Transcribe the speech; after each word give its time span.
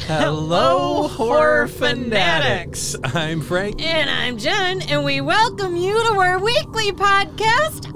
Hello, 0.00 1.08
horror 1.08 1.66
fanatics. 1.68 2.96
I'm 3.04 3.40
Frank. 3.40 3.80
And 3.82 4.10
I'm 4.10 4.36
Jenn, 4.38 4.82
and 4.82 5.04
we 5.04 5.20
welcome 5.20 5.76
you 5.76 5.94
to 6.12 6.18
our 6.18 6.38
weekly 6.38 6.90
podcast. 6.92 7.90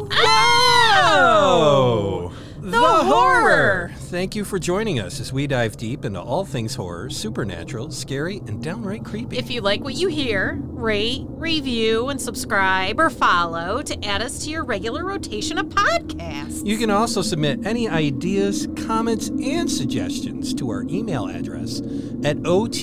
Oh, 1.10 2.32
The 2.60 2.78
horror. 2.80 3.90
Thank 3.96 4.34
you 4.36 4.44
for 4.44 4.58
joining 4.58 5.00
us 5.00 5.20
as 5.20 5.32
we 5.34 5.46
dive 5.46 5.76
deep 5.76 6.04
into 6.04 6.20
all 6.20 6.44
things 6.44 6.74
horror, 6.74 7.10
supernatural, 7.10 7.90
scary, 7.90 8.38
and 8.46 8.62
downright 8.62 9.04
creepy. 9.04 9.36
If 9.36 9.50
you 9.50 9.60
like 9.60 9.82
what 9.82 9.94
you 9.94 10.08
hear, 10.08 10.58
rate, 10.62 11.24
review, 11.28 12.08
and 12.08 12.18
subscribe 12.20 13.00
or 13.00 13.10
follow 13.10 13.82
to 13.82 14.04
add 14.04 14.22
us 14.22 14.44
to 14.44 14.50
your 14.50 14.64
regular 14.64 15.04
rotation 15.04 15.58
of 15.58 15.66
podcasts. 15.66 16.64
you 16.64 16.78
can 16.78 16.90
also 16.90 17.20
submit 17.22 17.66
any 17.66 17.88
ideas, 17.88 18.66
comments, 18.88 19.28
and 19.28 19.70
suggestions 19.70 20.54
to 20.54 20.70
our 20.70 20.82
email 20.88 21.26
address 21.28 21.80
at 22.24 22.38
oth 22.46 22.82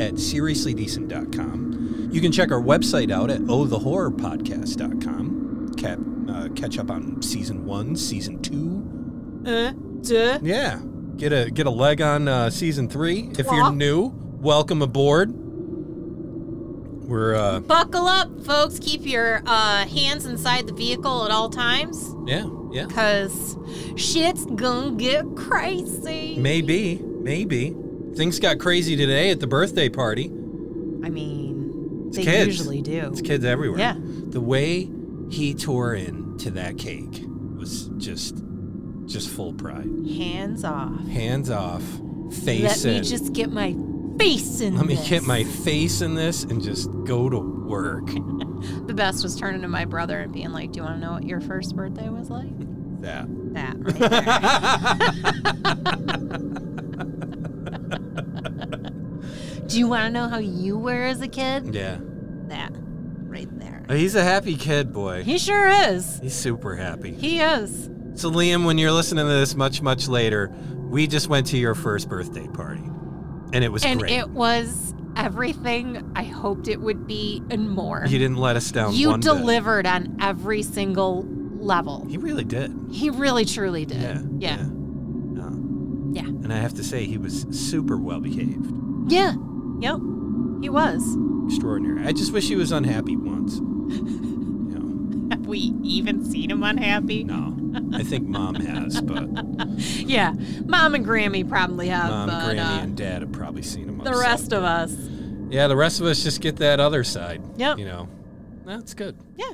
at 0.00 0.14
seriouslydecent.com. 0.14 2.08
You 2.12 2.20
can 2.20 2.32
check 2.32 2.50
our 2.50 2.60
website 2.60 3.12
out 3.12 3.30
at 3.30 3.40
ohthehorrorpodcast.com. 3.42 5.74
Cap, 5.76 5.98
uh, 6.28 6.48
catch 6.56 6.78
up 6.78 6.90
on 6.90 7.22
season 7.22 7.64
one, 7.64 7.94
season 7.96 8.42
two, 8.42 8.82
Uh, 9.46 9.70
duh. 10.02 10.38
Yeah, 10.42 10.80
get 11.16 11.32
a 11.32 11.48
get 11.50 11.66
a 11.66 11.70
leg 11.70 12.02
on 12.02 12.26
uh, 12.26 12.50
season 12.50 12.88
three. 12.88 13.30
If 13.38 13.46
you're 13.46 13.70
new, 13.72 14.12
welcome 14.40 14.82
aboard. 14.82 15.32
We're 17.06 17.36
uh, 17.36 17.60
Buckle 17.60 18.08
up, 18.08 18.44
folks. 18.44 18.80
Keep 18.80 19.06
your 19.06 19.42
uh, 19.46 19.86
hands 19.86 20.26
inside 20.26 20.66
the 20.66 20.72
vehicle 20.72 21.24
at 21.24 21.30
all 21.30 21.48
times. 21.50 22.12
yeah, 22.26 22.48
yeah. 22.76 22.86
Because 22.86 23.56
shit's 23.96 24.44
gonna 24.44 24.96
get 24.96 25.24
crazy. 25.34 26.36
Maybe, 26.38 26.96
maybe 26.98 27.74
things 28.14 28.38
got 28.38 28.58
crazy 28.58 28.96
today 28.96 29.30
at 29.30 29.40
the 29.40 29.46
birthday 29.46 29.88
party. 29.88 30.26
I 30.26 31.08
mean, 31.08 32.10
they 32.10 32.22
kids. 32.22 32.46
usually 32.46 32.82
do. 32.82 33.08
It's 33.10 33.22
kids 33.22 33.44
everywhere. 33.44 33.78
Yeah. 33.78 33.94
The 33.96 34.40
way 34.40 34.90
he 35.30 35.54
tore 35.54 35.94
into 35.94 36.50
that 36.52 36.76
cake 36.76 37.22
was 37.56 37.88
just, 37.96 38.42
just 39.06 39.30
full 39.30 39.54
pride. 39.54 39.88
Hands 40.06 40.62
off. 40.62 41.06
Hands 41.08 41.48
off, 41.50 41.82
face 42.42 42.84
Let 42.84 42.94
me 42.94 43.00
just 43.00 43.32
get 43.32 43.50
my 43.50 43.74
face 44.18 44.60
in 44.60 44.76
Let 44.76 44.86
me 44.86 44.98
get 45.08 45.22
my 45.24 45.44
face 45.44 46.00
in 46.00 46.14
this 46.14 46.44
and 46.44 46.62
just 46.62 46.90
go 47.04 47.30
to 47.30 47.38
work. 47.38 48.08
The 48.86 48.94
best 48.94 49.22
was 49.22 49.36
turning 49.36 49.62
to 49.62 49.68
my 49.68 49.84
brother 49.84 50.20
and 50.20 50.32
being 50.32 50.50
like, 50.50 50.72
Do 50.72 50.78
you 50.78 50.82
want 50.84 51.00
to 51.00 51.06
know 51.06 51.12
what 51.12 51.24
your 51.24 51.40
first 51.40 51.76
birthday 51.76 52.08
was 52.08 52.30
like? 52.30 52.48
That. 53.00 53.26
That 53.54 53.76
right 53.78 53.98
there. 53.98 55.36
Do 59.66 59.78
you 59.78 59.88
want 59.88 60.04
to 60.06 60.10
know 60.10 60.28
how 60.28 60.38
you 60.38 60.78
were 60.78 61.04
as 61.04 61.20
a 61.20 61.28
kid? 61.28 61.74
yeah. 61.74 61.98
That 62.48 62.70
right 62.74 63.48
there. 63.58 63.84
He's 63.88 64.14
a 64.14 64.22
happy 64.22 64.56
kid, 64.56 64.92
boy. 64.92 65.24
He 65.24 65.38
sure 65.38 65.66
is. 65.66 66.20
He's 66.20 66.34
super 66.34 66.76
happy. 66.76 67.12
He 67.12 67.40
is. 67.40 67.90
So, 68.14 68.30
Liam, 68.30 68.64
when 68.64 68.78
you're 68.78 68.92
listening 68.92 69.26
to 69.26 69.32
this 69.32 69.54
much, 69.56 69.82
much 69.82 70.06
later, 70.08 70.52
we 70.88 71.06
just 71.08 71.28
went 71.28 71.48
to 71.48 71.58
your 71.58 71.74
first 71.74 72.08
birthday 72.08 72.46
party, 72.48 72.84
and 73.52 73.64
it 73.64 73.70
was 73.72 73.84
And 73.84 74.00
great. 74.00 74.12
it 74.12 74.30
was 74.30 74.94
everything 75.16 76.10
I 76.14 76.22
hoped 76.22 76.68
it 76.68 76.80
would 76.80 77.06
be 77.06 77.42
and 77.50 77.68
more. 77.68 78.04
you 78.06 78.18
didn't 78.18 78.36
let 78.38 78.54
us 78.56 78.70
down. 78.70 78.94
You 78.94 79.10
one 79.10 79.20
bit. 79.20 79.24
delivered 79.24 79.86
on 79.86 80.16
every 80.20 80.62
single 80.62 81.24
level. 81.66 82.06
He 82.08 82.16
really 82.16 82.44
did. 82.44 82.74
He 82.90 83.10
really 83.10 83.44
truly 83.44 83.84
did. 83.84 84.00
Yeah. 84.00 84.56
Yeah. 84.56 84.62
No. 84.66 86.12
Yeah. 86.12 86.26
And 86.26 86.52
I 86.52 86.58
have 86.58 86.74
to 86.74 86.84
say, 86.84 87.04
he 87.04 87.18
was 87.18 87.46
super 87.50 87.96
well 87.96 88.20
behaved. 88.20 88.66
Yeah. 89.12 89.34
Yep. 89.80 90.00
He 90.62 90.68
was. 90.70 91.02
Extraordinary. 91.46 92.06
I 92.06 92.12
just 92.12 92.32
wish 92.32 92.48
he 92.48 92.56
was 92.56 92.72
unhappy 92.72 93.16
once. 93.16 93.56
you 93.58 94.78
know, 94.78 95.28
Have 95.36 95.46
we 95.46 95.58
even 95.82 96.24
seen 96.24 96.50
him 96.50 96.62
unhappy? 96.62 97.24
no. 97.24 97.54
I 97.92 98.02
think 98.02 98.26
mom 98.26 98.54
has, 98.54 99.02
but 99.02 99.28
Yeah. 99.78 100.32
Mom 100.64 100.94
and 100.94 101.04
Grammy 101.04 101.46
probably 101.46 101.88
have. 101.88 102.08
mom, 102.10 102.28
but, 102.30 102.44
Granny, 102.54 102.60
uh, 102.60 102.80
and 102.80 102.96
dad 102.96 103.20
have 103.20 103.32
probably 103.32 103.60
seen 103.62 103.86
him. 103.88 103.98
the 103.98 104.10
upset. 104.10 104.22
rest 104.22 104.52
of 104.54 104.64
us. 104.64 104.96
Yeah, 105.50 105.66
the 105.68 105.76
rest 105.76 106.00
of 106.00 106.06
us 106.06 106.22
just 106.22 106.40
get 106.40 106.56
that 106.56 106.80
other 106.80 107.04
side. 107.04 107.42
Yep. 107.56 107.78
You 107.78 107.84
know, 107.84 108.08
that's 108.64 108.94
good. 108.94 109.18
Yeah. 109.36 109.50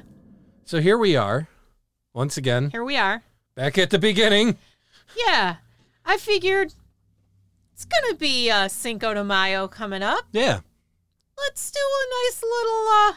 So 0.65 0.81
here 0.81 0.97
we 0.97 1.17
are, 1.17 1.49
once 2.15 2.37
again, 2.37 2.71
Here 2.71 2.85
we 2.85 2.97
are. 2.97 3.23
back 3.55 3.79
at 3.79 3.91
the 3.91 3.99
beginning. 3.99 4.57
Yeah. 5.17 5.57
I 6.05 6.17
figured 6.19 6.73
it's 7.73 7.85
going 7.85 8.13
to 8.13 8.17
be 8.19 8.51
uh, 8.51 8.69
Cinco 8.69 9.15
de 9.15 9.23
Mayo 9.25 9.69
coming 9.69 10.03
up. 10.03 10.25
Yeah. 10.33 10.61
Let's 11.39 11.71
do 11.71 11.79
a 11.81 12.05
nice 12.27 12.43
little 12.43 12.89
uh, 12.89 13.13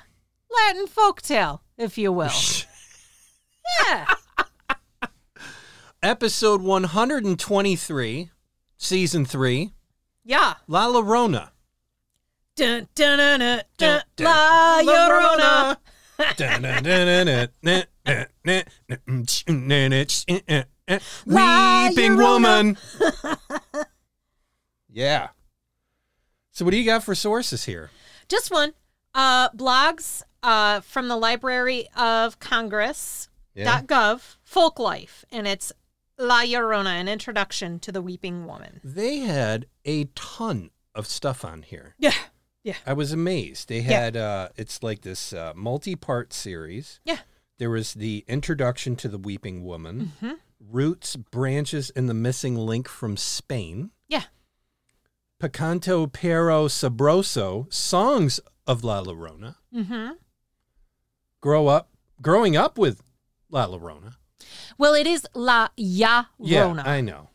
Latin 0.55 0.87
folktale, 0.87 1.59
if 1.77 1.97
you 1.97 2.11
will. 2.11 2.29
Yeah. 3.81 4.05
Episode 6.03 6.61
123, 6.61 8.29
season 8.77 9.25
3, 9.25 9.71
Yeah. 10.23 10.53
La 10.67 10.87
Llorona. 10.87 11.49
Dun, 12.55 12.87
dun, 12.93 13.17
dun, 13.17 13.39
dun, 13.39 13.61
dun, 13.77 14.01
Dun, 14.15 14.25
La 14.25 14.81
Llorona. 14.83 15.77
La 16.19 17.83
Weeping 21.25 22.17
woman. 22.17 22.77
yeah. 24.89 25.29
So 26.51 26.63
what 26.65 26.71
do 26.71 26.77
you 26.77 26.85
got 26.85 27.03
for 27.03 27.15
sources 27.15 27.65
here? 27.65 27.91
Just 28.27 28.51
one. 28.51 28.73
Uh, 29.13 29.49
blogs 29.49 30.23
uh, 30.43 30.81
from 30.81 31.07
the 31.07 31.15
Library 31.17 31.87
of 31.97 32.39
Congress. 32.39 33.29
Yeah. 33.53 33.81
.gov, 33.83 34.35
folk 34.43 34.79
life, 34.79 35.23
and 35.31 35.47
it's 35.47 35.71
La 36.17 36.41
Llorona, 36.41 36.87
an 36.99 37.07
introduction 37.07 37.79
to 37.79 37.91
the 37.93 38.01
weeping 38.01 38.45
woman. 38.45 38.81
They 38.83 39.19
had 39.19 39.65
a 39.85 40.05
ton 40.13 40.71
of 40.93 41.07
stuff 41.07 41.45
on 41.45 41.61
here. 41.61 41.95
Yeah. 41.97 42.11
Yeah. 42.65 42.75
I 42.85 42.91
was 42.91 43.13
amazed. 43.13 43.69
They 43.69 43.79
Yeah. 43.79 43.99
had 44.01 44.17
uh 44.17 44.49
it's 44.57 44.83
like 44.83 45.01
this 45.01 45.31
uh, 45.31 45.53
multi-part 45.55 46.33
series. 46.33 46.99
Yeah. 47.05 47.19
There 47.57 47.69
was 47.69 47.93
the 47.93 48.25
introduction 48.27 48.95
to 48.97 49.07
the 49.07 49.17
weeping 49.17 49.63
woman, 49.63 50.11
hmm 50.19 50.31
roots, 50.71 51.15
branches, 51.15 51.91
and 51.95 52.09
the 52.09 52.13
missing 52.13 52.55
link 52.55 52.87
from 52.87 53.15
Spain. 53.17 53.91
Yeah. 54.07 54.23
Picante 55.39 56.11
Pero 56.11 56.67
Sabroso, 56.67 57.71
songs 57.71 58.39
of 58.65 58.83
La 58.83 59.03
Llorona. 59.03 59.55
hmm 59.71 60.11
Grow 61.41 61.67
up, 61.67 61.89
growing 62.21 62.57
up 62.57 62.77
with 62.79 63.03
La 63.51 63.67
Llorona. 63.67 64.15
Well, 64.77 64.95
it 64.95 65.05
is 65.05 65.27
La 65.35 65.67
Llorona. 65.77 66.25
Yeah, 66.39 66.73
I 66.83 67.01
know. 67.01 67.29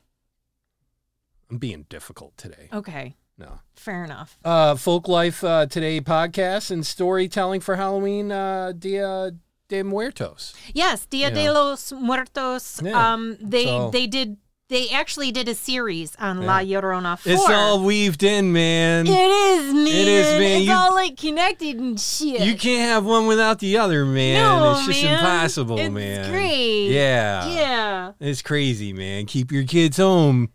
I'm 1.51 1.59
being 1.59 1.87
difficult 1.89 2.37
today. 2.37 2.69
okay, 2.73 3.17
No. 3.39 3.61
fair 3.75 4.03
enough. 4.05 4.39
Uh, 4.45 4.75
Folk 4.77 5.07
Life 5.09 5.45
uh, 5.45 5.67
Today 5.67 6.01
podcast 6.01 6.71
and 6.71 6.85
storytelling 6.87 7.61
for 7.61 7.77
Halloween 7.77 8.33
uh, 8.33 8.73
Dia 8.77 9.33
de 9.71 9.83
Muertos. 9.83 10.53
Yes, 10.75 11.07
Dia 11.07 11.31
de 11.31 11.51
los 11.51 11.93
Muertos. 11.93 12.81
Yeah. 12.85 13.15
Um, 13.15 13.39
they 13.41 13.65
So- 13.65 13.91
they 13.91 14.07
did 14.07 14.37
they 14.69 14.89
actually 14.91 15.33
did 15.33 15.49
a 15.49 15.55
series 15.57 16.15
on 16.21 16.43
Yeah. 16.43 16.47
La 16.47 16.59
Llorona. 16.61 17.19
4. 17.19 17.33
It's 17.33 17.49
all 17.51 17.81
weaved 17.83 18.23
in, 18.23 18.53
man. 18.53 19.05
It 19.05 19.11
is, 19.11 19.75
man. 19.75 19.87
It 19.89 20.07
is, 20.07 20.39
man. 20.39 20.43
It's 20.61 20.67
You- 20.67 20.73
all 20.75 20.95
like 20.95 21.17
connected 21.17 21.77
and 21.77 21.99
shit. 22.01 22.41
You 22.43 22.55
can't 22.57 22.83
have 22.89 23.05
one 23.05 23.27
without 23.27 23.59
the 23.59 23.79
other, 23.79 24.05
man. 24.05 24.35
No, 24.37 24.71
it's 24.77 24.87
just 24.87 25.03
man. 25.03 25.15
impossible, 25.19 25.77
It's 25.77 25.91
man. 25.93 26.31
great. 26.31 26.91
Yeah. 26.91 27.49
Yeah. 27.49 28.13
It's 28.21 28.43
crazy, 28.43 28.93
man. 28.93 29.27
Keep 29.27 29.51
your 29.51 29.65
kids 29.65 29.97
home. 29.97 30.51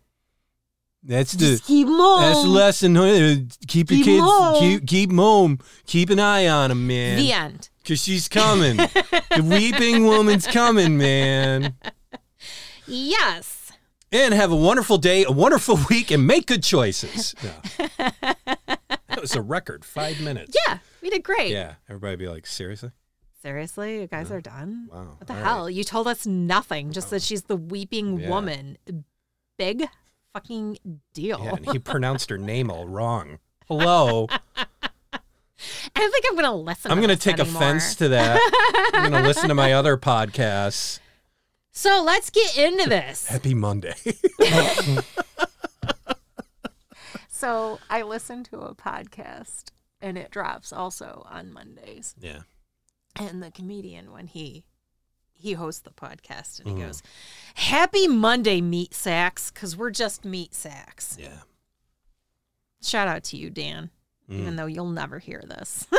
That's 1.08 1.32
the 1.32 1.38
Just 1.46 1.64
keep 1.66 1.86
'em 1.86 1.92
home. 1.94 2.20
that's 2.20 2.42
the 2.42 2.48
lesson. 2.48 2.94
huh? 2.96 3.02
Uh, 3.04 3.34
keep 3.68 3.90
your 3.90 3.98
Keep 3.98 4.06
'em 4.08 4.14
kids 4.14 4.24
home. 4.24 4.58
keep 4.60 4.86
keep 4.88 5.10
'em 5.10 5.18
home. 5.18 5.58
Keep 5.86 6.10
an 6.10 6.18
eye 6.18 6.46
on 6.48 6.70
them, 6.70 6.86
man. 6.86 7.18
The 7.18 7.32
end. 7.32 7.68
Cause 7.86 8.02
she's 8.02 8.26
coming. 8.28 8.76
the 8.78 9.42
weeping 9.48 10.04
woman's 10.06 10.46
coming, 10.46 10.98
man. 10.98 11.74
Yes. 12.86 13.72
And 14.12 14.34
have 14.34 14.50
a 14.52 14.56
wonderful 14.56 14.98
day, 14.98 15.24
a 15.24 15.30
wonderful 15.30 15.78
week, 15.90 16.10
and 16.10 16.26
make 16.26 16.46
good 16.46 16.62
choices. 16.62 17.34
That 19.08 19.22
was 19.22 19.34
a 19.34 19.40
record. 19.40 19.82
Five 19.82 20.20
minutes. 20.20 20.54
Yeah, 20.68 20.78
we 21.00 21.08
did 21.08 21.22
great. 21.22 21.50
Yeah. 21.50 21.76
Everybody 21.88 22.16
be 22.16 22.28
like, 22.28 22.46
seriously? 22.46 22.90
Seriously, 23.40 24.00
you 24.00 24.06
guys 24.08 24.30
are 24.30 24.42
done? 24.42 24.88
Wow. 24.92 25.14
What 25.16 25.26
the 25.26 25.32
All 25.32 25.42
hell? 25.42 25.70
You 25.70 25.84
told 25.84 26.06
us 26.06 26.26
nothing, 26.26 26.92
just 26.92 27.06
oh. 27.06 27.10
that 27.12 27.22
she's 27.22 27.44
the 27.44 27.56
weeping 27.56 28.20
Yeah. 28.20 28.28
woman. 28.28 28.76
Big 29.56 29.88
fucking 30.36 30.78
deal. 31.14 31.40
Yeah, 31.42 31.54
and 31.56 31.66
he 31.72 31.78
pronounced 31.92 32.28
her 32.30 32.36
name 32.36 32.70
all 32.70 32.86
wrong. 32.86 33.38
Hello. 33.68 34.26
I 34.30 36.00
don't 36.00 36.12
think 36.12 36.24
I'm 36.28 36.34
going 36.34 36.44
to 36.44 36.52
listen 36.52 36.90
I'm 36.90 36.98
going 36.98 37.08
to 37.08 37.16
take 37.16 37.40
anymore. 37.40 37.62
offense 37.62 37.94
to 37.96 38.08
that. 38.08 38.90
I'm 38.94 39.10
going 39.10 39.22
to 39.22 39.26
listen 39.26 39.48
to 39.48 39.54
my 39.54 39.72
other 39.72 39.96
podcasts. 39.96 41.00
So 41.72 42.02
let's 42.04 42.28
get 42.30 42.58
into 42.58 42.88
this. 42.88 43.26
Happy 43.26 43.54
Monday. 43.54 43.94
So 44.40 45.00
So 47.28 47.78
I 47.88 48.02
listen 48.02 48.44
to 48.44 48.58
a 48.60 48.74
podcast 48.74 49.70
and 50.00 50.18
it 50.18 50.30
drops 50.30 50.72
also 50.72 51.26
on 51.30 51.52
Mondays. 51.52 52.14
Yeah. 52.20 52.40
And 53.18 53.42
the 53.42 53.50
comedian 53.50 54.12
when 54.12 54.26
he 54.26 54.64
he 55.46 55.52
hosts 55.54 55.80
the 55.82 55.90
podcast 55.90 56.58
and 56.60 56.68
he 56.68 56.74
Mhm. 56.74 56.86
goes, 56.86 57.02
"Happy 57.54 58.08
Monday, 58.08 58.60
meat 58.60 58.92
sacks, 58.94 59.50
because 59.50 59.76
we're 59.76 59.90
just 59.90 60.24
meat 60.24 60.54
sacks." 60.54 61.16
Yeah. 61.18 61.38
Shout 62.82 63.06
out 63.08 63.22
to 63.24 63.36
you, 63.36 63.48
Dan, 63.50 63.90
Mm. 64.28 64.40
even 64.40 64.56
though 64.56 64.66
you'll 64.66 64.90
never 64.90 65.18
hear 65.20 65.42
this. 65.46 65.86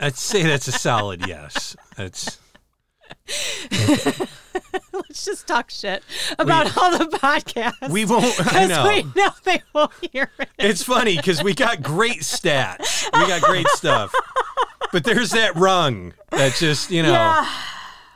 I'd 0.00 0.16
say 0.16 0.42
that's 0.42 0.66
a 0.68 0.72
solid 0.72 1.26
yes. 1.28 1.76
That's 1.96 2.38
Let's 5.12 5.24
just 5.26 5.46
talk 5.46 5.70
shit 5.70 6.02
about 6.38 6.74
all 6.78 6.96
the 6.96 7.04
podcasts. 7.04 7.90
we 7.90 8.06
won't. 8.06 8.24
I 8.54 8.66
know. 8.66 8.88
we 8.88 9.02
know 9.14 9.28
they 9.44 9.62
won't 9.74 9.92
hear 10.10 10.30
it. 10.38 10.48
It's 10.58 10.82
funny 10.82 11.16
because 11.18 11.42
we 11.44 11.52
got 11.52 11.82
great 11.82 12.20
stats. 12.20 13.04
We 13.12 13.26
got 13.26 13.42
great 13.42 13.68
stuff. 13.68 14.10
But 14.90 15.04
there's 15.04 15.32
that 15.32 15.54
rung 15.56 16.14
that 16.30 16.54
just, 16.54 16.90
you 16.90 17.02
know, 17.02 17.12
Yeah, 17.12 17.46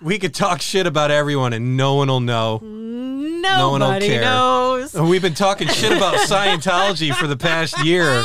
we 0.00 0.18
could 0.18 0.32
talk 0.34 0.62
shit 0.62 0.86
about 0.86 1.10
everyone 1.10 1.52
and 1.52 1.76
no 1.76 1.96
one 1.96 2.08
will 2.08 2.20
know. 2.20 2.60
nobody 2.62 3.70
one 3.70 3.80
will 3.82 4.00
care. 4.00 4.20
knows. 4.22 4.94
We've 4.94 5.20
been 5.20 5.34
talking 5.34 5.68
shit 5.68 5.92
about 5.94 6.14
Scientology 6.26 7.14
for 7.14 7.26
the 7.26 7.36
past 7.36 7.84
year. 7.84 8.04
I 8.10 8.14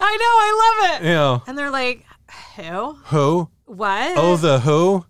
I 0.00 0.86
love 0.92 1.00
it. 1.02 1.06
You 1.06 1.12
know, 1.14 1.42
And 1.48 1.58
they're 1.58 1.70
like, 1.72 2.04
who? 2.56 2.92
who? 3.06 3.48
What? 3.64 4.12
Oh, 4.16 4.36
the 4.36 4.60
who? 4.60 5.06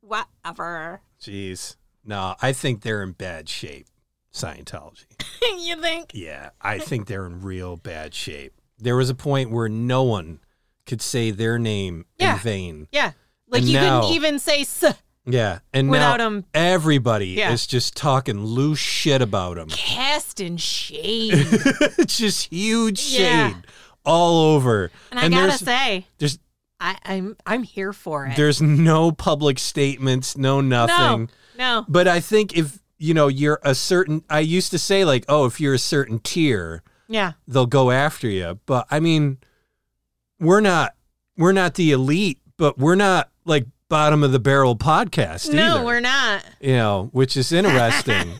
whatever. 0.00 1.02
Jeez. 1.20 1.76
No, 2.04 2.34
I 2.42 2.52
think 2.52 2.82
they're 2.82 3.02
in 3.02 3.12
bad 3.12 3.48
shape, 3.48 3.86
Scientology. 4.32 5.04
you 5.60 5.76
think? 5.80 6.10
Yeah, 6.14 6.50
I 6.60 6.78
think 6.78 7.06
they're 7.06 7.26
in 7.26 7.42
real 7.42 7.76
bad 7.76 8.14
shape. 8.14 8.54
There 8.78 8.96
was 8.96 9.10
a 9.10 9.14
point 9.14 9.50
where 9.50 9.68
no 9.68 10.02
one 10.02 10.40
could 10.86 11.00
say 11.00 11.30
their 11.30 11.58
name 11.58 12.06
Yeah. 12.18 12.34
in 12.34 12.38
vain. 12.40 12.88
Yeah. 12.90 13.12
Like 13.48 13.60
And 13.60 13.68
you 13.70 13.74
now- 13.80 14.00
couldn't 14.00 14.16
even 14.16 14.38
say 14.38 14.62
s 14.62 14.84
Yeah, 15.24 15.60
and 15.72 15.90
without 15.90 16.16
now 16.16 16.24
them 16.30 16.44
everybody 16.54 17.28
Yeah. 17.28 17.52
is 17.52 17.66
just 17.66 17.94
talking 17.96 18.44
loose 18.44 18.80
shit 18.80 19.22
about 19.22 19.58
him. 19.58 19.68
casting 19.68 20.56
shade. 20.56 21.34
it's 21.98 22.18
just 22.18 22.50
huge 22.50 22.98
shade 22.98 23.20
Yeah. 23.20 23.54
all 24.04 24.54
over. 24.54 24.90
And 25.12 25.20
I 25.20 25.28
gotta 25.28 25.46
there's 25.48 25.60
say, 25.60 26.06
there's 26.18 26.38
I, 26.80 26.98
I'm 27.04 27.36
I'm 27.46 27.62
here 27.62 27.92
for 27.92 28.26
it. 28.26 28.34
there's 28.36 28.60
no 28.60 29.12
public 29.12 29.60
statements, 29.60 30.36
no 30.36 30.60
nothing. 30.60 31.30
No. 31.58 31.84
But 31.88 32.08
I 32.08 32.20
think 32.20 32.56
if 32.56 32.78
you 32.98 33.14
know 33.14 33.28
you're 33.28 33.60
a 33.62 33.74
certain, 33.74 34.22
I 34.30 34.40
used 34.40 34.70
to 34.72 34.78
say 34.78 35.04
like, 35.04 35.24
oh, 35.28 35.46
if 35.46 35.60
you're 35.60 35.74
a 35.74 35.78
certain 35.78 36.18
tier, 36.20 36.82
Yeah. 37.08 37.32
they'll 37.48 37.66
go 37.66 37.90
after 37.90 38.28
you. 38.28 38.58
But 38.66 38.86
I 38.90 39.00
mean, 39.00 39.38
we're 40.40 40.60
not 40.60 40.94
we're 41.36 41.52
not 41.52 41.74
the 41.74 41.92
elite, 41.92 42.38
but 42.56 42.78
we're 42.78 42.94
not 42.94 43.30
like 43.44 43.66
bottom 43.88 44.22
of 44.22 44.32
the 44.32 44.38
barrel 44.38 44.76
podcast 44.76 45.52
No, 45.52 45.76
either. 45.76 45.84
we're 45.84 46.00
not. 46.00 46.44
you 46.60 46.74
know, 46.74 47.08
which 47.12 47.36
is 47.36 47.52
interesting. 47.52 48.32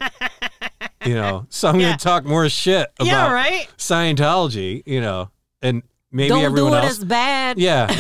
you 1.05 1.15
know, 1.15 1.47
so 1.51 1.69
I'm 1.69 1.81
Yeah. 1.81 1.89
going 1.89 1.99
to 1.99 2.05
talk 2.05 2.25
more 2.25 2.49
shit 2.49 2.91
about 2.99 3.07
yeah, 3.07 3.33
right? 3.33 3.69
Scientology. 3.77 4.83
You 4.87 5.01
know, 5.01 5.31
and 5.61 5.83
maybe 6.11 6.29
Don't 6.29 6.45
everyone 6.45 6.73
do 6.73 6.79
it 6.79 6.85
else. 6.85 6.99
bad. 7.05 7.59
yeah, 7.59 7.91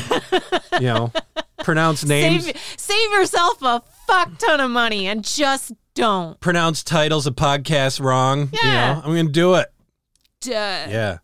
you 0.80 0.86
know, 0.86 1.12
pronounce 1.58 2.04
names, 2.04 2.44
Save, 2.44 2.74
save 2.76 3.10
yourself 3.12 3.60
a 3.62 3.82
fuck 4.06 4.38
ton 4.38 4.60
of 4.60 4.70
money 4.70 5.06
and 5.06 5.24
just 5.24 5.72
don't. 5.94 6.38
pronounce 6.40 6.82
titles 6.82 7.26
of 7.26 7.34
podcasts 7.34 8.00
wrong. 8.00 8.48
Yeah. 8.52 8.60
You 8.62 8.94
know, 8.94 9.00
I'm 9.04 9.12
going 9.14 9.26
to 9.26 9.32
do 9.32 9.54
it. 9.54 9.72
Do 10.40 10.50
it. 10.50 10.54
Yeah, 10.90 11.18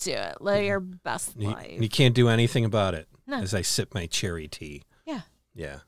Do 0.00 0.12
it. 0.12 0.40
Live 0.40 0.64
your 0.64 0.80
mm-hmm. 0.80 0.92
best 1.02 1.34
you, 1.36 1.50
life. 1.50 1.80
you 1.82 1.88
can't 1.88 2.14
do 2.14 2.28
anything 2.28 2.64
about 2.64 2.94
it. 2.94 3.08
No. 3.26 3.36
As 3.38 3.52
I 3.52 3.62
sip 3.62 3.94
my 3.94 4.06
cherry 4.06 4.48
tea. 4.48 4.82
Yeah. 5.06 5.22
Yeah. 5.54 5.78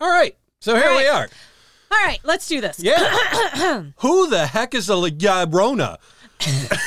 All 0.00 0.10
right. 0.10 0.36
So 0.60 0.74
here 0.74 0.88
All 0.90 0.96
we 0.96 1.06
are. 1.06 1.28
All 1.92 1.98
right, 2.06 2.20
let's 2.22 2.46
do 2.46 2.60
this. 2.60 2.80
Yeah. 2.80 3.84
Who 3.98 4.30
the 4.30 4.46
heck 4.46 4.74
is 4.74 4.88
a 4.88 4.94
Yabrona? 4.94 5.96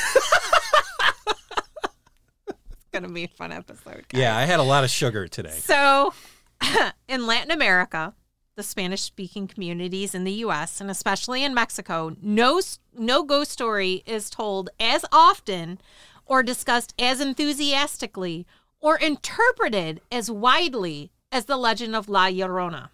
It's 2.47 3.01
gonna 3.01 3.11
be 3.11 3.23
a 3.23 3.27
fun 3.27 3.51
episode. 3.51 4.05
guys. 4.07 4.21
Yeah, 4.21 4.37
I 4.37 4.43
had 4.43 4.59
a 4.59 4.63
lot 4.63 4.83
of 4.83 4.89
sugar 4.91 5.27
today. 5.27 5.49
So, 5.49 6.13
in 7.07 7.25
Latin 7.25 7.49
America, 7.49 8.13
the 8.55 8.63
Spanish 8.63 9.01
speaking 9.01 9.47
communities 9.47 10.13
in 10.13 10.23
the 10.23 10.43
US 10.45 10.79
and 10.79 10.91
especially 10.91 11.43
in 11.43 11.53
Mexico, 11.53 12.15
no 12.21 12.61
no 12.95 13.23
ghost 13.23 13.51
story 13.51 14.03
is 14.05 14.29
told 14.29 14.69
as 14.79 15.03
often 15.11 15.79
or 16.25 16.43
discussed 16.43 16.93
as 16.99 17.19
enthusiastically 17.19 18.45
or 18.79 18.97
interpreted 18.97 20.01
as 20.11 20.29
widely 20.29 21.11
as 21.31 21.45
the 21.45 21.57
legend 21.57 21.95
of 21.95 22.09
La 22.09 22.27
Llorona. 22.27 22.89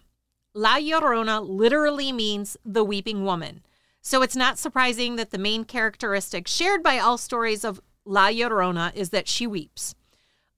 La 0.54 0.78
Llorona 0.78 1.46
literally 1.46 2.10
means 2.10 2.56
the 2.64 2.84
weeping 2.84 3.24
woman. 3.24 3.62
So 4.00 4.22
it's 4.22 4.36
not 4.36 4.58
surprising 4.58 5.16
that 5.16 5.30
the 5.30 5.38
main 5.38 5.64
characteristic 5.64 6.48
shared 6.48 6.82
by 6.82 6.98
all 6.98 7.18
stories 7.18 7.64
of 7.64 7.80
La 8.06 8.28
Llorona 8.28 8.94
is 8.94 9.10
that 9.10 9.28
she 9.28 9.46
weeps. 9.46 9.94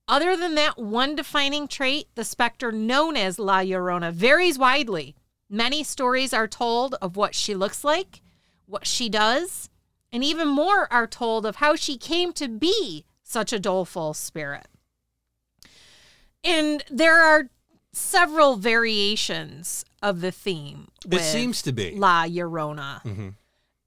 Other 0.07 0.35
than 0.35 0.55
that 0.55 0.77
one 0.77 1.15
defining 1.15 1.67
trait, 1.67 2.07
the 2.15 2.25
specter 2.25 2.71
known 2.71 3.15
as 3.15 3.39
La 3.39 3.59
Llorona 3.59 4.11
varies 4.11 4.57
widely. 4.59 5.15
Many 5.49 5.83
stories 5.83 6.33
are 6.33 6.47
told 6.47 6.95
of 7.01 7.15
what 7.15 7.35
she 7.35 7.55
looks 7.55 7.83
like, 7.83 8.21
what 8.65 8.85
she 8.85 9.07
does, 9.07 9.69
and 10.11 10.23
even 10.23 10.47
more 10.47 10.91
are 10.91 11.07
told 11.07 11.45
of 11.45 11.57
how 11.57 11.75
she 11.75 11.97
came 11.97 12.33
to 12.33 12.47
be 12.47 13.05
such 13.23 13.53
a 13.53 13.59
doleful 13.59 14.13
spirit. 14.13 14.67
And 16.43 16.83
there 16.89 17.23
are 17.23 17.49
several 17.93 18.57
variations 18.57 19.85
of 20.01 20.19
the 20.21 20.31
theme. 20.31 20.89
It 21.09 21.21
seems 21.21 21.61
to 21.61 21.71
be. 21.71 21.95
La 21.95 22.25
Llorona. 22.25 23.01
Mhm. 23.03 23.35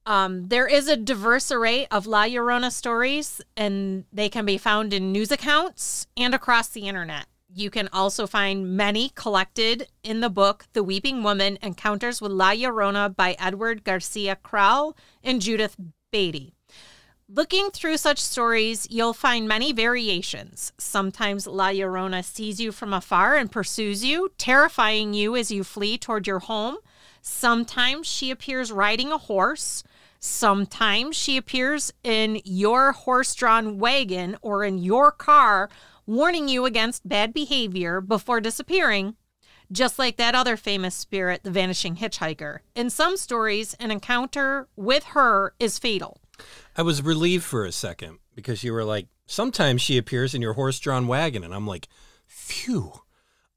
Um, 0.07 0.47
there 0.47 0.69
is 0.69 0.87
a 0.87 0.97
diverse 0.97 1.51
array 1.51 1.87
of 1.89 2.07
La 2.07 2.27
Llorona 2.27 2.71
stories, 2.71 3.41
and 3.57 4.05
they 4.13 4.29
can 4.29 4.47
be 4.47 4.57
found 4.57 4.95
in 4.95 5.11
news 5.11 5.33
accounts 5.33 6.07
and 6.17 6.33
across 6.33 6.69
the 6.69 6.87
internet. 6.87 7.27
You 7.53 7.71
can 7.71 7.89
also 7.93 8.29
find 8.29 8.77
many 8.77 9.09
collected 9.11 9.89
in 10.05 10.21
the 10.21 10.31
book 10.31 10.67
The 10.75 10.85
Weeping 10.85 11.25
Woman 11.25 11.59
Encounters 11.61 12.21
with 12.23 12.31
La 12.31 12.53
Llorona 12.53 13.17
by 13.17 13.35
Edward 13.41 13.83
Garcia 13.83 14.37
Kraul 14.37 14.97
and 15.25 15.43
Judith 15.43 15.77
Beatty. 16.13 16.53
Looking 17.29 17.71
through 17.71 17.97
such 17.97 18.21
stories, 18.21 18.87
you'll 18.89 19.13
find 19.13 19.49
many 19.49 19.73
variations. 19.73 20.73
Sometimes 20.79 21.49
La 21.49 21.71
Llorona 21.71 22.25
sees 22.25 22.61
you 22.61 22.71
from 22.71 22.93
afar 22.93 23.35
and 23.35 23.51
pursues 23.51 24.05
you, 24.05 24.31
terrifying 24.39 25.15
you 25.15 25.35
as 25.35 25.51
you 25.51 25.65
flee 25.65 25.99
toward 25.99 26.29
your 26.29 26.39
home. 26.39 26.77
Sometimes 27.23 28.07
she 28.07 28.31
appears 28.31 28.71
riding 28.71 29.11
a 29.11 29.19
horse. 29.19 29.83
Sometimes 30.27 31.15
she 31.15 31.37
appears 31.37 31.93
in 32.03 32.41
your 32.45 32.91
horse 32.93 33.33
drawn 33.35 33.79
wagon 33.79 34.37
or 34.43 34.65
in 34.65 34.77
your 34.77 35.13
car, 35.13 35.71
warning 36.05 36.49
you 36.49 36.65
against 36.65 37.09
bad 37.09 37.33
behavior 37.33 38.01
before 38.01 38.41
disappearing, 38.41 39.15
just 39.71 40.01
like 40.01 40.17
that 40.17 40.35
other 40.35 40.57
famous 40.57 40.97
spirit, 40.97 41.45
the 41.45 41.51
vanishing 41.53 41.97
hitchhiker. 41.97 42.59
In 42.75 42.91
some 42.91 43.17
stories, 43.17 43.75
an 43.75 43.93
encounter 43.93 44.69
with 44.75 45.05
her 45.05 45.55
is 45.61 45.79
fatal. 45.79 46.21
I 46.77 46.83
was 46.83 47.03
relieved 47.03 47.45
for 47.45 47.65
a 47.65 47.73
second 47.73 48.19
because 48.35 48.65
you 48.65 48.73
were 48.73 48.85
like, 48.85 49.07
sometimes 49.27 49.81
she 49.81 49.97
appears 49.97 50.35
in 50.35 50.43
your 50.43 50.55
horse 50.55 50.81
drawn 50.81 51.07
wagon. 51.07 51.45
And 51.45 51.55
I'm 51.55 51.69
like, 51.69 51.87
phew, 52.27 52.93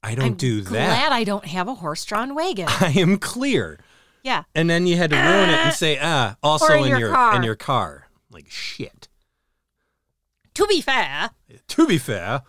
I 0.04 0.14
don't 0.14 0.24
I'm 0.24 0.34
do 0.34 0.60
that. 0.60 0.70
Glad 0.70 1.12
I 1.12 1.24
don't 1.24 1.46
have 1.46 1.66
a 1.66 1.74
horse 1.74 2.04
drawn 2.04 2.34
wagon. 2.34 2.68
I 2.80 2.92
am 2.96 3.18
clear. 3.18 3.80
Yeah. 4.22 4.44
And 4.54 4.68
then 4.68 4.86
you 4.86 4.96
had 4.96 5.10
to 5.10 5.16
ruin 5.16 5.50
it 5.50 5.58
and 5.58 5.74
say, 5.74 5.98
ah, 6.00 6.36
also 6.42 6.66
Or 6.72 6.76
in 6.76 6.82
in, 6.84 6.88
your 6.90 6.98
your 6.98 7.10
car. 7.12 7.36
in 7.36 7.42
your 7.42 7.56
car. 7.56 8.08
Like 8.30 8.48
shit. 8.50 9.08
To 10.54 10.66
be 10.66 10.80
fair, 10.80 11.30
To 11.68 11.86
be 11.86 11.96
fair, 11.98 12.42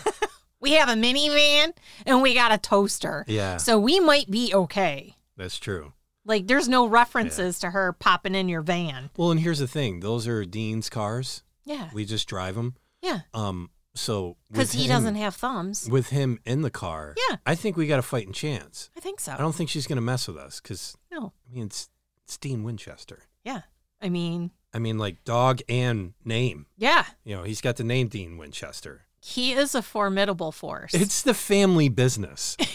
we 0.60 0.72
have 0.72 0.88
a 0.88 0.94
minivan 0.94 1.72
and 2.06 2.22
we 2.22 2.34
got 2.34 2.52
a 2.52 2.58
toaster. 2.58 3.24
yeah, 3.28 3.56
So 3.58 3.78
we 3.78 4.00
might 4.00 4.30
be 4.30 4.52
okay. 4.54 5.16
that's 5.36 5.58
true. 5.58 5.92
Like 6.24 6.46
there's 6.46 6.68
no 6.68 6.86
references 6.86 7.58
to 7.60 7.70
her 7.70 7.92
popping 7.92 8.34
in 8.34 8.48
your 8.48 8.62
van. 8.62 9.10
Well, 9.16 9.32
and 9.32 9.40
here's 9.40 9.58
the 9.58 9.66
thing: 9.66 9.98
those 10.00 10.28
are 10.28 10.44
Dean's 10.44 10.88
cars. 10.88 11.42
Yeah. 11.64 11.90
We 11.92 12.04
just 12.04 12.28
drive 12.28 12.54
them. 12.54 12.76
Yeah. 13.02 13.20
Um, 13.34 13.70
so 13.94 14.36
Because 14.50 14.72
he 14.72 14.84
him- 14.84 14.88
doesn't 14.90 15.14
have 15.16 15.34
thumbs. 15.34 15.88
with 15.88 16.08
him 16.10 16.38
in 16.44 16.62
the 16.62 16.70
car. 16.70 17.14
Yeah. 17.30 17.36
I 17.46 17.54
think 17.54 17.76
we 17.76 17.86
got 17.86 17.98
a 17.98 18.02
fighting 18.02 18.32
chance. 18.32 18.90
I 18.96 19.00
think 19.00 19.20
so. 19.20 19.32
I 19.32 19.38
don't 19.38 19.54
think 19.54 19.70
she's 19.70 19.86
gonna 19.86 20.00
mess 20.00 20.26
with 20.28 20.36
us 20.36 20.60
because 20.60 20.96
No. 21.10 21.32
I 21.50 21.54
mean 21.54 21.66
it's 21.66 21.88
it's 22.24 22.36
Dean 22.38 22.62
Winchester. 22.64 23.20
Yeah. 23.44 23.62
I 24.00 24.08
mean, 24.08 24.50
I 24.74 24.78
mean 24.78 24.98
like 24.98 25.24
dog 25.24 25.60
and 25.68 26.14
name. 26.24 26.66
yeah. 26.76 27.04
You 27.24 27.36
know, 27.36 27.42
he's 27.42 27.60
got 27.60 27.76
the 27.76 27.84
name 27.84 28.08
Dean 28.08 28.38
Winchester. 28.38 29.02
He 29.20 29.52
is 29.52 29.74
a 29.74 29.82
formidable 29.82 30.52
force. 30.52 30.94
It's 30.94 31.22
the 31.22 31.34
family 31.34 31.88
business. 31.88 32.56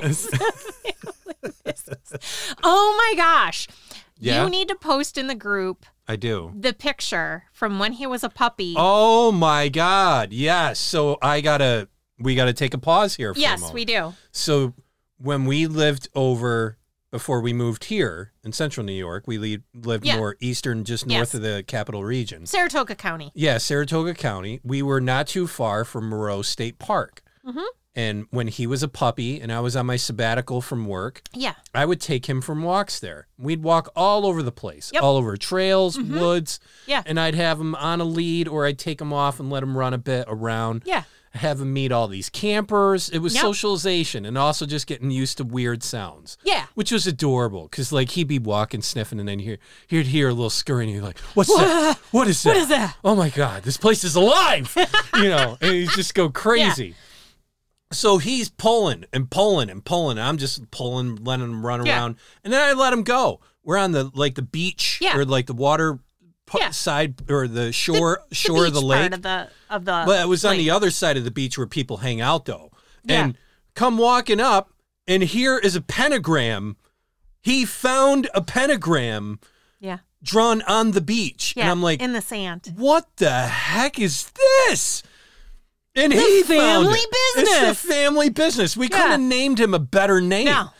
It's- 0.00 0.28
oh 2.62 2.94
my 2.96 3.14
gosh. 3.16 3.66
Yeah? 4.18 4.44
You 4.44 4.50
need 4.50 4.68
to 4.68 4.74
post 4.74 5.16
in 5.18 5.26
the 5.26 5.34
group 5.34 5.86
I 6.06 6.16
do. 6.16 6.52
the 6.58 6.72
picture 6.72 7.44
from 7.52 7.78
when 7.78 7.92
he 7.94 8.06
was 8.06 8.24
a 8.24 8.28
puppy. 8.28 8.74
Oh 8.76 9.30
my 9.32 9.68
God. 9.68 10.32
Yes. 10.32 10.78
So 10.78 11.18
I 11.22 11.40
gotta 11.40 11.88
we 12.18 12.34
gotta 12.34 12.52
take 12.52 12.74
a 12.74 12.78
pause 12.78 13.14
here 13.16 13.32
for 13.34 13.38
a 13.38 13.42
yes, 13.42 13.60
moment. 13.60 13.74
we 13.74 13.84
do. 13.84 14.14
So 14.32 14.74
when 15.18 15.44
we 15.44 15.66
lived 15.66 16.08
over 16.14 16.76
before 17.10 17.40
we 17.40 17.52
moved 17.52 17.84
here 17.84 18.32
in 18.44 18.52
central 18.52 18.84
New 18.84 18.92
York, 18.92 19.24
we 19.26 19.38
le- 19.38 19.62
lived 19.74 20.04
Yeah. 20.04 20.16
more 20.18 20.36
eastern, 20.40 20.84
just 20.84 21.06
Yes. 21.06 21.16
north 21.16 21.34
of 21.34 21.42
the 21.42 21.64
capital 21.66 22.04
region. 22.04 22.44
Saratoga 22.44 22.94
County. 22.94 23.30
Yeah, 23.34 23.56
Saratoga 23.58 24.14
County. 24.14 24.60
We 24.62 24.82
were 24.82 25.00
not 25.00 25.26
too 25.26 25.46
far 25.46 25.84
from 25.84 26.08
Moreau 26.08 26.42
State 26.42 26.78
Park. 26.78 27.22
Mm-hmm. 27.46 27.60
And 27.98 28.26
when 28.30 28.46
he 28.46 28.64
was 28.68 28.84
a 28.84 28.88
puppy 28.88 29.40
and 29.40 29.50
I 29.52 29.58
was 29.58 29.74
on 29.74 29.86
my 29.86 29.96
sabbatical 29.96 30.60
from 30.62 30.86
work, 30.86 31.20
Yeah. 31.34 31.54
I 31.74 31.84
would 31.84 32.00
take 32.00 32.26
him 32.26 32.40
from 32.40 32.62
walks 32.62 33.00
there. 33.00 33.26
We'd 33.36 33.64
walk 33.64 33.88
all 33.96 34.24
over 34.24 34.40
the 34.40 34.52
place, 34.52 34.90
Yep. 34.92 35.00
Mm-hmm. 35.00 35.04
all 35.04 35.16
over 35.16 35.36
trails, 35.36 35.98
woods. 35.98 36.60
Yeah. 36.86 37.02
And 37.06 37.18
I'd 37.18 37.34
have 37.34 37.60
him 37.60 37.74
on 37.74 38.00
a 38.00 38.04
lead 38.04 38.46
or 38.46 38.66
I'd 38.66 38.78
take 38.78 39.00
him 39.00 39.12
off 39.12 39.40
and 39.40 39.50
let 39.50 39.64
him 39.64 39.76
run 39.76 39.94
a 39.94 39.98
bit 39.98 40.26
around. 40.28 40.82
Yeah. 40.84 41.02
Have 41.34 41.60
him 41.60 41.72
meet 41.72 41.90
all 41.90 42.06
these 42.06 42.30
campers. 42.30 43.08
It 43.10 43.18
was 43.18 43.34
Yep. 43.34 43.42
socialization 43.42 44.24
and 44.24 44.38
also 44.38 44.64
just 44.64 44.86
getting 44.86 45.10
used 45.10 45.36
to 45.38 45.44
weird 45.44 45.82
sounds. 45.82 46.38
Yeah. 46.44 46.66
Which 46.74 46.92
was 46.92 47.06
adorable 47.06 47.64
because, 47.68 47.90
like, 47.92 48.10
he'd 48.10 48.28
be 48.28 48.38
walking, 48.38 48.80
sniffing, 48.80 49.18
and 49.20 49.28
then 49.28 49.40
hear, 49.40 49.58
he'd 49.88 50.06
hear 50.06 50.28
a 50.28 50.32
little 50.32 50.50
scurrying. 50.50 50.88
And 50.90 50.96
you're 50.98 51.04
like, 51.06 51.18
What's 51.34 51.54
that? 51.54 51.98
What 52.12 52.28
is 52.28 52.42
that? 52.44 52.48
What 52.50 52.56
is 52.58 52.68
that? 52.68 52.96
Oh 53.04 53.14
my 53.16 53.28
God, 53.28 53.64
this 53.64 53.76
place 53.76 54.04
is 54.04 54.14
alive. 54.14 54.72
you 55.16 55.28
know, 55.28 55.58
and 55.60 55.72
he'd 55.74 55.90
just 55.90 56.14
go 56.14 56.30
crazy. 56.30 56.94
So 57.90 58.18
he's 58.18 58.48
pulling 58.50 59.04
and 59.12 59.30
pulling 59.30 59.70
and 59.70 59.84
pulling. 59.84 60.18
And 60.18 60.26
I'm 60.26 60.36
just 60.38 60.70
pulling, 60.70 61.16
letting 61.16 61.46
him 61.46 61.64
run 61.64 61.84
Yeah. 61.86 61.96
around. 61.98 62.16
And 62.44 62.52
then 62.52 62.60
I 62.62 62.72
let 62.74 62.92
him 62.92 63.02
go. 63.02 63.40
We're 63.64 63.78
on 63.78 63.92
the 63.92 64.10
like 64.14 64.34
the 64.34 64.42
beach 64.42 64.98
Yeah. 65.00 65.16
or 65.16 65.24
like 65.24 65.46
the 65.46 65.54
water 65.54 65.98
pa- 66.46 66.58
Yeah. 66.60 66.70
side 66.70 67.30
or 67.30 67.48
the 67.48 67.72
shore 67.72 68.22
shore 68.32 68.66
of 68.66 68.74
the 68.74 68.80
lake. 68.82 69.12
of 69.12 69.22
the 69.22 69.48
of 69.70 69.84
the. 69.84 70.02
But 70.06 70.20
it 70.20 70.28
was 70.28 70.44
on 70.44 70.56
the 70.58 70.70
other 70.70 70.90
side 70.90 71.16
of 71.16 71.24
the 71.24 71.30
beach 71.30 71.56
where 71.56 71.66
people 71.66 71.98
hang 71.98 72.20
out, 72.20 72.44
though. 72.44 72.70
And 73.08 73.36
come 73.74 73.96
walking 73.96 74.40
up, 74.40 74.70
and 75.06 75.22
here 75.22 75.56
is 75.58 75.74
a 75.76 75.80
pentagram. 75.80 76.76
He 77.40 77.64
found 77.64 78.28
a 78.34 78.42
pentagram 78.42 79.40
Yeah. 79.80 79.98
drawn 80.22 80.60
on 80.62 80.90
the 80.90 81.00
beach. 81.00 81.54
And 81.56 81.70
I'm 81.70 81.82
like, 81.82 82.02
in 82.02 82.12
the 82.12 82.20
sand. 82.20 82.74
what 82.76 83.06
the 83.16 83.30
heck 83.46 83.98
is 83.98 84.30
this? 84.68 85.02
And 85.98 86.12
he 86.12 86.42
found 86.42 86.86
family 86.86 86.98
it. 86.98 87.16
business. 87.34 87.62
It's 87.62 87.82
the 87.82 87.88
family 87.88 88.28
business. 88.30 88.76
We 88.76 88.86
Yeah. 88.86 88.96
couldn't 88.96 89.10
have 89.10 89.20
named 89.20 89.58
him 89.60 89.74
a 89.74 89.78
better 89.78 90.20
name. 90.20 90.46
No. 90.46 90.70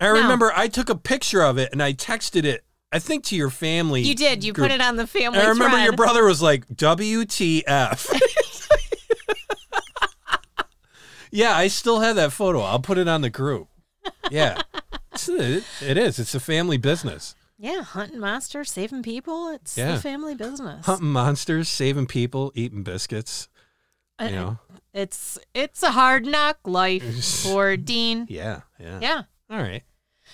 I 0.00 0.06
remember 0.08 0.52
I 0.54 0.68
took 0.68 0.88
a 0.90 0.94
picture 0.96 1.42
of 1.42 1.56
it 1.58 1.70
and 1.72 1.82
I 1.82 1.92
texted 1.94 2.44
it, 2.44 2.64
I 2.92 2.98
think, 2.98 3.24
to 3.26 3.36
your 3.36 3.48
family. 3.50 4.02
You 4.02 4.14
did. 4.14 4.44
You 4.44 4.52
group. 4.52 4.68
put 4.68 4.74
it 4.74 4.80
on 4.82 4.96
the 4.96 5.06
family. 5.06 5.38
I 5.40 5.46
remember 5.48 5.82
your 5.82 5.94
brother 5.94 6.24
was 6.24 6.42
like, 6.42 6.66
WTF. 6.68 8.20
yeah, 11.30 11.56
I 11.56 11.68
still 11.68 12.00
have 12.00 12.16
that 12.16 12.32
photo. 12.32 12.60
I'll 12.60 12.78
put 12.80 12.98
it 12.98 13.08
on 13.08 13.20
the 13.22 13.30
group. 13.30 13.68
Yeah. 14.30 14.60
It 15.28 15.96
is. 15.96 16.18
It's 16.18 16.34
a 16.34 16.40
family 16.40 16.76
business. 16.76 17.34
Yeah, 17.58 17.80
hunting 17.82 18.20
monsters, 18.20 18.70
saving 18.70 19.02
people. 19.02 19.48
It's 19.48 19.78
Yeah. 19.78 19.92
the 19.94 20.00
family 20.00 20.34
business. 20.34 20.84
Hunting 20.84 21.08
monsters, 21.10 21.68
saving 21.70 22.06
people, 22.06 22.52
eating 22.54 22.82
biscuits. 22.82 23.48
You 24.20 24.30
know? 24.30 24.58
It's 24.94 25.38
it's 25.54 25.82
a 25.82 25.90
hard 25.92 26.24
knock 26.26 26.58
life 26.64 27.24
for 27.42 27.76
Dean. 27.76 28.26
Yeah, 28.28 28.62
yeah. 28.80 28.98
Yeah. 29.00 29.22
All 29.50 29.58
right. 29.58 29.82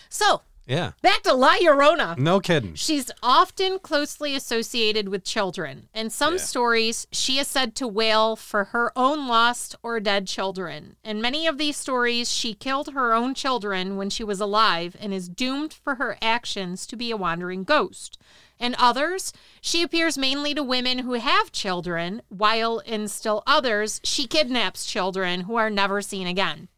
So 0.08 0.42
Yeah. 0.66 0.92
back 1.02 1.22
to 1.24 1.34
La 1.34 1.56
Llorona. 1.56 2.16
No 2.16 2.38
kidding. 2.38 2.76
She's 2.76 3.10
often 3.24 3.80
closely 3.80 4.36
associated 4.36 5.08
with 5.08 5.24
children. 5.24 5.88
In 5.92 6.10
some 6.10 6.34
Yeah. 6.34 6.42
stories, 6.42 7.06
she 7.10 7.38
is 7.38 7.48
said 7.48 7.74
to 7.76 7.88
wail 7.88 8.36
for 8.36 8.66
her 8.66 8.92
own 8.96 9.26
lost 9.26 9.74
or 9.82 9.98
dead 9.98 10.28
children. 10.28 10.94
In 11.02 11.20
many 11.20 11.48
of 11.48 11.58
these 11.58 11.76
stories, 11.76 12.30
she 12.30 12.54
killed 12.54 12.90
her 12.94 13.12
own 13.12 13.34
children 13.34 13.96
when 13.96 14.10
she 14.10 14.22
was 14.22 14.40
alive 14.40 14.96
and 15.00 15.12
is 15.12 15.28
doomed 15.28 15.72
for 15.74 15.96
her 15.96 16.16
actions 16.22 16.86
to 16.86 16.96
be 16.96 17.10
a 17.10 17.16
wandering 17.16 17.64
ghost. 17.64 18.16
In 18.62 18.76
others, 18.78 19.32
she 19.60 19.82
appears 19.82 20.16
mainly 20.16 20.54
to 20.54 20.62
women 20.62 21.00
who 21.00 21.14
have 21.14 21.50
children, 21.50 22.22
while 22.28 22.78
in 22.78 23.08
still 23.08 23.42
others, 23.44 24.00
she 24.04 24.28
kidnaps 24.28 24.86
children 24.86 25.42
who 25.42 25.56
are 25.56 25.68
never 25.68 26.00
seen 26.00 26.28
again. 26.28 26.68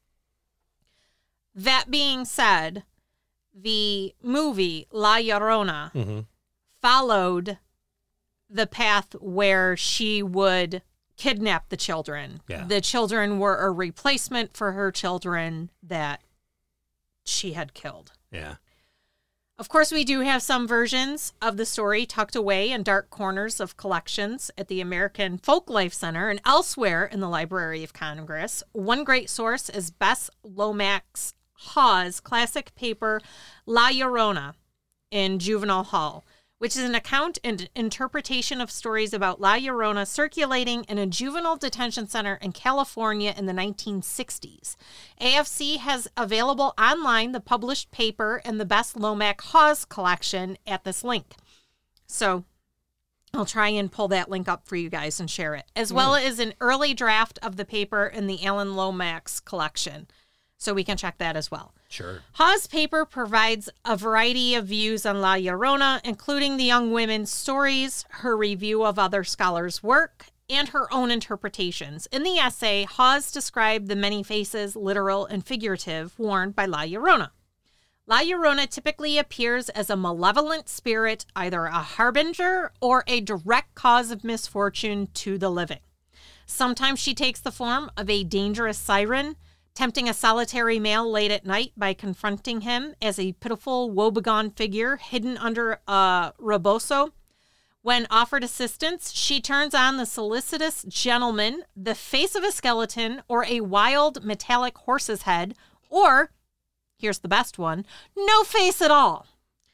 That 1.54 1.90
being 1.90 2.24
said, 2.24 2.84
the 3.54 4.14
movie 4.22 4.86
La 4.90 5.18
Llorona 5.18 5.92
hmm 5.92 6.20
followed 6.80 7.56
the 8.50 8.66
path 8.66 9.14
where 9.18 9.74
she 9.74 10.22
would 10.22 10.82
kidnap 11.16 11.70
the 11.70 11.78
children. 11.78 12.42
Yeah. 12.46 12.66
The 12.66 12.82
children 12.82 13.38
were 13.38 13.56
a 13.56 13.70
replacement 13.70 14.54
for 14.54 14.72
her 14.72 14.92
children 14.92 15.70
that 15.82 16.20
she 17.24 17.54
had 17.54 17.72
killed. 17.72 18.12
Yeah. 18.30 18.56
Of 19.56 19.68
course, 19.68 19.92
we 19.92 20.04
do 20.04 20.20
have 20.20 20.42
some 20.42 20.66
versions 20.66 21.32
of 21.40 21.56
the 21.56 21.64
story 21.64 22.06
tucked 22.06 22.34
away 22.34 22.72
in 22.72 22.82
dark 22.82 23.08
corners 23.08 23.60
of 23.60 23.76
collections 23.76 24.50
at 24.58 24.66
the 24.66 24.80
American 24.80 25.38
Folk 25.38 25.70
Life 25.70 25.94
Center 25.94 26.28
and 26.28 26.40
elsewhere 26.44 27.04
in 27.04 27.20
the 27.20 27.28
Library 27.28 27.84
of 27.84 27.92
Congress. 27.92 28.64
One 28.72 29.04
great 29.04 29.30
source 29.30 29.68
is 29.68 29.92
Bess 29.92 30.28
Lomax 30.42 31.34
Hawes' 31.52 32.18
classic 32.18 32.74
paper 32.74 33.20
La 33.64 33.90
Llorona 33.90 34.54
in 35.12 35.38
Juvenile 35.38 35.84
Hall, 35.84 36.24
which 36.58 36.76
is 36.76 36.84
an 36.84 36.94
account 36.94 37.38
and 37.42 37.68
interpretation 37.74 38.60
of 38.60 38.70
stories 38.70 39.12
about 39.12 39.40
La 39.40 39.56
Llorona 39.56 40.06
circulating 40.06 40.84
in 40.84 40.98
a 40.98 41.06
juvenile 41.06 41.56
detention 41.56 42.06
center 42.06 42.38
in 42.40 42.52
California 42.52 43.34
in 43.36 43.46
the 43.46 43.52
1960s. 43.52 44.76
AFC 45.20 45.78
has 45.78 46.08
available 46.16 46.72
online 46.78 47.32
the 47.32 47.40
published 47.40 47.90
paper 47.90 48.40
and 48.44 48.60
the 48.60 48.64
Bess 48.64 48.96
Lomax 48.96 49.46
Hawes 49.46 49.84
collection 49.84 50.56
at 50.66 50.84
this 50.84 51.02
link. 51.02 51.34
So 52.06 52.44
I'll 53.34 53.44
try 53.44 53.68
and 53.68 53.90
pull 53.90 54.08
that 54.08 54.30
link 54.30 54.48
up 54.48 54.66
for 54.66 54.76
you 54.76 54.88
guys 54.88 55.18
and 55.18 55.28
share 55.28 55.54
it, 55.54 55.64
as 55.74 55.90
hmm. 55.90 55.96
well 55.96 56.14
as 56.14 56.38
an 56.38 56.54
early 56.60 56.94
draft 56.94 57.38
of 57.42 57.56
the 57.56 57.64
paper 57.64 58.06
in 58.06 58.26
the 58.26 58.44
Alan 58.44 58.76
Lomax 58.76 59.40
collection. 59.40 60.06
So 60.56 60.72
we 60.72 60.84
can 60.84 60.96
check 60.96 61.18
that 61.18 61.36
as 61.36 61.50
well. 61.50 61.74
Sure. 61.88 62.20
Hawes' 62.32 62.66
paper 62.66 63.04
provides 63.04 63.68
a 63.84 63.96
variety 63.96 64.54
of 64.54 64.66
views 64.66 65.04
on 65.04 65.20
La 65.20 65.34
Llorona, 65.34 66.00
including 66.04 66.56
the 66.56 66.64
young 66.64 66.92
women's 66.92 67.30
stories, 67.30 68.04
her 68.08 68.36
review 68.36 68.84
of 68.84 68.98
other 68.98 69.24
scholars' 69.24 69.82
work, 69.82 70.26
and 70.48 70.68
her 70.68 70.92
own 70.92 71.10
interpretations. 71.10 72.06
In 72.12 72.22
the 72.22 72.38
essay, 72.38 72.84
Hawes 72.84 73.30
described 73.32 73.88
the 73.88 73.96
many 73.96 74.22
faces, 74.22 74.76
literal 74.76 75.26
and 75.26 75.44
figurative, 75.44 76.18
worn 76.18 76.50
by 76.50 76.66
La 76.66 76.82
Llorona. 76.82 77.30
La 78.06 78.20
Llorona 78.20 78.68
typically 78.68 79.16
appears 79.16 79.70
as 79.70 79.88
a 79.88 79.96
malevolent 79.96 80.68
spirit, 80.68 81.24
either 81.34 81.64
a 81.64 81.78
harbinger 81.78 82.70
or 82.80 83.02
a 83.06 83.20
direct 83.20 83.74
cause 83.74 84.10
of 84.10 84.24
misfortune 84.24 85.08
to 85.14 85.38
the 85.38 85.50
living. 85.50 85.80
Sometimes 86.44 86.98
she 87.00 87.14
takes 87.14 87.40
the 87.40 87.50
form 87.50 87.90
of 87.96 88.10
a 88.10 88.22
dangerous 88.22 88.76
siren, 88.76 89.36
tempting 89.74 90.08
a 90.08 90.14
solitary 90.14 90.78
male 90.78 91.10
late 91.10 91.30
at 91.30 91.44
night 91.44 91.72
by 91.76 91.92
confronting 91.92 92.62
him 92.62 92.94
as 93.02 93.18
a 93.18 93.32
pitiful, 93.32 93.90
woebegone 93.90 94.50
figure 94.50 94.96
hidden 94.96 95.36
under 95.38 95.80
a 95.88 96.32
rebozo. 96.38 97.12
When 97.82 98.06
offered 98.08 98.44
assistance, 98.44 99.12
she 99.12 99.40
turns 99.40 99.74
on 99.74 99.96
the 99.96 100.06
solicitous 100.06 100.84
gentleman, 100.84 101.64
the 101.76 101.94
face 101.94 102.34
of 102.34 102.42
a 102.42 102.50
skeleton, 102.50 103.22
or 103.28 103.44
a 103.44 103.60
wild 103.60 104.24
metallic 104.24 104.78
horse's 104.78 105.22
head, 105.22 105.54
or, 105.90 106.30
here's 106.96 107.18
the 107.18 107.28
best 107.28 107.58
one, 107.58 107.84
no 108.16 108.42
face 108.42 108.80
at 108.80 108.90
all. 108.90 109.26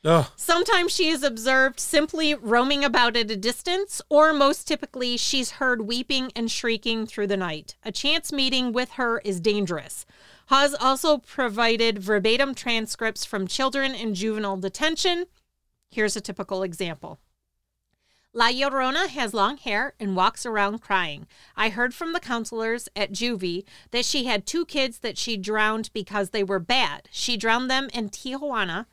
Oh, 0.03 0.33
Sometimes 0.35 0.93
she 0.93 1.09
is 1.09 1.23
observed 1.23 1.79
simply 1.79 2.35
roaming 2.35 2.85
about 2.85 3.17
at 3.17 3.31
a 3.31 3.37
distance, 3.37 4.01
or 4.09 4.33
most 4.33 4.67
typically, 4.67 5.19
she's 5.19 5.53
heard 5.53 5.83
weeping 5.83 6.33
and 6.35 6.51
shrieking 6.51 7.07
through 7.07 7.27
the 7.27 7.37
night. 7.37 7.77
A 7.85 7.93
chance 7.93 8.33
meeting 8.33 8.73
with 8.73 8.93
her 8.93 9.19
is 9.19 9.41
dangerous. 9.41 10.07
Hawes 10.47 10.75
also 10.81 11.19
provided 11.19 11.99
verbatim 11.99 12.55
transcripts 12.55 13.27
from 13.27 13.47
children 13.47 13.95
in 13.95 14.15
juvenile 14.15 14.57
detention. 14.57 15.27
Here's 15.91 16.17
a 16.17 16.23
typical 16.23 16.63
example. 16.63 17.21
La 18.33 18.49
Llorona 18.49 19.07
has 19.09 19.35
long 19.35 19.59
hair 19.59 19.95
and 20.01 20.17
walks 20.17 20.47
around 20.47 20.79
crying. 20.81 21.27
I 21.57 21.69
heard 21.69 21.93
from 21.93 22.15
the 22.15 22.21
counselors 22.21 22.89
at 22.97 23.13
Juvie 23.13 23.65
that 23.91 24.07
she 24.07 24.25
had 24.25 24.47
two 24.47 24.65
kids 24.65 25.01
that 25.01 25.19
she 25.19 25.37
drowned 25.37 25.91
because 25.93 26.31
they 26.31 26.45
were 26.45 26.61
bad. 26.61 27.09
She 27.11 27.37
drowned 27.37 27.69
them 27.69 27.91
in 27.93 28.09
Tijuana 28.09 28.87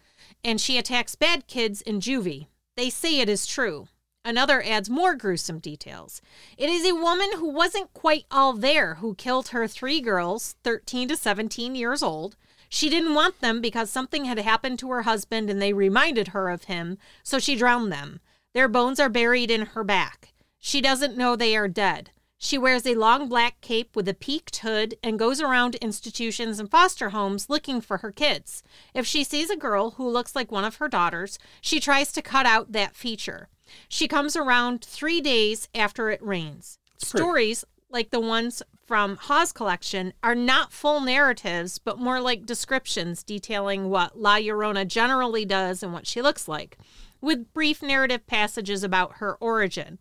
and 0.44 0.60
she 0.60 0.77
attacks 0.77 1.15
bad 1.15 1.48
kids 1.48 1.82
in 1.82 2.00
juvie. 2.00 2.48
They 2.75 2.89
say 2.89 3.20
it 3.20 3.29
is 3.29 3.48
true. 3.48 3.88
Another 4.24 4.62
adds 4.62 4.89
more 4.89 5.15
gruesome 5.15 5.60
details. 5.60 6.22
It 6.58 6.70
is 6.70 6.86
a 6.86 6.96
woman 6.96 7.29
who 7.38 7.50
wasn't 7.50 7.94
quite 7.94 8.25
all 8.29 8.53
there 8.53 8.96
who 8.96 9.15
killed 9.15 9.50
her 9.50 9.67
three 9.67 10.01
girls, 10.01 10.56
13 10.63 11.08
to 11.08 11.15
17 11.15 11.75
years 11.75 12.03
old. 12.03 12.36
She 12.67 12.89
didn't 12.89 13.13
want 13.13 13.39
them 13.39 13.62
because 13.62 13.89
something 13.89 14.25
had 14.25 14.38
happened 14.39 14.79
to 14.79 14.91
her 14.91 15.03
husband 15.03 15.50
and 15.50 15.62
they 15.62 15.72
reminded 15.72 16.29
her 16.29 16.50
of 16.50 16.65
him, 16.65 16.98
so 17.24 17.39
she 17.39 17.56
drowned 17.56 17.91
them. 17.91 18.20
Their 18.53 18.67
bones 18.67 19.00
are 19.00 19.08
buried 19.08 19.50
in 19.50 19.67
her 19.67 19.84
back. 19.84 20.34
She 20.60 20.82
doesn't 20.82 21.17
know 21.17 21.36
they 21.36 21.56
are 21.56 21.70
dead. 21.70 22.12
She 22.39 22.58
wears 22.58 22.86
a 22.86 22.96
long 22.96 23.27
black 23.27 23.62
cape 23.62 23.96
with 23.96 24.08
a 24.08 24.13
peaked 24.13 24.58
hood 24.58 24.96
and 25.01 25.17
goes 25.17 25.41
around 25.41 25.75
institutions 25.75 26.60
and 26.60 26.70
foster 26.70 27.10
homes 27.10 27.50
looking 27.50 27.82
for 27.82 27.98
her 27.98 28.12
kids. 28.12 28.63
If 28.94 29.08
she 29.08 29.24
sees 29.24 29.50
a 29.50 29.58
girl 29.58 29.91
who 29.91 30.08
looks 30.08 30.36
like 30.36 30.51
one 30.51 30.63
of 30.63 30.75
her 30.75 30.88
daughters, 30.88 31.39
she 31.62 31.79
tries 31.79 32.12
to 32.12 32.22
cut 32.22 32.46
out 32.46 32.74
that 32.74 32.96
feature. 32.96 33.50
She 33.89 34.08
comes 34.08 34.36
around 34.36 34.86
three 34.86 35.20
days 35.20 35.67
after 35.74 36.10
it 36.10 36.22
rains. 36.22 36.77
Stories 36.98 37.65
like 37.89 38.12
the 38.12 38.20
ones 38.20 38.62
from 38.86 39.17
Hawes' 39.17 39.51
collection 39.51 40.13
are 40.24 40.36
not 40.36 40.72
full 40.72 41.01
narratives, 41.01 41.79
but 41.79 42.00
more 42.00 42.22
like 42.22 42.46
descriptions 42.46 43.24
detailing 43.24 43.89
what 43.89 44.20
La 44.20 44.38
Llorona 44.38 44.88
generally 44.88 45.46
does 45.46 45.84
and 45.84 45.91
what 45.91 46.08
she 46.08 46.22
looks 46.22 46.48
like, 46.48 46.77
with 47.20 47.51
brief 47.53 47.82
narrative 47.82 48.27
passages 48.27 48.84
about 48.84 49.17
her 49.17 49.36
origin. 49.36 50.00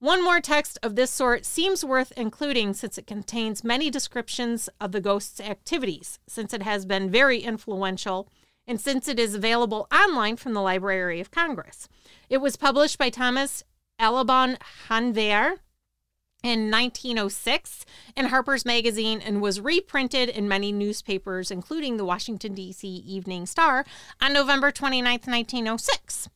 One 0.00 0.24
more 0.24 0.40
text 0.40 0.78
of 0.82 0.96
this 0.96 1.10
sort 1.10 1.44
seems 1.44 1.84
worth 1.84 2.10
including 2.16 2.72
since 2.72 2.96
it 2.96 3.06
contains 3.06 3.62
many 3.62 3.90
descriptions 3.90 4.70
of 4.80 4.92
the 4.92 5.00
ghost's 5.02 5.40
activities, 5.40 6.18
since 6.26 6.54
it 6.54 6.62
has 6.62 6.86
been 6.86 7.10
very 7.10 7.40
influential, 7.40 8.26
and 8.66 8.80
since 8.80 9.08
it 9.08 9.18
is 9.18 9.34
available 9.34 9.86
online 9.92 10.36
from 10.36 10.54
the 10.54 10.62
Library 10.62 11.20
of 11.20 11.30
Congress. 11.30 11.86
It 12.30 12.38
was 12.38 12.56
published 12.56 12.96
by 12.96 13.10
Thomas 13.10 13.62
Allibone 14.00 14.56
Janvier 14.88 15.56
in 16.42 16.70
1906 16.70 17.84
in 18.16 18.26
Harper's 18.26 18.64
Magazine 18.64 19.20
and 19.20 19.42
was 19.42 19.60
reprinted 19.60 20.30
in 20.30 20.48
many 20.48 20.72
newspapers, 20.72 21.50
including 21.50 21.98
the 21.98 22.06
Washington, 22.06 22.54
D.C. 22.54 22.88
Evening 22.88 23.44
Star, 23.44 23.84
on 24.18 24.32
November 24.32 24.70
29, 24.70 25.04
1906. 25.26 26.30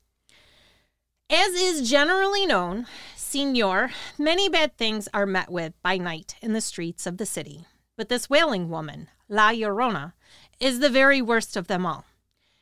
As 1.30 1.54
is 1.54 1.88
generally 1.88 2.44
known, 2.44 2.87
Senor, 3.35 3.91
many 4.17 4.49
bad 4.49 4.76
things 4.76 5.09
are 5.12 5.26
met 5.26 5.50
with 5.50 5.73
by 5.83 5.99
night 5.99 6.37
in 6.41 6.53
the 6.53 6.61
streets 6.61 7.05
of 7.05 7.17
the 7.17 7.26
city. 7.26 7.67
But 7.97 8.09
this 8.09 8.31
wailing 8.31 8.71
woman, 8.71 9.09
La 9.29 9.50
Llorona, 9.50 10.12
is 10.61 10.79
the 10.79 10.88
very 10.88 11.21
worst 11.21 11.57
of 11.57 11.67
them 11.67 11.85
all. 11.85 12.05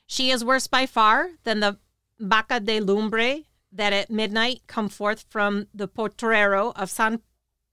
She 0.07 0.31
is 0.31 0.43
worse 0.43 0.67
by 0.69 0.87
far 0.87 1.33
than 1.45 1.61
the 1.61 1.79
Vaca 2.19 2.59
de 2.59 2.81
Lumbre 2.81 3.43
that 3.71 3.93
at 3.93 4.11
midnight 4.11 4.62
come 4.67 4.88
forth 4.88 5.26
from 5.29 5.67
the 5.75 5.87
potrero 5.87 6.73
of 6.75 6.88
San, 6.88 7.21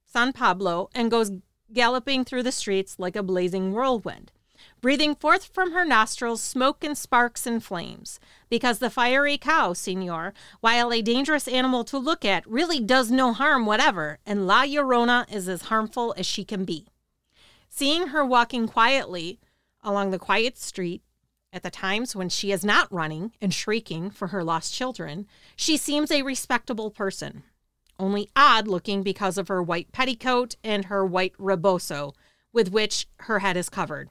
San 0.06 0.34
Pablo 0.34 0.90
and 0.94 1.10
goes 1.10 1.32
galloping 1.72 2.26
through 2.26 2.44
the 2.44 2.52
streets 2.52 3.00
like 3.00 3.16
a 3.16 3.24
blazing 3.24 3.72
whirlwind, 3.72 4.34
breathing 4.82 5.16
forth 5.16 5.46
from 5.46 5.72
her 5.72 5.86
nostrils 5.86 6.42
smoke 6.42 6.84
and 6.84 6.98
sparks 6.98 7.46
and 7.46 7.64
flames. 7.64 8.20
Because 8.50 8.80
the 8.80 8.90
fiery 8.90 9.38
cow, 9.38 9.74
senor, 9.74 10.34
while 10.62 10.92
a 10.92 11.02
dangerous 11.02 11.48
animal 11.48 11.84
to 11.86 11.98
look 11.98 12.24
at, 12.24 12.50
really 12.50 12.80
does 12.80 13.12
no 13.12 13.34
harm 13.34 13.66
whatever, 13.66 14.20
and 14.26 14.48
La 14.48 14.64
Llorona 14.64 15.32
is 15.34 15.48
as 15.48 15.64
harmful 15.64 16.14
as 16.18 16.26
she 16.26 16.44
can 16.44 16.66
be. 16.66 16.88
Seeing 17.70 18.08
her 18.08 18.26
walking 18.26 18.68
quietly 18.68 19.40
along 19.84 20.12
the 20.12 20.20
quiet 20.20 20.58
street, 20.58 21.02
at 21.52 21.64
the 21.64 21.72
times 21.72 22.16
when 22.16 22.30
she 22.30 22.52
is 22.52 22.64
not 22.64 22.92
running 22.94 23.32
and 23.42 23.54
shrieking 23.54 24.12
for 24.12 24.28
her 24.28 24.44
lost 24.44 24.74
children, 24.74 25.26
she 25.56 25.78
seems 25.78 26.12
a 26.12 26.22
respectable 26.22 26.92
person, 26.92 27.44
only 27.98 28.30
odd 28.36 28.68
looking 28.68 29.02
because 29.02 29.38
of 29.38 29.48
her 29.48 29.62
white 29.62 29.92
petticoat 29.92 30.56
and 30.64 30.86
her 30.86 31.06
white 31.06 31.34
rebozo, 31.38 32.14
with 32.54 32.72
which 32.72 33.08
her 33.22 33.40
head 33.40 33.58
is 33.58 33.70
covered. 33.70 34.10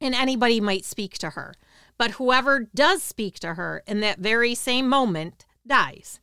And 0.00 0.14
anybody 0.14 0.60
might 0.60 0.84
speak 0.84 1.18
to 1.18 1.30
her, 1.30 1.54
but 1.96 2.12
whoever 2.12 2.68
does 2.74 3.02
speak 3.02 3.38
to 3.40 3.54
her 3.54 3.82
in 3.86 4.00
that 4.00 4.18
very 4.18 4.54
same 4.54 4.88
moment 4.88 5.46
dies. 5.66 6.20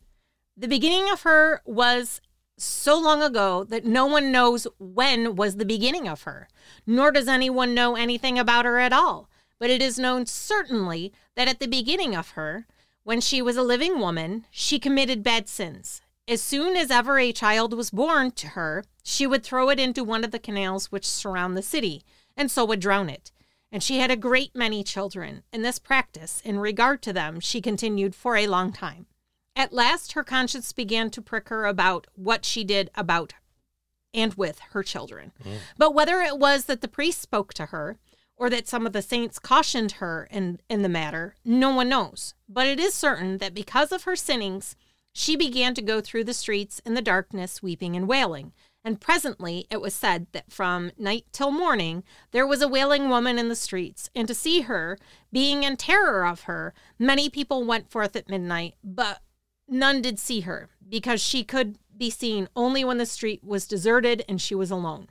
The 0.56 0.67
beginning 0.67 1.10
of 1.12 1.24
her 1.24 1.62
was 1.65 2.21
so 2.58 3.00
long 3.00 3.24
ago 3.24 3.63
that 3.63 3.86
no 3.86 4.06
one 4.06 4.32
knows 4.32 4.67
when 4.78 5.36
was 5.36 5.56
the 5.56 5.65
beginning 5.65 6.08
of 6.08 6.24
her, 6.24 6.48
nor 6.86 7.12
does 7.12 7.28
anyone 7.28 7.74
know 7.74 7.95
anything 7.95 8.38
about 8.38 8.65
her 8.65 8.80
at 8.80 8.93
all 8.93 9.30
but 9.63 9.69
it 9.69 9.82
is 9.82 9.98
known 9.98 10.26
certainly 10.26 11.13
that 11.36 11.48
at 11.48 11.60
the 11.60 11.69
beginning 11.69 12.13
of 12.13 12.32
her, 12.32 12.67
when 13.04 13.21
she 13.21 13.41
was 13.41 13.56
a 13.56 13.63
living 13.63 13.98
woman, 13.98 14.45
she 14.52 14.78
committed 14.78 15.24
bad 15.24 15.48
sins. 15.48 16.02
As 16.28 16.41
soon 16.41 16.76
as 16.76 16.91
ever 16.91 17.17
a 17.17 17.32
child 17.32 17.74
was 17.74 17.89
born 17.89 18.32
to 18.32 18.48
her, 18.48 18.84
she 19.04 19.26
would 19.26 19.41
throw 19.41 19.69
it 19.69 19.80
into 19.80 20.04
one 20.04 20.26
of 20.26 20.32
the 20.32 20.38
canals 20.38 20.91
which 20.91 21.08
surround 21.08 21.56
the 21.56 21.62
city, 21.62 22.04
and 22.36 22.52
so 22.52 22.65
would 22.65 22.82
drown 22.82 23.10
it. 23.10 23.32
And 23.74 23.82
she 23.82 23.98
had 23.98 24.12
a 24.12 24.16
great 24.16 24.56
many 24.56 24.84
children, 24.84 25.42
and 25.52 25.66
this 25.66 25.80
practice, 25.80 26.42
in 26.46 26.60
regard 26.60 27.02
to 27.02 27.12
them, 27.12 27.40
she 27.40 27.60
continued 27.60 28.14
for 28.14 28.38
a 28.38 28.46
long 28.46 28.72
time. 28.72 29.08
At 29.56 29.74
last, 29.74 30.12
her 30.12 30.24
conscience 30.24 30.72
began 30.72 31.10
to 31.10 31.24
prick 31.24 31.50
her 31.50 31.66
about 31.66 32.06
what 32.14 32.46
she 32.46 32.64
did 32.64 32.92
about 32.94 33.34
and 34.14 34.36
with 34.36 34.60
her 34.74 34.84
children. 34.84 35.32
Mm. 35.44 35.58
But 35.76 35.96
whether 35.96 36.22
it 36.22 36.38
was 36.38 36.66
that 36.66 36.82
the 36.82 36.88
priest 36.88 37.20
spoke 37.20 37.52
to 37.56 37.68
her, 37.68 37.98
or 38.38 38.48
that 38.52 38.68
some 38.68 38.86
of 38.86 38.94
the 38.94 39.02
saints 39.02 39.40
cautioned 39.40 39.94
her 39.94 40.28
in, 40.30 40.60
in 40.70 40.84
the 40.84 40.90
matter, 40.90 41.36
no 41.44 41.74
one 41.74 41.90
knows. 41.90 42.36
But 42.48 42.68
it 42.68 42.80
is 42.80 42.94
certain 42.94 43.40
that 43.40 43.56
because 43.56 43.92
of 43.92 44.04
her 44.04 44.16
sinnings, 44.16 44.76
she 45.14 45.36
began 45.36 45.74
to 45.74 45.82
go 45.82 46.00
through 46.00 46.26
the 46.26 46.34
streets 46.36 46.80
in 46.86 46.94
the 46.94 47.02
darkness, 47.02 47.64
weeping 47.64 47.96
and 47.96 48.08
wailing. 48.08 48.54
And 48.84 49.00
presently 49.00 49.65
it 49.69 49.80
was 49.80 49.93
said 49.93 50.28
that 50.34 50.52
from 50.52 50.91
night 50.98 51.26
till 51.32 51.52
morning 51.52 52.04
there 52.32 52.46
was 52.46 52.62
a 52.62 52.67
wailing 52.67 53.08
woman 53.08 53.39
in 53.39 53.48
the 53.48 53.56
streets, 53.56 54.10
and 54.13 54.28
to 54.28 54.34
see 54.34 54.62
her, 54.62 54.98
being 55.32 55.63
in 55.63 55.78
terror 55.78 56.26
of 56.26 56.41
her, 56.41 56.74
many 57.00 57.30
people 57.30 57.65
went 57.65 57.89
forth 57.89 58.15
at 58.15 58.30
midnight, 58.30 58.76
but 58.84 59.22
none 59.69 60.02
did 60.02 60.19
see 60.19 60.41
her, 60.41 60.69
because 60.88 61.22
she 61.22 61.43
could 61.43 61.78
be 61.96 62.10
seen 62.10 62.50
only 62.56 62.84
when 62.84 62.98
the 62.98 63.06
street 63.06 63.43
was 63.43 63.67
deserted 63.67 64.26
and 64.28 64.41
she 64.41 64.56
was 64.56 64.72
alone. 64.72 65.08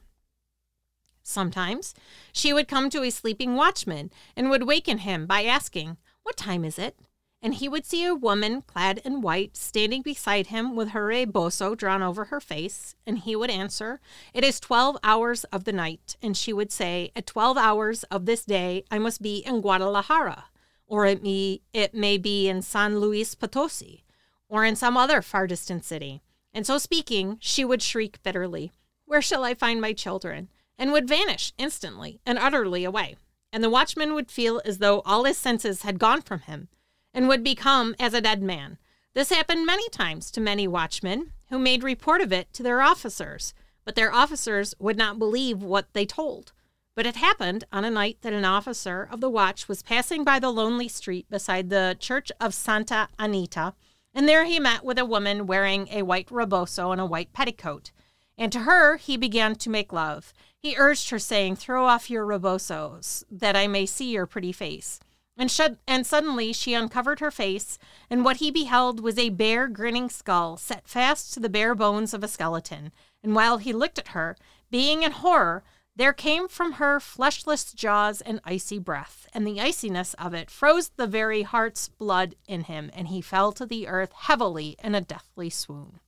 Sometimes 1.23 1.95
she 2.33 2.53
would 2.53 2.69
come 2.69 2.91
to 2.91 3.03
a 3.03 3.11
sleeping 3.11 3.55
watchman 3.55 4.11
and 4.37 4.51
would 4.51 4.65
waken 4.65 4.99
him 4.99 5.27
by 5.27 5.45
asking, 5.45 5.97
What 6.25 6.37
time 6.37 6.65
is 6.65 6.79
it? 6.79 6.99
And 7.45 7.55
he 7.55 7.69
would 7.69 7.85
see 7.85 8.05
a 8.05 8.15
woman 8.15 8.63
clad 8.63 8.99
in 9.05 9.21
white 9.21 9.57
standing 9.57 10.03
beside 10.03 10.47
him 10.47 10.77
with 10.77 10.91
her 10.91 11.07
rebozo 11.07 11.75
drawn 11.75 12.01
over 12.01 12.27
her 12.27 12.41
face, 12.41 12.95
and 13.05 13.19
he 13.19 13.35
would 13.35 13.51
answer, 13.51 14.01
It 14.33 14.45
is 14.45 14.61
twelve 14.61 14.97
hours 15.03 15.43
of 15.45 15.65
the 15.65 15.73
night. 15.73 16.17
And 16.23 16.37
she 16.37 16.53
would 16.53 16.71
say, 16.71 17.11
At 17.17 17.27
twelve 17.27 17.57
hours 17.59 18.05
of 18.05 18.27
this 18.27 18.45
day 18.45 18.85
I 18.93 18.99
must 19.01 19.21
be 19.21 19.39
in 19.39 19.61
Guadalajara, 19.61 20.45
or 20.87 21.05
it 21.05 21.23
may, 21.25 21.63
it 21.73 21.95
may 21.95 22.17
be 22.17 22.49
in 22.49 22.63
San 22.63 23.01
Luis 23.01 23.35
Potosi, 23.35 24.05
or 24.49 24.65
in 24.65 24.77
some 24.77 24.97
other 24.97 25.21
far 25.21 25.49
distant 25.49 25.85
city. 25.85 26.23
And 26.55 26.65
so 26.65 26.79
speaking, 26.79 27.39
she 27.41 27.65
would 27.65 27.83
shriek 27.83 28.23
bitterly, 28.23 28.71
Where 29.05 29.23
shall 29.23 29.43
I 29.43 29.55
find 29.55 29.81
my 29.81 29.93
children? 29.93 30.49
and 30.79 30.91
would 30.91 31.07
vanish 31.07 31.53
instantly 31.59 32.21
and 32.25 32.39
utterly 32.39 32.83
away. 32.85 33.17
And 33.53 33.63
the 33.63 33.71
watchman 33.71 34.15
would 34.15 34.31
feel 34.31 34.61
as 34.65 34.79
though 34.79 35.01
all 35.05 35.25
his 35.25 35.39
senses 35.39 35.83
had 35.83 35.99
gone 35.99 36.23
from 36.23 36.41
him 36.41 36.69
and 37.15 37.29
would 37.29 37.45
become 37.45 37.95
as 37.99 38.15
a 38.15 38.21
dead 38.21 38.43
man. 38.43 38.79
This 39.15 39.31
happened 39.31 39.67
many 39.67 39.89
times 39.91 40.31
to 40.31 40.41
many 40.41 40.67
watchmen 40.67 41.33
who 41.51 41.59
made 41.59 41.83
report 41.83 42.21
of 42.21 42.33
it 42.33 42.53
to 42.55 42.63
their 42.63 42.81
officers, 42.81 43.53
but 43.85 43.95
their 43.95 44.13
officers 44.13 44.75
would 44.79 44.97
not 44.97 45.19
believe 45.19 45.63
what 45.63 45.93
they 45.93 46.07
told. 46.07 46.53
But 46.95 47.07
it 47.07 47.17
happened 47.17 47.65
on 47.73 47.85
a 47.85 47.91
night 47.91 48.19
that 48.23 48.33
an 48.33 48.45
officer 48.45 49.09
of 49.11 49.21
the 49.21 49.31
watch 49.31 49.69
was 49.69 49.83
passing 49.83 50.25
by 50.25 50.39
the 50.39 50.51
lonely 50.51 50.89
street 50.89 51.29
beside 51.31 51.69
the 51.69 51.97
church 51.99 52.31
of 52.41 52.55
Santa 52.55 53.09
Anita, 53.19 53.75
and 54.15 54.29
there 54.29 54.45
he 54.45 54.61
met 54.61 54.85
with 54.85 54.99
a 54.99 55.05
woman 55.05 55.47
wearing 55.47 55.89
a 55.91 56.03
white 56.03 56.31
rebozo 56.31 56.93
and 56.93 57.01
a 57.01 57.07
white 57.07 57.33
petticoat. 57.33 57.91
And 58.37 58.53
to 58.53 58.61
her 58.61 58.97
he 58.97 59.17
began 59.17 59.57
to 59.57 59.71
make 59.71 59.93
love. 59.93 60.33
He 60.59 60.77
urged 60.77 61.11
her, 61.11 61.19
saying, 61.19 61.57
Throw 61.57 61.87
off 61.87 62.11
your 62.11 62.25
rebozos, 62.25 63.25
that 63.31 63.57
I 63.57 63.67
may 63.67 63.87
see 63.87 64.11
your 64.11 64.27
pretty 64.27 64.53
face. 64.53 65.01
And, 65.37 65.79
and 65.87 66.07
suddenly 66.07 66.53
she 66.53 66.75
uncovered 66.75 67.21
her 67.21 67.31
face, 67.31 67.79
and 68.11 68.25
what 68.25 68.37
he 68.37 68.51
beheld 68.51 69.01
was 69.01 69.19
a 69.19 69.31
bare, 69.31 69.67
grinning 69.69 70.11
skull 70.11 70.57
set 70.57 70.87
fast 70.87 71.33
to 71.35 71.41
the 71.41 71.49
bare 71.49 71.75
bones 71.75 72.13
of 72.13 72.23
a 72.23 72.29
skeleton. 72.29 72.93
And 73.23 73.35
while 73.35 73.59
he 73.59 73.73
looked 73.73 73.99
at 73.99 74.09
her, 74.09 74.37
being 74.71 75.03
in 75.03 75.13
horror, 75.13 75.65
there 75.95 76.13
came 76.13 76.49
from 76.49 76.73
her 76.73 77.01
fleshless 77.01 77.73
jaws 77.73 78.21
an 78.23 78.41
icy 78.45 78.79
breath, 78.79 79.27
and 79.35 79.47
the 79.47 79.61
iciness 79.61 80.15
of 80.15 80.33
it 80.33 80.51
froze 80.51 80.91
the 80.97 81.07
very 81.07 81.43
heart's 81.43 81.89
blood 81.89 82.35
in 82.47 82.65
him, 82.65 82.91
and 82.95 83.09
he 83.09 83.21
fell 83.21 83.53
to 83.53 83.67
the 83.67 83.89
earth 83.89 84.13
heavily 84.13 84.77
in 84.83 84.95
a 84.95 85.03
deathly 85.03 85.51
swoon. 85.51 86.01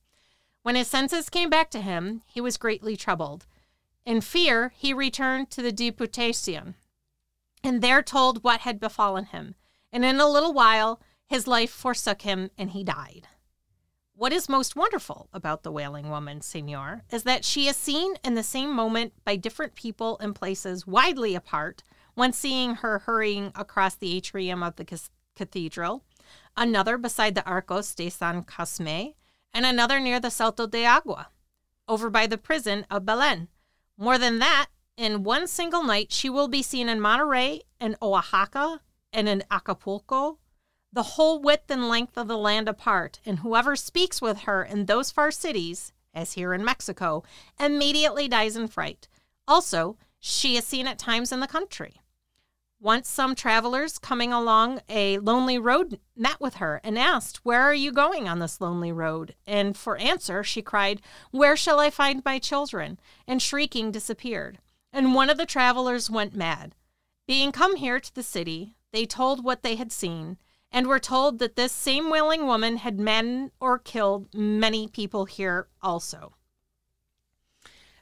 When 0.63 0.75
his 0.75 0.87
senses 0.87 1.29
came 1.29 1.51
back 1.51 1.69
to 1.71 1.81
him, 1.81 2.23
he 2.25 2.41
was 2.41 2.57
greatly 2.57 2.97
troubled. 2.97 3.45
In 4.05 4.21
fear, 4.21 4.71
he 4.75 4.93
returned 4.93 5.51
to 5.51 5.61
the 5.61 5.71
Deputation, 5.71 6.75
and 7.65 7.81
there 7.81 8.03
told 8.03 8.43
what 8.43 8.61
had 8.61 8.79
befallen 8.79 9.25
him. 9.25 9.55
And 9.91 10.05
in 10.05 10.19
a 10.19 10.27
little 10.27 10.53
while, 10.53 11.01
his 11.25 11.47
life 11.47 11.71
forsook 11.71 12.21
him, 12.21 12.51
and 12.57 12.71
he 12.71 12.83
died. 12.83 13.27
What 14.13 14.31
is 14.31 14.47
most 14.47 14.75
wonderful 14.75 15.27
about 15.33 15.63
the 15.63 15.71
wailing 15.71 16.09
woman, 16.09 16.41
Senor, 16.41 17.03
is 17.11 17.23
that 17.23 17.43
she 17.43 17.67
is 17.67 17.75
seen 17.75 18.15
in 18.23 18.35
the 18.35 18.43
same 18.43 18.73
moment 18.73 19.13
by 19.25 19.35
different 19.35 19.75
people 19.75 20.17
in 20.17 20.33
places 20.33 20.87
widely 20.87 21.35
apart, 21.35 21.83
one 22.13 22.31
seeing 22.31 22.75
her 22.75 22.99
hurrying 22.99 23.51
across 23.55 23.95
the 23.95 24.15
atrium 24.15 24.63
of 24.63 24.77
the 24.77 25.01
cathedral, 25.35 26.03
another 26.55 26.97
beside 26.97 27.35
the 27.35 27.45
Arcos 27.45 27.93
de 27.93 28.09
San 28.09 28.43
Cosme, 28.43 29.15
and 29.53 29.65
another 29.65 29.99
near 29.99 30.19
the 30.19 30.31
Salto 30.31 30.65
de 30.67 30.85
Agua, 30.85 31.27
over 31.87 32.09
by 32.09 32.25
the 32.25 32.37
prison 32.37 32.85
of 32.89 33.05
Belen. 33.05 33.49
More 33.97 34.17
than 34.17 34.39
that, 34.39 34.67
in 34.97 35.23
one 35.23 35.47
single 35.47 35.83
night, 35.83 36.11
she 36.11 36.29
will 36.29 36.47
be 36.47 36.61
seen 36.61 36.87
in 36.89 36.99
Monterrey 36.99 37.61
and 37.79 37.95
Oaxaca 38.01 38.81
and 39.11 39.27
in 39.27 39.43
Acapulco, 39.51 40.39
the 40.91 41.03
whole 41.03 41.41
width 41.41 41.69
and 41.69 41.89
length 41.89 42.17
of 42.17 42.27
the 42.27 42.37
land 42.37 42.69
apart, 42.69 43.19
and 43.25 43.39
whoever 43.39 43.75
speaks 43.75 44.21
with 44.21 44.39
her 44.39 44.63
in 44.63 44.85
those 44.85 45.11
far 45.11 45.31
cities, 45.31 45.91
as 46.13 46.33
here 46.33 46.53
in 46.53 46.63
Mexico, 46.63 47.23
immediately 47.59 48.27
dies 48.27 48.55
in 48.55 48.67
fright. 48.67 49.07
Also, 49.47 49.97
she 50.19 50.55
is 50.55 50.65
seen 50.65 50.87
at 50.87 50.97
times 50.97 51.31
in 51.31 51.41
the 51.41 51.47
country. 51.47 52.01
Once 52.79 53.09
some 53.09 53.35
travelers 53.35 53.97
coming 53.97 54.31
along 54.31 54.81
a 54.89 55.17
lonely 55.19 55.57
road 55.57 55.99
met 56.15 56.39
with 56.39 56.55
her 56.55 56.79
and 56.83 56.99
asked, 56.99 57.37
Where 57.43 57.61
are 57.61 57.73
you 57.73 57.91
going 57.91 58.27
on 58.27 58.39
this 58.39 58.61
lonely 58.61 58.91
road? 58.91 59.35
And 59.47 59.75
for 59.75 59.97
answer, 59.97 60.43
she 60.43 60.61
cried, 60.61 61.01
Where 61.31 61.57
shall 61.57 61.79
I 61.79 61.89
find 61.89 62.23
my 62.23 62.37
children? 62.37 62.99
And 63.27 63.41
shrieking 63.41 63.91
disappeared. 63.91 64.59
And 64.95 65.13
one 65.13 65.29
of 65.29 65.35
the 65.35 65.45
travelers 65.45 66.09
went 66.09 66.37
mad. 66.37 66.73
Being 67.27 67.51
come 67.51 67.75
here 67.75 67.99
to 67.99 68.15
the 68.15 68.23
city, 68.23 68.75
they 68.93 69.05
told 69.05 69.43
what 69.43 69.61
they 69.61 69.75
had 69.75 69.91
seen, 69.91 70.37
and 70.71 70.87
were 70.87 71.01
told 71.01 71.39
that 71.39 71.57
this 71.57 71.73
same 71.73 72.09
wailing 72.09 72.45
woman 72.47 72.77
had 72.77 72.97
men 72.97 73.51
or 73.59 73.77
killed 73.77 74.33
many 74.33 74.87
people 74.87 75.25
here 75.25 75.67
also. 75.81 76.37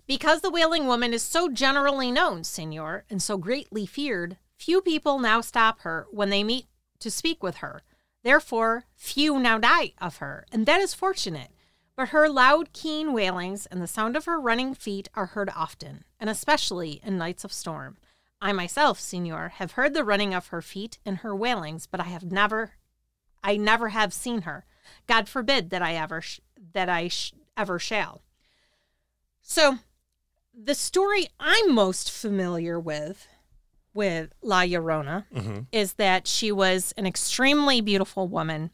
Because 0.06 0.42
the 0.42 0.52
wailing 0.52 0.86
woman 0.86 1.16
is 1.16 1.24
so 1.24 1.50
generally 1.50 2.12
known, 2.12 2.44
Senor, 2.44 3.06
and 3.10 3.24
so 3.24 3.38
greatly 3.38 3.88
feared, 3.88 4.38
few 4.56 4.80
people 4.80 5.18
now 5.18 5.42
stop 5.42 5.80
her 5.80 6.06
when 6.12 6.30
they 6.30 6.44
meet 6.44 6.68
to 7.00 7.10
speak 7.10 7.42
with 7.42 7.56
her. 7.56 7.82
Therefore, 8.24 8.86
few 8.96 9.40
now 9.40 9.58
die 9.58 9.94
of 9.98 10.18
her, 10.18 10.46
and 10.52 10.68
that 10.68 10.80
is 10.80 10.94
fortunate. 10.94 11.50
But 11.96 12.10
her 12.10 12.28
loud, 12.28 12.74
keen 12.74 13.14
wailings 13.14 13.66
and 13.68 13.82
the 13.82 13.88
sound 13.88 14.16
of 14.16 14.26
her 14.26 14.40
running 14.40 14.74
feet 14.74 15.10
are 15.14 15.28
heard 15.28 15.52
often, 15.56 16.04
and 16.20 16.30
especially 16.30 17.00
in 17.04 17.18
nights 17.18 17.44
of 17.44 17.54
storm. 17.54 17.98
I 18.42 18.52
myself, 18.52 19.00
Senor, 19.00 19.54
have 19.56 19.74
heard 19.74 19.94
the 19.94 20.04
running 20.04 20.34
of 20.34 20.48
her 20.48 20.62
feet 20.62 20.98
and 21.06 21.18
her 21.18 21.36
wailings, 21.36 21.88
but 21.88 22.00
I 22.00 22.06
have 22.06 22.24
never, 22.24 22.74
I 23.44 23.58
never 23.58 23.90
have 23.90 24.12
seen 24.12 24.42
her. 24.42 24.66
God 25.08 25.30
forbid 25.30 25.70
that 25.70 25.82
I 25.82 25.94
ever, 25.96 26.22
sh- 26.22 26.42
that 26.74 26.90
I 26.90 27.08
sh- 27.08 27.34
ever 27.56 27.80
shall. 27.80 28.22
So, 29.42 29.80
the 30.54 30.76
story 30.76 31.28
I'm 31.40 31.74
most 31.74 32.12
familiar 32.12 32.80
with, 32.80 33.28
with 33.94 34.34
La 34.42 34.62
Llorona, 34.64 35.26
mm-hmm. 35.34 35.60
is 35.72 35.94
that 35.94 36.28
she 36.28 36.52
was 36.52 36.94
an 36.98 37.06
extremely 37.06 37.82
beautiful 37.82 38.28
woman. 38.28 38.72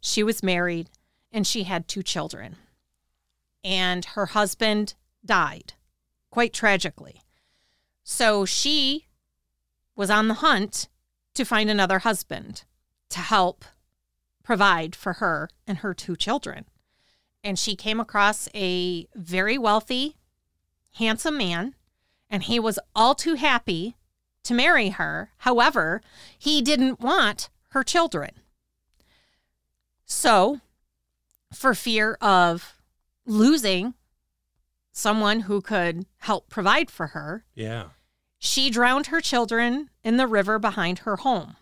She 0.00 0.22
was 0.22 0.42
married 0.42 0.90
and 1.32 1.46
she 1.46 1.64
had 1.64 1.88
two 1.88 2.02
children. 2.02 2.56
And 3.64 4.04
her 4.04 4.26
husband 4.26 4.94
died 5.24 5.74
quite 6.30 6.52
tragically. 6.52 7.22
So 8.04 8.44
she 8.44 9.06
was 9.96 10.10
on 10.10 10.28
the 10.28 10.34
hunt 10.34 10.88
to 11.34 11.44
find 11.44 11.70
another 11.70 12.00
husband 12.00 12.64
to 13.10 13.18
help 13.20 13.64
provide 14.42 14.94
for 14.94 15.14
her 15.14 15.48
and 15.66 15.78
her 15.78 15.94
two 15.94 16.14
children. 16.14 16.66
And 17.42 17.58
she 17.58 17.74
came 17.74 18.00
across 18.00 18.48
a 18.54 19.06
very 19.14 19.58
wealthy, 19.58 20.16
handsome 20.94 21.38
man, 21.38 21.74
and 22.30 22.44
he 22.44 22.60
was 22.60 22.78
all 22.94 23.14
too 23.14 23.34
happy 23.34 23.96
to 24.44 24.54
marry 24.54 24.90
her. 24.90 25.30
However, 25.38 26.00
he 26.38 26.62
didn't 26.62 27.00
want 27.00 27.48
her 27.70 27.82
children. 27.82 28.30
So, 30.04 30.60
for 31.56 31.74
fear 31.74 32.16
of 32.20 32.74
losing 33.24 33.94
someone 34.92 35.40
who 35.40 35.60
could 35.60 36.06
help 36.18 36.48
provide 36.48 36.90
for 36.90 37.08
her, 37.08 37.44
Yeah. 37.54 37.88
she 38.38 38.70
drowned 38.70 39.06
her 39.08 39.20
children 39.20 39.90
in 40.04 40.16
the 40.16 40.26
river 40.26 40.58
behind 40.58 41.00
her 41.00 41.16
home 41.16 41.56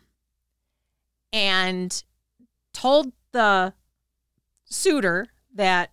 and 1.33 2.03
told 2.73 3.13
the 3.33 3.75
suitor 4.65 5.27
that, 5.55 5.91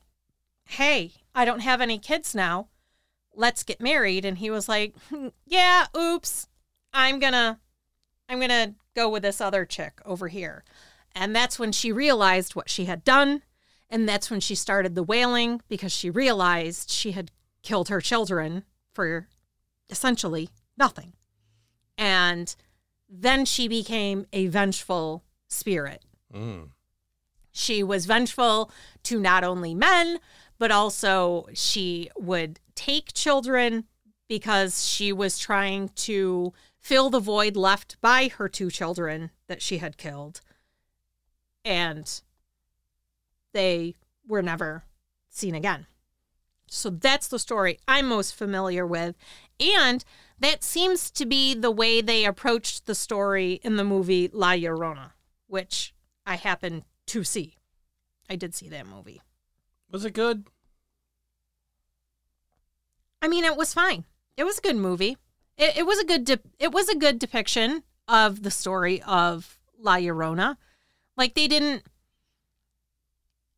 hey, 0.66 1.14
I 1.34 1.46
don't 1.46 1.62
have 1.62 1.82
any 1.82 1.98
kids 1.98 2.36
now. 2.36 2.68
Let's 3.34 3.64
get 3.64 3.82
married. 3.82 4.26
And 4.26 4.38
he 4.38 4.50
was 4.52 4.68
like, 4.68 4.94
"Hmm, 5.10 5.30
yeah, 5.46 5.86
oops. 5.98 6.48
I'm 6.94 7.20
going 7.20 7.34
to 7.34 7.58
I'm 8.28 8.38
going 8.40 8.50
to 8.50 8.76
go 8.96 9.10
with 9.10 9.24
this 9.24 9.42
other 9.42 9.66
chick 9.66 10.00
over 10.06 10.28
here. 10.28 10.64
And 11.14 11.36
that's 11.36 11.58
when 11.60 11.72
she 11.72 11.92
realized 11.92 12.56
what 12.56 12.70
she 12.70 12.86
had 12.86 13.04
done. 13.04 13.42
And 13.92 14.08
that's 14.08 14.32
when 14.32 14.40
she 14.40 14.56
started 14.56 14.96
the 14.96 15.04
wailing 15.04 15.62
because 15.68 15.92
she 15.92 16.10
realized 16.10 16.90
she 16.90 17.12
had 17.12 17.30
killed 17.62 17.90
her 17.90 18.00
children 18.00 18.64
for 18.94 19.28
essentially 19.90 20.50
nothing. 20.78 21.12
And 21.98 22.56
then 23.10 23.44
she 23.44 23.68
became 23.68 24.26
a 24.32 24.48
vengeful 24.48 25.26
spirit. 25.50 26.06
Mm. 26.34 26.70
She 27.52 27.84
was 27.84 28.06
vengeful 28.06 28.72
to 29.04 29.20
not 29.20 29.44
only 29.44 29.76
men, 29.76 30.20
but 30.58 30.72
also 30.72 31.48
she 31.54 32.10
would 32.18 32.62
take 32.76 33.14
children 33.14 33.84
because 34.30 34.88
she 34.88 35.12
was 35.12 35.38
trying 35.38 35.90
to 35.90 36.54
fill 36.80 37.10
the 37.10 37.20
void 37.20 37.58
left 37.58 38.00
by 38.00 38.30
her 38.38 38.48
two 38.48 38.72
children 38.72 39.32
that 39.48 39.62
she 39.62 39.80
had 39.80 39.98
killed. 39.98 40.40
And 41.66 42.22
they 43.54 43.96
were 44.28 44.42
never 44.42 44.84
seen 45.30 45.56
again. 45.56 45.88
So 46.68 46.90
that's 46.90 47.28
the 47.28 47.40
story 47.40 47.80
I'm 47.88 48.08
most 48.08 48.34
familiar 48.34 48.86
with. 48.86 49.16
And 49.60 50.04
that 50.40 50.64
seems 50.64 51.12
to 51.12 51.26
be 51.26 51.54
the 51.54 51.72
way 51.72 52.02
they 52.02 52.26
approached 52.26 52.86
the 52.86 52.96
story 52.96 53.60
in 53.64 53.76
the 53.76 53.84
movie 53.84 54.30
La 54.32 54.52
Llorona, 54.54 55.12
which 55.48 55.94
I 56.26 56.36
happened 56.36 56.84
to 57.08 57.24
see. 57.24 57.56
I 58.30 58.36
did 58.36 58.56
see 58.56 58.70
that 58.70 58.88
movie. 58.88 59.22
Was 59.92 60.06
it 60.06 60.14
good? 60.14 60.48
I 63.22 63.28
mean, 63.28 63.44
it 63.44 63.58
was 63.58 63.74
fine. 63.74 64.06
It 64.38 64.46
was 64.46 64.58
a 64.58 64.62
good 64.62 64.78
movie. 64.78 65.18
It, 65.58 65.78
it 65.78 65.86
was 65.86 66.00
a 66.00 66.06
good 66.06 66.26
de- 66.26 66.40
it 66.58 66.72
was 66.72 66.90
a 66.90 66.98
good 66.98 67.20
depiction 67.20 67.84
of 68.08 68.44
the 68.44 68.50
story 68.50 69.02
of 69.04 69.60
La 69.78 69.98
Llorona. 69.98 70.58
Like 71.18 71.36
they 71.36 71.48
didn't 71.48 71.84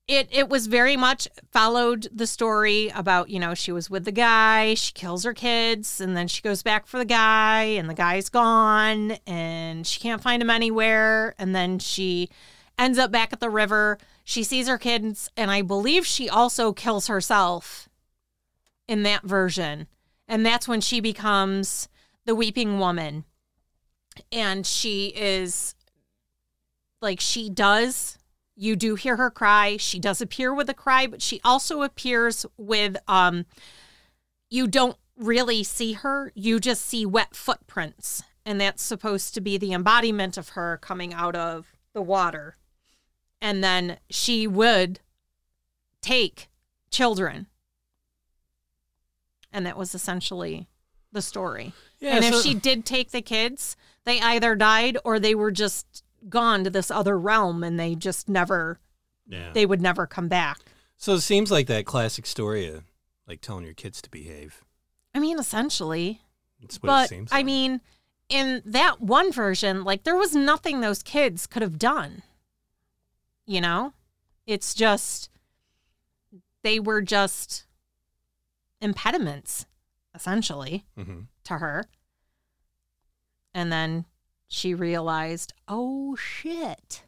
it 0.08 0.28
it 0.32 0.50
was 0.50 0.68
very 0.68 0.98
much 0.98 1.28
followed 1.52 2.08
the 2.12 2.28
story 2.28 2.90
about, 2.90 3.30
you 3.30 3.40
know, 3.40 3.54
she 3.54 3.72
was 3.72 3.90
with 3.90 4.06
the 4.06 4.12
guy, 4.12 4.74
she 4.74 4.92
kills 4.94 5.24
her 5.24 5.34
kids, 5.34 6.02
and 6.02 6.16
then 6.16 6.28
she 6.28 6.42
goes 6.42 6.62
back 6.62 6.86
for 6.88 6.98
the 6.98 7.06
guy, 7.06 7.64
and 7.64 7.90
the 7.90 7.94
guy's 7.94 8.30
gone, 8.30 9.12
and 9.26 9.88
she 9.88 10.00
can't 10.00 10.22
find 10.22 10.42
him 10.42 10.50
anywhere, 10.50 11.36
and 11.40 11.56
then 11.56 11.80
she 11.80 12.30
ends 12.78 12.98
up 13.00 13.12
back 13.12 13.32
at 13.32 13.40
the 13.40 13.50
river. 13.50 13.98
She 14.26 14.44
sees 14.44 14.68
her 14.68 14.78
kids, 14.78 15.30
and 15.38 15.50
I 15.52 15.62
believe 15.62 16.06
she 16.06 16.30
also 16.30 16.74
kills 16.74 17.08
herself 17.08 17.88
in 18.88 19.04
that 19.04 19.24
version. 19.24 19.88
And 20.28 20.46
that's 20.46 20.68
when 20.68 20.82
she 20.82 21.00
becomes 21.00 21.88
the 22.26 22.36
weeping 22.36 22.80
woman. 22.80 23.26
And 24.32 24.66
she 24.66 25.08
is 25.16 25.76
like, 27.02 27.20
she 27.20 27.50
does, 27.50 28.18
you 28.56 28.76
do 28.76 28.96
hear 28.96 29.16
her 29.16 29.30
cry. 29.30 29.78
She 29.78 30.00
does 30.00 30.22
appear 30.22 30.54
with 30.54 30.70
a 30.70 30.74
cry, 30.74 31.08
but 31.08 31.22
she 31.22 31.42
also 31.44 31.82
appears 31.82 32.46
with, 32.58 32.98
um, 33.08 33.46
you 34.50 34.68
don't 34.68 34.98
really 35.18 35.64
see 35.64 35.94
her, 35.94 36.32
you 36.36 36.60
just 36.60 36.86
see 36.86 37.06
wet 37.06 37.36
footprints. 37.36 38.24
And 38.46 38.60
that's 38.60 38.84
supposed 38.84 39.34
to 39.36 39.42
be 39.42 39.58
the 39.58 39.74
embodiment 39.74 40.38
of 40.38 40.50
her 40.50 40.78
coming 40.78 41.14
out 41.14 41.36
of 41.36 41.74
the 41.94 42.02
water. 42.02 42.58
And 43.42 43.64
then 43.64 43.98
she 44.10 44.48
would 44.48 45.00
take 46.02 46.50
children 46.92 47.48
and 49.54 49.66
that 49.66 49.78
was 49.78 49.94
essentially 49.94 50.68
the 51.12 51.22
story. 51.22 51.74
Yeah, 52.00 52.16
and 52.16 52.26
if 52.26 52.34
so- 52.34 52.42
she 52.42 52.56
did 52.56 52.86
take 52.86 53.12
the 53.12 53.22
kids, 53.22 53.78
they 54.04 54.20
either 54.20 54.56
died 54.56 54.98
or 55.06 55.20
they 55.20 55.36
were 55.36 55.52
just 55.52 56.03
gone 56.30 56.64
to 56.64 56.70
this 56.70 56.90
other 56.92 57.18
realm 57.20 57.64
and 57.64 57.80
they 57.80 57.96
just 57.96 58.28
never 58.30 58.80
Yeah. 59.28 59.52
they 59.54 59.66
would 59.66 59.82
never 59.82 60.06
come 60.08 60.28
back. 60.28 60.60
so 60.98 61.14
it 61.16 61.22
seems 61.22 61.52
like 61.52 61.68
that 61.68 61.86
classic 61.86 62.26
story 62.26 62.68
of 62.68 62.84
like 63.28 63.42
telling 63.42 63.66
your 63.66 63.74
kids 63.74 64.02
to 64.02 64.10
behave. 64.10 64.64
I 65.14 65.20
mean, 65.20 65.38
essentially. 65.40 66.22
That's 66.62 66.82
what 66.82 66.88
it 66.90 66.92
But 66.92 67.10
seems. 67.10 67.30
I 67.32 67.44
mean, 67.44 67.82
in 68.30 68.62
that 68.66 69.02
one 69.02 69.32
version, 69.32 69.84
like 69.84 70.04
there 70.04 70.16
was 70.16 70.34
nothing 70.36 70.80
those 70.82 71.04
kids 71.04 71.46
could 71.48 71.62
have 71.62 71.78
done. 71.78 72.24
You 73.46 73.62
know? 73.62 73.94
It's 74.46 74.74
just 74.74 75.30
they 76.64 76.80
were 76.80 77.02
just 77.02 77.66
impediments 78.82 79.66
essentially 80.16 80.86
Mhm. 80.98 81.28
to 81.46 81.58
her. 81.58 81.86
And 83.54 83.72
then 83.72 84.06
she 84.54 84.76
realized, 84.76 85.52
oh 85.68 86.16
shit. 86.16 87.02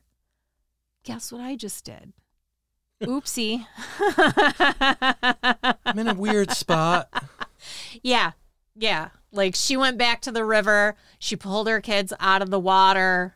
Guess 1.03 1.31
what 1.31 1.41
I 1.41 1.55
just 1.55 1.85
did? 1.85 2.11
Oopsie. 3.03 3.67
I'm 5.85 5.99
in 5.99 6.07
a 6.07 6.15
weird 6.15 6.49
spot. 6.51 7.07
Yeah. 8.01 8.31
Yeah. 8.75 9.09
Like 9.31 9.53
she 9.53 9.77
went 9.77 9.99
back 9.99 10.21
to 10.21 10.31
the 10.31 10.43
river. 10.43 10.95
She 11.19 11.35
pulled 11.35 11.67
her 11.67 11.81
kids 11.81 12.11
out 12.19 12.41
of 12.41 12.49
the 12.49 12.59
water. 12.59 13.35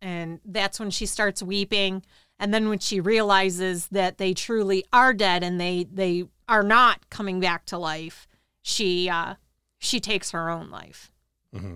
And 0.00 0.40
that's 0.46 0.80
when 0.80 0.90
she 0.90 1.04
starts 1.04 1.42
weeping. 1.42 2.02
And 2.38 2.54
then 2.54 2.70
when 2.70 2.78
she 2.78 2.98
realizes 2.98 3.88
that 3.88 4.16
they 4.16 4.32
truly 4.32 4.86
are 4.90 5.12
dead 5.12 5.42
and 5.42 5.60
they 5.60 5.86
they 5.92 6.24
are 6.48 6.62
not 6.62 7.10
coming 7.10 7.40
back 7.40 7.66
to 7.66 7.76
life, 7.76 8.26
she 8.62 9.10
uh 9.10 9.34
she 9.78 10.00
takes 10.00 10.30
her 10.30 10.48
own 10.48 10.70
life. 10.70 11.12
Mm 11.54 11.60
hmm 11.60 11.74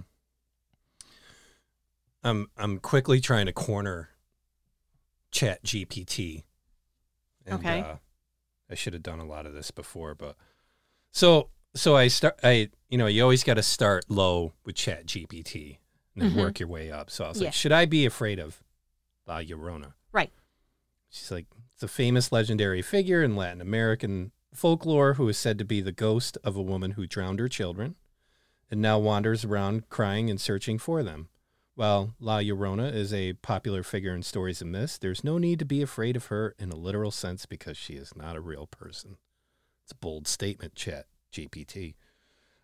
I'm 2.28 2.46
I'm 2.56 2.78
quickly 2.78 3.20
trying 3.20 3.46
to 3.46 3.52
corner 3.52 4.10
Chat 5.30 5.62
GPT. 5.64 6.44
And, 7.46 7.60
Okay. 7.60 7.80
Uh, 7.80 7.96
I 8.70 8.74
should 8.74 8.92
have 8.92 9.02
done 9.02 9.18
a 9.20 9.24
lot 9.26 9.46
of 9.46 9.54
this 9.54 9.70
before, 9.70 10.14
but 10.14 10.36
so 11.10 11.48
so 11.74 11.96
I 11.96 12.08
start. 12.08 12.38
I 12.42 12.70
you 12.88 12.98
know 12.98 13.06
you 13.06 13.22
always 13.22 13.44
got 13.44 13.54
to 13.54 13.62
start 13.62 14.04
low 14.08 14.52
with 14.64 14.76
Chat 14.76 15.06
GPT 15.06 15.78
and 16.14 16.22
then 16.22 16.32
Mhm. 16.32 16.36
work 16.36 16.60
your 16.60 16.68
way 16.68 16.90
up. 16.90 17.10
So 17.10 17.24
I 17.24 17.28
was 17.28 17.40
Yeah. 17.40 17.46
like, 17.46 17.54
should 17.54 17.72
I 17.72 17.86
be 17.86 18.04
afraid 18.06 18.38
of 18.38 18.62
La 19.26 19.38
Llorona? 19.40 19.94
Right. 20.12 20.32
She's 21.10 21.30
like, 21.30 21.46
it's 21.74 21.82
a 21.82 21.88
famous 21.88 22.30
legendary 22.32 22.82
figure 22.82 23.22
in 23.22 23.36
Latin 23.36 23.60
American 23.62 24.32
folklore 24.52 25.14
who 25.14 25.28
is 25.28 25.38
said 25.38 25.58
to 25.58 25.64
be 25.64 25.80
the 25.80 25.92
ghost 25.92 26.36
of 26.44 26.56
a 26.56 26.62
woman 26.62 26.92
who 26.92 27.06
drowned 27.06 27.38
her 27.40 27.48
children 27.48 27.96
and 28.70 28.82
now 28.82 28.98
wanders 28.98 29.44
around 29.44 29.88
crying 29.88 30.28
and 30.28 30.40
searching 30.40 30.78
for 30.78 31.02
them. 31.02 31.28
While 31.78 32.16
La 32.18 32.38
Llorona 32.38 32.92
is 32.92 33.14
a 33.14 33.34
popular 33.34 33.84
figure 33.84 34.12
in 34.12 34.24
stories 34.24 34.60
and 34.60 34.72
myths, 34.72 34.98
there's 34.98 35.22
no 35.22 35.38
need 35.38 35.60
to 35.60 35.64
be 35.64 35.80
afraid 35.80 36.16
of 36.16 36.26
her 36.26 36.56
in 36.58 36.70
a 36.70 36.76
literal 36.76 37.12
sense 37.12 37.46
because 37.46 37.76
she 37.76 37.92
is 37.92 38.16
not 38.16 38.34
a 38.34 38.40
real 38.40 38.66
person. 38.66 39.16
It's 39.84 39.92
a 39.92 39.94
bold 39.94 40.26
statement, 40.26 40.74
Chat 40.74 41.06
GPT. 41.32 41.94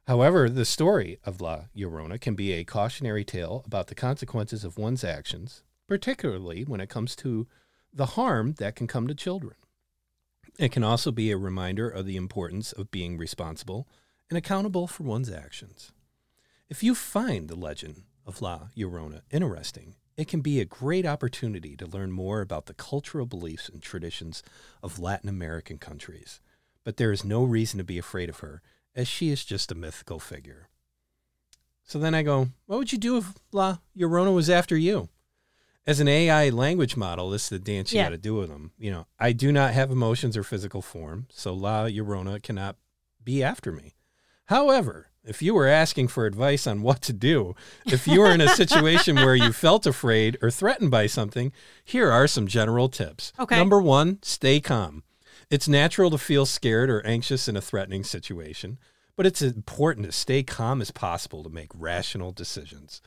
However, 0.09 0.51
the 0.51 0.65
story 0.65 1.21
of 1.25 1.41
La 1.41 1.67
Llorona 1.77 2.21
can 2.21 2.35
be 2.35 2.51
a 2.51 2.65
cautionary 2.65 3.25
tale 3.25 3.63
about 3.65 3.87
the 3.87 3.95
consequences 3.95 4.65
of 4.65 4.79
one's 4.79 5.05
actions, 5.05 5.63
particularly 5.87 6.65
when 6.65 6.81
it 6.81 6.89
comes 6.89 7.15
to 7.15 7.47
the 7.93 8.17
harm 8.17 8.55
that 8.55 8.75
can 8.75 8.89
come 8.89 9.07
to 9.07 9.15
children. 9.15 9.55
It 10.59 10.73
can 10.73 10.83
also 10.83 11.13
be 11.13 11.31
a 11.31 11.37
reminder 11.37 11.89
of 11.89 12.05
the 12.05 12.17
importance 12.17 12.73
of 12.73 12.91
being 12.91 13.17
responsible 13.17 13.87
and 14.29 14.37
accountable 14.37 14.89
for 14.89 15.05
one's 15.05 15.31
actions. 15.31 15.93
If 16.69 16.83
you 16.83 16.97
find 16.97 17.47
the 17.47 17.55
legend 17.55 18.03
of 18.27 18.41
La 18.43 18.69
Llorona 18.77 19.23
interesting, 19.31 19.95
it 20.17 20.29
can 20.29 20.41
be 20.41 20.61
a 20.61 20.65
great 20.65 21.05
opportunity 21.07 21.77
to 21.77 21.87
learn 21.87 22.13
more 22.13 22.41
about 22.41 22.67
the 22.67 22.75
cultural 22.75 23.27
beliefs 23.27 23.69
and 23.69 23.83
traditions 23.83 24.43
of 24.83 24.99
Latin 24.99 25.29
American 25.29 25.79
countries. 25.79 26.41
But 26.85 26.97
there 26.97 27.13
is 27.13 27.25
no 27.25 27.43
reason 27.45 27.79
to 27.79 27.85
be 27.85 27.99
afraid 27.99 28.29
of 28.29 28.39
her, 28.41 28.63
as 28.95 29.09
she 29.09 29.31
is 29.31 29.45
just 29.45 29.73
a 29.73 29.75
mythical 29.75 30.21
figure. 30.21 30.69
So 31.83 31.99
then 31.99 32.15
I 32.15 32.23
go, 32.23 32.49
what 32.67 32.79
would 32.79 32.93
you 32.93 32.99
do 32.99 33.17
if 33.19 33.35
La 33.53 33.79
Llorona 33.97 34.35
was 34.35 34.49
after 34.49 34.77
you? 34.77 35.09
As 35.87 36.01
an 36.01 36.09
AI 36.09 36.49
language 36.49 36.97
model, 36.97 37.29
this 37.29 37.45
is 37.45 37.49
the 37.51 37.59
dance 37.59 37.93
you 37.93 37.99
Yeah. 37.99 38.05
got 38.07 38.11
to 38.11 38.19
do 38.19 38.35
with 38.37 38.49
them. 38.49 38.73
You 38.79 38.91
know, 38.91 39.07
I 39.19 39.33
do 39.33 39.53
not 39.53 39.75
have 39.75 39.91
emotions 39.91 40.37
or 40.37 40.43
physical 40.43 40.81
form, 40.81 41.27
so 41.31 41.53
La 41.53 41.85
Llorona 41.87 42.43
cannot 42.43 42.77
be 43.23 43.43
after 43.43 43.71
me. 43.71 43.95
However, 44.47 45.09
if 45.25 45.41
you 45.43 45.55
were 45.55 45.67
asking 45.67 46.09
for 46.09 46.27
advice 46.27 46.67
on 46.67 46.83
what 46.83 47.01
to 47.03 47.13
do, 47.13 47.55
if 47.87 48.07
you 48.07 48.21
were 48.21 48.31
in 48.31 48.41
a 48.41 48.49
situation 48.49 49.17
where 49.17 49.35
you 49.35 49.53
felt 49.53 49.87
afraid 49.87 50.37
or 50.43 50.51
threatened 50.51 50.91
by 50.91 51.07
something, 51.07 51.53
here 51.85 52.11
are 52.11 52.27
some 52.27 52.47
general 52.47 52.89
tips. 52.89 53.33
Okay. 53.39 53.57
Number 53.57 53.81
one, 53.81 54.19
stay 54.23 54.61
calm. 54.61 55.03
It's 55.51 55.69
natural 55.69 56.11
to 56.11 56.19
feel 56.19 56.47
scared 56.47 56.91
or 56.91 57.05
anxious 57.07 57.49
in 57.49 57.57
a 57.57 57.61
threatening 57.61 58.05
situation, 58.05 58.79
but 59.17 59.27
it's 59.27 59.43
important 59.43 60.07
to 60.07 60.13
stay 60.13 60.43
calm 60.43 60.81
as 60.81 60.91
possible 60.91 61.43
to 61.43 61.51
make 61.51 61.71
rational 61.75 62.33
decisions. 62.33 63.01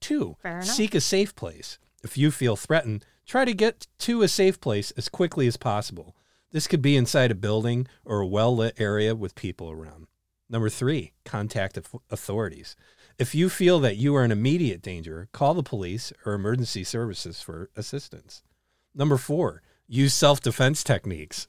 Two, 0.00 0.36
seek 0.60 0.94
a 0.94 1.00
safe 1.00 1.34
place. 1.34 1.78
If 2.04 2.16
you 2.16 2.30
feel 2.30 2.56
threatened, 2.56 3.04
try 3.26 3.44
to 3.44 3.54
get 3.54 3.86
to 4.00 4.22
a 4.22 4.28
safe 4.28 4.60
place 4.60 4.90
as 4.92 5.08
quickly 5.08 5.46
as 5.46 5.56
possible. 5.56 6.14
This 6.52 6.66
could 6.66 6.80
be 6.80 6.96
inside 6.96 7.30
a 7.30 7.34
building 7.34 7.88
or 8.04 8.20
a 8.20 8.26
well 8.26 8.56
lit 8.56 8.80
area 8.80 9.14
with 9.14 9.34
people 9.34 9.70
around. 9.70 10.06
Number 10.50 10.68
three, 10.70 11.12
contact 11.24 11.78
authorities. 12.10 12.74
If 13.18 13.34
you 13.34 13.48
feel 13.48 13.80
that 13.80 13.96
you 13.96 14.14
are 14.14 14.24
in 14.24 14.30
immediate 14.32 14.80
danger, 14.80 15.28
call 15.32 15.54
the 15.54 15.62
police 15.62 16.12
or 16.24 16.32
emergency 16.34 16.84
services 16.84 17.42
for 17.42 17.68
assistance. 17.76 18.42
Number 18.94 19.16
four, 19.16 19.62
use 19.86 20.14
self 20.14 20.40
defense 20.40 20.82
techniques. 20.84 21.46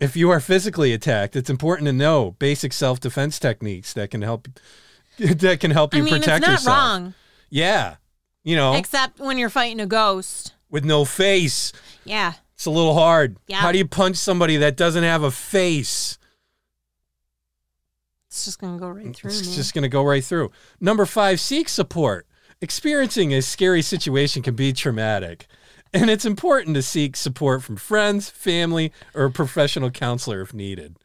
If 0.00 0.16
you 0.16 0.30
are 0.30 0.40
physically 0.40 0.92
attacked, 0.92 1.36
it's 1.36 1.48
important 1.50 1.86
to 1.86 1.92
know 1.92 2.32
basic 2.38 2.72
self 2.72 3.00
defense 3.00 3.38
techniques 3.38 3.92
that 3.94 4.10
can 4.10 4.22
help 4.22 4.48
that 5.18 5.60
can 5.60 5.70
help 5.70 5.94
I 5.94 5.98
you 5.98 6.02
mean, 6.04 6.14
protect 6.14 6.38
it's 6.38 6.46
not 6.46 6.52
yourself. 6.52 6.76
wrong, 6.78 7.14
Yeah. 7.50 7.96
You 8.42 8.56
know, 8.56 8.74
except 8.74 9.18
when 9.20 9.38
you're 9.38 9.48
fighting 9.48 9.80
a 9.80 9.86
ghost. 9.86 10.52
with 10.68 10.84
no 10.84 11.04
face. 11.06 11.72
Yeah. 12.04 12.34
It's 12.54 12.66
a 12.66 12.70
little 12.70 12.94
hard. 12.94 13.38
Yeah. 13.48 13.56
How 13.56 13.72
do 13.72 13.78
you 13.78 13.86
punch 13.86 14.16
somebody 14.16 14.58
that 14.58 14.76
doesn't 14.76 15.02
have 15.02 15.22
a 15.22 15.30
face? 15.30 16.18
It's 18.34 18.44
just 18.46 18.58
going 18.58 18.76
to 18.76 18.80
go 18.80 18.88
right 18.88 19.06
mm, 19.06 19.14
through 19.14 19.30
It's 19.30 19.48
me. 19.48 19.54
just 19.54 19.74
going 19.74 19.82
to 19.84 19.88
go 19.88 20.02
right 20.02 20.24
through. 20.24 20.50
Number 20.80 21.06
five, 21.06 21.38
seek 21.38 21.68
support. 21.68 22.26
Experiencing 22.60 23.32
a 23.32 23.40
scary 23.42 23.80
situation 23.80 24.42
can 24.42 24.56
be 24.56 24.72
traumatic, 24.72 25.46
and 25.92 26.10
it's 26.10 26.24
important 26.24 26.74
to 26.74 26.82
seek 26.82 27.14
support 27.14 27.62
from 27.62 27.76
friends, 27.76 28.28
family, 28.30 28.92
or 29.14 29.26
a 29.26 29.30
professional 29.30 29.90
counselor 29.90 30.40
if 30.40 30.52
needed. 30.52 30.96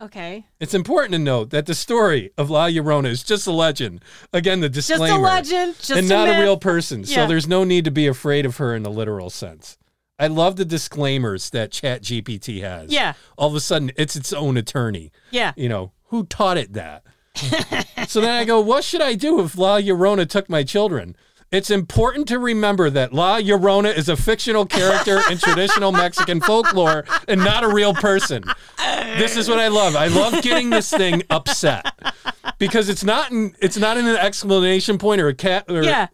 okay. 0.00 0.46
It's 0.60 0.74
important 0.74 1.12
to 1.12 1.18
note 1.18 1.50
that 1.50 1.66
the 1.66 1.74
story 1.74 2.30
of 2.38 2.48
La 2.48 2.68
Llorona 2.68 3.06
is 3.08 3.24
just 3.24 3.46
a 3.48 3.52
legend. 3.52 4.04
Again, 4.32 4.60
the 4.60 4.68
disclaimer. 4.68 5.06
Just 5.08 5.18
a 5.18 5.22
legend. 5.22 5.74
Just 5.78 5.90
and 5.90 6.06
a 6.06 6.08
not 6.08 6.28
a 6.28 6.40
real 6.40 6.56
person. 6.56 7.04
So 7.04 7.26
there's 7.26 7.48
no 7.48 7.64
need 7.64 7.84
to 7.86 7.90
be 7.90 8.06
afraid 8.06 8.46
of 8.46 8.58
her 8.58 8.72
in 8.76 8.86
a 8.86 8.90
literal 8.90 9.30
sense. 9.30 9.78
I 10.18 10.28
love 10.28 10.54
the 10.54 10.64
disclaimers 10.64 11.50
that 11.50 11.72
Chat 11.72 12.02
GPT 12.02 12.60
has. 12.60 12.92
Yeah. 12.92 13.14
All 13.36 13.48
of 13.48 13.56
a 13.56 13.60
sudden, 13.60 13.90
it's 13.96 14.14
its 14.14 14.32
own 14.32 14.56
attorney. 14.56 15.10
Yeah. 15.32 15.52
You 15.56 15.68
know, 15.68 15.90
who 16.12 16.24
taught 16.26 16.58
it 16.58 16.74
that? 16.74 17.02
so 18.06 18.20
then 18.20 18.30
I 18.30 18.44
go, 18.44 18.60
what 18.60 18.84
should 18.84 19.00
I 19.00 19.14
do 19.14 19.40
if 19.40 19.56
La 19.56 19.80
Llorona 19.80 20.28
took 20.28 20.48
my 20.50 20.62
children? 20.62 21.16
It's 21.50 21.70
important 21.70 22.28
to 22.28 22.38
remember 22.38 22.90
that 22.90 23.12
La 23.14 23.40
Llorona 23.40 23.94
is 23.94 24.08
a 24.10 24.16
fictional 24.16 24.66
character 24.66 25.20
in 25.30 25.38
traditional 25.38 25.90
Mexican 25.90 26.40
folklore 26.42 27.04
and 27.26 27.40
not 27.42 27.64
a 27.64 27.68
real 27.68 27.94
person. 27.94 28.44
This 29.16 29.36
is 29.38 29.48
what 29.48 29.58
I 29.58 29.68
love. 29.68 29.96
I 29.96 30.06
love 30.08 30.42
getting 30.42 30.68
this 30.70 30.90
thing 30.90 31.22
upset 31.30 31.86
because 32.58 32.88
it's 32.90 33.04
not 33.04 33.30
in 33.32 33.54
it's 33.60 33.76
not 33.78 33.96
an 33.96 34.06
exclamation 34.06 34.98
point 34.98 35.20
or 35.20 35.28
a 35.28 35.34
cat 35.34 35.64
or 35.68 35.82
Yeah. 35.82 36.08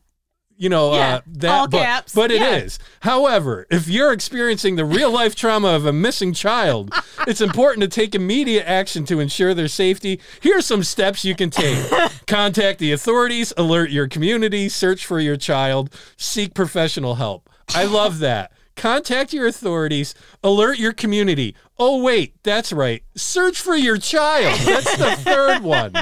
You 0.58 0.68
know 0.68 0.94
Yeah, 0.94 1.14
uh, 1.14 1.20
that 1.26 1.50
all 1.50 1.68
but, 1.68 1.78
caps, 1.78 2.14
but 2.14 2.30
it 2.30 2.40
yeah. 2.40 2.56
is. 2.56 2.78
However 3.00 3.66
if 3.70 3.88
you're 3.88 4.12
experiencing 4.12 4.76
the 4.76 4.84
real 4.84 5.10
life 5.10 5.34
trauma 5.34 5.68
of 5.68 5.86
a 5.86 5.92
missing 5.92 6.34
child 6.34 6.92
it's 7.26 7.40
important 7.40 7.82
to 7.82 7.88
take 7.88 8.14
immediate 8.14 8.68
action 8.68 9.04
to 9.06 9.20
ensure 9.20 9.54
their 9.54 9.68
safety. 9.68 10.20
Here's 10.40 10.66
some 10.66 10.82
steps 10.82 11.24
you 11.24 11.34
can 11.34 11.50
take. 11.50 11.78
Contact 12.26 12.78
the 12.78 12.92
authorities 12.92 13.52
alert 13.56 13.90
your 13.90 14.08
community 14.08 14.68
search 14.68 15.06
for 15.06 15.20
your 15.20 15.36
child 15.36 15.94
seek 16.16 16.52
professional 16.54 17.14
help. 17.14 17.48
I 17.74 17.84
love 17.84 18.18
that. 18.20 18.52
Contact 18.76 19.32
your 19.32 19.46
authorities 19.46 20.14
alert 20.42 20.78
your 20.78 20.92
community. 20.92 21.54
Oh 21.78 22.02
wait 22.02 22.34
that's 22.42 22.72
right. 22.72 23.02
Search 23.14 23.60
for 23.60 23.76
your 23.76 23.98
child. 23.98 24.58
That's 24.60 24.96
the 24.96 25.16
third 25.16 25.62
one 25.62 25.94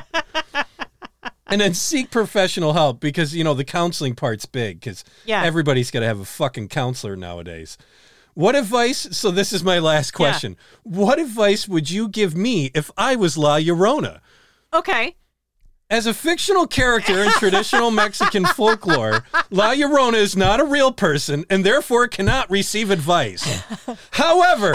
and 1.47 1.61
then 1.61 1.75
seek 1.75 2.11
professional 2.11 2.73
help 2.73 3.01
because 3.01 3.35
you 3.35 3.45
know 3.45 3.55
the 3.55 3.65
counseling 3.65 4.15
part's 4.15 4.47
big 4.47 4.81
because 4.81 5.05
Yeah. 5.25 5.43
everybody's 5.45 5.91
got 5.91 6.01
to 6.01 6.07
have 6.07 6.21
a 6.21 6.25
fucking 6.25 6.69
counselor 6.69 7.17
nowadays. 7.17 7.79
What 8.35 8.55
advice? 8.55 9.09
So 9.13 9.31
this 9.31 9.53
is 9.53 9.65
my 9.65 9.79
last 9.79 10.11
question. 10.11 10.57
What 10.83 11.19
advice 11.19 11.67
would 11.67 11.91
you 11.91 12.09
give 12.09 12.37
me 12.37 12.71
if 12.75 12.91
I 12.97 13.17
was 13.17 13.39
La 13.39 13.57
Llorona? 13.59 14.21
Okay. 14.75 15.17
As 15.89 16.05
a 16.05 16.15
fictional 16.15 16.67
character 16.67 17.23
in 17.23 17.31
traditional 17.35 17.93
Mexican 17.93 18.45
folklore, 18.57 19.23
La 19.51 19.73
Llorona 19.73 20.15
is 20.15 20.37
not 20.37 20.59
a 20.59 20.65
real 20.65 20.91
person 20.91 21.45
and 21.49 21.65
therefore 21.65 22.09
cannot 22.09 22.51
receive 22.51 22.91
advice. 22.91 23.63
However, 24.11 24.75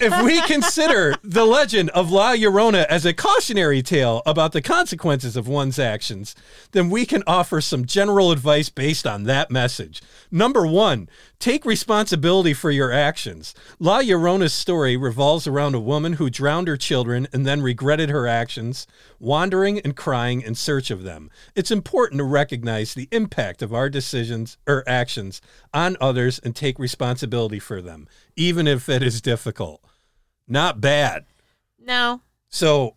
if 0.00 0.24
we 0.24 0.40
consider 0.46 1.14
the 1.22 1.44
legend 1.44 1.90
of 1.90 2.10
La 2.10 2.32
Llorona 2.34 2.86
as 2.86 3.04
a 3.04 3.12
cautionary 3.12 3.82
tale 3.82 4.22
about 4.24 4.52
the 4.52 4.62
consequences 4.62 5.36
of 5.36 5.46
one's 5.46 5.78
actions, 5.78 6.34
then 6.72 6.88
we 6.88 7.04
can 7.04 7.22
offer 7.26 7.60
some 7.60 7.84
general 7.84 8.32
advice 8.32 8.70
based 8.70 9.06
on 9.06 9.24
that 9.24 9.50
message. 9.50 10.00
Number 10.30 10.66
one, 10.66 11.06
take 11.38 11.66
responsibility 11.66 12.54
for 12.54 12.70
your 12.70 12.90
actions. 12.90 13.54
La 13.78 14.00
Llorona's 14.00 14.54
story 14.54 14.96
revolves 14.96 15.46
around 15.46 15.74
a 15.74 15.80
woman 15.80 16.14
who 16.14 16.30
drowned 16.30 16.66
her 16.66 16.78
children 16.78 17.28
and 17.30 17.44
then 17.44 17.60
regretted 17.60 18.08
her 18.08 18.26
actions, 18.26 18.86
wandering 19.20 19.80
and 19.80 19.94
crying 19.94 20.13
in 20.14 20.54
search 20.54 20.90
of 20.90 21.02
them. 21.02 21.30
It's 21.54 21.70
important 21.70 22.18
to 22.18 22.24
recognize 22.24 22.94
the 22.94 23.08
impact 23.10 23.62
of 23.62 23.74
our 23.74 23.90
decisions 23.90 24.56
or 24.66 24.84
actions 24.86 25.40
on 25.72 25.96
others 26.00 26.38
and 26.38 26.54
take 26.54 26.78
responsibility 26.78 27.58
for 27.58 27.82
them, 27.82 28.08
even 28.36 28.66
if 28.66 28.88
it 28.88 29.02
is 29.02 29.20
difficult. 29.20 29.82
Not 30.46 30.80
bad. 30.80 31.24
No. 31.80 32.20
So 32.48 32.96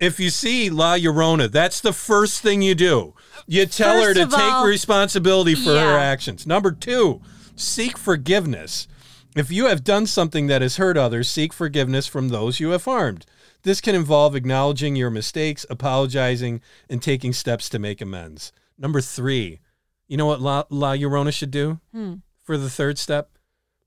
if 0.00 0.18
you 0.18 0.30
see 0.30 0.70
La 0.70 0.96
Llorona, 0.96 1.50
that's 1.50 1.80
the 1.80 1.92
first 1.92 2.40
thing 2.40 2.62
you 2.62 2.74
do. 2.74 3.14
You 3.46 3.66
tell 3.66 4.02
her 4.02 4.14
to 4.14 4.26
take 4.26 4.38
all- 4.38 4.66
responsibility 4.66 5.54
for 5.54 5.70
her 5.78 5.98
actions. 5.98 6.46
Number 6.46 6.72
two, 6.72 7.20
seek 7.56 7.96
forgiveness. 7.98 8.88
If 9.36 9.50
you 9.50 9.66
have 9.66 9.82
done 9.82 10.06
something 10.06 10.46
that 10.46 10.62
has 10.62 10.76
hurt 10.76 10.96
others, 10.96 11.28
seek 11.28 11.52
forgiveness 11.52 12.06
from 12.06 12.28
those 12.28 12.60
you 12.60 12.70
have 12.70 12.84
harmed. 12.84 13.26
This 13.64 13.80
can 13.80 13.94
involve 13.94 14.36
acknowledging 14.36 14.94
your 14.94 15.10
mistakes, 15.10 15.66
apologizing, 15.68 16.60
and 16.88 17.02
taking 17.02 17.32
steps 17.32 17.68
to 17.70 17.78
make 17.78 18.00
amends. 18.00 18.52
Number 18.78 19.00
three, 19.00 19.60
you 20.06 20.16
know 20.16 20.26
what 20.26 20.40
La, 20.40 20.64
La 20.70 20.92
Llorona 20.94 21.32
should 21.32 21.50
do 21.50 21.80
Hmm. 21.92 22.14
for 22.42 22.56
the 22.58 22.70
third 22.70 22.98
step? 22.98 23.30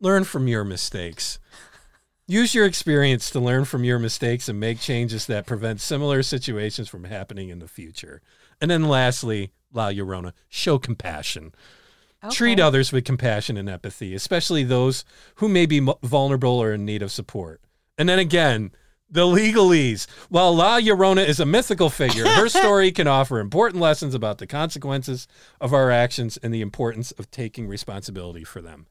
Learn 0.02 0.24
from 0.24 0.48
your 0.48 0.64
mistakes. 0.64 1.40
Use 2.28 2.54
your 2.54 2.66
experience 2.66 3.30
to 3.30 3.40
learn 3.40 3.66
from 3.66 3.84
your 3.84 4.00
mistakes 4.00 4.50
and 4.50 4.60
make 4.60 4.80
changes 4.80 5.26
that 5.28 5.46
prevent 5.46 5.80
similar 5.80 6.22
situations 6.24 6.90
from 6.90 7.06
happening 7.06 7.50
in 7.50 7.60
the 7.60 7.68
future. 7.68 8.22
And 8.60 8.70
then 8.70 8.84
lastly, 8.90 9.52
La 9.72 9.90
Llorona, 9.92 10.34
show 10.50 10.78
compassion. 10.78 11.54
Treat 12.32 12.60
others 12.60 12.92
with 12.92 13.06
compassion 13.06 13.58
and 13.58 13.70
empathy, 13.70 14.14
especially 14.16 14.64
those 14.64 15.06
who 15.36 15.48
may 15.48 15.66
be 15.68 15.80
vulnerable 16.04 16.60
or 16.62 16.74
in 16.74 16.84
need 16.84 17.02
of 17.04 17.12
support. 17.12 17.62
And 17.98 18.10
then 18.10 18.20
again, 18.20 18.72
the 19.10 19.22
legalese. 19.26 20.08
While 20.30 20.56
La 20.56 20.80
Llorona 20.80 21.26
is 21.26 21.40
a 21.40 21.46
mythical 21.46 21.90
figure, 21.90 22.28
her 22.28 22.50
story 22.50 22.92
can 22.94 23.08
offer 23.08 23.40
important 23.40 23.82
lessons 23.82 24.14
about 24.14 24.38
the 24.38 24.48
consequences 24.48 25.28
of 25.62 25.74
our 25.74 25.90
actions 25.92 26.38
and 26.44 26.54
the 26.54 26.62
importance 26.62 27.12
of 27.12 27.32
taking 27.32 27.68
responsibility 27.68 28.44
for 28.44 28.62
them. 28.62 28.86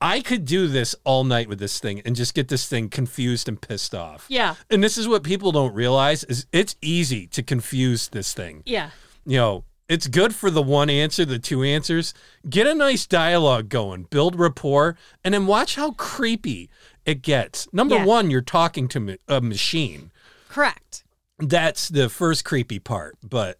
I 0.00 0.20
could 0.20 0.44
do 0.44 0.68
this 0.68 0.94
all 1.02 1.24
night 1.24 1.48
with 1.48 1.58
this 1.58 1.80
thing 1.80 2.02
and 2.04 2.14
just 2.14 2.32
get 2.34 2.46
this 2.46 2.68
thing 2.68 2.88
confused 2.88 3.48
and 3.48 3.60
pissed 3.60 3.96
off. 3.96 4.26
Yeah. 4.28 4.54
And 4.70 4.82
this 4.82 4.96
is 4.96 5.08
what 5.08 5.24
people 5.24 5.50
don't 5.50 5.74
realize 5.74 6.22
is 6.24 6.46
it's 6.52 6.76
easy 6.80 7.26
to 7.28 7.42
confuse 7.42 8.08
this 8.08 8.32
thing 8.32 8.62
Yeah. 8.64 8.90
you 9.26 9.38
know, 9.38 9.64
it's 9.88 10.06
good 10.06 10.34
for 10.36 10.50
the 10.50 10.62
one 10.62 10.88
answer, 10.90 11.24
the 11.24 11.38
two 11.38 11.62
answers. 11.64 12.12
Get 12.48 12.66
a 12.66 12.74
nice 12.74 13.06
dialogue 13.06 13.70
going, 13.70 14.02
build 14.04 14.38
rapport, 14.38 14.96
and 15.24 15.32
then 15.34 15.46
watch 15.46 15.76
how 15.76 15.92
creepy 15.92 16.68
it 17.04 17.22
gets. 17.22 17.68
Number 17.72 17.96
Yeah. 17.96 18.04
one, 18.04 18.30
you're 18.30 18.40
talking 18.40 18.88
to 18.88 19.18
a 19.28 19.40
machine. 19.40 20.10
Correct. 20.48 21.04
That's 21.38 21.88
the 21.88 22.08
first 22.08 22.44
creepy 22.44 22.78
part. 22.78 23.16
But 23.22 23.58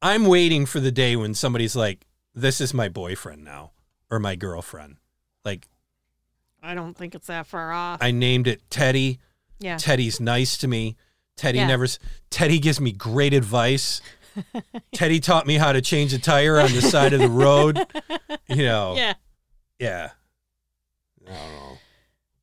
I'm 0.00 0.26
waiting 0.26 0.66
for 0.66 0.80
the 0.80 0.90
day 0.92 1.14
when 1.16 1.34
somebody's 1.34 1.76
like, 1.76 2.06
this 2.34 2.60
is 2.60 2.72
my 2.74 2.88
boyfriend 2.88 3.44
now 3.44 3.72
or 4.10 4.18
my 4.18 4.34
girlfriend. 4.34 4.96
Like, 5.44 5.68
I 6.62 6.74
don't 6.74 6.96
think 6.96 7.14
it's 7.14 7.26
that 7.28 7.46
far 7.46 7.72
off. 7.72 7.98
I 8.02 8.10
named 8.10 8.46
it 8.46 8.68
Teddy. 8.70 9.18
yeah. 9.58 9.76
Teddy's 9.76 10.18
nice 10.20 10.56
to 10.58 10.68
me. 10.68 10.96
Teddy 11.36 11.58
Yeah. 11.58 11.66
never. 11.66 11.86
Teddy 12.30 12.58
gives 12.58 12.80
me 12.80 12.92
great 12.92 13.32
advice. 13.34 14.00
Teddy 14.94 15.20
taught 15.20 15.46
me 15.46 15.56
how 15.56 15.72
to 15.72 15.80
change 15.82 16.12
a 16.12 16.18
tire 16.18 16.58
on 16.60 16.72
the 16.72 16.80
side 16.82 17.12
of 17.12 17.20
the 17.20 17.28
road. 17.28 17.78
You 18.48 18.64
know. 18.64 18.94
Yeah. 18.96 19.14
Yeah. 19.78 20.10
I 21.26 21.30
don't 21.32 21.52
know. 21.52 21.78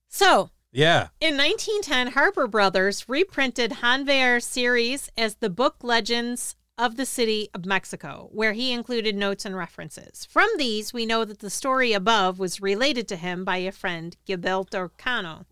So, 0.10 0.50
Yeah. 0.72 1.10
in 1.22 1.38
1910, 1.38 2.14
Harper 2.14 2.48
Brothers 2.48 3.08
reprinted 3.08 3.78
Janvier's 3.82 4.46
series 4.46 5.10
as 5.18 5.36
the 5.36 5.50
book 5.50 5.78
Legends 5.82 6.56
of 6.78 6.96
the 6.96 7.06
City 7.06 7.50
of 7.54 7.66
Mexico, 7.66 8.30
where 8.32 8.54
he 8.54 8.72
included 8.72 9.16
notes 9.16 9.46
and 9.46 9.56
references. 9.56 10.26
From 10.26 10.50
these, 10.58 10.94
we 10.94 11.06
know 11.06 11.26
that 11.26 11.40
the 11.40 11.50
story 11.50 11.94
above 11.94 12.40
was 12.40 12.62
related 12.62 13.08
to 13.10 13.16
him 13.18 13.44
by 13.44 13.58
a 13.58 13.72
friend, 13.72 14.16
Gilberto 14.26 14.90
Cano, 14.98 15.46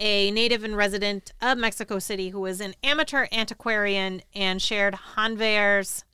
a 0.00 0.30
native 0.30 0.64
and 0.64 0.76
resident 0.76 1.32
of 1.40 1.58
Mexico 1.58 1.98
City 1.98 2.30
who 2.30 2.40
was 2.40 2.60
an 2.60 2.74
amateur 2.82 3.26
antiquarian 3.30 4.22
and 4.34 4.62
shared 4.62 4.98
Janvier's 5.16 6.04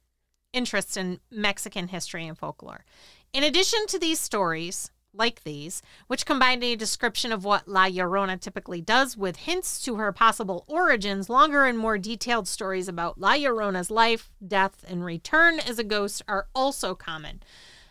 interest 0.52 0.96
in 0.96 1.20
Mexican 1.30 1.88
history 1.88 2.26
and 2.26 2.36
folklore. 2.38 2.84
In 3.32 3.44
addition 3.44 3.86
to 3.88 3.98
these 3.98 4.20
stories, 4.20 4.90
like 5.14 5.44
these, 5.44 5.82
which 6.06 6.26
combine 6.26 6.62
a 6.62 6.76
description 6.76 7.32
of 7.32 7.44
what 7.44 7.68
La 7.68 7.86
Llorona 7.86 8.40
typically 8.40 8.80
does 8.80 9.16
with 9.16 9.36
hints 9.36 9.82
to 9.84 9.96
her 9.96 10.12
possible 10.12 10.64
origins, 10.66 11.28
longer 11.28 11.64
and 11.64 11.78
more 11.78 11.98
detailed 11.98 12.48
stories 12.48 12.88
about 12.88 13.20
La 13.20 13.34
Llorona's 13.34 13.90
life, 13.90 14.30
death, 14.46 14.84
and 14.88 15.04
return 15.04 15.60
as 15.60 15.78
a 15.78 15.84
ghost 15.84 16.22
are 16.28 16.48
also 16.54 16.94
common. 16.94 17.42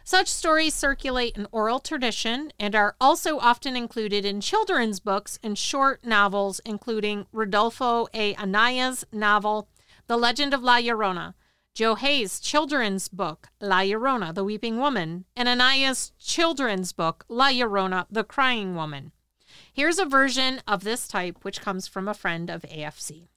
Such 0.06 0.28
stories 0.28 0.74
circulate 0.74 1.38
in 1.38 1.48
oral 1.54 1.80
tradition 1.80 2.52
and 2.60 2.76
are 2.76 2.96
also 3.00 3.40
often 3.40 3.78
included 3.78 4.26
in 4.26 4.42
children's 4.42 5.00
books 5.00 5.40
and 5.42 5.58
short 5.58 6.06
novels, 6.06 6.60
including 6.66 7.26
Rodolfo 7.32 8.08
A. 8.14 8.36
Anaya's 8.36 9.06
novel, 9.14 9.70
The 10.08 10.18
Legend 10.18 10.54
of 10.54 10.62
La 10.62 10.80
Llorona, 10.80 11.36
Joe 11.74 11.96
Hayes' 11.96 12.40
children's 12.40 13.08
book, 13.08 13.50
La 13.60 13.80
Llorona, 13.80 14.32
The 14.32 14.44
Weeping 14.44 14.78
Woman, 14.78 15.26
and 15.36 15.50
Anaya's 15.50 16.12
children's 16.20 16.94
book, 16.94 17.26
La 17.28 17.50
Llorona, 17.50 18.06
The 18.12 18.24
Crying 18.24 18.76
Woman. 18.76 19.12
Here's 19.74 19.98
a 19.98 20.06
version 20.06 20.62
of 20.68 20.84
this 20.84 21.08
type 21.08 21.40
which 21.42 21.62
comes 21.62 21.88
from 21.88 22.08
a 22.08 22.14
friend 22.14 22.52
of 22.52 22.62
AFC. 22.62 23.30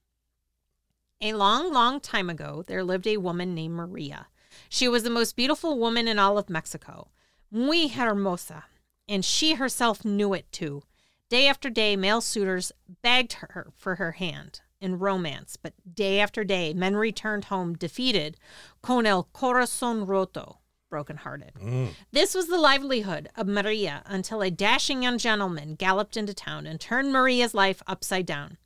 A 1.23 1.33
long, 1.33 1.73
long 1.73 1.99
time 1.99 2.29
ago, 2.29 2.63
there 2.67 2.85
lived 2.85 3.07
a 3.07 3.17
woman 3.17 3.55
named 3.55 3.75
Maria. 3.75 4.27
She 4.69 4.87
was 4.87 5.03
the 5.03 5.09
most 5.09 5.35
beautiful 5.35 5.79
woman 5.79 6.07
in 6.07 6.19
all 6.19 6.37
of 6.37 6.51
Mexico. 6.51 7.09
Muy 7.51 7.89
hermosa. 7.89 8.65
And 9.09 9.25
she 9.25 9.55
herself 9.55 10.05
knew 10.05 10.35
it 10.35 10.53
too. 10.53 10.83
Day 11.31 11.49
after 11.49 11.71
day, 11.71 11.97
male 11.97 12.21
suitors 12.21 12.71
begged 13.01 13.35
her 13.35 13.73
for 13.75 13.95
her 13.95 14.13
hand 14.13 14.61
in 14.81 14.99
romance, 14.99 15.57
but 15.57 15.73
day 15.95 16.21
after 16.21 16.45
day, 16.45 16.75
men 16.75 16.97
returned 16.97 17.47
home 17.47 17.75
defeated, 17.75 18.37
con 18.83 19.07
el 19.07 19.29
corazón 19.35 20.07
roto, 20.07 20.59
brokenhearted. 20.91 21.53
Mm. 21.55 21.89
This 22.13 22.35
was 22.35 22.47
the 22.47 22.59
livelihood 22.59 23.29
of 23.37 23.47
Maria 23.47 24.03
until 24.07 24.43
a 24.43 24.51
dashing 24.51 25.03
young 25.03 25.19
gentleman 25.19 25.75
galloped 25.75 26.17
into 26.17 26.35
town 26.35 26.67
and 26.67 26.81
turned 26.81 27.13
Maria's 27.13 27.55
life 27.55 27.83
upside 27.87 28.27
down. 28.27 28.59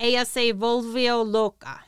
Ella 0.00 0.24
se 0.24 0.52
volvió 0.52 1.24
loca, 1.28 1.80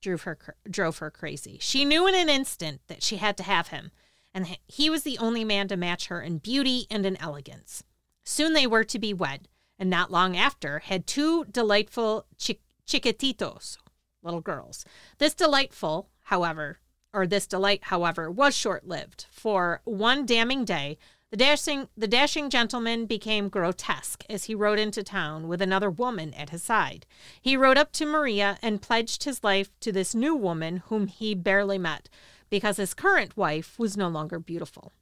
drove 0.00 0.22
her, 0.22 0.38
drove 0.68 0.98
her 0.98 1.10
crazy. 1.10 1.58
She 1.60 1.84
knew 1.84 2.06
in 2.06 2.14
an 2.14 2.28
instant 2.28 2.80
that 2.88 3.02
she 3.02 3.16
had 3.16 3.36
to 3.36 3.42
have 3.42 3.68
him, 3.68 3.90
and 4.34 4.58
he 4.66 4.90
was 4.90 5.04
the 5.04 5.18
only 5.18 5.44
man 5.44 5.68
to 5.68 5.76
match 5.76 6.08
her 6.08 6.20
in 6.20 6.38
beauty 6.38 6.86
and 6.90 7.06
in 7.06 7.16
elegance. 7.20 7.84
Soon 8.24 8.52
they 8.52 8.66
were 8.66 8.84
to 8.84 8.98
be 8.98 9.14
wed, 9.14 9.48
and 9.78 9.88
not 9.88 10.10
long 10.10 10.36
after 10.36 10.80
had 10.80 11.06
two 11.06 11.44
delightful 11.44 12.26
chi- 12.44 12.58
chiquititos, 12.86 13.78
little 14.22 14.40
girls. 14.40 14.84
This 15.18 15.34
delightful, 15.34 16.08
however, 16.24 16.78
or 17.12 17.26
this 17.26 17.46
delight, 17.46 17.84
however, 17.84 18.30
was 18.30 18.56
short-lived. 18.56 19.26
For 19.30 19.80
one 19.84 20.26
damning 20.26 20.64
day, 20.64 20.98
the 21.30 21.36
dashing 21.36 21.88
the 21.96 22.06
dashing 22.06 22.48
gentleman 22.48 23.06
became 23.06 23.48
grotesque 23.48 24.24
as 24.30 24.44
he 24.44 24.54
rode 24.54 24.78
into 24.78 25.02
town 25.02 25.48
with 25.48 25.60
another 25.60 25.90
woman 25.90 26.32
at 26.34 26.50
his 26.50 26.62
side. 26.62 27.06
He 27.40 27.56
rode 27.56 27.76
up 27.76 27.90
to 27.92 28.06
Maria 28.06 28.56
and 28.62 28.80
pledged 28.80 29.24
his 29.24 29.42
life 29.42 29.70
to 29.80 29.90
this 29.90 30.14
new 30.14 30.36
woman 30.36 30.76
whom 30.86 31.08
he 31.08 31.34
barely 31.34 31.78
met, 31.78 32.08
because 32.50 32.76
his 32.76 32.94
current 32.94 33.36
wife 33.36 33.78
was 33.78 33.96
no 33.96 34.06
longer 34.06 34.38
beautiful. 34.38 34.92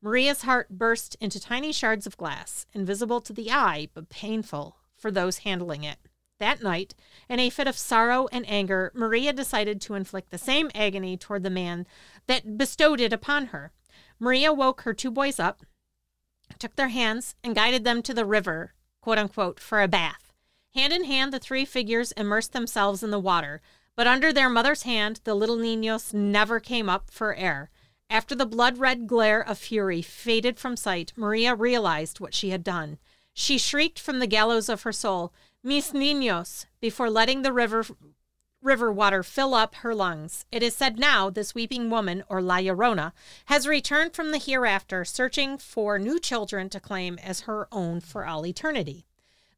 Maria's 0.00 0.42
heart 0.42 0.68
burst 0.70 1.16
into 1.20 1.40
tiny 1.40 1.72
shards 1.72 2.06
of 2.06 2.16
glass, 2.16 2.66
invisible 2.72 3.20
to 3.20 3.32
the 3.32 3.50
eye, 3.50 3.88
but 3.92 4.08
painful 4.08 4.76
for 4.96 5.10
those 5.10 5.38
handling 5.38 5.82
it. 5.82 5.98
That 6.42 6.60
night, 6.60 6.96
in 7.28 7.38
a 7.38 7.50
fit 7.50 7.68
of 7.68 7.78
sorrow 7.78 8.26
and 8.32 8.44
anger, 8.50 8.90
Maria 8.96 9.32
decided 9.32 9.80
to 9.80 9.94
inflict 9.94 10.30
the 10.30 10.38
same 10.38 10.72
agony 10.74 11.16
toward 11.16 11.44
the 11.44 11.50
man 11.50 11.86
that 12.26 12.58
bestowed 12.58 13.00
it 13.00 13.12
upon 13.12 13.46
her. 13.54 13.70
Maria 14.18 14.52
woke 14.52 14.80
her 14.80 14.92
two 14.92 15.12
boys 15.12 15.38
up, 15.38 15.64
took 16.58 16.74
their 16.74 16.88
hands, 16.88 17.36
and 17.44 17.54
guided 17.54 17.84
them 17.84 18.02
to 18.02 18.12
the 18.12 18.24
river, 18.24 18.74
quote 19.00 19.18
unquote, 19.18 19.60
for 19.60 19.80
a 19.80 19.86
bath. 19.86 20.32
Hand 20.74 20.92
in 20.92 21.04
hand, 21.04 21.32
the 21.32 21.38
three 21.38 21.64
figures 21.64 22.10
immersed 22.16 22.52
themselves 22.52 23.04
in 23.04 23.12
the 23.12 23.20
water, 23.20 23.60
but 23.94 24.08
under 24.08 24.32
their 24.32 24.50
mother's 24.50 24.82
hand, 24.82 25.20
the 25.22 25.36
little 25.36 25.58
niños 25.58 26.12
never 26.12 26.58
came 26.58 26.88
up 26.88 27.08
for 27.08 27.36
air. 27.36 27.70
After 28.10 28.34
the 28.34 28.46
blood 28.46 28.78
red 28.78 29.06
glare 29.06 29.40
of 29.40 29.58
fury 29.58 30.02
faded 30.02 30.58
from 30.58 30.76
sight, 30.76 31.12
Maria 31.14 31.54
realized 31.54 32.18
what 32.18 32.34
she 32.34 32.50
had 32.50 32.64
done. 32.64 32.98
She 33.32 33.58
shrieked 33.58 34.00
from 34.00 34.18
the 34.18 34.26
gallows 34.26 34.68
of 34.68 34.82
her 34.82 34.92
soul, 34.92 35.32
Mis 35.64 35.92
niños, 35.92 36.66
before 36.80 37.08
letting 37.08 37.42
the 37.42 37.52
river 37.52 37.84
river 38.62 38.92
water 38.92 39.22
fill 39.22 39.54
up 39.54 39.76
her 39.76 39.94
lungs. 39.94 40.44
It 40.50 40.62
is 40.62 40.74
said 40.74 40.98
now 40.98 41.30
this 41.30 41.54
weeping 41.54 41.88
woman, 41.88 42.24
or 42.28 42.42
La 42.42 42.58
Llorona, 42.58 43.12
has 43.46 43.68
returned 43.68 44.14
from 44.14 44.30
the 44.30 44.38
hereafter, 44.38 45.04
searching 45.04 45.58
for 45.58 45.98
new 45.98 46.18
children 46.18 46.68
to 46.70 46.80
claim 46.80 47.18
as 47.22 47.40
her 47.42 47.68
own 47.70 48.00
for 48.00 48.26
all 48.26 48.46
eternity. 48.46 49.06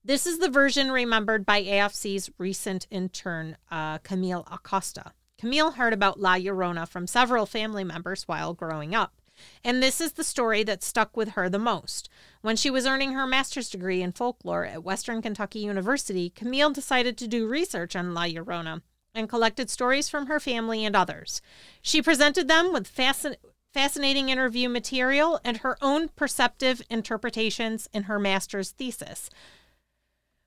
This 0.04 0.26
is 0.26 0.38
the 0.38 0.50
version 0.50 0.90
remembered 0.90 1.46
by 1.46 1.62
AFC's 1.62 2.30
recent 2.36 2.86
intern, 2.90 3.56
uh, 3.70 3.98
Camille 3.98 4.46
Acosta. 4.50 5.12
Camille 5.38 5.72
heard 5.72 5.94
about 5.94 6.20
La 6.20 6.36
Llorona 6.36 6.86
from 6.86 7.06
several 7.06 7.46
family 7.46 7.84
members 7.84 8.28
while 8.28 8.52
growing 8.52 8.94
up. 8.94 9.14
And 9.62 9.82
this 9.82 10.00
is 10.00 10.12
the 10.12 10.24
story 10.24 10.62
that 10.64 10.82
stuck 10.82 11.16
with 11.16 11.30
her 11.30 11.48
the 11.48 11.58
most. 11.58 12.08
When 12.42 12.56
she 12.56 12.70
was 12.70 12.86
earning 12.86 13.12
her 13.12 13.26
master's 13.26 13.70
degree 13.70 14.02
in 14.02 14.12
folklore 14.12 14.64
at 14.64 14.84
Western 14.84 15.22
Kentucky 15.22 15.60
University, 15.60 16.30
Camille 16.30 16.70
decided 16.70 17.16
to 17.18 17.28
do 17.28 17.46
research 17.46 17.96
on 17.96 18.14
La 18.14 18.24
Llorona 18.24 18.82
and 19.14 19.28
collected 19.28 19.70
stories 19.70 20.08
from 20.08 20.26
her 20.26 20.40
family 20.40 20.84
and 20.84 20.96
others. 20.96 21.40
She 21.80 22.02
presented 22.02 22.48
them 22.48 22.72
with 22.72 22.92
fascin- 22.92 23.36
fascinating 23.72 24.28
interview 24.28 24.68
material 24.68 25.40
and 25.44 25.58
her 25.58 25.76
own 25.82 26.08
perceptive 26.08 26.82
interpretations 26.90 27.88
in 27.92 28.04
her 28.04 28.18
master's 28.18 28.70
thesis, 28.70 29.30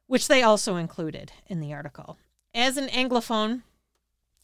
which 0.07 0.27
they 0.27 0.41
also 0.41 0.75
included 0.75 1.31
in 1.47 1.59
the 1.59 1.73
article. 1.73 2.17
As 2.53 2.77
an 2.77 2.87
Anglophone, 2.87 3.63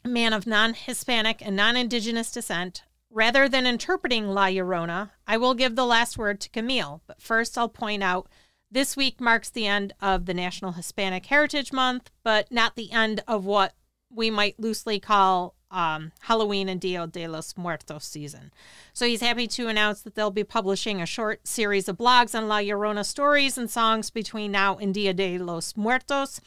man 0.06 0.34
of 0.34 0.46
non 0.46 0.74
Hispanic 0.74 1.41
and 1.46 1.56
non 1.56 1.78
Indigenous 1.78 2.32
descent, 2.32 2.84
rather 3.14 3.47
than 3.47 3.66
interpreting 3.66 4.28
La 4.28 4.47
Llorona, 4.47 5.11
I 5.28 5.38
will 5.38 5.53
give 5.53 5.76
the 5.76 5.86
last 5.86 6.18
word 6.18 6.41
to 6.41 6.49
Camille. 6.49 7.01
But 7.07 7.22
first, 7.22 7.57
I'll 7.57 7.70
point 7.70 8.03
out 8.03 8.28
this 8.72 8.97
week 8.97 9.22
marks 9.22 9.49
the 9.49 9.68
end 9.68 9.93
of 10.01 10.26
the 10.26 10.34
National 10.34 10.72
Hispanic 10.72 11.28
Heritage 11.28 11.72
Month, 11.72 12.09
but 12.24 12.51
not 12.51 12.76
the 12.76 12.91
end 12.91 13.24
of 13.28 13.45
what 13.45 13.74
we 14.09 14.32
might 14.32 14.59
loosely 14.59 14.99
call 14.99 15.55
um, 15.70 16.11
Halloween 16.22 16.70
and 16.70 16.80
Dia 16.80 17.07
de 17.07 17.28
los 17.28 17.55
Muertos 17.57 18.05
season. 18.05 18.51
So 18.93 19.05
he's 19.05 19.22
happy 19.22 19.47
to 19.47 19.68
announce 19.68 20.01
that 20.01 20.16
they'll 20.16 20.32
be 20.32 20.43
publishing 20.43 21.01
a 21.01 21.05
short 21.05 21.47
series 21.47 21.89
of 21.89 21.97
blogs 21.97 22.38
on 22.38 22.47
La 22.47 22.59
Llorona 22.59 23.05
stories 23.05 23.57
and 23.57 23.70
songs 23.70 24.09
between 24.09 24.51
now 24.51 24.78
and 24.78 24.93
Dia 24.93 25.14
de 25.14 25.38
los 25.39 25.76
Muertos, 25.76 26.39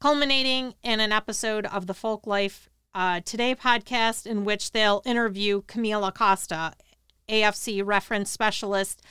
culminating 0.00 0.74
in 0.82 0.98
an 0.98 1.12
episode 1.12 1.66
of 1.66 1.86
the 1.86 1.94
Folklife 1.94 2.68
uh, 2.94 3.20
Today 3.24 3.54
podcast 3.54 4.26
in 4.26 4.44
which 4.44 4.72
they'll 4.72 5.02
interview 5.04 5.62
Camille 5.66 6.04
Acosta, 6.04 6.74
AFC 7.28 7.84
reference 7.84 8.30
specialist 8.30 9.02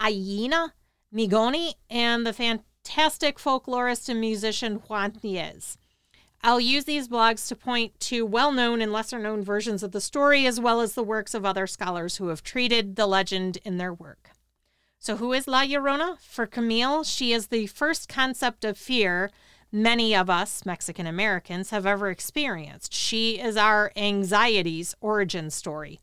Ayina 0.00 0.70
Migoni, 1.14 1.74
and 1.88 2.26
the 2.26 2.32
fantastic 2.32 3.38
folklorist 3.38 4.08
and 4.08 4.20
musician 4.20 4.76
Juan 4.88 5.12
Diaz. 5.22 5.78
I'll 6.42 6.60
use 6.60 6.84
these 6.84 7.08
blogs 7.08 7.48
to 7.48 7.56
point 7.56 7.98
to 8.00 8.26
well 8.26 8.52
known 8.52 8.82
and 8.82 8.92
lesser 8.92 9.18
known 9.18 9.42
versions 9.42 9.82
of 9.82 9.92
the 9.92 10.00
story, 10.00 10.46
as 10.46 10.60
well 10.60 10.80
as 10.80 10.94
the 10.94 11.02
works 11.02 11.32
of 11.32 11.44
other 11.44 11.66
scholars 11.66 12.16
who 12.16 12.28
have 12.28 12.42
treated 12.42 12.96
the 12.96 13.06
legend 13.06 13.58
in 13.64 13.78
their 13.78 13.94
work. 13.94 14.30
So, 14.98 15.16
who 15.16 15.32
is 15.32 15.46
La 15.46 15.62
Llorona? 15.62 16.18
For 16.18 16.46
Camille, 16.46 17.04
she 17.04 17.32
is 17.32 17.46
the 17.46 17.66
first 17.66 18.08
concept 18.08 18.64
of 18.64 18.76
fear 18.76 19.30
many 19.74 20.14
of 20.14 20.30
us 20.30 20.64
Mexican 20.64 21.06
Americans 21.06 21.70
have 21.70 21.84
ever 21.84 22.08
experienced. 22.08 22.94
She 22.94 23.40
is 23.40 23.56
our 23.56 23.90
anxiety's 23.96 24.94
origin 25.00 25.50
story. 25.50 25.98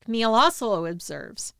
Camille 0.00 0.34
also 0.34 0.86
observes 0.86 1.52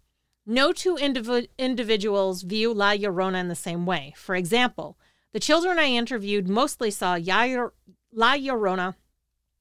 no 0.46 0.72
two 0.72 0.96
indiv- 0.96 1.48
individuals 1.58 2.42
view 2.42 2.72
La 2.72 2.92
Llorona 2.92 3.38
in 3.38 3.48
the 3.48 3.54
same 3.54 3.84
way. 3.84 4.14
For 4.16 4.34
example, 4.34 4.98
the 5.32 5.40
children 5.40 5.78
I 5.78 5.88
interviewed 5.88 6.48
mostly 6.48 6.90
saw 6.90 7.12
La 7.12 8.34
Llorona 8.34 8.94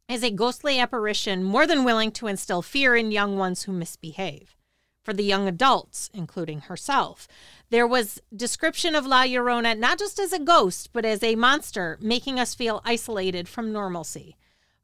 as 0.08 0.24
a 0.24 0.32
ghostly 0.32 0.80
apparition 0.80 1.44
more 1.44 1.68
than 1.68 1.84
willing 1.84 2.12
to 2.14 2.28
instill 2.28 2.62
fear 2.62 2.96
in 2.96 3.12
young 3.12 3.38
ones 3.38 3.64
who 3.64 3.74
misbehave. 3.74 4.56
For 5.04 5.14
the 5.14 5.24
young 5.24 5.48
adults, 5.48 6.12
including 6.14 6.62
herself, 6.62 7.28
there 7.72 7.88
was 7.88 8.22
description 8.36 8.94
of 8.94 9.08
La 9.08 9.24
Llorona 9.24 9.78
not 9.78 9.98
just 9.98 10.20
as 10.20 10.32
a 10.32 10.40
ghost, 10.40 10.90
but 10.94 11.06
as 11.06 11.24
a 11.24 11.36
monster, 11.36 11.98
making 12.02 12.40
us 12.40 12.54
feel 12.54 12.82
isolated 12.86 13.50
from 13.50 13.72
normalcy. 13.72 14.38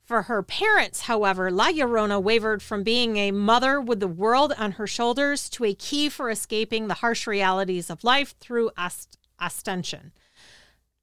For 0.04 0.24
her 0.24 0.42
parents, 0.42 1.02
however, 1.02 1.52
La 1.52 1.68
Llorona 1.68 2.20
wavered 2.24 2.64
from 2.64 2.82
being 2.82 3.18
a 3.18 3.32
mother 3.32 3.80
with 3.80 4.00
the 4.00 4.08
world 4.08 4.54
on 4.58 4.74
her 4.74 4.88
shoulders 4.88 5.50
to 5.50 5.66
a 5.66 5.76
key 5.76 6.10
for 6.10 6.32
escaping 6.32 6.88
the 6.88 6.96
harsh 6.96 7.28
realities 7.28 7.90
of 7.90 8.04
life 8.04 8.34
through 8.40 8.72
ost- 8.78 9.20
ostension. 9.40 10.14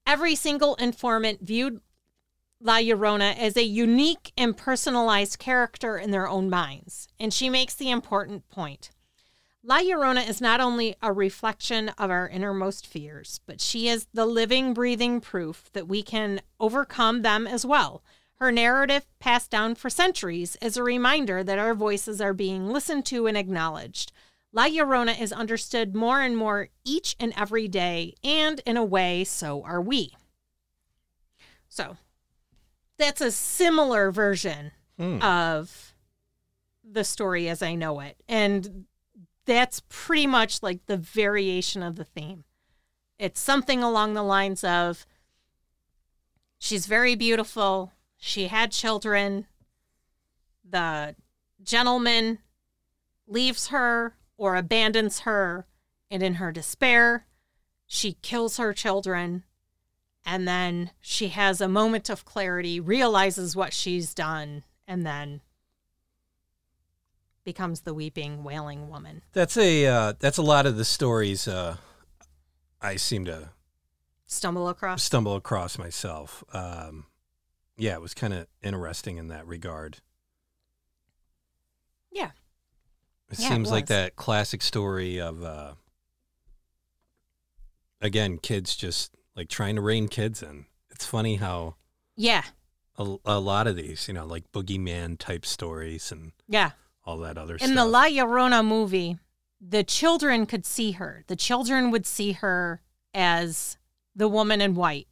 Every 0.06 0.34
single 0.34 0.74
informant 0.76 1.40
viewed 1.42 1.82
La 2.60 2.78
Llorona 2.78 3.36
as 3.36 3.56
a 3.56 3.62
unique 3.62 4.32
and 4.38 4.56
personalized 4.56 5.38
character 5.38 5.98
in 5.98 6.10
their 6.10 6.26
own 6.26 6.48
minds. 6.48 7.06
And 7.20 7.32
she 7.32 7.50
makes 7.50 7.74
the 7.74 7.90
important 7.90 8.48
point. 8.48 8.90
La 9.66 9.78
Llorona 9.78 10.28
is 10.28 10.42
not 10.42 10.60
only 10.60 10.94
a 11.00 11.10
reflection 11.10 11.88
of 11.90 12.10
our 12.10 12.28
innermost 12.28 12.86
fears, 12.86 13.40
but 13.46 13.62
she 13.62 13.88
is 13.88 14.06
the 14.12 14.26
living, 14.26 14.74
breathing 14.74 15.22
proof 15.22 15.70
that 15.72 15.88
we 15.88 16.02
can 16.02 16.42
overcome 16.60 17.22
them 17.22 17.46
as 17.46 17.64
well. 17.64 18.04
Her 18.34 18.52
narrative, 18.52 19.06
passed 19.20 19.50
down 19.50 19.74
for 19.76 19.88
centuries, 19.88 20.58
is 20.60 20.76
a 20.76 20.82
reminder 20.82 21.42
that 21.42 21.58
our 21.58 21.72
voices 21.72 22.20
are 22.20 22.34
being 22.34 22.68
listened 22.68 23.06
to 23.06 23.26
and 23.26 23.38
acknowledged. 23.38 24.12
La 24.52 24.64
Llorona 24.66 25.18
is 25.18 25.32
understood 25.32 25.96
more 25.96 26.20
and 26.20 26.36
more 26.36 26.68
each 26.84 27.16
and 27.18 27.32
every 27.34 27.66
day, 27.66 28.14
and 28.22 28.60
in 28.66 28.76
a 28.76 28.84
way, 28.84 29.24
so 29.24 29.62
are 29.64 29.80
we. 29.80 30.12
So, 31.70 31.96
that's 32.98 33.22
a 33.22 33.30
similar 33.32 34.10
version 34.10 34.72
Hmm. 34.98 35.22
of 35.22 35.94
the 36.84 37.02
story 37.02 37.48
as 37.48 37.62
I 37.62 37.74
know 37.76 38.00
it. 38.00 38.22
And 38.28 38.84
that's 39.46 39.82
pretty 39.88 40.26
much 40.26 40.62
like 40.62 40.86
the 40.86 40.96
variation 40.96 41.82
of 41.82 41.96
the 41.96 42.04
theme. 42.04 42.44
It's 43.18 43.40
something 43.40 43.82
along 43.82 44.14
the 44.14 44.22
lines 44.22 44.64
of 44.64 45.06
she's 46.58 46.86
very 46.86 47.14
beautiful, 47.14 47.92
she 48.16 48.48
had 48.48 48.72
children, 48.72 49.46
the 50.68 51.14
gentleman 51.62 52.38
leaves 53.26 53.68
her 53.68 54.16
or 54.36 54.56
abandons 54.56 55.20
her, 55.20 55.66
and 56.10 56.22
in 56.22 56.34
her 56.34 56.50
despair, 56.50 57.26
she 57.86 58.14
kills 58.22 58.56
her 58.56 58.72
children. 58.72 59.44
And 60.26 60.48
then 60.48 60.90
she 61.00 61.28
has 61.28 61.60
a 61.60 61.68
moment 61.68 62.08
of 62.08 62.24
clarity, 62.24 62.80
realizes 62.80 63.54
what 63.54 63.74
she's 63.74 64.14
done, 64.14 64.64
and 64.88 65.06
then 65.06 65.42
becomes 67.44 67.82
the 67.82 67.94
weeping, 67.94 68.42
wailing 68.44 68.88
woman. 68.88 69.22
That's 69.32 69.56
a 69.56 69.86
uh, 69.86 70.12
that's 70.18 70.38
a 70.38 70.42
lot 70.42 70.66
of 70.66 70.76
the 70.76 70.84
stories 70.84 71.46
uh, 71.48 71.76
I 72.80 72.96
seem 72.96 73.24
to 73.26 73.50
Stumble 74.26 74.68
across. 74.68 75.02
stumble 75.02 75.36
across 75.36 75.78
myself. 75.78 76.42
Um, 76.52 77.06
yeah, 77.76 77.92
it 77.94 78.00
was 78.00 78.14
kind 78.14 78.32
of 78.32 78.46
interesting 78.62 79.16
in 79.18 79.28
that 79.28 79.46
regard. 79.46 79.98
Yeah. 82.10 82.30
It 83.30 83.38
Yeah, 83.38 83.46
it 83.46 83.48
seems 83.50 83.70
like 83.70 83.86
that 83.86 84.16
classic 84.16 84.62
story 84.62 85.20
of 85.20 85.42
uh, 85.42 85.74
again 88.00 88.38
kids 88.38 88.76
just 88.76 89.14
like 89.36 89.48
trying 89.48 89.76
to 89.76 89.82
rein 89.82 90.08
kids 90.08 90.42
in. 90.42 90.66
It's 90.90 91.06
funny 91.06 91.36
how 91.36 91.76
Yeah. 92.16 92.44
a, 92.96 93.16
a 93.24 93.40
lot 93.40 93.66
of 93.66 93.76
these, 93.76 94.06
you 94.08 94.14
know, 94.14 94.24
like 94.26 94.50
boogeyman 94.52 95.18
type 95.18 95.44
stories 95.44 96.12
and 96.12 96.32
Yeah. 96.48 96.72
All 97.04 97.18
that 97.18 97.36
other 97.38 97.54
In 97.54 97.58
stuff. 97.60 97.74
the 97.74 97.84
La 97.84 98.04
Llorona 98.04 98.64
movie, 98.64 99.18
the 99.60 99.84
children 99.84 100.46
could 100.46 100.64
see 100.66 100.92
her. 100.92 101.24
The 101.26 101.36
children 101.36 101.90
would 101.90 102.06
see 102.06 102.32
her 102.32 102.80
as 103.12 103.78
the 104.14 104.28
woman 104.28 104.60
in 104.60 104.74
white. 104.74 105.08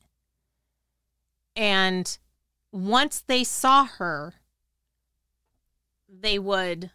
And 1.56 2.18
once 2.72 3.20
they 3.20 3.44
saw 3.44 3.84
her, 3.84 4.34
they 6.08 6.38
would 6.38 6.90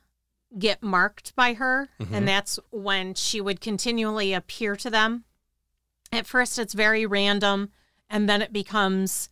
get 0.57 0.81
marked 0.81 1.35
by 1.35 1.53
her. 1.55 1.89
Mhm. 1.99 2.11
And 2.13 2.27
that's 2.27 2.57
when 2.71 3.13
she 3.13 3.41
would 3.41 3.61
continually 3.61 4.33
appear 4.33 4.75
to 4.77 4.89
them. 4.89 5.25
At 6.11 6.25
first, 6.25 6.57
it's 6.57 6.73
very 6.73 7.05
random. 7.05 7.71
And 8.09 8.29
then 8.29 8.41
it 8.41 8.53
becomes 8.53 9.29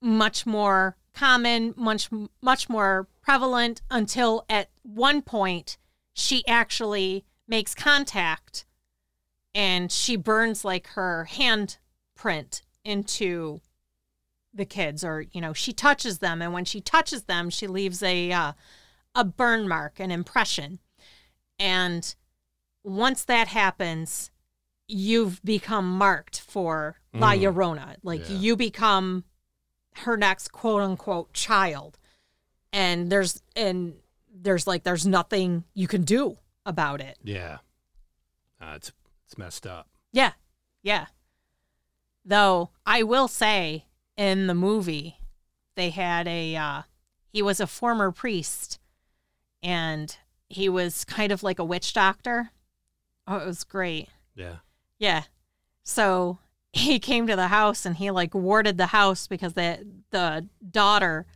much 0.00 0.46
more 0.46 0.96
common, 1.16 1.74
much 1.76 2.08
much 2.40 2.68
more 2.68 3.08
prevalent 3.22 3.82
until 3.90 4.44
at 4.48 4.68
one 4.82 5.22
point 5.22 5.78
she 6.12 6.46
actually 6.46 7.24
makes 7.48 7.74
contact 7.74 8.64
and 9.54 9.90
she 9.90 10.14
burns 10.16 10.64
like 10.64 10.86
her 10.88 11.26
handprint 11.32 12.62
into 12.84 13.60
the 14.54 14.64
kids 14.64 15.02
or 15.04 15.24
you 15.32 15.40
know 15.40 15.52
she 15.52 15.72
touches 15.72 16.18
them 16.18 16.40
and 16.40 16.52
when 16.52 16.64
she 16.64 16.80
touches 16.80 17.24
them 17.24 17.50
she 17.50 17.66
leaves 17.66 18.02
a 18.02 18.32
uh, 18.32 18.52
a 19.14 19.24
burn 19.24 19.68
mark 19.68 19.98
an 20.00 20.10
impression 20.10 20.78
and 21.58 22.14
once 22.84 23.24
that 23.24 23.48
happens 23.48 24.30
you've 24.88 25.42
become 25.44 25.90
marked 25.98 26.40
for 26.40 26.96
La 27.12 27.32
Mm. 27.32 27.40
Llorona 27.42 27.96
like 28.02 28.28
Yeah. 28.30 28.36
you 28.36 28.56
become 28.56 29.24
her 29.98 30.16
next 30.16 30.52
quote 30.52 30.82
unquote 30.82 31.32
child 31.32 31.98
and 32.72 33.10
there's 33.10 33.42
and 33.54 33.94
there's 34.32 34.66
like 34.66 34.82
there's 34.84 35.06
nothing 35.06 35.64
you 35.74 35.88
can 35.88 36.02
do 36.02 36.36
about 36.64 37.00
it 37.00 37.16
yeah, 37.22 37.58
uh, 38.60 38.72
it's 38.76 38.92
it's 39.24 39.38
messed 39.38 39.66
up. 39.66 39.88
yeah 40.12 40.32
yeah 40.82 41.06
though 42.24 42.70
i 42.84 43.02
will 43.02 43.28
say 43.28 43.84
in 44.16 44.46
the 44.46 44.54
movie 44.54 45.16
they 45.76 45.90
had 45.90 46.26
a 46.26 46.56
uh 46.56 46.82
he 47.32 47.42
was 47.42 47.60
a 47.60 47.66
former 47.66 48.10
priest 48.10 48.78
and 49.62 50.16
he 50.48 50.68
was 50.68 51.04
kind 51.04 51.32
of 51.32 51.42
like 51.42 51.58
a 51.58 51.64
witch 51.64 51.92
doctor. 51.92 52.50
Oh, 53.26 53.36
it 53.38 53.46
was 53.46 53.64
great. 53.64 54.08
Yeah. 54.34 54.56
Yeah. 54.98 55.24
So 55.82 56.38
he 56.76 56.98
came 56.98 57.26
to 57.26 57.36
the 57.36 57.48
house 57.48 57.86
and 57.86 57.96
he 57.96 58.10
like 58.10 58.34
warded 58.34 58.76
the 58.78 58.86
house 58.86 59.26
because 59.26 59.54
the 59.54 59.86
the 60.10 60.46
daughter 60.70 61.26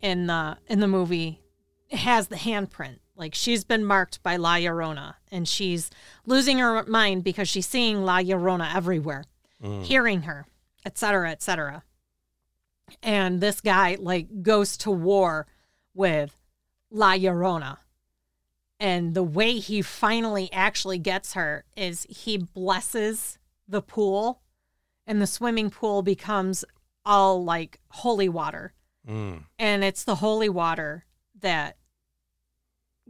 in 0.00 0.26
the 0.26 0.58
in 0.66 0.80
the 0.80 0.88
movie 0.88 1.40
has 1.90 2.28
the 2.28 2.36
handprint. 2.36 2.98
Like 3.16 3.34
she's 3.34 3.64
been 3.64 3.84
marked 3.84 4.22
by 4.22 4.36
La 4.36 4.56
Llorona 4.56 5.14
and 5.30 5.46
she's 5.48 5.90
losing 6.26 6.58
her 6.58 6.82
mind 6.84 7.22
because 7.24 7.48
she's 7.48 7.66
seeing 7.66 8.04
La 8.04 8.18
Llorona 8.18 8.74
everywhere, 8.74 9.24
Mm. 9.62 9.84
hearing 9.84 10.22
her, 10.22 10.46
etc., 10.84 11.30
etc. 11.30 11.84
And 13.02 13.40
this 13.40 13.60
guy 13.60 13.96
like 14.00 14.42
goes 14.42 14.76
to 14.78 14.90
war 14.90 15.46
with 15.94 16.36
La 16.90 17.12
Llorona. 17.14 17.78
And 18.80 19.14
the 19.14 19.22
way 19.22 19.58
he 19.58 19.80
finally 19.80 20.52
actually 20.52 20.98
gets 20.98 21.32
her 21.34 21.64
is 21.76 22.04
he 22.10 22.36
blesses 22.36 23.38
the 23.68 23.82
pool, 23.82 24.42
and 25.06 25.20
the 25.20 25.26
swimming 25.26 25.70
pool 25.70 26.02
becomes 26.02 26.64
all 27.04 27.44
like 27.44 27.80
holy 27.88 28.28
water. 28.28 28.72
Mm. 29.08 29.44
And 29.58 29.84
it's 29.84 30.04
the 30.04 30.16
holy 30.16 30.48
water 30.48 31.04
that 31.40 31.76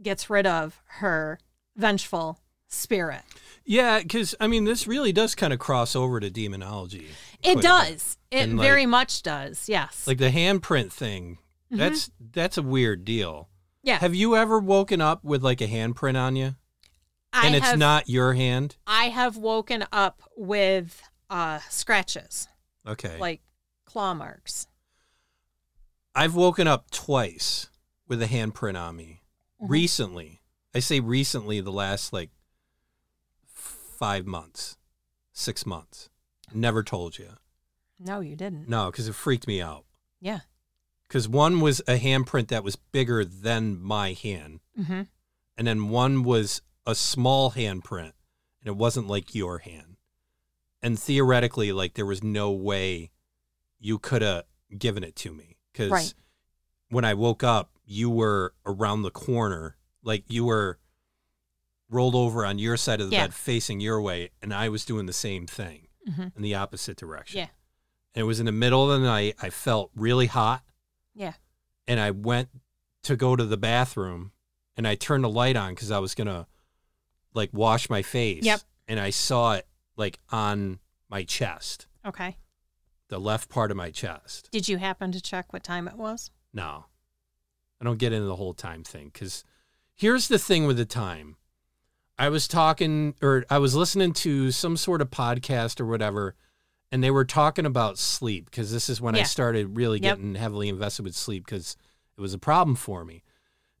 gets 0.01 0.29
rid 0.29 0.45
of 0.45 0.81
her 0.85 1.39
vengeful 1.75 2.39
spirit. 2.67 3.21
Yeah, 3.63 3.99
because 3.99 4.35
I 4.39 4.47
mean, 4.47 4.65
this 4.65 4.87
really 4.87 5.11
does 5.11 5.35
kind 5.35 5.53
of 5.53 5.59
cross 5.59 5.95
over 5.95 6.19
to 6.19 6.29
demonology. 6.29 7.07
It 7.41 7.43
quite 7.43 7.51
a 7.53 7.55
bit. 7.55 7.61
does. 7.63 8.17
It 8.31 8.49
like- 8.49 8.61
very 8.65 8.85
much 8.85 9.23
does. 9.23 9.69
Yes. 9.69 10.05
Like 10.05 10.17
the 10.17 10.29
handprint 10.31 10.91
thing. 10.91 11.37
Mhm. 11.71 11.77
That's 11.77 12.11
that's 12.19 12.57
a 12.57 12.61
weird 12.63 13.05
deal. 13.05 13.49
yeah. 13.83 13.97
Have 13.99 14.13
you 14.15 14.35
ever 14.35 14.59
woken 14.59 14.99
up 15.01 15.23
with 15.23 15.43
like 15.43 15.61
a 15.61 15.67
handprint 15.67 16.17
on 16.19 16.35
you, 16.35 16.55
I 17.35 17.47
and 17.47 17.55
it's 17.55 17.65
have, 17.65 17.77
not 17.79 18.07
your 18.09 18.33
hand? 18.33 18.77
I 18.87 19.05
have 19.09 19.35
woken 19.37 19.83
up 19.91 20.21
with 20.37 21.03
uh, 21.29 21.59
scratches, 21.69 22.47
Okay. 22.87 23.17
like 23.19 23.41
claw 23.85 24.13
marks. 24.13 24.67
I've 26.15 26.33
woken 26.35 26.67
up 26.67 26.89
twice 26.91 27.69
with 28.07 28.21
a 28.21 28.27
handprint 28.27 28.79
on 28.79 28.95
me 28.95 29.21
Mhm. 29.61 29.69
recently. 29.69 30.41
I 30.73 30.79
say 30.79 30.99
recently, 30.99 31.59
the 31.61 31.71
last 31.71 32.13
like 32.13 32.29
five 33.47 34.25
months, 34.25 34.77
six 35.33 35.65
months. 35.65 36.09
Never 36.53 36.83
told 36.83 37.17
you. 37.17 37.37
No, 37.99 38.19
you 38.19 38.35
didn't. 38.35 38.67
No, 38.69 38.91
because 38.91 39.07
it 39.07 39.13
freaked 39.15 39.47
me 39.47 39.61
out. 39.61 39.85
Yeah. 40.21 40.41
Because 41.07 41.27
one 41.27 41.59
was 41.61 41.79
a 41.87 41.97
handprint 41.97 42.47
that 42.49 42.63
was 42.63 42.75
bigger 42.75 43.23
than 43.25 43.81
my 43.81 44.13
hand, 44.13 44.59
Mm-hmm. 44.77 45.03
and 45.57 45.67
then 45.67 45.89
one 45.89 46.23
was 46.23 46.61
a 46.85 46.95
small 46.95 47.51
handprint, 47.51 48.13
and 48.61 48.67
it 48.67 48.75
wasn't 48.75 49.07
like 49.07 49.33
your 49.35 49.59
hand. 49.59 49.97
And 50.81 50.99
theoretically, 50.99 51.71
like 51.71 51.93
there 51.95 52.05
was 52.05 52.23
no 52.23 52.51
way 52.51 53.11
you 53.79 53.97
could 53.99 54.21
have 54.21 54.43
given 54.77 55.03
it 55.03 55.15
to 55.17 55.33
me 55.33 55.57
because 55.71 55.91
Right. 55.91 56.13
when 56.89 57.03
I 57.05 57.13
woke 57.13 57.43
up, 57.43 57.71
you 57.85 58.09
were 58.09 58.53
around 58.65 59.01
the 59.01 59.11
corner, 59.11 59.77
like 60.03 60.23
you 60.27 60.45
were 60.45 60.79
rolled 61.89 62.15
over 62.15 62.45
on 62.45 62.57
your 62.59 62.77
side 62.77 62.99
of 63.01 63.09
the 63.09 63.15
Yeah. 63.15 63.25
bed, 63.27 63.33
facing 63.33 63.79
your 63.79 64.01
way, 64.01 64.31
and 64.41 64.53
I 64.53 64.69
was 64.69 64.85
doing 64.85 65.05
the 65.05 65.13
same 65.13 65.45
thing 65.47 65.87
Mm-hmm. 66.07 66.27
in 66.35 66.41
the 66.43 66.53
opposite 66.55 66.97
direction. 66.97 67.39
Yeah. 67.39 67.47
And 68.13 68.21
it 68.21 68.23
was 68.23 68.39
in 68.39 68.45
the 68.45 68.51
middle 68.51 68.89
of 68.91 68.99
the 69.01 69.05
night. 69.07 69.35
I 69.41 69.49
felt 69.49 69.91
really 69.95 70.27
hot 70.27 70.63
Yeah. 71.15 71.33
and 71.87 71.99
I 71.99 72.11
went 72.11 72.49
to 73.03 73.15
go 73.15 73.35
to 73.35 73.45
the 73.45 73.57
bathroom 73.57 74.31
and 74.77 74.87
I 74.87 74.95
turned 74.95 75.23
the 75.23 75.29
light 75.29 75.55
on 75.55 75.73
because 75.73 75.89
I 75.91 75.99
was 75.99 76.13
gonna 76.15 76.47
like 77.35 77.49
wash 77.53 77.89
my 77.89 78.01
face. 78.01 78.43
Yep. 78.43 78.61
And 78.87 78.99
I 78.99 79.09
saw 79.11 79.53
it 79.53 79.67
like 79.97 80.19
on 80.29 80.79
my 81.09 81.23
chest, 81.23 81.87
Okay. 82.05 82.37
the 83.09 83.19
left 83.19 83.49
part 83.49 83.71
of 83.71 83.77
my 83.77 83.91
chest. 83.91 84.49
Did 84.51 84.67
you 84.67 84.77
happen 84.77 85.11
to 85.11 85.21
check 85.21 85.53
what 85.53 85.63
time 85.63 85.87
it 85.87 85.95
was? 85.95 86.31
No, 86.53 86.85
I 87.79 87.85
don't 87.85 87.99
get 87.99 88.13
into 88.13 88.27
the 88.27 88.35
whole 88.35 88.53
time 88.53 88.83
thing 88.83 89.09
because 89.13 89.43
here's 89.93 90.27
the 90.27 90.39
thing 90.39 90.65
with 90.65 90.77
the 90.77 90.85
time. 90.85 91.37
I 92.17 92.29
was 92.29 92.47
talking 92.47 93.13
or 93.21 93.45
I 93.49 93.57
was 93.57 93.75
listening 93.75 94.13
to 94.13 94.51
some 94.51 94.77
sort 94.77 95.01
of 95.01 95.11
podcast 95.11 95.79
or 95.81 95.85
whatever, 95.85 96.35
and 96.91 97.03
they 97.03 97.11
were 97.11 97.25
talking 97.25 97.65
about 97.65 97.97
sleep 97.97 98.45
because 98.45 98.71
this 98.71 98.87
is 98.89 99.01
when 99.01 99.15
I 99.15 99.19
Yeah. 99.19 99.23
started 99.25 99.75
really 99.75 99.99
Yep. 99.99 100.17
getting 100.17 100.35
heavily 100.35 100.69
invested 100.69 101.03
with 101.03 101.15
sleep 101.15 101.45
because 101.45 101.75
it 102.17 102.21
was 102.21 102.33
a 102.33 102.37
problem 102.39 102.75
for 102.75 103.03
me. 103.03 103.21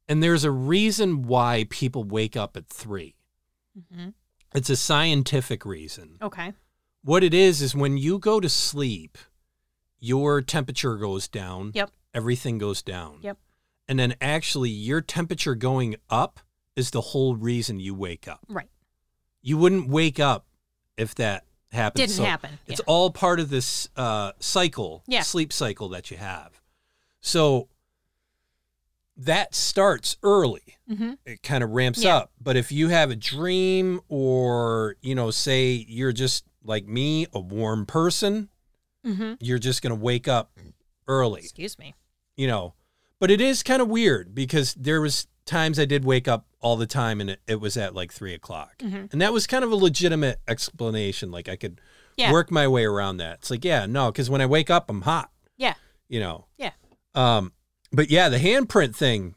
And 0.07 0.21
there's 0.21 0.43
a 0.43 0.51
reason 0.51 1.23
why 1.23 1.65
people 1.69 2.03
wake 2.03 2.35
up 2.35 2.57
at 2.57 2.67
three. 2.67 3.15
Mm-hmm. 3.77 4.09
It's 4.53 4.69
a 4.69 4.75
scientific 4.75 5.65
reason. 5.65 6.17
Okay. 6.21 6.53
What 7.03 7.23
it 7.23 7.33
is 7.33 7.61
is 7.61 7.75
when 7.75 7.97
you 7.97 8.19
go 8.19 8.39
to 8.39 8.49
sleep, 8.49 9.17
your 9.99 10.41
temperature 10.41 10.95
goes 10.97 11.27
down. 11.27 11.71
Yep. 11.73 11.91
Everything 12.13 12.57
goes 12.57 12.81
down. 12.81 13.19
Yep. 13.21 13.37
And 13.87 13.99
then 13.99 14.15
actually 14.21 14.69
your 14.69 15.01
temperature 15.01 15.55
going 15.55 15.95
up 16.09 16.39
is 16.75 16.91
the 16.91 17.01
whole 17.01 17.35
reason 17.35 17.79
you 17.79 17.93
wake 17.93 18.27
up. 18.27 18.39
Right. 18.47 18.69
You 19.41 19.57
wouldn't 19.57 19.89
wake 19.89 20.19
up 20.19 20.47
if 20.97 21.13
that 21.15 21.45
happened. 21.71 21.97
Didn't 22.07 22.15
So 22.15 22.23
happen. 22.23 22.57
It's 22.65 22.79
yeah. 22.79 22.85
all 22.87 23.11
part 23.11 23.39
of 23.39 23.49
this 23.49 23.89
uh, 23.95 24.31
cycle, 24.39 25.03
Yeah. 25.07 25.21
sleep 25.21 25.53
cycle 25.53 25.89
that 25.89 26.09
you 26.09 26.17
have. 26.17 26.59
So 27.21 27.67
that 29.17 29.55
starts 29.55 30.17
early 30.23 30.61
mm-hmm. 30.89 31.13
it 31.25 31.41
kind 31.41 31.63
of 31.63 31.71
ramps 31.71 32.03
Yeah. 32.03 32.17
up. 32.17 32.31
But 32.41 32.57
if 32.57 32.71
you 32.71 32.89
have 32.89 33.09
a 33.11 33.15
dream 33.15 34.01
or, 34.09 34.97
you 35.01 35.15
know, 35.15 35.31
say 35.31 35.71
you're 35.87 36.11
just 36.11 36.45
like 36.63 36.85
me, 36.85 37.27
a 37.33 37.39
warm 37.39 37.85
person, 37.85 38.49
Mm-hmm. 39.05 39.33
you're 39.39 39.59
just 39.59 39.83
going 39.83 39.91
to 39.95 40.01
wake 40.01 40.27
up 40.27 40.51
early, 41.07 41.41
Excuse 41.41 41.77
me. 41.77 41.93
you 42.35 42.47
know. 42.47 42.73
But 43.19 43.29
it 43.29 43.39
is 43.39 43.61
kind 43.61 43.79
of 43.81 43.87
weird 43.87 44.33
because 44.33 44.73
there 44.73 44.99
was 44.99 45.27
times 45.45 45.77
I 45.79 45.85
did 45.85 46.03
wake 46.03 46.27
up 46.27 46.47
all 46.59 46.75
the 46.75 46.87
time 46.87 47.21
and 47.21 47.29
it, 47.29 47.39
it 47.47 47.61
was 47.61 47.77
at 47.77 47.93
like 47.93 48.11
three 48.11 48.33
o'clock. 48.33 48.79
Mhm. 48.79 49.11
And 49.13 49.21
that 49.21 49.31
was 49.31 49.45
kind 49.45 49.63
of 49.63 49.71
a 49.71 49.75
legitimate 49.75 50.39
explanation. 50.47 51.29
Like 51.31 51.47
I 51.47 51.55
could 51.55 51.79
Yeah. 52.17 52.31
work 52.31 52.49
my 52.51 52.67
way 52.67 52.83
around 52.83 53.17
that. 53.17 53.35
It's 53.39 53.51
like, 53.51 53.63
yeah, 53.63 53.85
no, 53.85 54.11
because 54.11 54.27
when 54.29 54.41
I 54.41 54.47
wake 54.47 54.71
up, 54.71 54.89
I'm 54.89 55.03
hot, 55.03 55.29
Yeah. 55.55 55.75
you 56.09 56.19
know. 56.19 56.47
Yeah. 56.57 56.71
Um, 57.13 57.53
but 57.95 58.09
yeah, 58.09 58.29
the 58.29 58.37
handprint 58.39 58.95
thing. 58.95 59.35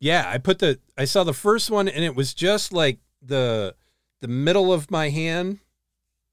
Yeah, 0.00 0.24
I 0.28 0.38
put 0.38 0.58
the 0.60 0.78
I 0.96 1.04
saw 1.04 1.24
the 1.24 1.32
first 1.34 1.70
one 1.70 1.88
and 1.88 2.04
it 2.04 2.14
was 2.14 2.32
just 2.34 2.72
like 2.72 2.98
the 3.22 3.74
the 4.20 4.28
middle 4.28 4.72
of 4.72 4.90
my 4.90 5.08
hand, 5.10 5.58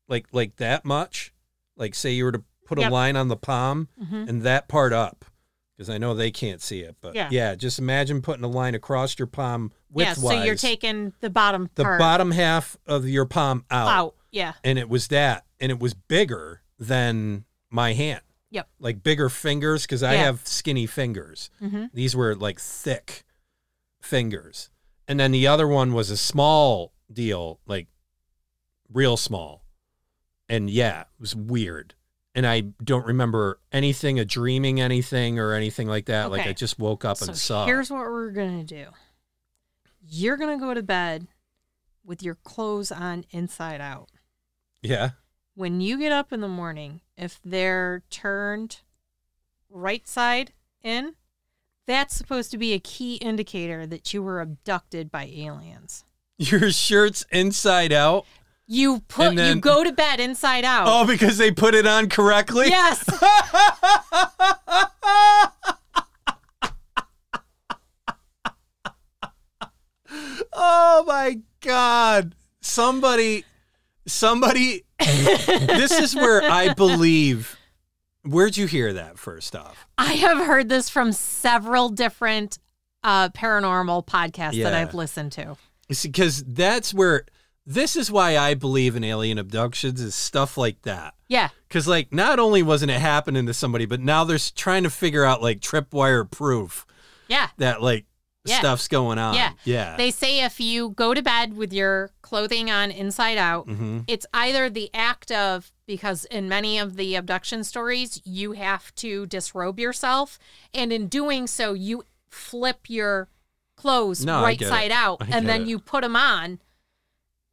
like 0.08 0.28
like 0.32 0.58
that 0.58 0.86
much. 0.86 1.34
Like 1.76 1.96
say 1.96 2.12
you 2.12 2.26
were 2.26 2.32
to 2.32 2.44
put 2.66 2.80
Yep. 2.80 2.90
a 2.90 2.94
line 2.94 3.16
on 3.16 3.28
the 3.28 3.36
palm 3.38 3.90
Mm-hmm. 4.02 4.30
and 4.30 4.44
that 4.44 4.68
part 4.68 4.94
up. 4.94 5.26
Because 5.76 5.90
I 5.90 5.98
know 5.98 6.14
they 6.14 6.32
can't 6.32 6.62
see 6.62 6.80
it, 6.82 6.96
but 7.02 7.16
Yeah. 7.16 7.28
yeah. 7.32 7.54
just 7.56 7.80
imagine 7.80 8.22
putting 8.22 8.46
a 8.46 8.48
line 8.50 8.76
across 8.76 9.20
your 9.20 9.28
palm 9.28 9.72
Yeah. 9.94 10.14
So 10.14 10.32
you're 10.44 10.56
taking 10.56 11.14
the 11.20 11.30
bottom 11.30 11.70
the 11.76 11.84
part 11.84 12.00
bottom 12.00 12.32
half 12.32 12.78
of 12.86 13.08
your 13.10 13.26
palm 13.26 13.66
out, 13.70 13.90
out. 13.90 14.16
Yeah. 14.32 14.54
and 14.64 14.78
it 14.80 14.88
was 14.90 15.08
that, 15.10 15.44
and 15.60 15.72
it 15.72 15.80
was 15.80 15.94
bigger 15.94 16.62
than 16.80 17.46
my 17.70 17.94
hand. 17.94 18.22
Yep. 18.56 18.70
Like 18.80 19.04
bigger 19.04 19.30
fingers 19.30 19.84
because 19.84 20.02
I 20.02 20.14
Yeah. 20.14 20.24
have 20.24 20.48
skinny 20.48 20.86
fingers. 20.88 21.50
Mm-hmm. 21.62 21.86
These 21.94 22.16
were 22.16 22.36
like 22.36 22.60
thick 22.60 23.24
fingers. 24.02 24.70
And 25.08 25.20
then 25.20 25.32
the 25.32 25.46
other 25.48 25.68
one 25.68 25.94
was 25.94 26.10
a 26.10 26.18
small 26.18 26.94
deal, 27.12 27.60
like 27.68 27.88
real 28.92 29.18
small. 29.18 29.64
And 30.50 30.70
yeah, 30.70 31.02
it 31.02 31.08
was 31.20 31.36
weird. 31.36 31.96
And 32.34 32.46
I 32.48 32.62
don't 32.84 33.06
remember 33.06 33.60
anything 33.72 34.20
of 34.20 34.28
dreaming 34.28 34.80
anything 34.82 35.38
or 35.40 35.54
anything 35.54 35.88
like 35.88 36.06
that. 36.06 36.32
Like 36.32 36.46
I 36.48 36.54
just 36.54 36.80
woke 36.80 37.04
up 37.06 37.18
So 37.18 37.28
and 37.28 37.38
saw. 37.38 37.66
here's 37.66 37.90
what 37.92 38.00
we're 38.02 38.32
gonna 38.32 38.64
do. 38.64 38.86
You're 40.08 40.38
gonna 40.38 40.60
go 40.60 40.74
to 40.74 40.84
bed 40.84 41.28
with 42.06 42.22
your 42.24 42.36
clothes 42.36 42.92
on 42.92 43.26
inside 43.32 43.82
out. 43.82 44.10
yeah. 44.82 45.12
When 45.56 45.80
you 45.80 45.98
get 45.98 46.12
up 46.12 46.34
in 46.34 46.42
the 46.42 46.50
morning, 46.50 47.00
if 47.18 47.40
they're 47.44 48.04
turned 48.10 48.82
right 49.70 50.06
side 50.06 50.52
in, 50.84 51.16
that's 51.88 52.14
supposed 52.14 52.52
to 52.52 52.58
be 52.58 52.74
a 52.74 52.80
key 52.80 53.16
indicator 53.16 53.88
that 53.88 54.14
you 54.14 54.22
were 54.22 54.42
abducted 54.42 55.10
by 55.10 55.32
aliens. 55.34 56.04
Your 56.38 56.72
shirt's 56.72 57.26
inside 57.32 57.94
out. 57.94 58.26
You 58.68 59.00
put 59.08 59.36
then- 59.38 59.56
you 59.56 59.62
go 59.62 59.86
to 59.86 59.94
bed 59.94 60.20
inside 60.20 60.66
out. 60.66 60.88
Oh, 60.90 61.08
because 61.08 61.38
they 61.38 61.52
put 61.52 61.74
it 61.74 61.88
on 61.88 62.10
correctly? 62.10 62.68
Yes. 62.68 63.06
oh 70.52 71.04
my 71.08 71.40
god. 71.62 72.36
Somebody 72.60 73.46
somebody 74.08 74.85
this 75.00 75.92
is 75.92 76.16
where 76.16 76.42
I 76.44 76.74
believe 76.74 77.58
Where'd 78.24 78.58
you 78.58 78.66
hear 78.66 78.92
that 78.94 79.20
first 79.20 79.56
off? 79.56 79.86
I 80.00 80.14
have 80.14 80.40
heard 80.48 80.68
this 80.68 80.90
from 80.90 81.12
several 81.12 81.90
different 81.90 82.58
uh, 83.04 83.30
paranormal 83.30 84.08
podcasts 84.08 84.62
that 84.64 84.74
I've 84.74 84.96
listened 84.96 85.32
to. 85.34 85.58
Because 85.88 86.44
that's 86.44 86.92
where 86.92 87.26
this 87.68 87.96
is 87.96 88.10
why 88.12 88.36
I 88.36 88.56
believe 88.56 88.96
in 88.96 89.04
alien 89.04 89.38
abductions 89.38 90.02
is 90.02 90.16
stuff 90.16 90.58
like 90.58 90.82
that. 90.84 91.14
Yeah. 91.28 91.50
Because 91.68 91.88
like 91.88 92.12
not 92.12 92.40
only 92.40 92.64
wasn't 92.64 92.90
it 92.90 93.00
happening 93.00 93.46
to 93.46 93.54
somebody, 93.54 93.86
but 93.86 94.00
now 94.02 94.24
they're 94.24 94.40
trying 94.56 94.84
to 94.84 94.90
figure 94.90 95.24
out 95.24 95.44
like 95.44 95.60
tripwire 95.60 96.30
proof 96.30 96.88
Yeah. 97.28 97.50
that 97.58 97.84
like 97.84 98.06
Yeah. 98.46 98.60
stuff's 98.60 98.88
going 98.88 99.18
on. 99.18 99.34
Yeah. 99.36 99.52
Yeah. 99.64 99.98
They 99.98 100.12
say 100.12 100.44
if 100.44 100.60
you 100.60 100.92
go 100.92 101.14
to 101.14 101.22
bed 101.22 101.56
with 101.58 101.74
your 101.74 102.12
clothing 102.22 102.70
on 102.72 102.92
inside 102.92 103.38
out, 103.38 103.66
hmm 103.68 104.00
it's 104.08 104.26
either 104.34 104.70
the 104.70 104.90
act 104.94 105.32
of 105.32 105.72
because 105.88 106.26
in 106.26 106.48
many 106.48 106.78
of 106.80 106.96
the 106.96 107.16
abduction 107.16 107.64
stories 107.64 108.22
you 108.24 108.52
have 108.54 108.94
to 108.96 109.26
disrobe 109.26 109.80
yourself 109.80 110.38
and 110.74 110.92
in 110.94 111.08
doing 111.08 111.48
so 111.48 111.74
you 111.74 112.04
flip 112.30 112.82
your 112.88 113.30
clothes 113.76 114.24
No, 114.26 114.42
right 114.42 114.58
get 114.58 114.66
it. 114.68 114.70
side 114.70 114.92
out 114.92 115.18
I 115.22 115.28
and 115.38 115.48
then 115.50 115.64
it. 115.64 115.68
you 115.68 115.80
put 115.80 116.02
them 116.02 116.16
on 116.16 116.60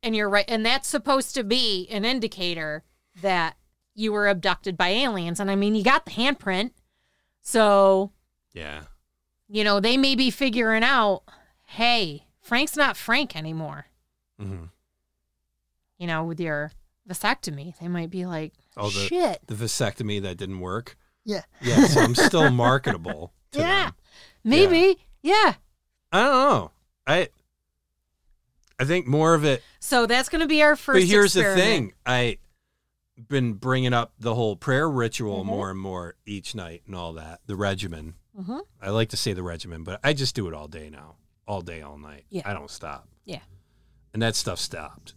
and 0.02 0.14
you're 0.16 0.28
right 0.28 0.44
and 0.48 0.64
that's 0.64 0.88
supposed 0.88 1.34
to 1.34 1.44
be 1.44 1.86
an 1.90 2.04
indicator 2.04 2.82
that 3.20 3.56
you 3.94 4.12
were 4.12 4.28
abducted 4.28 4.76
by 4.76 4.88
aliens 4.88 5.38
and 5.40 5.50
i 5.50 5.56
mean 5.56 5.74
you 5.74 5.82
got 5.84 6.04
the 6.06 6.10
handprint 6.12 6.70
so 7.42 8.12
Yeah. 8.54 8.82
You 9.52 9.62
know 9.64 9.78
they 9.80 9.96
may 9.96 10.14
be 10.14 10.30
figuring 10.30 10.82
out 10.82 11.22
hey 11.66 12.24
frank's 12.40 12.76
not 12.76 12.96
frank 12.96 13.36
anymore 13.36 13.86
hmm 14.40 14.64
you 15.98 16.08
know, 16.08 16.24
with 16.24 16.40
your 16.40 16.72
vasectomy, 17.08 17.78
they 17.78 17.86
might 17.86 18.10
be 18.10 18.26
like, 18.26 18.52
Oh, 18.76 18.90
the 18.90 19.06
shit. 19.06 19.40
the 19.46 19.54
vasectomy 19.54 20.20
that 20.22 20.36
didn't 20.36 20.58
work. 20.58 20.96
Yeah. 21.24 21.42
Yeah. 21.60 21.84
So 21.86 22.00
I'm 22.00 22.16
still 22.16 22.50
marketable. 22.50 23.32
Yeah. 23.52 23.84
them. 23.84 23.94
Maybe. 24.42 24.98
Yeah. 25.22 25.54
I 26.10 26.22
don't 26.22 26.32
know. 26.32 26.70
I 27.06 27.28
I 28.80 28.84
think 28.84 29.06
more 29.06 29.34
of 29.34 29.44
it 29.44 29.62
So 29.78 30.06
that's 30.06 30.28
going 30.28 30.40
to 30.40 30.48
be 30.48 30.60
our 30.62 30.74
first 30.74 31.02
but 31.02 31.06
here's 31.08 31.36
experiment. 31.36 31.56
the 31.56 31.62
thing 31.62 31.92
i 32.04 32.38
been 33.28 33.52
bringing 33.52 33.92
up 33.92 34.12
the 34.18 34.34
whole 34.34 34.56
prayer 34.56 34.90
ritual 34.90 35.42
Mhm. 35.44 35.46
more 35.46 35.70
and 35.70 35.78
more 35.78 36.16
each 36.26 36.52
night 36.56 36.82
and 36.86 36.96
all 36.96 37.12
that 37.12 37.42
the 37.46 37.54
regimen 37.54 38.14
hmm 38.36 38.58
i 38.80 38.88
like 38.90 39.08
to 39.10 39.16
say 39.16 39.32
the 39.32 39.42
regimen 39.42 39.84
but 39.84 40.00
i 40.02 40.12
just 40.12 40.34
do 40.34 40.48
it 40.48 40.54
all 40.54 40.68
day 40.68 40.88
now 40.90 41.16
all 41.46 41.60
day 41.60 41.82
all 41.82 41.98
night 41.98 42.24
Yeah. 42.30 42.42
i 42.46 42.52
don't 42.54 42.70
stop 42.70 43.06
Yeah. 43.24 43.40
and 44.14 44.22
that 44.22 44.34
stuff 44.36 44.58
stopped 44.58 45.14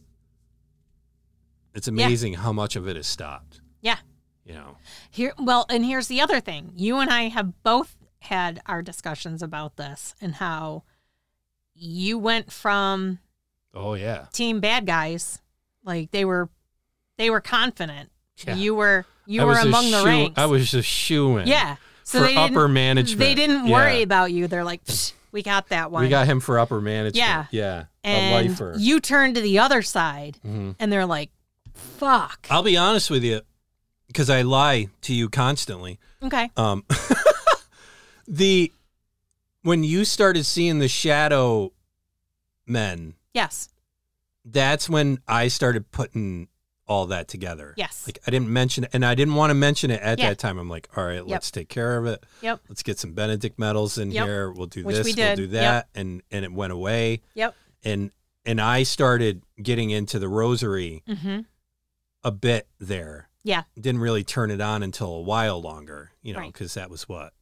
it's 1.73 1.87
amazing 1.87 2.35
how 2.35 2.51
much 2.53 2.75
of 2.75 2.87
it 2.87 2.95
has 2.95 3.07
stopped 3.07 3.59
Yeah. 3.81 3.97
you 4.45 4.53
know 4.53 4.77
Here, 5.09 5.33
well, 5.37 5.65
and 5.69 5.85
here's 5.85 6.07
the 6.07 6.21
other 6.21 6.39
thing. 6.39 6.71
You 6.75 6.99
and 6.99 7.09
I 7.09 7.29
have 7.29 7.63
both 7.63 7.95
had 8.19 8.61
our 8.65 8.81
discussions 8.81 9.41
about 9.43 9.77
this 9.77 10.13
and 10.21 10.35
how 10.35 10.83
you 11.73 12.17
went 12.17 12.51
from 12.51 13.19
oh 13.73 13.93
yeah 13.95 14.25
team 14.33 14.59
bad 14.59 14.85
guys, 14.85 15.41
like 15.83 16.11
they 16.11 16.25
were, 16.25 16.49
they 17.17 17.29
were 17.29 17.41
confident. 17.41 18.09
Yeah. 18.45 18.55
You 18.55 18.75
were, 18.75 19.05
you 19.25 19.41
I 19.41 19.45
were 19.45 19.53
among 19.59 19.91
the 19.91 19.99
shoe- 19.99 20.05
ranks. 20.05 20.37
i 20.37 20.45
was 20.45 20.69
just 20.71 20.87
shooing 20.89 21.47
yeah. 21.47 21.75
So 22.05 22.23
for 22.25 22.39
upper 22.39 22.67
management 22.69 23.19
they 23.19 23.35
didn't 23.35 23.67
Yeah. 23.67 23.73
worry 23.73 24.01
about 24.03 24.31
you. 24.31 24.47
They're 24.47 24.63
like, 24.63 24.83
"Psh, 24.85 25.11
we 25.31 25.41
got 25.43 25.67
that 25.69 25.91
one. 25.91 26.03
we 26.03 26.09
got 26.09 26.25
him 26.27 26.39
for 26.39 26.57
upper 26.59 26.79
management 26.79 27.17
Yeah. 27.17 27.45
yeah 27.51 27.83
a 28.03 28.07
and 28.07 28.47
lifer 28.49 28.75
you 28.77 28.99
turn 29.01 29.33
to 29.33 29.41
the 29.41 29.59
other 29.59 29.81
side, 29.81 30.37
Mhm. 30.45 30.75
and 30.79 30.91
they're 30.91 31.05
like, 31.05 31.29
fuck. 31.73 32.47
i'll 32.49 32.63
be 32.63 32.77
honest 32.77 33.09
with 33.09 33.23
you 33.23 33.41
because 34.07 34.29
i 34.29 34.41
lie 34.43 34.87
to 35.01 35.13
you 35.13 35.27
constantly 35.29 35.99
Okay. 36.23 36.49
Um, 36.55 36.85
the 38.27 38.71
when 39.63 39.83
you 39.83 40.05
started 40.05 40.45
seeing 40.45 40.79
the 40.79 40.87
shadow 40.87 41.71
men, 42.67 43.15
Yes. 43.33 43.69
that's 44.43 44.87
when 44.89 45.19
I 45.27 45.47
started 45.49 45.91
putting 45.91 46.47
all 46.87 47.07
that 47.07 47.27
together. 47.27 47.73
Yes. 47.77 48.03
Like 48.07 48.19
I 48.27 48.31
didn't 48.31 48.49
mention 48.49 48.83
it, 48.83 48.91
and 48.93 49.03
I 49.05 49.15
didn't 49.15 49.35
want 49.35 49.49
to 49.49 49.55
mention 49.55 49.89
it 49.91 50.01
at 50.01 50.19
Yeah. 50.19 50.29
that 50.29 50.37
time. 50.39 50.57
I'm 50.59 50.69
like, 50.69 50.87
all 50.95 51.03
right, 51.05 51.25
let's 51.25 51.49
take 51.51 51.67
care 51.69 51.97
of 51.97 52.05
it. 52.05 52.23
Yep. 52.41 52.61
Let's 52.69 52.83
get 52.83 52.99
some 52.99 53.13
Benedict 53.13 53.57
medals 53.57 53.97
in 53.97 54.11
Yep. 54.11 54.25
here. 54.25 54.51
We'll 54.51 54.67
do 54.67 54.83
Which 54.83 54.97
this. 54.97 55.05
we 55.05 55.11
We'll 55.13 55.15
did. 55.29 55.35
do 55.37 55.43
Yep. 55.43 55.51
that, 55.51 55.89
and 55.95 56.21
and 56.31 56.45
it 56.45 56.51
went 56.51 56.73
away. 56.73 57.21
Yep. 57.33 57.55
And 57.83 58.11
and 58.45 58.61
I 58.61 58.83
started 58.83 59.41
getting 59.61 59.89
into 59.89 60.19
the 60.19 60.27
rosary 60.29 61.01
Mm-hmm. 61.07 61.39
a 62.23 62.31
bit 62.31 62.67
there. 62.79 63.29
Yeah. 63.43 63.63
Didn't 63.79 64.01
really 64.01 64.23
turn 64.23 64.51
it 64.51 64.61
on 64.61 64.83
until 64.83 65.09
a 65.13 65.21
while 65.21 65.61
longer, 65.61 66.11
you 66.21 66.33
know, 66.33 66.39
Right. 66.39 66.53
because 66.53 66.73
that 66.75 66.89
was 66.89 67.09
what? 67.09 67.33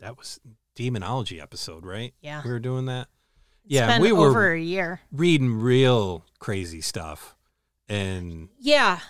That 0.00 0.16
was 0.18 0.40
demonology 0.74 1.40
episode, 1.40 1.84
right? 1.84 2.14
Yeah. 2.20 2.42
We 2.44 2.50
were 2.50 2.58
doing 2.58 2.86
that. 2.86 3.08
It's 3.64 3.74
yeah, 3.74 4.00
we 4.00 4.10
were 4.12 4.28
over 4.28 4.52
a 4.52 4.60
year. 4.60 5.00
reading 5.12 5.54
real 5.54 6.24
crazy 6.40 6.80
stuff. 6.80 7.36
And 7.88 8.48
Yeah. 8.58 9.00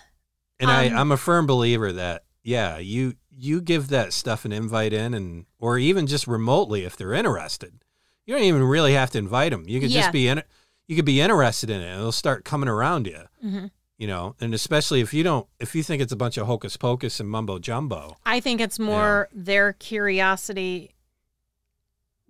and 0.59 0.69
I, 0.71 0.87
Um, 0.87 0.97
I'm 0.97 1.11
a 1.11 1.17
firm 1.17 1.45
believer 1.47 1.91
that 1.93 2.23
yeah, 2.43 2.77
you 2.77 3.15
you 3.35 3.61
give 3.61 3.87
that 3.87 4.13
stuff 4.13 4.45
an 4.45 4.51
invite 4.51 4.93
in 4.93 5.13
and 5.13 5.45
or 5.59 5.77
even 5.79 6.05
just 6.07 6.27
remotely 6.27 6.83
if 6.83 6.95
they're 6.97 7.13
interested. 7.13 7.83
You 8.25 8.35
don't 8.35 8.43
even 8.43 8.63
really 8.63 8.93
have 8.93 9.09
to 9.11 9.17
invite 9.17 9.51
them. 9.51 9.65
You 9.67 9.79
could 9.79 9.91
Yeah. 9.91 10.01
just 10.01 10.11
be 10.11 10.27
in 10.27 10.43
you 10.87 10.95
could 10.95 11.05
be 11.05 11.21
interested 11.21 11.69
in 11.69 11.81
it 11.81 11.85
and 11.85 11.99
it'll 11.99 12.11
start 12.11 12.43
coming 12.45 12.67
around 12.69 13.07
you 13.07 13.23
hmm 13.41 13.65
you 13.97 14.07
know 14.07 14.35
and 14.41 14.53
especially 14.53 14.99
if 15.01 15.13
you 15.13 15.23
don't 15.23 15.47
if 15.59 15.73
you 15.75 15.81
think 15.83 16.01
it's 16.01 16.11
a 16.11 16.15
bunch 16.17 16.35
of 16.37 16.45
hocus 16.47 16.75
pocus 16.77 17.19
and 17.21 17.29
mumbo 17.29 17.57
jumbo 17.59 18.17
I 18.25 18.39
think 18.41 18.59
it's 18.59 18.79
more 18.79 19.29
their 19.33 19.71
curiosity. 19.73 20.91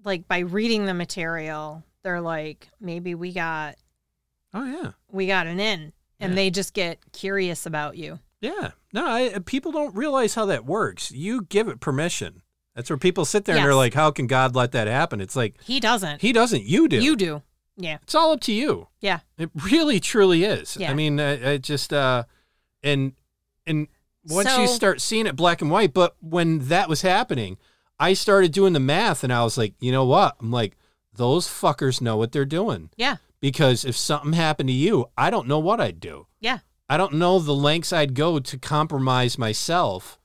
Like 0.04 0.28
by 0.28 0.40
reading 0.40 0.86
the 0.86 0.94
material, 0.94 1.84
they're 2.04 2.22
like, 2.22 2.68
maybe 2.80 3.16
we 3.16 3.32
got 3.34 3.76
oh 4.54 4.66
yeah 4.66 4.92
we 5.12 5.26
got 5.28 5.48
an 5.48 5.60
in, 5.60 5.94
and 6.24 6.32
Yeah. 6.32 6.36
they 6.36 6.50
just 6.50 6.74
get 6.74 7.00
curious 7.12 7.66
about 7.66 7.98
you. 7.98 8.20
yeah 8.42 8.72
no 8.94 9.06
I, 9.06 9.40
people 9.46 9.72
don't 9.72 9.96
realize 9.96 10.36
how 10.36 10.46
that 10.48 10.66
works 10.66 11.12
you 11.12 11.44
give 11.44 11.68
it 11.68 11.80
permission 11.80 12.42
that's 12.76 12.90
where 12.90 12.98
people 12.98 13.26
sit 13.26 13.46
there 13.46 13.56
and 13.56 13.64
they're 13.66 13.76
like 13.76 13.94
how 13.94 14.12
can 14.12 14.28
god 14.28 14.56
let 14.56 14.72
that 14.72 14.88
happen 14.88 15.22
it's 15.22 15.36
like 15.36 15.56
He 15.64 15.80
doesn't. 15.80 16.22
he 16.22 16.34
doesn't 16.34 16.64
you 16.64 16.88
do 16.88 17.02
You 17.02 17.16
do. 17.16 17.42
Yeah. 17.78 17.98
it's 18.04 18.16
all 18.16 18.34
up 18.34 18.42
to 18.42 18.54
you 18.54 18.88
Yeah. 19.02 19.20
it 19.38 19.50
really 19.72 20.00
truly 20.00 20.44
is 20.44 20.76
Yeah. 20.80 20.92
i 20.92 20.94
mean 20.94 21.20
I, 21.20 21.54
I 21.54 21.58
just 21.58 21.94
uh 21.94 22.24
and 22.84 23.14
and 23.66 23.88
once 24.28 24.56
you 24.58 24.68
start 24.68 25.02
seeing 25.02 25.26
it 25.28 25.36
black 25.36 25.62
and 25.62 25.72
white 25.72 25.94
but 25.94 26.16
when 26.22 26.68
that 26.70 26.88
was 26.90 27.02
happening 27.02 27.58
i 28.00 28.14
started 28.14 28.52
doing 28.52 28.74
the 28.74 28.80
math 28.80 29.24
and 29.24 29.32
i 29.34 29.44
was 29.44 29.58
like 29.58 29.74
you 29.80 29.92
know 29.92 30.06
what 30.06 30.36
i'm 30.42 30.52
like 30.52 30.76
those 31.16 31.48
fuckers 31.48 32.02
know 32.02 32.18
what 32.18 32.32
they're 32.32 32.46
doing 32.46 32.90
Yeah. 32.98 33.18
Because 33.44 33.84
if 33.84 33.98
something 33.98 34.32
happened 34.32 34.70
to 34.70 34.74
you, 34.74 35.08
I 35.18 35.30
don't 35.30 35.50
know 35.50 35.60
what 35.60 35.82
I'd 35.82 36.00
do. 36.00 36.28
Yeah. 36.40 36.60
I 36.88 36.96
don't 36.96 37.16
know 37.16 37.40
the 37.40 37.54
lengths 37.54 37.92
I'd 37.92 38.14
go 38.14 38.40
to 38.40 38.58
compromise 38.58 39.38
myself 39.38 40.18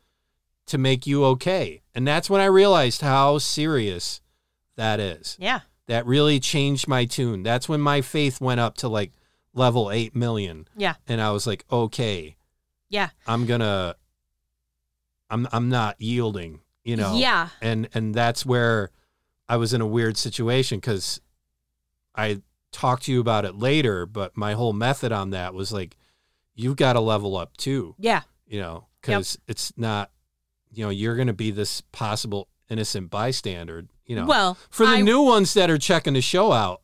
to 0.67 0.79
make 0.79 1.05
you 1.05 1.25
okay. 1.25 1.83
And 1.97 2.07
that's 2.07 2.31
when 2.31 2.41
I 2.41 2.45
realized 2.45 3.01
how 3.01 3.39
serious 3.39 4.21
that 4.77 5.01
is. 5.01 5.37
Yeah. 5.41 5.61
That 5.89 6.07
really 6.07 6.39
changed 6.39 6.87
my 6.87 7.07
tune. 7.07 7.43
That's 7.43 7.69
when 7.69 7.81
my 7.81 8.03
faith 8.03 8.41
went 8.41 8.61
up 8.61 8.77
to 8.77 8.89
like 8.89 9.11
level 9.53 9.91
8 9.91 10.15
million 10.15 10.69
Yeah. 10.77 10.95
and 11.09 11.21
I 11.21 11.33
was 11.33 11.45
like, 11.45 11.65
"Okay, 11.73 12.37
Yeah. 12.89 13.09
I'm 13.27 13.47
going 13.47 13.61
to 13.61 13.97
I'm 15.29 15.49
I'm 15.51 15.69
not 15.71 15.97
yielding, 16.01 16.61
you 16.85 16.95
know." 16.95 17.17
Yeah. 17.17 17.49
and 17.61 17.89
and 17.95 18.15
that's 18.15 18.47
where 18.47 18.91
I 19.49 19.57
was 19.57 19.75
in 19.75 19.81
a 19.81 19.87
weird 19.87 20.17
situation 20.17 20.79
because 20.79 21.21
I 22.15 22.43
talked 22.73 23.05
to 23.05 23.13
you 23.13 23.21
about 23.21 23.45
it 23.45 23.57
later, 23.57 24.07
but 24.07 24.37
my 24.37 24.53
whole 24.55 24.73
method 24.73 25.13
on 25.13 25.31
that 25.31 25.55
was 25.55 25.73
like, 25.73 25.97
you've 26.55 26.77
got 26.77 26.95
to 26.95 27.01
level 27.01 27.37
up 27.37 27.57
too, 27.57 27.95
Yeah. 27.99 28.23
you 28.47 28.61
know, 28.61 28.87
because 29.01 29.39
it's 29.47 29.73
not, 29.77 30.11
you 30.73 30.85
know, 30.85 30.91
you're 30.91 31.15
going 31.17 31.29
to 31.29 31.33
be 31.33 31.51
this 31.51 31.81
possible 31.93 32.49
innocent 32.69 33.11
bystander, 33.11 33.87
you 34.07 34.17
know. 34.17 34.27
Well, 34.27 34.59
For 34.71 34.85
the 34.87 34.97
I- 34.97 35.01
new 35.01 35.23
ones 35.23 35.55
that 35.55 35.71
are 35.71 35.79
checking 35.79 36.15
the 36.15 36.21
show 36.21 36.53
out, 36.53 36.83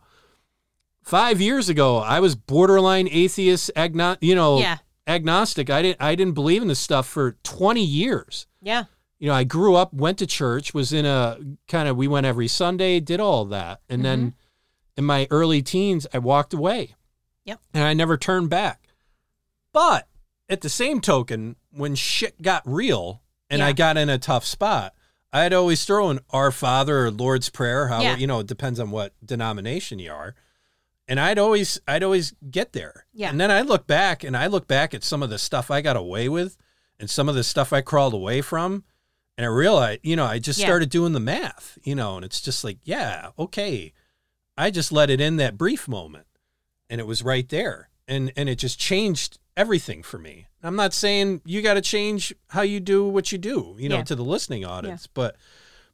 five 1.02 1.40
years 1.40 1.68
ago, 1.68 1.98
I 1.98 2.20
was 2.20 2.34
borderline 2.34 3.08
atheist, 3.10 3.70
agno- 3.76 4.16
you 4.20 4.34
know, 4.34 4.58
Yeah. 4.58 4.78
agnostic. 5.06 5.68
I 5.70 5.82
didn't, 5.82 6.00
I 6.00 6.14
didn't 6.14 6.34
believe 6.34 6.62
in 6.62 6.68
this 6.68 6.78
stuff 6.78 7.06
for 7.06 7.36
20 7.42 7.84
years 7.84 8.46
Yeah. 8.62 8.84
you 9.18 9.28
know, 9.28 9.34
I 9.34 9.44
grew 9.44 9.74
up, 9.74 9.92
went 9.92 10.18
to 10.18 10.26
church, 10.26 10.72
was 10.72 10.92
in 10.92 11.04
a 11.04 11.38
kind 11.68 11.88
of, 11.88 11.96
we 11.96 12.08
went 12.08 12.26
every 12.26 12.48
Sunday, 12.48 13.00
did 13.00 13.20
all 13.20 13.44
that. 13.46 13.80
And 13.88 14.04
then 14.04 14.18
Mm-hmm. 14.20 14.36
In 14.96 15.04
my 15.04 15.26
early 15.30 15.62
teens, 15.62 16.06
I 16.12 16.18
walked 16.18 16.54
away. 16.54 16.94
Yep. 17.44 17.60
And 17.74 17.84
I 17.84 17.92
never 17.94 18.16
turned 18.16 18.48
back. 18.50 18.88
But 19.72 20.08
at 20.48 20.60
the 20.60 20.68
same 20.68 21.00
token, 21.00 21.56
when 21.70 21.94
shit 21.94 22.40
got 22.40 22.62
real 22.64 23.22
and 23.50 23.62
I 23.62 23.72
got 23.72 23.96
in 23.96 24.08
a 24.08 24.18
tough 24.18 24.44
spot, 24.44 24.94
I'd 25.32 25.52
always 25.52 25.84
throw 25.84 26.10
in 26.10 26.20
Our 26.30 26.50
Father 26.52 27.06
or 27.06 27.10
Lord's 27.10 27.48
Prayer, 27.50 27.88
how, 27.88 28.00
Yeah. 28.00 28.16
you 28.16 28.26
know, 28.26 28.40
it 28.40 28.46
depends 28.46 28.78
on 28.78 28.90
what 28.90 29.12
denomination 29.24 29.98
you 29.98 30.12
are. 30.12 30.34
And 31.08 31.20
I'd 31.20 31.38
always, 31.38 31.80
I'd 31.86 32.02
always 32.02 32.34
get 32.50 32.72
there. 32.72 33.04
Yeah. 33.12 33.30
And 33.30 33.40
then 33.40 33.50
I 33.50 33.60
look 33.62 33.86
back 33.86 34.24
and 34.24 34.36
I 34.36 34.46
look 34.46 34.66
back 34.68 34.94
at 34.94 35.04
some 35.04 35.22
of 35.22 35.28
the 35.30 35.38
stuff 35.38 35.70
I 35.70 35.80
got 35.82 35.96
away 35.96 36.28
with 36.28 36.56
and 36.98 37.10
some 37.10 37.28
of 37.28 37.34
the 37.34 37.44
stuff 37.44 37.72
I 37.72 37.80
crawled 37.82 38.14
away 38.14 38.40
from. 38.40 38.84
And 39.36 39.44
I 39.44 39.48
realized, 39.48 40.00
you 40.04 40.14
know, 40.16 40.24
I 40.24 40.38
just 40.38 40.60
Yeah. 40.60 40.66
started 40.66 40.88
doing 40.88 41.12
the 41.12 41.20
math, 41.20 41.76
you 41.82 41.94
know, 41.96 42.16
and 42.16 42.24
it's 42.24 42.40
just 42.40 42.62
like, 42.64 42.78
yeah, 42.84 43.30
okay. 43.38 43.92
I 44.56 44.70
just 44.70 44.92
let 44.92 45.10
it 45.10 45.20
in 45.20 45.36
that 45.36 45.58
brief 45.58 45.88
moment 45.88 46.26
and 46.88 47.00
it 47.00 47.06
was 47.06 47.22
right 47.22 47.48
there. 47.48 47.88
And 48.06 48.32
and 48.36 48.48
it 48.48 48.56
just 48.56 48.78
changed 48.78 49.38
everything 49.56 50.02
for 50.02 50.18
me. 50.18 50.46
I'm 50.62 50.76
not 50.76 50.92
saying 50.92 51.40
you 51.44 51.62
got 51.62 51.74
to 51.74 51.80
change 51.80 52.34
how 52.48 52.62
you 52.62 52.80
do 52.80 53.08
what 53.08 53.32
you 53.32 53.38
do, 53.38 53.76
you 53.78 53.88
know, 53.88 53.98
Yeah. 53.98 54.04
to 54.04 54.14
the 54.14 54.24
listening 54.24 54.64
audience, 54.64 55.06
but 55.06 55.36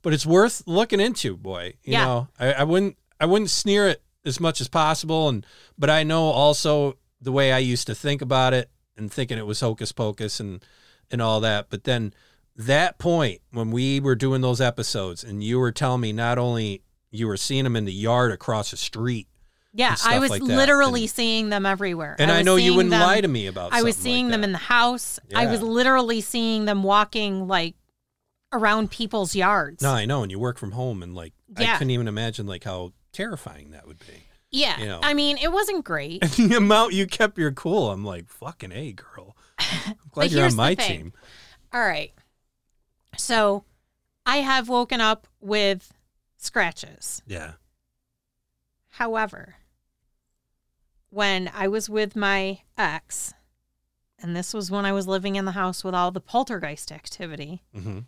but 0.02 0.12
it's 0.14 0.24
worth 0.26 0.62
looking 0.66 0.98
into, 0.98 1.36
boy. 1.36 1.74
You 1.84 1.92
Yeah. 1.92 2.04
know, 2.04 2.28
I, 2.38 2.52
I 2.52 2.64
wouldn't 2.64 2.96
I 3.20 3.26
wouldn't 3.26 3.50
sneer 3.50 3.86
it 3.88 4.02
as 4.24 4.40
much 4.40 4.60
as 4.60 4.68
possible 4.68 5.28
and 5.28 5.46
but 5.78 5.88
I 5.88 6.02
know 6.02 6.24
also 6.24 6.98
the 7.20 7.32
way 7.32 7.52
I 7.52 7.58
used 7.58 7.86
to 7.86 7.94
think 7.94 8.20
about 8.22 8.52
it 8.54 8.70
and 8.96 9.10
thinking 9.12 9.38
it 9.38 9.46
was 9.46 9.60
hocus 9.60 9.92
pocus 9.92 10.40
and 10.40 10.64
and 11.12 11.22
all 11.22 11.40
that. 11.40 11.66
But 11.70 11.84
then 11.84 12.12
that 12.56 12.98
point 12.98 13.40
when 13.52 13.70
we 13.70 14.00
were 14.00 14.16
doing 14.16 14.40
those 14.40 14.60
episodes 14.60 15.22
and 15.22 15.44
you 15.44 15.58
were 15.60 15.70
telling 15.72 16.00
me 16.00 16.12
not 16.12 16.38
only 16.38 16.82
you 17.10 17.26
were 17.26 17.36
seeing 17.36 17.64
them 17.64 17.76
in 17.76 17.84
the 17.84 17.92
yard 17.92 18.32
across 18.32 18.70
the 18.70 18.76
street, 18.76 19.26
Yeah, 19.72 19.96
I 20.04 20.18
was 20.18 20.30
like 20.30 20.42
literally 20.42 21.02
And- 21.02 21.10
seeing 21.10 21.48
them 21.48 21.66
everywhere. 21.66 22.16
and 22.18 22.30
I, 22.30 22.38
was 22.38 22.46
know 22.46 22.56
you 22.56 22.74
wouldn't 22.74 22.90
them- 22.90 23.00
lie 23.02 23.20
to 23.20 23.28
me 23.28 23.46
about. 23.46 23.72
I 23.72 23.82
was 23.82 23.96
seeing 23.96 24.26
like 24.26 24.32
them 24.32 24.44
in 24.44 24.52
the 24.52 24.58
house. 24.58 25.18
I 25.34 25.46
was 25.46 25.62
literally 25.62 26.20
seeing 26.20 26.64
them 26.66 26.82
walking 26.82 27.46
like 27.48 27.74
around 28.52 28.90
people's 28.90 29.34
yards. 29.36 29.82
No, 29.82 29.92
I 29.92 30.06
know, 30.06 30.22
and 30.22 30.30
you 30.32 30.38
work 30.38 30.58
from 30.58 30.72
home, 30.72 31.02
and 31.02 31.14
like 31.14 31.32
I 31.56 31.76
couldn't 31.78 31.90
even 31.90 32.08
imagine 32.08 32.46
like 32.46 32.64
how 32.64 32.92
terrifying 33.12 33.70
that 33.72 33.86
would 33.86 33.98
be. 34.00 34.24
yeah, 34.50 34.78
you 34.80 34.86
know. 34.86 35.00
I 35.02 35.14
mean, 35.14 35.36
it 35.38 35.52
wasn't 35.52 35.84
great. 35.84 36.22
And 36.22 36.30
the 36.50 36.56
amount 36.56 36.92
you 36.92 37.06
kept 37.06 37.38
your 37.38 37.52
cool, 37.52 37.90
I'm 37.90 38.04
like, 38.04 38.28
fucking 38.28 38.72
a 38.72 38.92
girl. 38.92 39.36
I'm 39.58 39.94
glad 40.10 40.32
you're 40.32 40.44
on 40.46 40.56
my 40.56 40.74
team. 40.74 41.12
All 41.72 41.80
right. 41.80 42.12
So 43.16 43.64
I 44.26 44.38
have 44.38 44.68
woken 44.68 45.00
up 45.00 45.26
with 45.40 45.92
scratches. 46.44 47.22
Yeah. 47.26 47.52
However, 48.94 49.56
when 51.10 51.50
I 51.54 51.68
was 51.68 51.88
with 51.88 52.16
my 52.16 52.60
ex, 52.76 53.34
and 54.18 54.34
this 54.36 54.52
was 54.54 54.70
when 54.70 54.84
I 54.84 54.92
was 54.92 55.06
living 55.06 55.36
in 55.36 55.44
the 55.44 55.52
house 55.52 55.82
with 55.84 55.94
all 55.94 56.10
the 56.10 56.20
poltergeist 56.20 56.90
activity, 56.92 57.62
hmm 57.74 58.00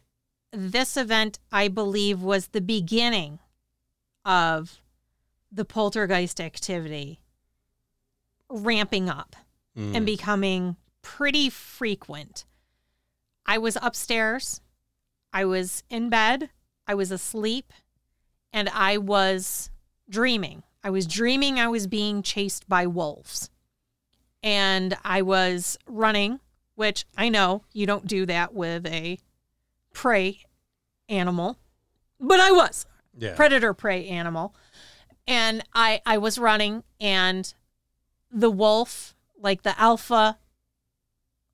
this 0.54 0.98
event, 0.98 1.38
I 1.50 1.68
believe, 1.68 2.20
was 2.20 2.48
the 2.48 2.60
beginning 2.60 3.38
of 4.22 4.82
the 5.50 5.64
poltergeist 5.64 6.42
activity 6.42 7.20
ramping 8.50 9.08
up 9.08 9.34
Mm. 9.74 9.96
and 9.96 10.04
becoming 10.04 10.76
pretty 11.00 11.48
frequent. 11.48 12.44
I 13.46 13.56
was 13.56 13.78
upstairs, 13.80 14.60
I 15.32 15.46
was 15.46 15.82
in 15.88 16.10
bed, 16.10 16.50
I 16.86 16.92
was 16.94 17.10
asleep, 17.10 17.72
and 18.52 18.68
I 18.68 18.98
was 18.98 19.70
dreaming. 20.08 20.62
I 20.84 20.90
was 20.90 21.06
dreaming 21.06 21.58
I 21.58 21.68
was 21.68 21.86
being 21.86 22.22
chased 22.22 22.68
by 22.68 22.86
wolves. 22.86 23.50
And 24.42 24.96
I 25.04 25.22
was 25.22 25.78
running, 25.86 26.40
which 26.74 27.04
I 27.16 27.28
know 27.28 27.62
you 27.72 27.86
don't 27.86 28.06
do 28.06 28.26
that 28.26 28.52
with 28.52 28.86
a 28.86 29.18
prey 29.94 30.40
animal, 31.08 31.58
but 32.18 32.40
I 32.40 32.50
was 32.50 32.86
yeah. 33.16 33.34
predator 33.34 33.74
prey 33.74 34.06
animal 34.08 34.54
and 35.26 35.62
i 35.74 36.00
i 36.06 36.18
was 36.18 36.38
running 36.38 36.82
and 37.00 37.54
the 38.30 38.50
wolf 38.50 39.14
like 39.38 39.62
the 39.62 39.78
alpha 39.80 40.38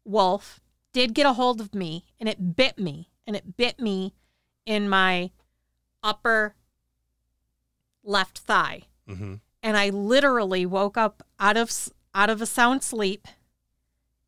wolf 0.05 0.61
did 0.93 1.15
get 1.15 1.27
a 1.27 1.35
hold 1.35 1.61
of 1.61 1.75
me 1.75 2.05
and 2.19 2.29
it 2.29 2.57
bit 2.57 2.79
me 2.79 3.09
and 3.27 3.37
it 3.37 3.57
bit 3.57 3.79
me 3.79 4.15
in 4.65 4.89
my 4.89 5.31
upper 6.03 6.55
left 8.09 8.39
thigh. 8.39 8.83
Hmm 9.07 9.37
and 9.63 9.77
i 9.77 9.91
literally 9.91 10.65
woke 10.65 10.97
up 10.97 11.23
out 11.39 11.57
of 11.57 11.71
out 12.15 12.31
of 12.31 12.41
a 12.41 12.47
sound 12.47 12.83
sleep 12.83 13.27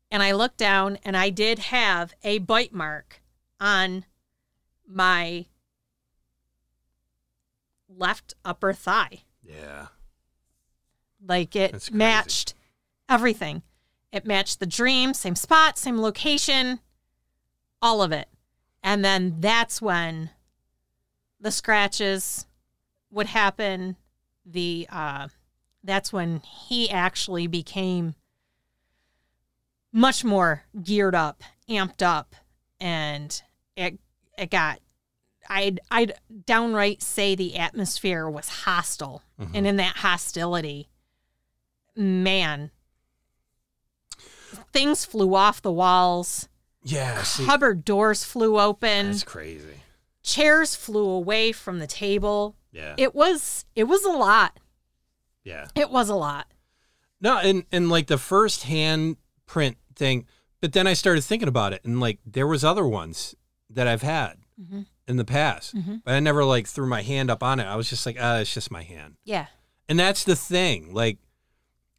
and 0.09 0.21
i 0.21 0.31
looked 0.31 0.57
down 0.57 0.97
and 1.03 1.15
i 1.15 1.29
did 1.29 1.59
have 1.59 2.13
a 2.23 2.37
bite 2.39 2.73
mark 2.73 3.21
on 3.59 4.05
my 4.87 5.45
left 7.87 8.33
upper 8.43 8.73
thigh. 8.73 9.23
Yeah. 9.43 9.87
like 11.25 11.55
it 11.55 11.91
matched 11.91 12.53
everything. 13.09 13.63
It 14.11 14.25
matched 14.25 14.59
the 14.59 14.65
dream 14.65 15.13
same 15.13 15.35
spot 15.35 15.77
same 15.77 15.99
location 16.01 16.79
all 17.81 18.01
of 18.01 18.11
it. 18.11 18.27
And 18.83 19.03
then 19.05 19.37
that's 19.39 19.81
when 19.81 20.31
the 21.39 21.51
scratches 21.51 22.45
would 23.11 23.27
happen 23.27 23.95
the 24.45 24.87
uh 24.89 25.27
that's 25.83 26.11
when 26.13 26.39
he 26.39 26.89
actually 26.89 27.45
became 27.47 28.15
much 29.91 30.23
more 30.23 30.63
geared 30.81 31.13
up 31.15 31.43
amped 31.69 32.01
up 32.01 32.35
and 32.79 33.43
it 33.75 33.99
it 34.37 34.49
got 34.49 34.79
i'd 35.49 35.79
i'd 35.91 36.13
downright 36.45 37.01
say 37.01 37.35
the 37.35 37.57
atmosphere 37.57 38.29
was 38.29 38.47
hostile 38.49 39.21
Mhm. 39.39 39.51
and 39.55 39.67
in 39.67 39.75
that 39.77 39.97
hostility 39.97 40.87
man 41.95 42.71
things 44.71 45.05
flew 45.05 45.35
off 45.35 45.61
the 45.61 45.71
walls 45.71 46.47
Yeah. 46.83 47.21
See, 47.23 47.45
cupboard 47.45 47.83
doors 47.85 48.23
flew 48.23 48.59
open 48.59 49.07
that's 49.11 49.23
crazy. 49.23 49.81
chairs 50.23 50.75
flew 50.75 51.07
away 51.09 51.51
from 51.51 51.79
the 51.79 51.87
table 51.87 52.55
Yeah. 52.71 52.95
it 52.97 53.13
was 53.15 53.65
it 53.75 53.83
was 53.85 54.03
a 54.05 54.11
lot 54.11 54.57
yeah. 55.43 55.67
it 55.75 55.89
was 55.89 56.09
a 56.09 56.15
lot 56.15 56.47
No, 57.19 57.37
and 57.37 57.65
and 57.71 57.89
like 57.89 58.07
the 58.07 58.17
first 58.17 58.63
hand 58.63 59.17
print 59.45 59.77
thing, 59.95 60.25
but 60.61 60.73
then 60.73 60.87
I 60.87 60.93
started 60.93 61.23
thinking 61.23 61.47
about 61.49 61.73
it, 61.73 61.83
and 61.83 61.99
like 61.99 62.19
there 62.25 62.47
was 62.47 62.63
other 62.63 62.87
ones 62.87 63.35
that 63.69 63.87
I've 63.87 64.01
had 64.01 64.37
Mhm. 64.61 64.85
in 65.07 65.17
the 65.17 65.25
past, 65.25 65.75
Mhm. 65.75 66.01
but 66.05 66.13
I 66.13 66.19
never 66.19 66.43
like 66.45 66.67
threw 66.67 66.87
my 66.87 67.01
hand 67.01 67.29
up 67.29 67.43
on 67.43 67.59
it. 67.59 67.65
I 67.65 67.75
was 67.75 67.89
just 67.89 68.05
like, 68.05 68.17
ah, 68.19 68.37
it's 68.39 68.53
just 68.53 68.71
my 68.71 68.83
hand, 68.83 69.15
yeah 69.23 69.47
and 69.89 69.99
that's 69.99 70.23
the 70.23 70.35
thing. 70.37 70.93
Like, 70.93 71.17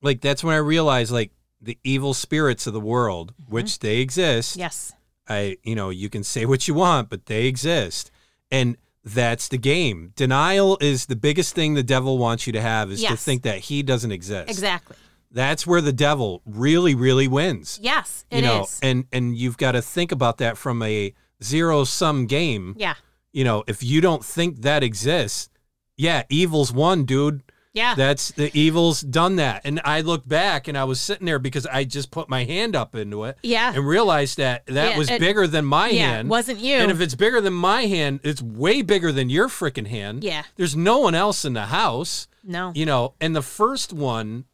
like 0.00 0.20
that's 0.22 0.42
when 0.42 0.54
I 0.54 0.58
realized 0.58 1.12
like 1.12 1.32
the 1.60 1.78
evil 1.84 2.14
spirits 2.14 2.66
of 2.66 2.72
the 2.72 2.80
world, 2.80 3.34
which 3.48 3.78
they 3.80 3.98
exist. 3.98 4.56
yes 4.56 4.92
I, 5.28 5.58
you 5.62 5.74
know, 5.76 5.90
you 5.90 6.08
can 6.10 6.24
say 6.24 6.46
what 6.46 6.66
you 6.66 6.74
want, 6.74 7.08
but 7.08 7.26
they 7.26 7.46
exist. 7.46 8.10
And 8.50 8.76
that's 9.04 9.48
the 9.48 9.58
game. 9.58 10.12
Denial 10.16 10.78
is 10.80 11.06
the 11.06 11.16
biggest 11.16 11.54
thing 11.54 11.74
the 11.74 11.82
devil 11.82 12.18
wants 12.18 12.46
you 12.46 12.52
to 12.52 12.60
have 12.60 12.90
is 12.92 13.02
to 13.02 13.16
think 13.16 13.42
that 13.42 13.58
he 13.58 13.82
doesn't 13.82 14.12
exist. 14.12 14.48
exactly 14.50 14.96
That's 15.30 15.66
where 15.66 15.80
the 15.80 15.92
devil 15.92 16.42
really, 16.46 16.94
really 16.94 17.26
wins. 17.28 17.78
yes 17.82 18.24
it 18.30 18.44
you 18.44 18.50
is. 18.50 18.80
know, 18.82 18.88
and 18.88 19.04
and 19.12 19.36
you've 19.36 19.56
got 19.58 19.72
to 19.72 19.82
think 19.82 20.12
about 20.12 20.38
that 20.38 20.56
from 20.56 20.82
a 20.82 21.12
zero 21.42 21.84
sum 21.84 22.26
game. 22.26 22.74
yeah 22.78 22.94
You 23.32 23.44
know, 23.44 23.64
if 23.66 23.82
you 23.82 24.00
don't 24.00 24.24
think 24.24 24.60
that 24.62 24.82
exists, 24.82 25.48
yeah, 25.96 26.22
evil's 26.28 26.72
won, 26.72 27.04
dude. 27.04 27.42
Yeah 27.74 27.94
That's 27.94 28.30
the 28.32 28.50
evil's 28.58 29.00
done 29.00 29.36
that. 29.36 29.62
And 29.64 29.80
I 29.84 30.00
looked 30.02 30.28
back 30.28 30.68
and 30.68 30.76
I 30.76 30.84
was 30.84 31.00
sitting 31.00 31.26
there 31.26 31.38
because 31.38 31.66
I 31.66 31.84
just 31.84 32.10
put 32.10 32.28
my 32.28 32.44
hand 32.44 32.76
up 32.76 32.94
into 32.94 33.24
it 33.24 33.38
yeah 33.42 33.72
and 33.74 33.86
realized 33.86 34.36
that 34.38 34.66
that 34.66 34.90
Yeah, 34.92 34.98
was 34.98 35.10
it- 35.10 35.20
bigger 35.20 35.46
than 35.46 35.64
my 35.64 35.88
yeah 35.88 36.10
hand. 36.12 36.28
it 36.28 36.30
wasn't 36.30 36.60
you 36.60 36.76
And 36.76 36.90
if 36.90 37.00
it's 37.00 37.14
bigger 37.14 37.40
than 37.40 37.52
my 37.54 37.82
hand, 37.86 38.20
it's 38.22 38.42
way 38.42 38.82
bigger 38.82 39.12
than 39.12 39.30
your 39.30 39.48
freaking 39.48 39.86
hand. 39.86 40.22
yeah 40.24 40.42
There's 40.56 40.76
no 40.76 40.98
one 40.98 41.14
else 41.14 41.44
in 41.44 41.54
the 41.54 41.66
house, 41.66 42.28
no 42.44 42.72
you 42.74 42.84
know. 42.86 43.14
And 43.20 43.34
the 43.34 43.42
first 43.42 43.92
one 43.92 44.44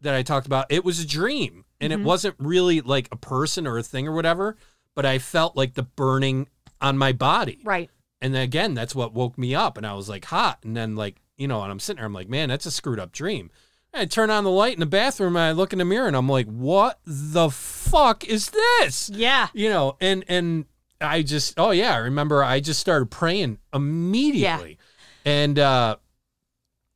that 0.00 0.14
I 0.14 0.22
talked 0.22 0.46
about, 0.46 0.66
it 0.70 0.84
was 0.84 1.00
a 1.00 1.06
dream. 1.06 1.64
And 1.80 1.92
Mhm. 1.92 2.00
it 2.00 2.04
wasn't 2.04 2.34
really 2.38 2.80
like 2.80 3.08
a 3.12 3.16
person 3.16 3.66
or 3.66 3.78
a 3.78 3.82
thing 3.82 4.06
or 4.06 4.12
whatever, 4.12 4.56
but 4.94 5.04
I 5.06 5.18
felt 5.18 5.56
like 5.56 5.74
the 5.74 5.82
burning 5.82 6.46
on 6.80 6.96
my 6.98 7.12
body. 7.12 7.58
right 7.64 7.90
And 8.20 8.34
then 8.34 8.42
again, 8.42 8.74
that's 8.74 8.94
what 8.96 9.12
woke 9.14 9.36
me 9.38 9.54
up. 9.54 9.76
And 9.76 9.86
I 9.86 9.94
was 9.94 10.08
like 10.08 10.24
hot. 10.24 10.58
And 10.64 10.76
then, 10.76 10.96
like, 10.96 11.16
you 11.38 11.48
know, 11.48 11.62
and 11.62 11.70
I'm 11.72 11.80
sitting 11.80 11.96
there, 11.98 12.06
I'm 12.06 12.12
like, 12.12 12.28
man, 12.28 12.50
that's 12.50 12.66
a 12.66 12.70
screwed 12.70 13.00
up 13.00 13.12
dream. 13.12 13.50
And 13.94 14.02
I 14.02 14.04
turn 14.04 14.28
on 14.28 14.44
the 14.44 14.50
light 14.50 14.74
in 14.74 14.80
the 14.80 14.86
bathroom 14.86 15.36
and 15.36 15.42
I 15.44 15.52
look 15.52 15.72
in 15.72 15.78
the 15.78 15.84
mirror 15.86 16.06
and 16.06 16.16
I'm 16.16 16.28
like, 16.28 16.46
what 16.46 16.98
the 17.06 17.48
fuck 17.48 18.24
is 18.24 18.50
this? 18.50 19.08
yeah. 19.08 19.48
You 19.54 19.70
know 19.70 19.96
and 20.00 20.24
and 20.28 20.66
i 21.00 21.22
just 21.22 21.54
oh 21.60 21.70
yeah 21.70 21.94
i 21.94 21.98
remember 21.98 22.42
i 22.42 22.58
just 22.58 22.80
started 22.80 23.08
praying 23.10 23.56
immediately. 23.72 24.78
And 25.24 25.58
uh 25.58 25.96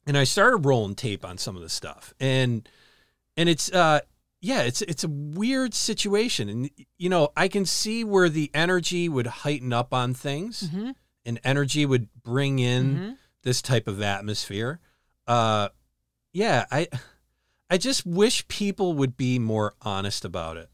and 0.06 0.18
i 0.18 0.24
started 0.24 0.66
rolling 0.66 0.96
tape 0.96 1.24
on 1.24 1.38
some 1.38 1.56
of 1.56 1.62
the 1.62 1.68
stuff. 1.68 2.12
And 2.20 2.68
and 3.36 3.48
it's 3.48 3.70
uh 3.72 4.00
yeah 4.40 4.62
it's 4.62 4.82
it's 4.82 5.04
a 5.04 5.08
weird 5.08 5.72
situation. 5.72 6.48
And 6.48 6.70
you 6.98 7.08
know 7.08 7.30
i 7.36 7.46
can 7.48 7.64
see 7.64 8.02
where 8.04 8.28
the 8.28 8.50
energy 8.52 9.08
would 9.08 9.26
heighten 9.28 9.72
up 9.72 9.94
on 9.94 10.14
things. 10.14 10.68
Hmm 10.68 10.90
and 11.24 11.38
energy 11.44 11.86
would 11.86 12.08
bring 12.24 12.58
in 12.58 12.96
hmm 12.96 13.10
this 13.42 13.62
type 13.62 13.86
of 13.88 14.00
atmosphere. 14.02 14.80
Uh, 15.26 15.68
yeah, 16.32 16.64
I, 16.70 16.88
I 17.70 17.78
just 17.78 18.04
wish 18.06 18.46
people 18.48 18.94
would 18.94 19.16
be 19.16 19.38
more 19.38 19.74
honest 19.82 20.24
about 20.24 20.56
it. 20.56 20.68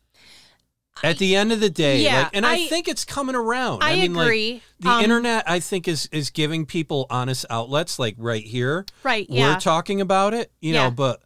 At 1.04 1.18
the 1.18 1.36
end 1.36 1.52
of 1.52 1.60
the 1.60 1.70
day, 1.70 2.02
Yeah, 2.02 2.22
like, 2.22 2.30
and 2.34 2.44
I, 2.44 2.54
I- 2.54 2.66
think 2.66 2.88
it's 2.88 3.04
coming 3.04 3.36
around. 3.36 3.84
I, 3.84 3.94
mean, 3.94 4.14
like, 4.14 4.26
agree. 4.26 4.62
the 4.80 4.88
Um, 4.90 5.04
internet, 5.04 5.48
I 5.48 5.60
think, 5.60 5.86
is 5.86 6.08
is 6.10 6.30
giving 6.30 6.66
people 6.66 7.06
honest 7.08 7.46
outlets, 7.48 8.00
like 8.00 8.16
right 8.18 8.42
here. 8.44 8.84
right? 9.04 9.24
Yeah. 9.30 9.54
We're 9.54 9.60
talking 9.60 10.00
about 10.00 10.34
it, 10.34 10.50
you 10.60 10.74
Yeah. 10.74 10.84
know, 10.84 10.90
but 10.90 11.22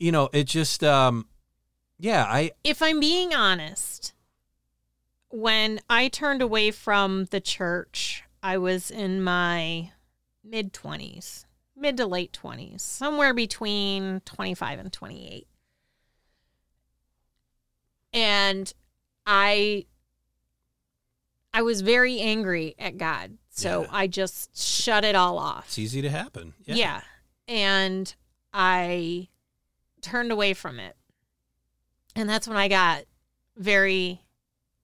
you 0.00 0.10
know, 0.10 0.28
it 0.32 0.44
just, 0.44 0.82
um, 0.82 1.28
yeah, 2.00 2.24
I, 2.24 2.50
if 2.64 2.82
I'm 2.82 2.98
being 2.98 3.32
honest, 3.32 4.12
when 5.28 5.80
I 5.88 6.08
turned 6.08 6.42
away 6.42 6.72
from 6.72 7.26
the 7.26 7.40
church, 7.40 8.24
I 8.42 8.58
was 8.58 8.90
in 8.90 9.22
my 9.22 9.92
mid 10.44 10.72
20s, 10.72 11.44
mid 11.76 11.96
to 11.96 12.06
late 12.06 12.38
20s, 12.40 12.80
somewhere 12.80 13.32
between 13.34 14.20
25 14.24 14.78
and 14.78 14.92
28. 14.92 15.46
And 18.12 18.72
I 19.26 19.86
I 21.52 21.62
was 21.62 21.80
very 21.82 22.20
angry 22.20 22.74
at 22.78 22.98
God. 22.98 23.38
So 23.50 23.82
Yeah. 23.82 23.88
I 23.90 24.06
just 24.06 24.56
shut 24.60 25.04
it 25.04 25.14
all 25.14 25.38
off. 25.38 25.66
it's 25.66 25.78
easy 25.78 26.02
to 26.02 26.10
happen. 26.10 26.54
Yeah. 26.64 26.74
Yeah. 26.74 27.00
And 27.48 28.14
I 28.52 29.28
turned 30.00 30.32
away 30.32 30.54
from 30.54 30.80
it. 30.80 30.96
And 32.16 32.28
that's 32.28 32.46
when 32.48 32.56
I 32.56 32.68
got 32.68 33.04
very 33.56 34.20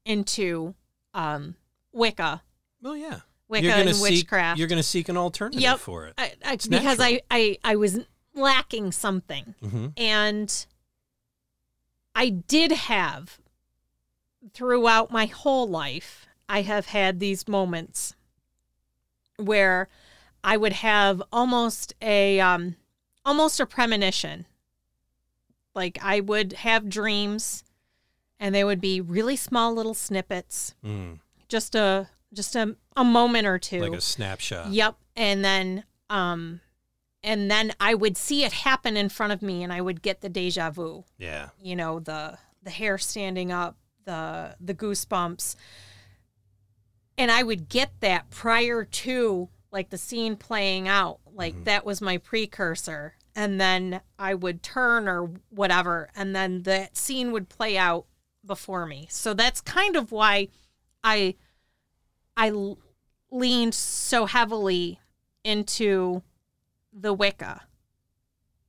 into 0.04 0.74
um 1.14 1.56
Wicca. 1.92 2.42
Well, 2.82 2.96
yeah. 2.96 3.20
Wicca 3.50 3.64
you're 3.64 3.72
gonna 3.76 3.86
and 3.88 3.96
seek, 3.96 4.02
witchcraft. 4.02 4.58
You're 4.58 4.68
going 4.68 4.78
to 4.78 4.82
seek 4.82 5.08
an 5.08 5.16
alternative 5.16 5.60
Yep. 5.60 5.78
for 5.80 6.06
it. 6.06 6.14
I, 6.16 6.32
I, 6.44 6.56
because 6.56 6.68
natural. 6.98 7.02
I, 7.02 7.20
I 7.30 7.58
I 7.64 7.76
was 7.76 7.98
lacking 8.34 8.92
something. 8.92 9.54
hmm 9.60 9.88
And 9.96 10.66
I 12.14 12.28
did 12.30 12.70
have 12.72 13.38
throughout 14.54 15.10
my 15.10 15.26
whole 15.26 15.68
life, 15.68 16.26
I 16.48 16.62
have 16.62 16.86
had 16.86 17.18
these 17.20 17.46
moments 17.48 18.14
where 19.36 19.88
I 20.44 20.56
would 20.56 20.72
have 20.74 21.22
almost 21.32 21.94
a 22.00 22.40
um 22.40 22.76
almost 23.24 23.60
a 23.60 23.66
premonition. 23.66 24.46
Like 25.74 25.98
I 26.02 26.20
would 26.20 26.52
have 26.54 26.88
dreams 26.88 27.62
and 28.38 28.54
they 28.54 28.64
would 28.64 28.80
be 28.80 29.00
really 29.00 29.36
small 29.36 29.74
little 29.74 29.94
snippets, 29.94 30.74
Mm, 30.84 31.18
just 31.48 31.74
a 31.74 32.08
just 32.32 32.54
a, 32.56 32.76
a 32.96 33.04
moment 33.04 33.46
or 33.46 33.58
two. 33.58 33.80
like 33.80 33.92
a 33.92 34.00
snapshot. 34.00 34.70
Yep. 34.70 34.96
And 35.16 35.44
then 35.44 35.84
um 36.08 36.60
and 37.22 37.50
then 37.50 37.72
I 37.78 37.94
would 37.94 38.16
see 38.16 38.44
it 38.44 38.52
happen 38.52 38.96
in 38.96 39.08
front 39.10 39.32
of 39.32 39.42
me 39.42 39.62
and 39.62 39.72
I 39.72 39.80
would 39.80 40.00
get 40.02 40.20
the 40.22 40.28
deja 40.28 40.70
vu. 40.70 41.04
Yeah. 41.18 41.48
You 41.60 41.76
know, 41.76 42.00
the 42.00 42.38
the 42.62 42.70
hair 42.70 42.98
standing 42.98 43.50
up, 43.52 43.76
the 44.04 44.56
the 44.60 44.74
goosebumps. 44.74 45.56
And 47.18 47.30
I 47.30 47.42
would 47.42 47.68
get 47.68 47.92
that 48.00 48.30
prior 48.30 48.84
to 48.84 49.48
like 49.70 49.90
the 49.90 49.98
scene 49.98 50.36
playing 50.36 50.88
out. 50.88 51.20
Like 51.32 51.54
Mhm. 51.54 51.64
that 51.64 51.84
was 51.84 52.00
my 52.00 52.18
precursor. 52.18 53.14
And 53.36 53.60
then 53.60 54.00
I 54.18 54.34
would 54.34 54.62
turn 54.62 55.06
or 55.08 55.30
whatever 55.50 56.10
and 56.16 56.34
then 56.34 56.62
that 56.62 56.96
scene 56.96 57.32
would 57.32 57.48
play 57.48 57.76
out 57.78 58.06
before 58.44 58.86
me. 58.86 59.06
So 59.10 59.34
that's 59.34 59.60
kind 59.60 59.96
of 59.96 60.10
why 60.12 60.48
I 61.04 61.36
I 62.40 62.48
l- 62.48 62.78
leaned 63.30 63.74
so 63.74 64.24
heavily 64.24 64.98
into 65.44 66.22
the 66.92 67.12
Wicca 67.12 67.60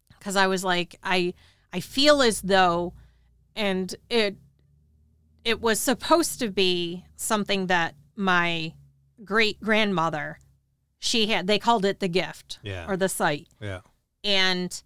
because 0.10 0.36
I 0.36 0.48
was 0.48 0.64
like, 0.64 0.98
I 1.02 1.34
I 1.72 1.80
feel 1.80 2.22
as 2.22 2.42
though, 2.42 2.94
and 3.56 3.96
it 4.10 4.36
it 5.46 5.62
was 5.62 5.80
supposed 5.80 6.40
to 6.40 6.50
be 6.50 7.06
something 7.16 7.68
that 7.68 7.96
my 8.16 8.74
great 9.24 9.60
grandmother 9.62 10.38
she 11.00 11.28
had. 11.28 11.48
They 11.48 11.58
called 11.58 11.86
it 11.86 12.00
the 12.02 12.10
gift 12.10 12.60
Yeah. 12.62 12.86
or 12.88 12.98
the 12.98 13.10
sight, 13.10 13.48
yeah. 13.62 13.82
and 14.24 14.84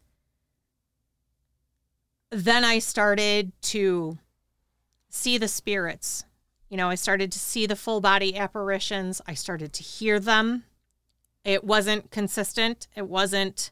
then 2.30 2.64
I 2.64 2.80
started 2.80 3.52
to 3.74 4.18
see 5.10 5.38
the 5.38 5.48
spirits. 5.48 6.25
You 6.70 6.78
know, 6.78 6.90
I 6.90 6.96
started 6.96 7.32
to 7.32 7.40
see 7.40 7.66
the 7.66 7.76
full 7.76 8.02
body 8.02 8.36
apparitions. 8.36 9.22
I 9.28 9.34
started 9.36 9.72
to 9.74 9.84
hear 9.84 10.20
them. 10.20 10.64
It 11.44 11.64
wasn't 11.64 12.10
consistent. 12.12 12.88
It 12.96 13.08
wasn't, 13.08 13.72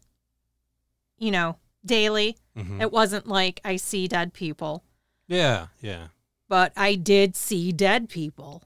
you 1.18 1.32
know, 1.32 1.58
daily. 1.86 2.38
hmm 2.56 2.82
It 2.82 2.92
wasn't 2.92 3.28
like 3.28 3.60
I 3.66 3.76
see 3.78 4.08
dead 4.08 4.34
people, 4.34 4.84
Yeah. 5.28 5.68
Yeah. 5.82 6.08
but 6.48 6.72
I 6.78 6.96
did 6.96 7.36
see 7.36 7.72
dead 7.72 8.10
people. 8.10 8.64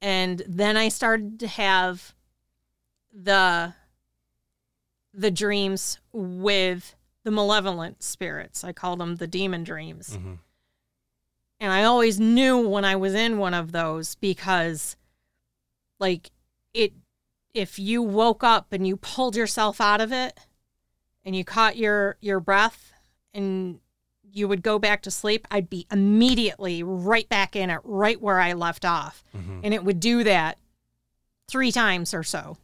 And 0.00 0.42
then 0.48 0.76
I 0.76 0.88
started 0.88 1.38
to 1.40 1.46
have 1.48 2.14
the 3.12 3.74
the 5.14 5.30
dreams 5.30 6.00
with 6.12 6.94
the 7.22 7.30
malevolent 7.30 8.02
spirits. 8.02 8.64
I 8.64 8.72
called 8.72 8.98
them 8.98 9.16
the 9.16 9.26
demon 9.26 9.62
dreams. 9.62 10.16
hmm 10.16 10.34
And 11.62 11.70
I 11.72 11.84
always 11.84 12.18
knew 12.18 12.58
when 12.68 12.84
I 12.84 12.96
was 12.96 13.14
in 13.14 13.38
one 13.38 13.54
of 13.54 13.70
those 13.70 14.16
because 14.16 14.96
like 16.00 16.32
it 16.74 16.92
if 17.54 17.78
you 17.78 18.02
woke 18.02 18.42
up 18.42 18.72
and 18.72 18.84
you 18.84 18.96
pulled 18.96 19.36
yourself 19.36 19.80
out 19.80 20.00
of 20.00 20.10
it 20.12 20.36
and 21.24 21.36
you 21.36 21.44
caught 21.44 21.76
your 21.76 22.16
your 22.20 22.40
breath 22.40 22.92
and 23.32 23.78
you 24.28 24.48
would 24.48 24.62
go 24.62 24.80
back 24.80 25.02
to 25.02 25.10
sleep, 25.12 25.46
I'd 25.52 25.70
be 25.70 25.86
immediately 25.92 26.82
right 26.82 27.28
back 27.28 27.54
in 27.54 27.70
it 27.70 27.78
right 27.84 28.20
where 28.20 28.40
I 28.40 28.54
left 28.54 28.84
off. 28.84 29.22
hmm 29.30 29.60
And 29.62 29.72
it 29.72 29.84
would 29.84 30.00
do 30.00 30.24
that 30.24 30.58
3 31.48 31.70
times 31.70 32.12
or 32.12 32.24
so 32.24 32.56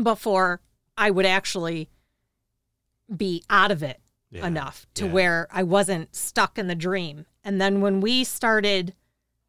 before 0.00 0.60
I 0.96 1.10
would 1.10 1.26
actually 1.26 1.88
be 3.14 3.42
out 3.50 3.72
of 3.72 3.82
it 3.82 4.00
Yeah. 4.30 4.46
enough 4.46 4.86
to 4.94 5.06
Yeah. 5.06 5.10
where 5.12 5.48
I 5.50 5.64
wasn't 5.64 6.14
stuck 6.14 6.58
in 6.58 6.68
the 6.68 6.74
dream. 6.76 7.26
And 7.44 7.60
then 7.60 7.80
when 7.80 8.00
we 8.00 8.24
started 8.24 8.94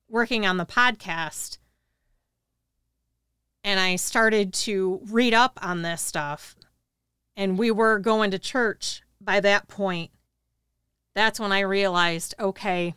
working 0.10 0.46
on 0.46 0.58
the 0.58 0.66
podcast 0.66 1.58
and 3.64 3.80
I 3.80 3.96
started 3.96 4.54
to 4.54 5.00
read 5.10 5.34
up 5.34 5.58
on 5.62 5.82
this 5.82 6.02
stuff 6.02 6.56
and 7.38 7.58
we 7.58 7.72
were 7.72 7.98
going 8.00 8.32
to 8.32 8.40
church 8.40 9.02
by 9.22 9.40
that 9.40 9.68
point, 9.68 10.12
that's 11.14 11.40
when 11.40 11.54
I 11.54 11.62
realized 11.62 12.36
okay, 12.38 12.94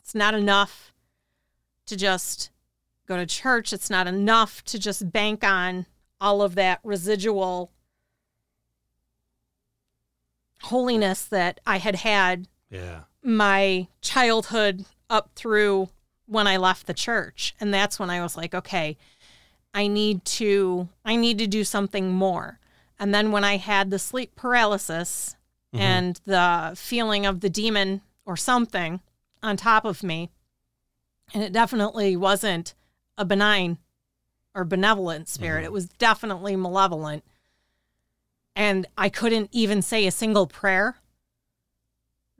it's 0.00 0.14
not 0.14 0.34
enough 0.34 0.92
to 1.86 1.96
just 1.96 2.50
go 3.06 3.16
to 3.16 3.26
church. 3.26 3.72
It's 3.72 3.90
not 3.90 4.06
enough 4.08 4.64
to 4.64 4.78
just 4.78 5.12
bank 5.12 5.44
on 5.44 5.86
all 6.20 6.42
of 6.42 6.56
that 6.56 6.80
residual 6.82 7.70
holiness 10.62 11.24
that 11.24 11.60
I 11.66 11.78
had 11.78 11.96
had 11.96 12.48
Yeah. 12.70 13.02
My 13.22 13.86
childhood 14.00 14.84
up 15.08 15.30
through 15.34 15.88
when 16.26 16.46
I 16.46 16.56
left 16.56 16.86
the 16.86 16.94
church. 16.94 17.54
And 17.60 17.72
that's 17.72 17.98
when 17.98 18.10
I 18.10 18.22
was 18.22 18.36
like, 18.36 18.54
okay, 18.54 18.96
I 19.74 19.86
need 19.86 20.24
to 20.26 20.88
I 21.04 21.16
need 21.16 21.38
to 21.38 21.46
do 21.46 21.64
something 21.64 22.10
more. 22.10 22.58
And 22.98 23.14
then 23.14 23.32
when 23.32 23.44
I 23.44 23.56
had 23.56 23.90
the 23.90 23.98
sleep 23.98 24.34
paralysis 24.36 25.36
Mhm. 25.74 25.80
and 25.80 26.20
the 26.24 26.74
feeling 26.76 27.24
of 27.26 27.40
the 27.40 27.50
demon 27.50 28.02
or 28.24 28.36
something 28.36 29.00
on 29.42 29.56
top 29.56 29.84
of 29.84 30.02
me, 30.02 30.30
and 31.34 31.42
it 31.42 31.52
definitely 31.52 32.16
wasn't 32.16 32.74
a 33.16 33.24
benign 33.24 33.78
or 34.54 34.64
benevolent 34.64 35.28
spirit. 35.28 35.62
Mhm. 35.62 35.66
It 35.66 35.72
was 35.72 35.88
definitely 35.88 36.54
malevolent. 36.56 37.24
And 38.54 38.86
I 38.98 39.08
couldn't 39.08 39.48
even 39.52 39.80
say 39.80 40.06
a 40.06 40.10
single 40.10 40.46
prayer. 40.46 40.98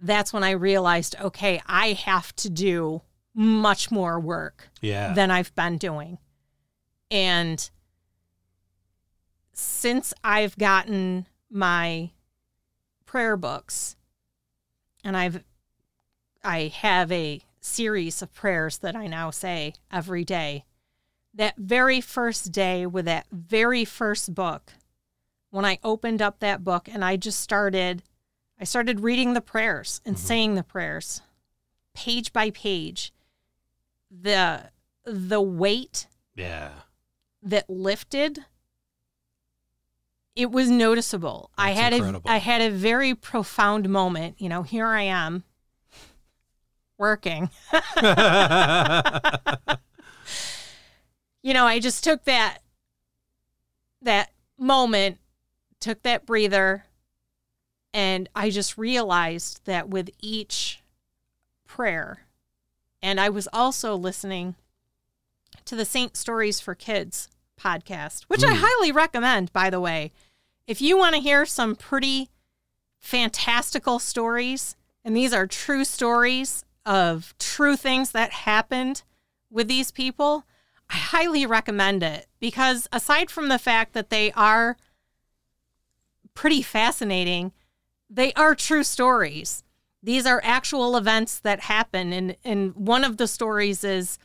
That's 0.02 0.32
when 0.32 0.42
I 0.42 0.50
realized, 0.50 1.14
okay, 1.20 1.62
I 1.64 1.92
have 1.92 2.34
to 2.36 2.50
do 2.50 3.02
much 3.34 3.90
more 3.90 4.18
work 4.20 4.68
Yeah. 4.80 5.14
than 5.14 5.30
I've 5.30 5.54
been 5.54 5.78
doing. 5.78 6.18
And 7.10 7.70
since 9.52 10.12
I've 10.24 10.58
gotten 10.58 11.26
my 11.50 12.10
prayer 13.06 13.36
books 13.36 13.96
and 15.04 15.16
I've 15.16 15.44
I 16.44 16.72
have 16.74 17.12
a 17.12 17.40
series 17.60 18.22
of 18.22 18.34
prayers 18.34 18.78
that 18.78 18.96
I 18.96 19.06
now 19.06 19.30
say 19.30 19.74
every 19.92 20.24
day. 20.24 20.64
That 21.34 21.54
very 21.56 22.00
first 22.00 22.50
day 22.50 22.84
with 22.84 23.04
that 23.04 23.26
very 23.30 23.84
first 23.84 24.34
book, 24.34 24.72
when 25.50 25.64
I 25.64 25.78
opened 25.84 26.20
up 26.20 26.40
that 26.40 26.64
book 26.64 26.88
and 26.92 27.04
I 27.04 27.16
just 27.16 27.38
started 27.38 28.02
I 28.62 28.64
started 28.64 29.00
reading 29.00 29.34
the 29.34 29.40
prayers 29.40 30.00
and 30.06 30.14
Mhm. 30.14 30.20
saying 30.20 30.54
the 30.54 30.62
prayers 30.62 31.20
page 31.94 32.32
by 32.32 32.50
page. 32.50 33.12
The 34.08 34.70
the 35.04 35.40
weight 35.40 36.06
yeah. 36.36 36.70
that 37.42 37.68
lifted 37.68 38.46
it 40.36 40.50
was 40.52 40.70
noticeable 40.70 41.50
i 41.58 41.72
had 41.72 41.92
incredible. 41.92 42.30
a 42.30 42.34
i 42.34 42.36
had 42.36 42.62
a 42.62 42.70
very 42.70 43.16
profound 43.16 43.88
moment 43.88 44.40
you 44.40 44.48
know 44.48 44.62
here 44.62 44.86
i 44.86 45.02
am 45.02 45.42
working. 46.98 47.50
you 51.42 51.52
know, 51.52 51.66
I 51.66 51.80
just 51.80 52.04
took 52.04 52.22
that 52.24 52.58
that 54.02 54.30
moment, 54.56 55.18
took 55.80 56.02
that 56.02 56.24
breather, 56.26 56.84
and 57.94 58.28
I 58.34 58.50
just 58.50 58.78
realized 58.78 59.60
that 59.64 59.88
with 59.88 60.10
each 60.20 60.80
prayer, 61.66 62.24
and 63.02 63.18
I 63.20 63.28
was 63.28 63.48
also 63.52 63.94
listening 63.96 64.54
to 65.64 65.76
the 65.76 65.84
Saint 65.84 66.16
Stories 66.16 66.60
for 66.60 66.74
Kids 66.74 67.28
podcast, 67.60 68.22
which 68.24 68.42
I 68.44 68.54
Mm. 68.54 68.60
highly 68.64 68.92
recommend, 68.92 69.52
by 69.52 69.70
the 69.70 69.80
way. 69.80 70.12
If 70.66 70.80
you 70.80 70.96
want 70.96 71.14
to 71.14 71.20
hear 71.20 71.44
some 71.46 71.76
pretty 71.76 72.30
fantastical 72.98 73.98
stories, 73.98 74.76
and 75.04 75.16
these 75.16 75.32
are 75.32 75.46
true 75.46 75.84
stories 75.84 76.64
of 76.86 77.34
true 77.38 77.76
things 77.76 78.12
that 78.12 78.32
happened 78.32 79.02
with 79.50 79.68
these 79.68 79.90
people, 79.90 80.44
I 80.88 80.96
highly 80.96 81.46
recommend 81.46 82.02
it 82.02 82.26
because 82.40 82.88
aside 82.92 83.30
from 83.30 83.48
the 83.48 83.58
fact 83.58 83.92
that 83.92 84.10
they 84.10 84.32
are 84.32 84.76
pretty 86.34 86.62
fascinating, 86.62 87.52
they 88.12 88.32
are 88.34 88.54
true 88.54 88.84
stories. 88.84 89.64
These 90.02 90.26
are 90.26 90.40
actual 90.44 90.96
events 90.96 91.38
that 91.40 91.60
happen 91.60 92.12
and 92.12 92.36
and 92.44 92.74
one 92.74 93.04
of 93.04 93.16
the 93.16 93.26
stories 93.26 93.84
is 93.84 94.18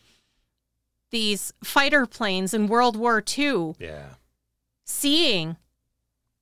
these 1.10 1.54
fighter 1.64 2.06
planes 2.06 2.54
in 2.54 2.68
World 2.68 2.98
War 2.98 3.24
II 3.38 3.76
yeah. 3.80 4.16
seeing 4.84 5.58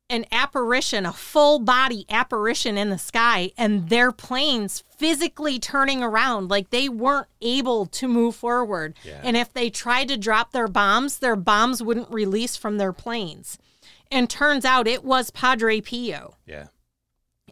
an 0.10 0.26
apparition, 0.32 1.06
a 1.06 1.14
full 1.14 1.60
body 1.60 2.06
apparition 2.10 2.78
in 2.78 2.90
the 2.90 2.98
sky, 2.98 3.52
and 3.58 3.90
their 3.90 4.12
planes 4.12 4.84
physically 4.98 5.58
turning 5.58 6.04
around 6.04 6.50
like 6.50 6.70
they 6.70 6.88
weren't 6.88 7.28
able 7.42 7.88
to 7.88 8.08
move 8.08 8.36
forward. 8.36 8.96
Yeah. 9.04 9.22
And 9.24 9.36
if 9.36 9.52
they 9.52 9.70
tried 9.70 10.08
to 10.10 10.18
drop 10.18 10.52
their 10.52 10.68
bombs, 10.68 11.20
their 11.20 11.36
bombs 11.36 11.82
wouldn't 11.82 12.12
release 12.12 12.56
from 12.56 12.78
their 12.78 12.94
planes. 12.94 13.58
And 14.12 14.30
turns 14.30 14.64
out 14.64 14.88
it 14.88 15.04
was 15.04 15.32
Padre 15.32 15.82
Pio. 15.82 16.36
Yeah. 16.46 16.68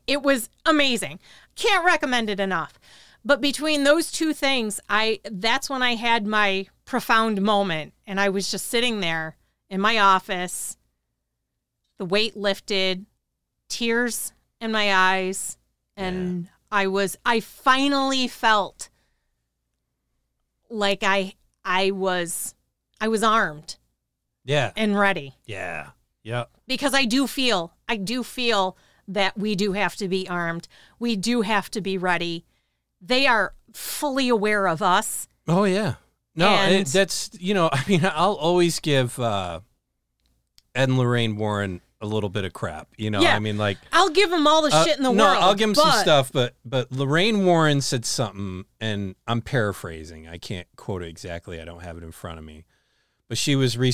It 0.08 0.22
was 0.22 0.50
amazing. 0.66 1.20
Can't 1.56 1.86
recommend 1.86 2.30
it 2.30 2.40
enough. 2.40 2.80
But 3.26 3.40
between 3.42 3.84
those 3.84 4.12
two 4.12 4.34
things, 4.34 4.80
I 4.90 5.20
that's 5.24 5.70
when 5.70 5.82
I 5.82 5.96
had 5.96 6.28
my 6.28 6.68
profound 6.86 7.42
moment 7.42 7.94
and 8.06 8.20
I 8.20 8.30
was 8.30 8.52
just 8.52 8.68
sitting 8.68 9.00
there 9.00 9.38
in 9.70 9.80
my 9.80 9.98
office, 9.98 10.76
the 11.98 12.06
weight 12.06 12.36
lifted, 12.36 13.06
tears 13.70 14.34
in 14.60 14.72
my 14.72 14.94
eyes, 14.94 15.58
and 15.96 16.50
I 16.72 16.88
was 16.88 17.18
I 17.26 17.40
finally 17.40 18.28
felt 18.28 18.90
like 20.70 21.04
I 21.04 21.34
I 21.64 21.92
was 21.92 22.56
I 23.00 23.08
was 23.08 23.24
armed 23.24 23.78
Yeah. 24.44 24.72
and 24.76 24.98
ready 24.98 25.36
Yeah. 25.46 25.92
Yep. 26.24 26.50
because 26.68 26.94
I 26.94 27.06
do 27.06 27.28
feel, 27.28 27.74
I 27.88 27.98
do 27.98 28.24
feel 28.24 28.78
that 29.08 29.38
we 29.38 29.56
do 29.56 29.74
have 29.74 29.96
to 29.98 30.08
be 30.08 30.28
armed. 30.28 30.68
We 31.00 31.16
do 31.16 31.42
have 31.42 31.70
to 31.72 31.82
be 31.82 31.98
ready. 31.98 32.46
They 33.02 33.28
are 33.28 33.54
fully 33.74 34.30
aware 34.30 34.68
of 34.68 34.82
us. 34.82 35.28
Oh 35.48 35.64
yeah. 35.66 35.96
No, 36.36 36.48
And- 36.50 36.88
that's 36.88 37.30
you 37.40 37.54
know, 37.54 37.70
I 37.72 37.84
mean, 37.88 38.02
I'll 38.04 38.34
always 38.34 38.80
give 38.80 39.20
uh, 39.20 39.60
Ed 40.76 40.90
and 40.90 40.98
Lorraine 40.98 41.36
Warren 41.38 41.82
a 42.02 42.06
little 42.06 42.30
bit 42.30 42.44
of 42.44 42.52
crap. 42.54 42.90
You 42.98 43.12
know, 43.12 43.22
Yeah. 43.22 43.36
I 43.36 43.40
mean, 43.40 43.58
like 43.58 43.78
I'll 43.92 44.10
give 44.10 44.30
them 44.30 44.46
all 44.48 44.62
the 44.62 44.76
uh, 44.76 44.84
shit 44.84 44.98
in 44.98 45.04
the 45.04 45.12
no, 45.12 45.24
world. 45.26 45.40
No, 45.40 45.48
I'll 45.48 45.56
give 45.56 45.70
him 45.70 45.76
some 45.76 45.92
stuff, 45.92 46.32
but 46.32 46.56
but 46.66 46.92
Lorraine 46.92 47.46
Warren 47.46 47.82
said 47.82 48.06
something, 48.06 48.66
and 48.82 49.16
I'm 49.28 49.42
paraphrasing. 49.42 50.28
I 50.28 50.38
can't 50.38 50.68
quote 50.76 51.02
it 51.02 51.08
exactly. 51.08 51.62
I 51.62 51.66
don't 51.66 51.84
have 51.84 51.98
it 51.98 52.04
in 52.04 52.12
front 52.12 52.40
of 52.40 52.46
me, 52.46 52.66
but 53.30 53.38
she 53.38 53.56
was 53.56 53.78
re- 53.78 53.92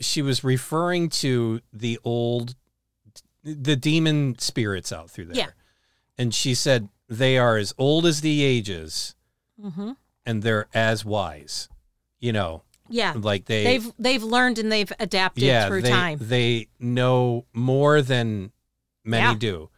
she 0.00 0.22
was 0.22 0.42
referring 0.42 1.08
to 1.10 1.60
the 1.72 1.98
old 2.04 2.56
the 3.44 3.76
demon 3.76 4.38
spirits 4.38 4.92
out 4.92 5.10
through 5.10 5.26
there. 5.26 5.36
Yeah. 5.36 5.50
and 6.18 6.34
she 6.34 6.54
said 6.54 6.88
they 7.08 7.38
are 7.38 7.56
as 7.56 7.74
old 7.78 8.06
as 8.06 8.20
the 8.20 8.42
ages, 8.42 9.14
Mhm. 9.62 9.96
and 10.26 10.42
they're 10.42 10.68
as 10.74 11.04
wise. 11.04 11.68
You 12.20 12.32
know, 12.32 12.62
Yeah, 12.88 13.14
like 13.16 13.46
they 13.46 13.64
they've 13.64 13.92
they've 13.98 14.22
learned 14.22 14.58
and 14.58 14.70
they've 14.70 14.92
adapted 15.00 15.42
yeah 15.44 15.66
through 15.68 15.82
they, 15.82 15.90
time. 15.90 16.18
they 16.20 16.68
know 16.78 17.46
more 17.52 18.02
than 18.02 18.52
many 19.04 19.32
Yeah. 19.32 19.34
do 19.38 19.70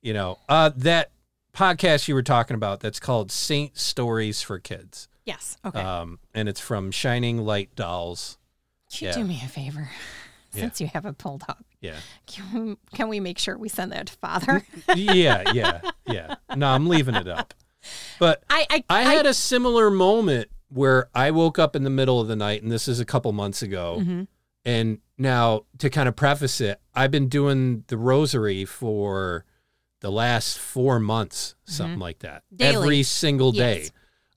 you 0.00 0.14
know 0.14 0.38
uh 0.48 0.70
that 0.76 1.10
podcast 1.52 2.08
you 2.08 2.14
were 2.14 2.22
talking 2.22 2.54
about 2.54 2.80
that's 2.80 2.98
called 3.00 3.30
saint 3.30 3.76
stories 3.76 4.40
for 4.40 4.58
kids 4.58 5.08
yes. 5.26 5.58
Okay. 5.64 5.78
um 5.80 6.18
and 6.32 6.48
it's 6.48 6.60
from 6.60 6.90
shining 6.90 7.36
light 7.38 7.74
dolls 7.74 8.38
can 8.90 9.04
you 9.04 9.08
yeah. 9.10 9.16
do 9.16 9.24
me 9.24 9.40
a 9.44 9.48
favor? 9.48 9.90
Since 10.52 10.80
you 10.80 10.86
have 10.88 11.04
it 11.06 11.18
pulled 11.18 11.44
up, 11.48 11.64
yeah 11.80 11.96
can 12.26 12.66
we, 12.66 12.76
can 12.94 13.08
we 13.08 13.20
make 13.20 13.38
sure 13.38 13.56
we 13.58 13.68
send 13.68 13.92
that 13.92 14.06
to 14.06 14.12
Father? 14.14 14.64
yeah 14.94 15.50
yeah 15.52 15.80
yeah 16.06 16.34
no 16.56 16.66
i'm 16.68 16.86
leaving 16.88 17.14
it 17.14 17.26
up 17.28 17.54
but 18.18 18.42
I 18.50 18.66
I, 18.70 18.84
i 18.90 19.02
had 19.02 19.26
a 19.26 19.34
similar 19.34 19.90
moment 19.90 20.48
where 20.68 21.08
i 21.14 21.30
woke 21.30 21.58
up 21.58 21.74
in 21.74 21.82
the 21.84 21.90
middle 21.90 22.20
of 22.20 22.28
the 22.28 22.36
night 22.36 22.62
and 22.62 22.70
this 22.70 22.86
is 22.88 23.00
a 23.00 23.04
couple 23.04 23.32
months 23.32 23.62
ago 23.62 23.98
Mhm. 24.00 24.26
And 24.66 24.98
now 25.16 25.62
to 25.78 25.88
kind 25.88 26.06
of 26.06 26.16
preface 26.16 26.60
it, 26.60 26.82
I've 26.94 27.10
been 27.10 27.28
doing 27.30 27.84
the 27.86 27.96
rosary 27.96 28.66
for 28.66 29.46
the 30.00 30.10
last 30.12 30.58
four 30.58 31.00
months, 31.00 31.54
something 31.64 31.98
like 31.98 32.18
that. 32.18 32.42
Mm-hmm. 32.48 32.56
Daily. 32.56 32.76
Every 32.76 33.02
single 33.02 33.52
day. 33.52 33.78
Yes. 33.84 33.90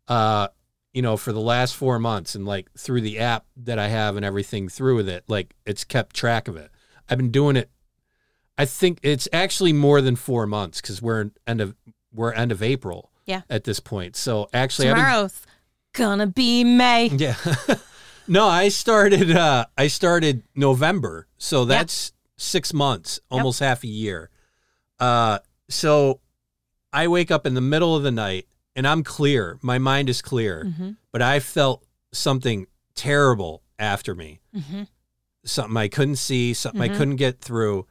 Uh, 0.08 0.48
you 0.94 1.02
know, 1.02 1.18
for 1.18 1.34
the 1.34 1.41
last 1.41 1.76
four 1.76 2.00
months 2.00 2.36
and 2.36 2.46
like 2.46 2.72
through 2.78 3.02
the 3.02 3.20
app 3.20 3.46
that 3.58 3.78
I 3.80 3.89
have 3.89 4.16
and 4.16 4.24
everything 4.26 4.70
through 4.70 4.96
with 4.96 5.10
it, 5.10 5.26
like 5.28 5.54
it's 5.66 5.84
kept 5.84 6.16
track 6.16 6.48
of 6.48 6.56
it. 6.56 6.72
I've 7.10 7.18
been 7.18 7.32
doing 7.32 7.56
it. 7.56 7.70
I 8.58 8.66
think 8.66 8.99
it's 9.04 9.28
actually 9.34 9.74
more 9.74 9.99
than 10.01 10.16
four 10.16 10.45
months 10.45 10.80
because 10.82 11.01
we're 11.01 11.32
end 11.47 11.62
of 11.62 11.76
we're 12.14 12.34
end 12.34 12.51
of 12.51 12.62
April. 12.62 13.12
Yeah. 13.26 13.41
At 13.49 13.64
this 13.64 13.80
point, 13.80 14.16
so 14.16 14.49
actually, 14.54 14.89
I've 14.89 14.95
been 14.97 15.30
gonna 15.93 16.28
be 16.28 16.64
May. 16.64 17.08
yeah. 17.08 17.36
no, 18.28 18.47
I 18.47 18.70
started 18.70 19.32
uh 19.32 19.66
I 19.78 19.88
started 19.88 20.43
November. 20.56 21.28
So 21.38 21.66
that's 21.66 22.12
6 22.38 22.74
months, 22.74 23.20
almost 23.32 23.60
half 23.60 23.84
a 23.84 23.88
year. 23.88 24.30
Uh 24.99 25.39
so 25.70 26.20
I 26.91 27.08
wake 27.08 27.32
up 27.32 27.47
in 27.47 27.54
the 27.54 27.62
middle 27.62 27.95
of 27.95 28.04
the 28.04 28.12
night 28.12 28.47
and 28.76 28.88
I'm 28.88 29.04
clear. 29.04 29.58
My 29.62 29.78
mind 29.78 30.10
is 30.10 30.22
clear, 30.22 30.66
Mhm. 30.66 30.97
but 31.12 31.22
I 31.22 31.39
felt 31.39 31.86
something 32.12 32.68
terrible 32.95 33.64
after 33.80 34.14
me. 34.16 34.41
Mhm. 34.56 34.88
Something 35.46 35.76
I 35.78 35.88
couldn't 35.88 36.16
see, 36.18 36.54
something 36.54 36.82
I 36.82 36.89
Mhm. 36.89 36.98
couldn't 36.98 37.16
get 37.18 37.41
through, 37.41 37.86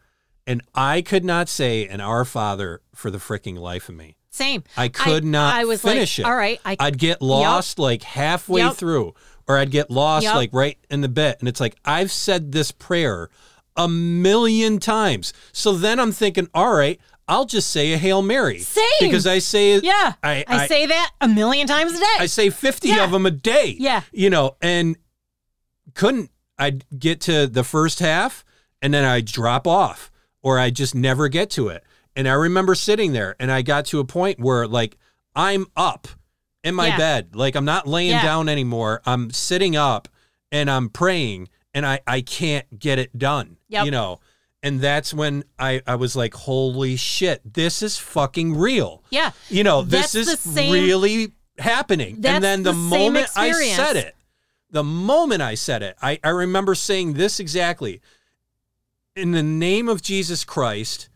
and 0.46 0.62
I 0.74 1.02
could 1.02 1.24
not 1.24 1.48
say 1.48 1.86
an 1.86 2.00
Our 2.00 2.24
Father 2.24 2.80
for 2.94 3.10
the 3.10 3.18
freaking 3.18 3.58
life 3.58 3.88
of 3.88 3.94
me. 3.94 4.16
Same. 4.30 4.64
I 4.76 4.88
could 4.88 5.24
not 5.24 5.54
I 5.54 5.64
was 5.64 5.82
finish 5.82 6.18
like, 6.18 6.26
it. 6.26 6.28
all 6.30 6.36
right, 6.36 6.60
I 6.64 6.76
I'd 6.80 6.98
get 6.98 7.20
lost 7.20 7.78
like 7.78 8.02
halfway 8.02 8.62
Yep. 8.62 8.76
through, 8.76 9.14
or 9.46 9.58
I'd 9.58 9.70
get 9.70 9.90
lost 9.90 10.24
Yep. 10.24 10.34
like 10.34 10.50
right 10.54 10.78
in 10.90 11.02
the 11.02 11.08
bit. 11.08 11.36
And 11.40 11.48
it's 11.48 11.60
like, 11.60 11.76
I've 11.84 12.10
said 12.10 12.52
this 12.52 12.72
prayer 12.72 13.28
a 13.76 13.88
million 13.88 14.78
times. 14.78 15.34
So 15.52 15.72
then 15.72 16.00
I'm 16.00 16.12
thinking, 16.12 16.48
all 16.54 16.72
right, 16.72 16.98
I'll 17.28 17.44
just 17.44 17.70
say 17.70 17.92
a 17.92 17.98
Hail 17.98 18.22
Mary. 18.22 18.58
Same. 18.60 18.84
Because 19.00 19.26
I 19.26 19.38
say, 19.38 19.78
yeah. 19.80 20.14
I, 20.22 20.44
I, 20.48 20.64
I, 20.64 20.66
say 20.66 20.86
that 20.86 21.10
a 21.20 21.28
million 21.28 21.66
times 21.66 21.92
a 21.92 21.98
day. 21.98 22.16
I 22.18 22.26
say 22.26 22.48
50 22.50 22.88
Yeah. 22.88 23.04
of 23.04 23.10
them 23.10 23.26
a 23.26 23.30
day. 23.30 23.76
Yeah. 23.78 24.02
You 24.12 24.30
know, 24.30 24.56
and 24.62 24.96
couldn't, 25.94 26.30
I'd 26.58 26.84
get 26.98 27.20
to 27.22 27.46
the 27.46 27.64
first 27.64 27.98
half 28.00 28.44
and 28.80 28.92
then 28.92 29.04
I'd 29.04 29.26
drop 29.26 29.66
off 29.66 30.10
or 30.42 30.58
I 30.58 30.70
just 30.70 30.94
never 30.94 31.28
get 31.28 31.50
to 31.50 31.68
it. 31.68 31.82
And 32.14 32.28
I 32.28 32.32
remember 32.32 32.74
sitting 32.74 33.12
there 33.12 33.36
and 33.40 33.50
I 33.50 33.62
got 33.62 33.86
to 33.86 34.00
a 34.00 34.04
point 34.04 34.38
where 34.38 34.66
like 34.66 34.96
I'm 35.34 35.66
up 35.76 36.08
in 36.62 36.74
my 36.74 36.88
Yeah. 36.88 36.98
bed. 36.98 37.34
Like 37.34 37.54
I'm 37.56 37.64
not 37.64 37.86
laying 37.86 38.10
Yeah. 38.10 38.22
down 38.22 38.48
anymore. 38.48 39.00
I'm 39.06 39.30
sitting 39.30 39.76
up 39.76 40.08
and 40.50 40.70
I'm 40.70 40.88
praying 40.90 41.48
and 41.74 41.86
I, 41.86 42.00
I 42.06 42.20
can't 42.20 42.78
get 42.78 42.98
it 42.98 43.16
done. 43.18 43.56
Yep. 43.68 43.86
You 43.86 43.90
know, 43.90 44.20
and 44.62 44.80
that's 44.80 45.12
when 45.14 45.42
I, 45.58 45.80
I 45.86 45.94
was 45.96 46.14
like, 46.14 46.34
holy 46.34 46.96
shit, 46.96 47.40
this 47.54 47.82
is 47.82 47.98
fucking 47.98 48.54
real. 48.56 49.02
yeah. 49.10 49.30
You 49.48 49.64
know, 49.64 49.82
That's 49.82 50.12
this 50.12 50.28
is 50.28 50.38
same- 50.40 50.72
really 50.72 51.32
happening. 51.58 52.20
And 52.24 52.44
then 52.44 52.62
the, 52.62 52.72
the 52.72 52.78
moment 52.78 53.28
I 53.34 53.50
said 53.52 53.96
it, 53.96 54.14
the 54.72 54.82
moment 54.82 55.40
I 55.42 55.54
said 55.54 55.82
it, 55.82 55.96
I, 56.02 56.18
I 56.24 56.30
remember 56.30 56.74
saying 56.74 57.12
this 57.14 57.38
exactly. 57.38 58.00
In 59.14 59.32
the 59.32 59.42
name 59.42 59.88
of 59.88 60.02
Jesus 60.02 60.44
Christ, 60.44 61.08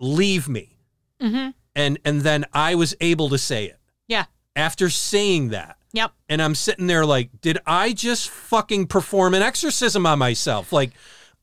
leave 0.00 0.48
me. 0.48 0.78
Mm-hmm. 1.22 1.50
And 1.74 1.98
and 2.04 2.20
then 2.22 2.44
I 2.52 2.74
was 2.74 2.94
able 3.00 3.28
to 3.28 3.38
say 3.38 3.66
it 3.66 3.78
Yeah. 4.08 4.24
after 4.56 4.90
saying 4.90 5.48
that. 5.50 5.76
Yep. 5.92 6.12
And 6.28 6.42
I'm 6.42 6.54
sitting 6.54 6.86
there 6.86 7.06
like, 7.06 7.40
did 7.40 7.58
I 7.66 7.92
just 7.92 8.28
fucking 8.28 8.88
perform 8.88 9.34
an 9.34 9.42
exorcism 9.42 10.04
on 10.04 10.18
myself? 10.18 10.72
Like 10.72 10.90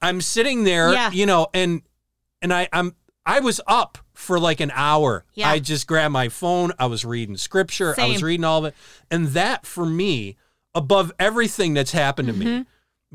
I'm 0.01 0.19
sitting 0.21 0.65
there, 0.65 0.91
Yeah. 0.93 1.11
you 1.11 1.25
know, 1.25 1.47
and 1.53 1.81
and 2.41 2.53
I 2.53 2.67
I'm 2.73 2.95
I 3.25 3.39
was 3.39 3.59
up 3.65 3.97
for 4.13 4.37
like 4.39 4.59
an 4.59 4.71
hour. 4.75 5.23
Yeah. 5.33 5.49
I 5.49 5.59
just 5.59 5.87
grabbed 5.87 6.11
my 6.13 6.27
phone. 6.29 6.73
I 6.77 6.85
was 6.87 7.05
reading 7.05 7.37
scripture. 7.37 7.93
Same. 7.95 8.05
I 8.05 8.07
was 8.09 8.21
reading 8.23 8.43
all 8.43 8.59
of 8.59 8.65
it. 8.65 8.75
And 9.09 9.27
that 9.29 9.65
for 9.65 9.85
me, 9.85 10.35
above 10.75 11.11
everything 11.19 11.73
that's 11.73 11.91
happened 11.93 12.27
to 12.27 12.33
me, 12.33 12.45
Mm-hmm. 12.45 12.61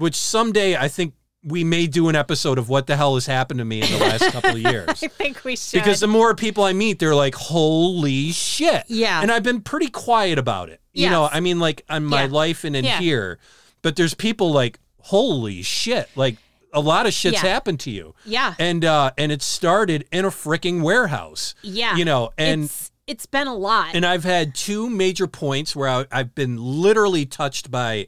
which 0.02 0.16
someday 0.16 0.76
I 0.76 0.88
think 0.88 1.14
we 1.44 1.62
may 1.64 1.86
do 1.86 2.08
an 2.08 2.16
episode 2.16 2.58
of 2.58 2.68
what 2.68 2.86
the 2.86 2.96
hell 2.96 3.14
has 3.14 3.24
happened 3.26 3.58
to 3.58 3.64
me 3.64 3.80
in 3.82 3.90
the 3.90 3.98
last 3.98 4.30
couple 4.32 4.50
of 4.50 4.58
years. 4.58 4.88
I 5.02 5.08
think 5.08 5.42
we 5.44 5.56
should. 5.56 5.78
Because 5.80 6.00
the 6.00 6.06
more 6.06 6.34
people 6.34 6.64
I 6.64 6.72
meet, 6.74 6.98
they're 6.98 7.14
like, 7.14 7.34
holy 7.34 8.30
shit. 8.32 8.84
Yeah. 8.88 9.22
And 9.22 9.30
I've 9.32 9.42
been 9.42 9.62
pretty 9.62 9.88
quiet 9.88 10.38
about 10.38 10.68
it. 10.68 10.80
You 10.92 11.08
know, 11.08 11.28
I 11.32 11.40
mean, 11.40 11.58
like 11.61 11.82
on 11.88 12.04
my 12.04 12.24
Yeah. 12.24 12.30
life 12.30 12.64
and 12.64 12.74
in 12.76 12.84
Yeah. 12.84 12.98
here. 12.98 13.38
But 13.80 13.96
there's 13.96 14.12
people 14.12 14.52
like, 14.52 14.78
holy 14.98 15.62
shit. 15.62 16.11
Like 16.14 16.36
a 16.74 16.80
lot 16.80 17.06
of 17.06 17.14
shit's 17.14 17.42
Yeah. 17.42 17.48
happened 17.48 17.80
to 17.80 17.90
you. 17.90 18.14
yeah. 18.26 18.54
And 18.58 18.84
uh 18.84 19.12
and 19.16 19.32
it 19.32 19.40
started 19.42 20.06
in 20.12 20.24
a 20.26 20.30
freaking 20.30 20.82
warehouse. 20.82 21.54
Yeah. 21.62 21.96
You 21.96 22.04
know, 22.04 22.30
and 22.36 22.64
it's 22.64 22.89
it's 23.11 23.26
been 23.26 23.46
a 23.48 23.54
lot. 23.54 23.94
and 23.94 24.04
I've 24.06 24.24
had 24.24 24.54
two 24.54 24.88
major 24.88 25.26
points 25.26 25.74
where 25.74 25.88
I, 25.88 26.06
I've 26.12 26.34
been 26.34 26.56
literally 26.56 27.26
touched 27.26 27.70
by 27.70 28.06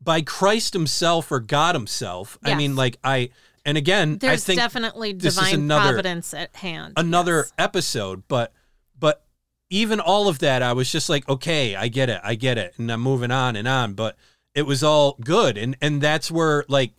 by 0.00 0.20
Christ 0.20 0.72
himself 0.74 1.30
or 1.32 1.40
God 1.40 1.74
himself. 1.74 2.36
I 2.44 2.54
mean, 2.54 2.76
like 2.76 2.98
I 3.04 3.30
and 3.64 3.78
again, 3.78 4.18
There's 4.18 4.42
I 4.42 4.46
think 4.46 4.58
definitely 4.60 5.12
this 5.14 5.34
is 5.34 5.38
divine 5.38 5.54
another- 5.54 5.92
providence 5.92 6.34
at 6.34 6.54
hand. 6.56 6.94
another 6.96 7.36
Yes. 7.38 7.52
episode, 7.58 8.24
but 8.28 8.52
but 8.98 9.24
even 9.70 10.00
all 10.00 10.28
of 10.28 10.38
that, 10.40 10.62
I 10.62 10.72
was 10.74 10.90
just 10.92 11.08
like, 11.08 11.26
okay, 11.28 11.74
I 11.74 11.88
get 11.88 12.10
it, 12.10 12.20
I 12.22 12.34
get 12.34 12.58
it, 12.58 12.74
and 12.78 12.90
I'm 12.92 13.00
moving 13.00 13.30
on 13.30 13.56
and 13.56 13.66
on. 13.66 13.94
But 13.94 14.16
it 14.54 14.62
was 14.66 14.82
all 14.84 15.16
good, 15.24 15.56
and 15.56 15.76
and 15.80 16.00
that's 16.02 16.30
where 16.30 16.64
like 16.68 16.92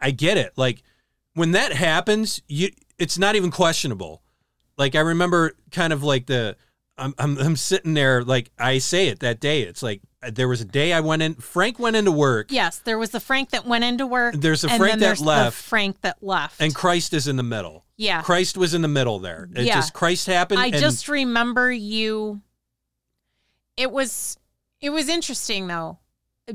I 0.00 0.10
get 0.10 0.36
it. 0.36 0.52
Like 0.56 0.82
when 1.34 1.52
that 1.52 1.72
happens, 1.72 2.42
you 2.48 2.68
it's 2.98 3.16
not 3.18 3.36
even 3.36 3.50
questionable. 3.50 4.20
Like 4.76 4.94
I 4.94 5.00
remember 5.00 5.52
kind 5.70 5.92
of 5.92 6.02
like 6.02 6.26
the 6.26 6.56
I'm 6.96 7.14
I'm, 7.18 7.38
I'm 7.38 7.56
sitting 7.56 7.94
there 7.94 8.22
like 8.22 8.50
I 8.58 8.78
say 8.78 9.08
it 9.08 9.20
that 9.20 9.40
day. 9.40 9.62
It's 9.62 9.82
like 9.82 10.02
uh, 10.22 10.30
there 10.32 10.48
was 10.48 10.60
a 10.60 10.64
day 10.64 10.92
I 10.92 11.00
went 11.00 11.22
in. 11.22 11.34
Frank 11.34 11.78
went 11.78 11.96
into 11.96 12.12
work, 12.12 12.48
Yes, 12.50 12.78
there 12.78 12.98
was 12.98 13.10
the 13.10 13.20
Frank 13.20 13.50
that 13.50 13.66
went 13.66 13.84
into 13.84 14.06
work. 14.06 14.34
There's 14.36 14.64
a 14.64 14.70
and 14.70 14.78
Frank 14.78 14.94
that 14.94 15.00
there's 15.00 15.18
the 15.18 15.24
left. 15.26 15.56
Frank 15.56 16.00
that 16.02 16.22
left. 16.22 16.60
and 16.60 16.74
Christ 16.74 17.14
is 17.14 17.26
in 17.26 17.36
the 17.36 17.42
middle. 17.42 17.84
yeah, 17.96 18.22
Christ 18.22 18.56
was 18.56 18.74
in 18.74 18.82
the 18.82 18.88
middle 18.88 19.18
there. 19.18 19.48
It 19.54 19.66
Yeah. 19.66 19.74
just 19.74 19.92
Christ 19.92 20.26
happened. 20.26 20.60
I 20.60 20.66
and, 20.66 20.76
just 20.76 21.08
remember 21.08 21.70
you. 21.72 22.40
It 23.76 23.90
was 23.90 24.38
it 24.80 24.90
was 24.90 25.08
interesting 25.08 25.66
though, 25.66 25.98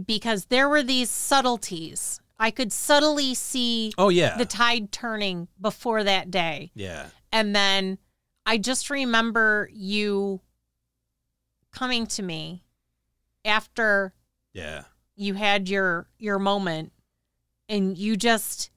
because 0.06 0.46
there 0.46 0.70
were 0.70 0.84
these 0.84 1.10
subtleties. 1.10 2.22
I 2.40 2.52
could 2.52 2.72
subtly 2.72 3.34
see 3.34 3.92
oh 3.98 4.08
yeah, 4.08 4.38
the 4.38 4.46
tide 4.46 4.94
turning 4.94 5.50
before 5.60 6.06
that 6.06 6.32
day, 6.32 6.72
yeah. 6.74 7.08
and 7.34 7.54
then 7.54 7.98
I 8.50 8.58
just 8.58 8.90
remember 8.90 9.70
you 9.72 10.42
coming 11.72 12.08
to 12.08 12.24
me 12.24 12.64
after 13.46 14.12
Yeah. 14.54 14.86
you 15.16 15.36
had 15.36 15.70
your 15.70 16.08
your 16.18 16.40
moment 16.40 16.92
and 17.68 17.96
you 17.96 18.18
just 18.18 18.72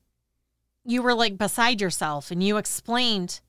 you 0.85 1.01
were 1.01 1.15
like 1.15 1.39
beside 1.39 1.81
yourself 1.81 2.31
and 2.31 2.43
you 2.43 2.59
explained 2.59 3.41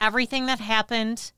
everything 0.00 0.46
that 0.46 0.58
happened 0.58 1.32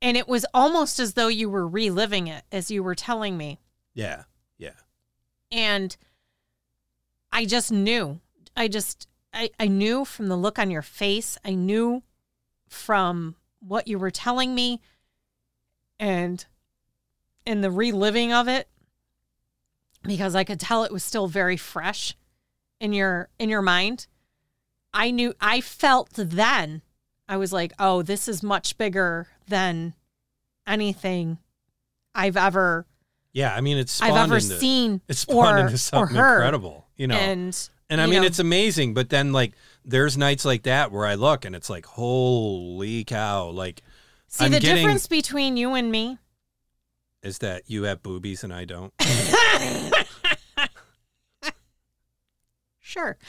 and 0.00 0.16
it 0.16 0.28
was 0.28 0.46
almost 0.54 1.00
as 1.00 1.14
though 1.14 1.26
you 1.26 1.50
were 1.50 1.66
reliving 1.66 2.28
it 2.28 2.44
as 2.52 2.70
you 2.70 2.84
were 2.84 2.94
telling 2.94 3.36
me 3.36 3.58
Yeah. 3.94 4.24
Yeah. 4.58 4.78
and 5.50 5.96
i 7.32 7.44
just 7.46 7.72
knew 7.72 8.20
i 8.56 8.68
just 8.68 9.08
I, 9.34 9.50
I 9.58 9.66
knew 9.66 10.04
from 10.04 10.28
the 10.28 10.36
look 10.36 10.56
on 10.60 10.70
your 10.70 10.82
face 10.82 11.36
i 11.44 11.52
knew 11.54 12.04
from 12.68 13.36
what 13.60 13.88
you 13.88 13.98
were 13.98 14.10
telling 14.10 14.54
me 14.54 14.80
and 15.98 16.46
in 17.44 17.60
the 17.60 17.70
reliving 17.70 18.32
of 18.32 18.48
it 18.48 18.68
because 20.02 20.34
i 20.34 20.44
could 20.44 20.60
tell 20.60 20.84
it 20.84 20.92
was 20.92 21.02
still 21.02 21.26
very 21.26 21.56
fresh 21.56 22.16
in 22.80 22.92
your 22.92 23.28
in 23.38 23.48
your 23.48 23.62
mind 23.62 24.06
i 24.92 25.10
knew 25.10 25.32
i 25.40 25.60
felt 25.60 26.10
then 26.12 26.82
i 27.28 27.36
was 27.36 27.52
like 27.52 27.72
oh 27.78 28.02
this 28.02 28.28
is 28.28 28.42
much 28.42 28.76
bigger 28.76 29.26
than 29.48 29.94
anything 30.66 31.38
i've 32.14 32.36
ever 32.36 32.86
Yeah. 33.32 33.54
I 33.54 33.60
mean, 33.60 33.78
it's 33.78 34.00
i've 34.02 34.08
spawned 34.08 34.32
ever 34.32 34.36
into, 34.36 34.58
seen 34.58 35.00
It's 35.08 35.20
spawned 35.20 35.58
or, 35.58 35.60
into 35.62 35.74
or 35.74 35.78
something 35.78 36.16
incredible. 36.16 36.86
You 36.96 37.06
know. 37.06 37.16
and 37.16 37.56
And 37.88 38.00
I 38.00 38.06
mean, 38.06 38.22
know, 38.22 38.26
it's 38.26 38.38
amazing. 38.38 38.94
But 38.94 39.10
then, 39.10 39.32
like, 39.32 39.52
there's 39.86 40.18
nights 40.18 40.44
like 40.44 40.64
that 40.64 40.90
where 40.92 41.06
I 41.06 41.14
look 41.14 41.44
and 41.44 41.54
it's 41.56 41.70
like, 41.70 41.86
holy 41.86 43.04
cow! 43.04 43.48
Like, 43.50 43.82
see 44.28 44.44
I'm 44.44 44.50
the 44.50 44.60
getting- 44.60 44.76
difference 44.84 45.06
between 45.06 45.56
you 45.56 45.74
and 45.74 45.90
me 45.90 46.18
is 47.22 47.38
that 47.38 47.62
you 47.66 47.84
have 47.84 48.02
boobies 48.02 48.44
and 48.44 48.52
I 48.52 48.64
don't? 48.66 48.92
sure 52.80 53.18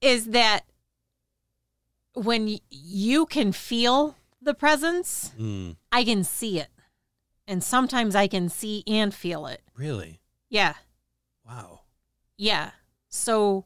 is 0.00 0.26
that 0.26 0.60
when 2.14 2.58
you 2.70 3.26
can 3.26 3.52
feel 3.52 4.16
the 4.40 4.54
presence 4.54 5.32
Mm, 5.38 5.76
i 5.92 6.04
can 6.04 6.22
see 6.24 6.58
it 6.60 6.68
and 7.46 7.62
sometimes 7.64 8.14
i 8.14 8.26
can 8.28 8.48
see 8.48 8.82
and 8.86 9.12
feel 9.12 9.46
it 9.46 9.60
really? 9.76 10.20
yeah 10.48 10.74
Wow. 11.46 11.80
Yeah 12.36 12.70
so 13.08 13.64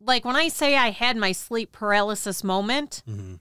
like 0.00 0.24
when 0.24 0.36
i 0.36 0.48
say 0.48 0.76
i 0.76 0.90
had 0.90 1.16
my 1.16 1.32
sleep 1.32 1.72
paralysis 1.72 2.42
moment 2.44 3.02
hmm 3.06 3.34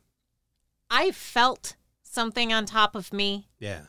i 0.89 1.11
felt 1.11 1.75
something 2.03 2.51
on 2.53 2.65
top 2.65 2.95
of 2.95 3.13
me 3.13 3.47
Yeah. 3.59 3.81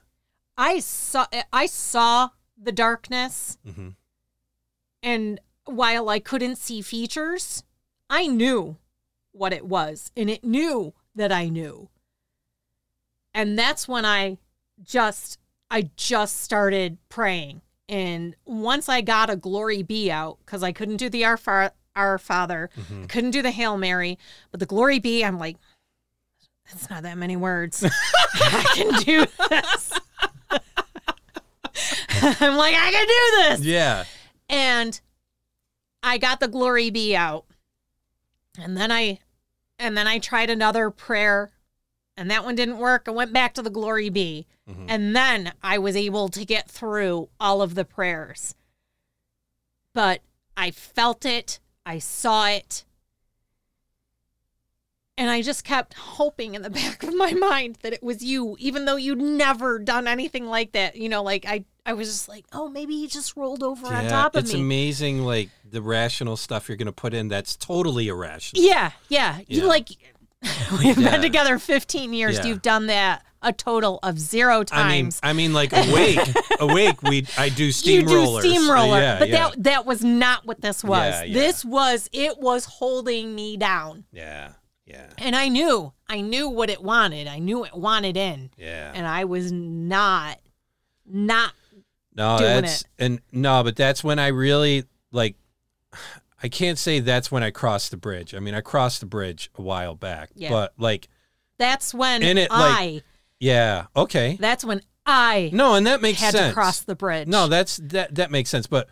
i 0.57 0.79
saw 0.81 1.27
i 1.53 1.67
saw 1.67 2.31
the 2.61 2.73
darkness 2.73 3.59
hmm 3.65 3.91
And 5.03 5.41
while 5.65 6.09
I 6.11 6.19
couldn't 6.21 6.57
see 6.59 6.83
features, 6.83 7.65
I 8.11 8.27
knew 8.27 8.77
what 9.33 9.53
it 9.55 9.65
was 9.65 10.11
and 10.17 10.29
it 10.29 10.45
knew 10.45 10.93
that 11.15 11.33
I 11.33 11.49
knew. 11.49 11.89
And 13.33 13.59
that's 13.59 13.89
when 13.89 14.05
I 14.05 14.37
just 14.83 15.39
I 15.71 15.89
just 15.97 16.41
started 16.43 16.99
praying. 17.09 17.63
And 17.91 18.37
once 18.47 18.89
I 18.89 19.01
got 19.01 19.29
a 19.31 19.37
glory 19.37 19.83
be 19.83 20.11
out 20.13 20.39
cuz 20.47 20.63
I 20.63 20.71
couldn't 20.71 20.99
do 20.99 21.11
the 21.11 21.25
our, 21.25 21.37
Fa- 21.37 21.73
our 21.97 22.19
father, 22.19 22.71
hmm 22.89 23.05
couldn't 23.07 23.33
do 23.33 23.43
the 23.43 23.51
Hail 23.51 23.77
Mary, 23.77 24.17
but 24.53 24.61
the 24.61 24.67
glory 24.67 24.99
be 25.01 25.25
I'm 25.25 25.39
like 25.41 25.57
that's 26.71 26.89
not 26.89 27.03
that 27.03 27.19
many 27.19 27.37
words. 27.37 27.85
I 28.35 28.65
can 28.77 28.93
do 29.03 29.27
this. 29.49 29.93
I'm 32.41 32.57
like 32.57 32.75
I 32.77 32.91
can 32.93 33.07
do 33.07 33.57
this 33.57 33.61
Yeah. 33.63 34.05
and 34.49 35.01
I 36.03 36.17
got 36.19 36.39
the 36.41 36.49
glory 36.49 36.91
be 36.91 37.17
out. 37.17 37.45
And 38.59 38.77
then 38.77 38.93
I 38.93 39.19
and 39.81 39.97
then 39.97 40.07
I 40.07 40.19
tried 40.21 40.49
another 40.51 40.91
prayer 40.91 41.51
and 42.21 42.31
that 42.31 42.45
one 42.45 42.55
didn't 42.55 42.79
work. 42.79 43.05
I 43.09 43.11
went 43.13 43.33
back 43.33 43.55
to 43.55 43.63
the 43.63 43.71
glory 43.71 44.11
be. 44.11 44.47
Mhm. 44.69 44.85
And 44.89 45.17
then 45.17 45.53
I 45.63 45.79
was 45.79 45.97
able 45.97 46.29
to 46.29 46.45
get 46.45 46.71
through 46.71 47.31
all 47.41 47.63
of 47.63 47.75
the 47.75 47.85
prayers. 47.85 48.55
But 49.95 50.21
I 50.57 50.71
felt 50.71 51.25
it, 51.25 51.59
I 51.85 51.99
saw 51.99 52.49
it. 52.49 52.85
And 55.17 55.29
I 55.31 55.43
just 55.43 55.65
kept 55.65 55.95
hoping 55.95 56.55
in 56.55 56.63
the 56.63 56.71
back 56.83 57.03
of 57.03 57.15
my 57.15 57.33
mind 57.33 57.79
that 57.83 57.93
it 57.93 58.03
was 58.03 58.23
you, 58.23 58.57
even 58.59 58.85
though 58.85 58.97
you'd 58.97 59.19
never 59.21 59.79
done 59.79 60.07
anything 60.07 60.47
like 60.47 60.73
that. 60.73 60.97
You 60.97 61.09
know, 61.09 61.23
like 61.23 61.45
I, 61.47 61.65
I 61.85 61.93
was 61.95 62.09
just 62.09 62.29
like, 62.29 62.45
oh, 62.53 62.69
maybe 62.69 62.95
he 62.95 63.07
just 63.07 63.37
rolled 63.37 63.63
over 63.63 63.87
on 63.87 64.07
top 64.09 64.35
of 64.35 64.45
it's 64.45 64.53
me. 64.53 64.59
It's 64.59 64.61
amazing, 64.63 65.23
like 65.25 65.51
the 65.69 65.83
rational 65.83 66.37
stuff 66.37 66.69
you're 66.69 66.77
going 66.77 66.87
to 66.87 66.93
put 66.93 67.13
in. 67.15 67.29
That's 67.29 67.57
totally 67.57 68.09
irrational. 68.09 68.63
Yeah, 68.65 68.93
yeah. 69.09 69.39
You 69.49 69.63
Yeah. 69.63 69.67
like 69.69 69.89
we've 70.79 70.99
Yeah. 70.99 71.11
been 71.13 71.23
together 71.23 71.59
15 71.59 72.13
years. 72.13 72.37
Yeah. 72.39 72.47
You've 72.47 72.63
done 72.63 72.87
that 72.87 73.25
a 73.43 73.53
total 73.53 73.99
of 74.03 74.19
zero 74.19 74.63
times. 74.65 75.19
I 75.23 75.33
mean. 75.33 75.33
I 75.33 75.33
mean, 75.33 75.53
like 75.55 75.73
awake, 75.73 76.19
awake. 76.61 77.03
We, 77.03 77.27
I 77.39 77.49
do 77.49 77.65
you 77.65 77.71
steamrollers. 77.73 78.43
do 78.43 78.49
steamroller, 78.51 78.97
uh, 78.97 79.01
yeah, 79.01 79.19
but 79.19 79.29
yeah, 79.31 79.49
that 79.51 79.63
that 79.65 79.87
was 79.87 80.05
not 80.05 80.45
what 80.47 80.61
this 80.61 80.85
was. 80.85 81.15
Yeah. 81.27 81.33
This 81.33 81.65
was 81.65 82.09
it 82.13 82.39
was 82.39 82.67
holding 82.67 83.35
me 83.35 83.57
down, 83.57 84.05
yeah, 84.13 84.53
yeah, 84.85 85.07
and 85.17 85.35
I 85.35 85.49
knew 85.49 85.93
I 86.07 86.21
knew 86.21 86.51
what 86.51 86.69
it 86.69 86.83
wanted. 86.83 87.29
I 87.29 87.39
knew 87.39 87.65
it 87.65 87.75
wanted 87.75 88.19
in, 88.19 88.51
yeah. 88.59 88.93
and 88.95 89.07
I 89.07 89.25
was 89.25 89.51
not 89.51 90.39
not 91.07 91.55
No, 92.15 92.37
doing 92.37 92.61
that's 92.63 92.85
and 92.99 93.21
no, 93.33 93.65
but 93.65 93.75
that's 93.77 94.05
when 94.05 94.19
I 94.19 94.27
really 94.29 94.85
like. 95.13 95.37
I 96.43 96.49
can't 96.49 96.79
say 96.79 97.01
that's 97.01 97.31
when 97.31 97.43
I 97.43 97.51
crossed 97.51 97.91
the 97.91 97.97
bridge. 97.97 98.35
I 98.35 98.39
mean, 98.39 98.55
I 98.55 98.61
crossed 98.63 99.01
the 99.01 99.07
bridge 99.07 99.51
a 99.57 99.63
while 99.63 99.95
back, 99.95 100.31
Yeah. 100.35 100.51
but 100.51 100.73
like, 100.79 101.09
That's 101.59 101.93
when 101.93 102.23
And 102.23 102.39
it, 102.39 102.49
I. 102.51 102.71
like, 102.95 103.05
yeah, 103.39 103.87
okay, 103.95 104.39
that's 104.41 104.65
when 104.65 104.81
I 105.05 105.51
no, 105.53 105.75
and 105.75 105.87
that 105.87 106.01
makes 106.01 106.21
had 106.21 106.33
sense. 106.33 106.49
to 106.51 106.55
cross 106.55 106.81
the 106.81 106.95
bridge. 106.95 107.29
No, 107.29 107.49
that's 107.49 107.77
that 107.85 108.15
that 108.15 108.31
makes 108.31 108.49
sense. 108.49 108.67
But 108.67 108.89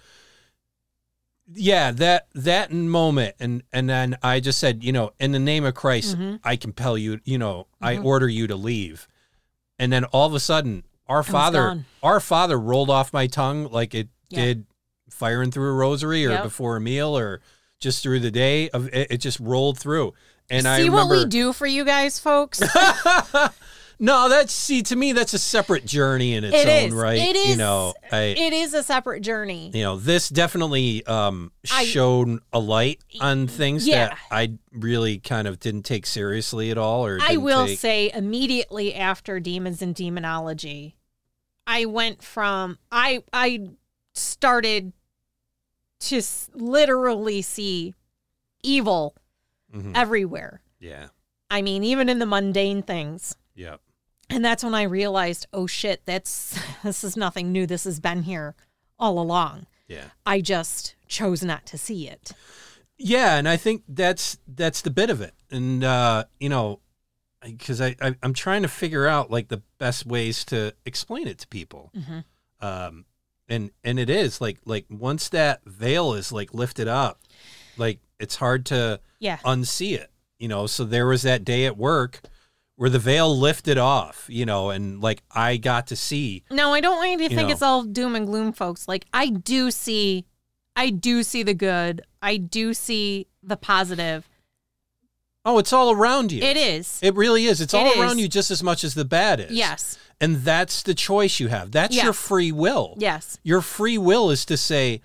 yeah, 1.55 1.93
that 1.93 2.29
that 2.35 2.73
moment, 2.73 3.35
and 3.41 3.63
and 3.73 3.89
then 3.89 4.17
I 4.23 4.41
just 4.41 4.59
said, 4.59 4.85
you 4.85 4.93
know, 4.93 5.13
in 5.19 5.33
the 5.33 5.39
name 5.39 5.65
of 5.65 5.75
Christ, 5.75 6.17
Mhm. 6.19 6.41
I 6.45 6.57
compel 6.57 6.99
you. 6.99 7.21
You 7.25 7.39
know, 7.39 7.67
I 7.81 7.97
Mhm. 7.97 8.05
order 8.05 8.29
you 8.29 8.47
to 8.49 8.57
leave. 8.57 9.09
And 9.79 9.91
then 9.93 10.05
all 10.05 10.27
of 10.27 10.35
a 10.35 10.41
sudden, 10.41 10.85
our 11.07 11.23
Father, 11.23 11.85
our 12.03 12.21
Father 12.21 12.59
rolled 12.59 12.91
off 12.91 13.13
my 13.13 13.27
tongue 13.27 13.65
like 13.71 13.95
it 13.95 14.09
Yeah. 14.29 14.45
did 14.45 14.67
firing 15.11 15.51
through 15.51 15.71
a 15.71 15.75
rosary 15.75 16.25
or 16.27 16.31
Yep. 16.31 16.43
before 16.45 16.77
a 16.77 16.81
meal 16.81 17.17
or 17.17 17.41
just 17.81 18.03
through 18.03 18.21
the 18.21 18.31
day. 18.31 18.69
Of 18.71 18.89
it, 18.93 19.13
it 19.13 19.17
just 19.19 19.39
rolled 19.41 19.79
through. 19.79 20.15
And 20.51 20.67
I 20.67 20.83
See 20.83 20.91
what 20.91 21.11
we 21.11 21.25
do 21.27 21.53
for 21.53 21.67
you 21.67 21.85
guys, 21.85 22.19
folks. 22.19 22.61
no, 24.01 24.29
that's 24.29 24.53
see 24.53 24.83
to 24.85 24.97
me 24.97 25.13
that's 25.13 25.35
a 25.35 25.39
separate 25.39 25.85
journey 25.85 26.35
in 26.35 26.45
its 26.45 26.57
It 26.57 26.69
own 26.69 26.89
is. 26.89 26.95
right. 26.95 27.19
It 27.19 27.37
is, 27.37 27.49
You 27.51 27.57
know, 27.57 27.95
I 28.13 28.21
it 28.39 28.53
is 28.53 28.73
a 28.73 28.83
separate 28.83 29.23
journey. 29.23 29.71
you 29.75 29.83
know 29.83 29.97
this 29.99 30.29
definitely 30.29 31.05
um 31.07 31.53
I- 31.71 31.85
shone 31.85 32.41
a 32.53 32.59
light 32.59 33.01
on 33.21 33.47
things 33.47 33.87
Yeah. 33.87 34.09
that 34.09 34.19
I 34.31 34.53
really 34.73 35.19
kind 35.19 35.47
of 35.49 35.59
didn't 35.61 35.83
take 35.83 36.07
seriously 36.07 36.71
at 36.71 36.79
all. 36.79 37.05
Or 37.05 37.19
I 37.21 37.37
will 37.37 37.67
take- 37.67 37.79
say 37.79 38.11
immediately 38.15 38.95
after 38.95 39.41
Demons 39.41 39.83
and 39.83 39.95
Demonology, 39.95 40.97
I 41.67 41.85
went 41.85 42.23
from 42.23 42.79
I 42.91 43.23
I 43.33 43.69
started 44.15 44.93
to 46.01 46.19
s- 46.19 46.49
literally 46.55 47.43
see 47.43 47.95
evil 48.63 49.15
Mhm. 49.75 49.93
everywhere. 49.97 50.61
yeah, 50.81 51.09
I 51.51 51.61
mean, 51.63 51.83
even 51.85 52.09
in 52.09 52.19
the 52.21 52.27
mundane 52.27 52.83
things. 52.83 53.35
yeah, 53.55 53.77
And 54.31 54.45
that's 54.45 54.63
when 54.63 54.75
I 54.75 54.83
realized, 54.83 55.47
oh 55.53 55.67
shit, 55.67 56.05
that's 56.07 56.55
this 56.85 57.03
is 57.03 57.17
nothing 57.17 57.51
new. 57.53 57.67
This 57.67 57.85
has 57.85 57.99
been 58.01 58.23
here 58.25 58.55
all 58.99 59.19
along. 59.19 59.67
yeah. 59.89 60.11
I 60.27 60.41
just 60.41 60.95
chose 61.09 61.43
not 61.43 61.65
to 61.67 61.79
see 61.79 62.07
it. 62.09 62.33
Yeah, 62.99 63.37
and 63.37 63.49
I 63.49 63.57
think 63.57 63.85
that's 63.89 64.39
that's 64.47 64.81
the 64.83 64.91
bit 64.91 65.09
of 65.11 65.21
it, 65.21 65.35
and 65.51 65.83
uh, 65.85 66.25
you 66.41 66.49
know, 66.49 66.81
because 67.43 67.81
I, 67.81 67.95
I 68.01 68.17
I'm 68.23 68.35
trying 68.35 68.63
to 68.63 68.69
figure 68.69 69.07
out 69.07 69.31
like 69.31 69.49
the 69.49 69.63
best 69.79 70.05
ways 70.07 70.45
to 70.47 70.75
explain 70.85 71.29
it 71.29 71.39
to 71.39 71.49
people, 71.49 71.93
Mhm. 71.97 72.25
um, 72.61 73.05
and 73.49 73.71
and 73.85 73.99
it 73.99 74.11
is 74.11 74.41
like 74.41 74.59
like 74.65 74.87
once 74.91 75.29
that 75.31 75.61
veil 75.65 76.15
is 76.15 76.33
like 76.33 76.53
lifted 76.55 76.89
up, 76.89 77.21
like 77.77 78.01
it's 78.19 78.37
hard 78.37 78.67
to 78.67 79.01
Yeah. 79.21 79.39
unsee 79.45 79.95
it, 79.95 80.11
you 80.39 80.49
know. 80.49 80.67
So 80.67 80.85
there 80.85 81.07
was 81.07 81.23
that 81.23 81.45
day 81.45 81.67
at 81.67 81.77
work 81.77 82.21
where 82.77 82.91
the 82.91 82.99
veil 82.99 83.37
lifted 83.37 83.77
off, 83.79 84.27
you 84.29 84.47
know, 84.47 84.71
and 84.71 85.01
like 85.01 85.23
I 85.31 85.57
got 85.57 85.89
to 85.89 85.97
see, 85.97 86.45
No, 86.51 86.73
I 86.73 86.81
don't 86.81 86.97
want 86.99 87.11
you 87.11 87.29
to 87.29 87.35
think 87.35 87.49
know. 87.49 87.53
it's 87.53 87.63
all 87.63 87.83
doom 87.83 88.15
and 88.15 88.27
gloom, 88.27 88.53
folks. 88.53 88.87
Like 88.87 89.07
I 89.13 89.27
do 89.31 89.71
see, 89.71 90.27
I 90.77 90.91
do 90.91 91.23
see 91.25 91.43
the 91.43 91.55
good. 91.55 92.03
I 92.23 92.37
do 92.37 92.75
see 92.75 93.27
the 93.43 93.57
positive. 93.57 94.29
Oh, 95.45 95.59
it's 95.59 95.73
all 95.73 95.91
around 95.91 96.33
you. 96.33 96.43
It 96.43 96.57
is. 96.57 96.99
It 97.03 97.15
really 97.15 97.45
is. 97.47 97.61
It's 97.61 97.75
It 97.75 97.77
all 97.77 98.01
around 98.01 98.19
you 98.19 98.29
just 98.29 98.51
as 98.51 98.63
much 98.63 98.85
as 98.85 98.95
the 98.95 99.05
bad 99.05 99.41
is. 99.41 99.51
yes. 99.53 99.99
And 100.21 100.39
that's 100.39 100.83
the 100.83 100.95
choice 100.95 101.39
you 101.39 101.47
have. 101.47 101.71
That's 101.71 101.95
your 101.95 102.13
free 102.13 102.51
will. 102.51 102.95
Yes. 102.99 103.39
Your 103.45 103.61
free 103.61 103.99
will 103.99 104.31
is 104.31 104.45
to 104.47 104.57
say, 104.57 105.01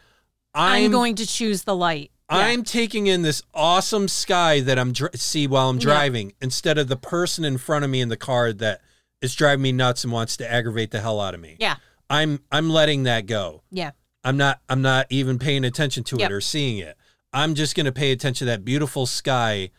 I'm, 0.56 0.86
I'm, 0.86 0.92
going 0.92 1.16
to 1.16 1.28
choose 1.28 1.64
the 1.64 1.76
light. 1.76 2.10
Yeah. 2.32 2.38
I'm 2.40 2.64
taking 2.64 3.06
in 3.06 3.22
this 3.22 3.44
awesome 3.54 4.08
sky 4.08 4.60
that 4.62 4.80
I'm 4.80 4.92
dr- 4.92 5.16
see 5.16 5.46
while 5.46 5.70
I'm 5.70 5.78
Yeah. 5.78 5.82
driving 5.84 6.34
instead 6.42 6.80
of 6.80 6.88
the 6.88 6.96
person 6.98 7.46
in 7.46 7.60
front 7.60 7.86
of 7.86 7.92
me 7.92 8.02
in 8.02 8.10
the 8.10 8.18
car 8.18 8.54
that 8.54 8.82
is 9.22 9.36
driving 9.36 9.62
me 9.62 9.72
nuts 9.72 10.04
and 10.04 10.12
wants 10.12 10.36
to 10.38 10.52
aggravate 10.52 10.90
the 10.90 11.00
hell 11.02 11.22
out 11.22 11.36
of 11.36 11.40
me. 11.40 11.58
Yeah. 11.60 11.76
I'm 12.10 12.40
I'm 12.52 12.70
letting 12.72 13.04
that 13.04 13.28
go. 13.28 13.62
Yeah. 13.70 13.92
I'm 14.24 14.36
not 14.38 14.62
I'm 14.68 14.82
not 14.82 15.06
even 15.12 15.38
paying 15.38 15.64
attention 15.64 16.04
to 16.06 16.18
Yep. 16.18 16.30
it 16.30 16.34
or 16.34 16.42
seeing 16.42 16.80
it. 16.80 16.98
I'm 17.32 17.54
just 17.54 17.76
going 17.76 17.86
to 17.86 17.92
pay 17.92 18.12
attention 18.12 18.46
to 18.48 18.52
that 18.52 18.66
beautiful 18.66 19.06
sky 19.06 19.70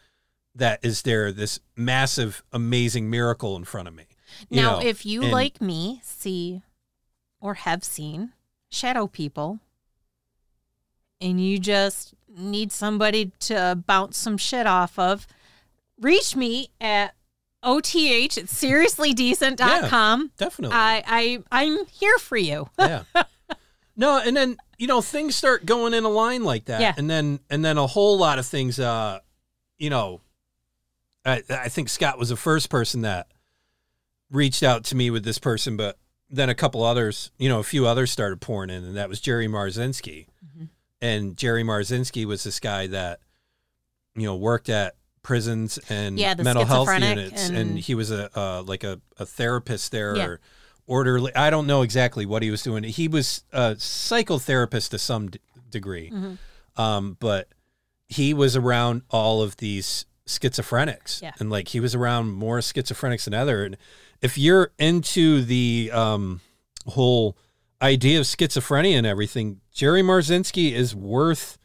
that 0.54 0.80
is 0.84 1.02
there 1.02 1.32
this 1.32 1.58
massive 1.76 2.42
amazing 2.52 3.10
miracle 3.10 3.56
in 3.56 3.64
front 3.64 3.88
of 3.88 3.94
me. 3.94 4.04
Now, 4.50 4.78
know, 4.78 4.86
if 4.86 5.04
you 5.06 5.22
and- 5.22 5.32
like 5.32 5.60
me, 5.60 6.00
see 6.04 6.62
or 7.40 7.54
have 7.54 7.84
seen 7.84 8.32
shadow 8.70 9.06
people, 9.06 9.60
and 11.20 11.40
you 11.44 11.58
just 11.58 12.14
need 12.36 12.72
somebody 12.72 13.30
to 13.40 13.80
bounce 13.86 14.16
some 14.18 14.36
shit 14.36 14.66
off 14.66 14.98
of, 14.98 15.26
reach 16.00 16.34
me 16.36 16.68
at 16.80 17.14
OTH 17.62 18.36
at 18.38 18.46
seriouslydecent.com. 18.46 20.32
definitely. 20.36 20.76
I, 20.76 21.02
I 21.06 21.42
I'm 21.64 21.86
here 21.86 22.18
for 22.18 22.36
you. 22.36 22.68
yeah. 22.78 23.04
No, 23.96 24.18
and 24.18 24.36
then 24.36 24.56
you 24.76 24.88
know 24.88 25.00
things 25.00 25.36
start 25.36 25.64
going 25.66 25.94
in 25.94 26.02
a 26.02 26.08
line 26.08 26.42
like 26.42 26.64
that, 26.64 26.80
Yeah. 26.80 26.94
and 26.96 27.08
then 27.08 27.38
and 27.48 27.64
then 27.64 27.78
a 27.78 27.86
whole 27.86 28.18
lot 28.18 28.40
of 28.40 28.46
things. 28.46 28.80
Uh, 28.80 29.20
you 29.78 29.88
know, 29.88 30.20
I 31.24 31.42
I 31.48 31.68
think 31.68 31.88
Scott 31.88 32.18
was 32.18 32.28
the 32.28 32.36
first 32.36 32.68
person 32.70 33.02
that 33.02 33.28
reached 34.30 34.62
out 34.62 34.84
to 34.84 34.96
me 34.96 35.10
with 35.10 35.24
this 35.24 35.38
person, 35.38 35.76
but 35.76 35.98
then 36.30 36.48
a 36.48 36.54
couple 36.54 36.82
others, 36.82 37.30
you 37.38 37.48
know, 37.48 37.60
a 37.60 37.64
few 37.64 37.86
others 37.86 38.10
started 38.10 38.40
pouring 38.40 38.70
in, 38.70 38.84
and 38.84 38.96
that 38.96 39.08
was 39.08 39.20
Jerry 39.20 39.46
Marzinsky, 39.46 40.26
Mhm. 40.44 40.68
and 41.00 41.36
Jerry 41.36 41.62
Marzinsky 41.62 42.24
was 42.24 42.42
this 42.44 42.58
guy 42.60 42.86
that 42.88 43.20
you 44.16 44.22
know 44.22 44.34
worked 44.36 44.68
at 44.68 44.94
prisons 45.22 45.78
and 45.88 46.18
Yeah, 46.18 46.34
mental 46.34 46.64
health 46.64 46.88
units, 46.92 47.48
and, 47.48 47.56
and- 47.56 47.78
he 47.78 47.94
was 47.94 48.10
a 48.10 48.30
uh, 48.38 48.62
like 48.62 48.84
a, 48.84 49.00
a 49.18 49.26
therapist 49.26 49.90
there. 49.92 50.16
Yeah. 50.16 50.24
Or, 50.26 50.40
orderly. 50.86 51.34
I 51.34 51.48
don't 51.48 51.66
know 51.66 51.80
exactly 51.80 52.26
what 52.26 52.42
he 52.42 52.50
was 52.50 52.62
doing. 52.62 52.84
He 52.84 53.08
was 53.08 53.42
a 53.52 53.74
psychotherapist 53.76 54.90
to 54.90 54.98
some 54.98 55.30
d- 55.30 55.40
degree, 55.70 56.10
Mhm. 56.10 56.36
um, 56.76 57.16
but 57.20 57.48
he 58.06 58.34
was 58.34 58.54
around 58.54 59.00
all 59.08 59.40
of 59.40 59.56
these 59.56 60.04
schizophrenics, 60.26 61.20
Yeah. 61.22 61.32
and 61.38 61.50
like 61.50 61.68
he 61.68 61.80
was 61.80 61.94
around 61.94 62.32
more 62.32 62.58
schizophrenics 62.58 63.24
than 63.24 63.34
other. 63.34 63.64
And 63.64 63.76
if 64.22 64.38
you're 64.38 64.72
into 64.78 65.42
the 65.42 65.90
um, 65.92 66.40
whole 66.86 67.36
idea 67.82 68.18
of 68.20 68.26
schizophrenia 68.26 68.96
and 68.96 69.06
everything, 69.06 69.60
Jerry 69.72 70.02
Marzinsky 70.02 70.72
is 70.72 70.94
worth 70.94 71.58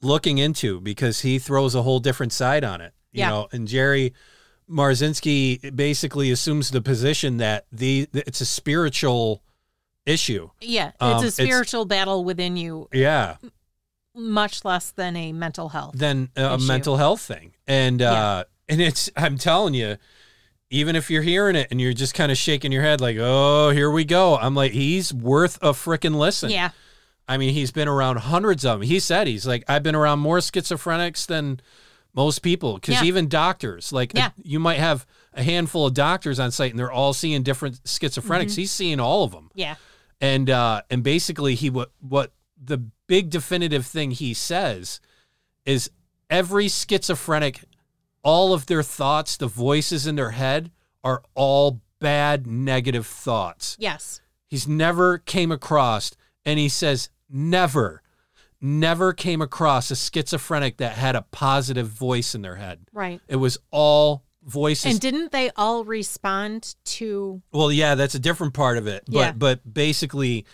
looking 0.00 0.38
into 0.38 0.80
because 0.80 1.20
he 1.20 1.38
throws 1.38 1.74
a 1.74 1.82
whole 1.82 1.98
different 1.98 2.32
side 2.32 2.62
on 2.64 2.80
it. 2.80 2.92
You 3.12 3.20
Yeah. 3.20 3.28
know, 3.30 3.48
and 3.52 3.66
Jerry 3.66 4.14
Marzinsky 4.70 5.74
basically 5.74 6.30
assumes 6.30 6.70
the 6.70 6.80
position 6.82 7.38
that 7.38 7.66
the 7.72 8.08
it's 8.12 8.40
a 8.40 8.46
spiritual 8.46 9.42
issue. 10.06 10.50
Yeah, 10.60 10.92
Um, 11.00 11.14
it's 11.14 11.22
a 11.24 11.26
it's- 11.26 11.34
spiritual 11.48 11.84
battle 11.84 12.22
within 12.24 12.56
you, 12.56 12.88
Yeah. 12.92 13.36
Much 14.14 14.64
less 14.64 14.90
than 14.90 15.16
a 15.16 15.32
mental 15.32 15.68
health. 15.70 15.94
Than 15.96 16.30
a 16.36 16.54
Issue. 16.56 16.66
mental 16.66 16.96
health 16.96 17.20
thing. 17.20 17.52
And 17.66 18.02
uh 18.02 18.44
and 18.68 18.80
it's 18.80 19.10
I'm 19.16 19.38
telling 19.38 19.74
you 19.74 19.96
even 20.70 20.96
if 20.96 21.10
you're 21.10 21.22
hearing 21.22 21.56
it 21.56 21.68
and 21.70 21.80
you're 21.80 21.92
just 21.94 22.14
kind 22.14 22.30
of 22.30 22.36
shaking 22.36 22.72
your 22.72 22.82
head 22.82 23.00
like, 23.00 23.16
"Oh, 23.18 23.70
here 23.70 23.90
we 23.90 24.04
go." 24.04 24.36
I'm 24.36 24.54
like, 24.54 24.72
"He's 24.72 25.14
worth 25.14 25.56
a 25.62 25.70
freaking 25.72 26.16
listen." 26.16 26.50
yeah, 26.50 26.70
I 27.26 27.38
mean, 27.38 27.54
he's 27.54 27.70
been 27.70 27.88
around 27.88 28.18
hundreds 28.18 28.64
of 28.66 28.80
them. 28.80 28.88
He 28.88 29.00
said 29.00 29.26
he's 29.26 29.46
like, 29.46 29.64
I've 29.68 29.82
been 29.82 29.94
around 29.94 30.18
more 30.18 30.38
schizophrenics 30.38 31.26
than 31.26 31.60
most 32.14 32.40
people 32.40 32.74
because 32.74 32.96
Yeah. 32.96 33.04
even 33.04 33.28
doctors, 33.28 33.92
like 33.94 34.12
Yeah. 34.14 34.30
you 34.42 34.58
might 34.58 34.78
have 34.78 35.06
a 35.32 35.42
handful 35.42 35.86
of 35.86 35.94
doctors 35.94 36.38
on 36.38 36.50
site 36.50 36.70
and 36.70 36.78
they're 36.78 36.92
all 36.92 37.12
seeing 37.14 37.42
different 37.42 37.82
schizophrenics. 37.84 38.50
Mm-hmm. 38.52 38.60
He's 38.60 38.70
seeing 38.70 39.00
all 39.00 39.24
of 39.24 39.30
them, 39.32 39.50
yeah, 39.54 39.76
and 40.20 40.50
uh, 40.50 40.82
and 40.90 41.02
basically 41.02 41.54
he 41.54 41.70
what 41.70 41.92
what 42.00 42.32
the 42.62 42.78
big 43.06 43.30
definitive 43.30 43.86
thing 43.86 44.10
he 44.10 44.34
says 44.34 45.00
is 45.64 45.90
every 46.30 46.68
schizophrenic, 46.68 47.64
all 48.22 48.52
of 48.52 48.66
their 48.66 48.82
thoughts, 48.82 49.36
the 49.36 49.46
voices 49.46 50.06
in 50.06 50.16
their 50.16 50.30
head 50.32 50.70
are 51.04 51.22
all 51.34 51.80
bad 52.00 52.46
negative 52.46 53.06
thoughts 53.06 53.76
yes, 53.80 54.20
he's 54.46 54.68
never 54.68 55.18
came 55.18 55.50
across 55.50 56.12
and 56.44 56.58
he 56.58 56.68
says 56.68 57.10
never 57.28 58.02
never 58.60 59.12
came 59.12 59.42
across 59.42 59.90
a 59.90 59.96
schizophrenic 59.96 60.76
that 60.76 60.92
had 60.92 61.16
a 61.16 61.22
positive 61.22 61.88
voice 61.88 62.34
in 62.36 62.42
their 62.42 62.54
head 62.56 62.78
right. 62.92 63.20
it 63.26 63.34
was 63.36 63.58
all 63.72 64.22
voices 64.44 64.92
And 64.92 65.00
didn't 65.00 65.32
they 65.32 65.50
all 65.56 65.84
respond 65.84 66.76
to? 66.84 67.42
well 67.52 67.72
yeah 67.72 67.96
that's 67.96 68.14
a 68.14 68.20
different 68.20 68.54
part 68.54 68.78
of 68.78 68.86
it 68.86 69.02
but 69.08 69.14
Yeah. 69.18 69.32
but 69.32 69.74
basically 69.74 70.44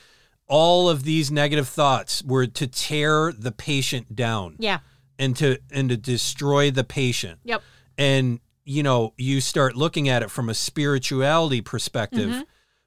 all 0.47 0.89
of 0.89 1.05
these 1.05 1.31
negative 1.31 1.69
thoughts 1.69 2.23
were 2.23 2.47
to 2.47 2.67
tear 2.67 3.33
the 3.33 3.53
patient 3.53 4.15
down 4.15 4.57
Yeah, 4.59 4.81
and 5.19 5.37
to 5.37 5.59
and 5.71 5.89
to 5.89 5.97
destroy 5.97 6.71
the 6.71 6.85
patient 6.85 7.41
yep, 7.45 7.63
and 7.97 8.41
you 8.65 8.83
know 8.83 9.15
you 9.17 9.41
start 9.41 9.75
looking 9.77 10.09
at 10.09 10.23
it 10.23 10.31
from 10.31 10.49
a 10.49 10.55
spirituality 10.55 11.61
perspective 11.61 12.45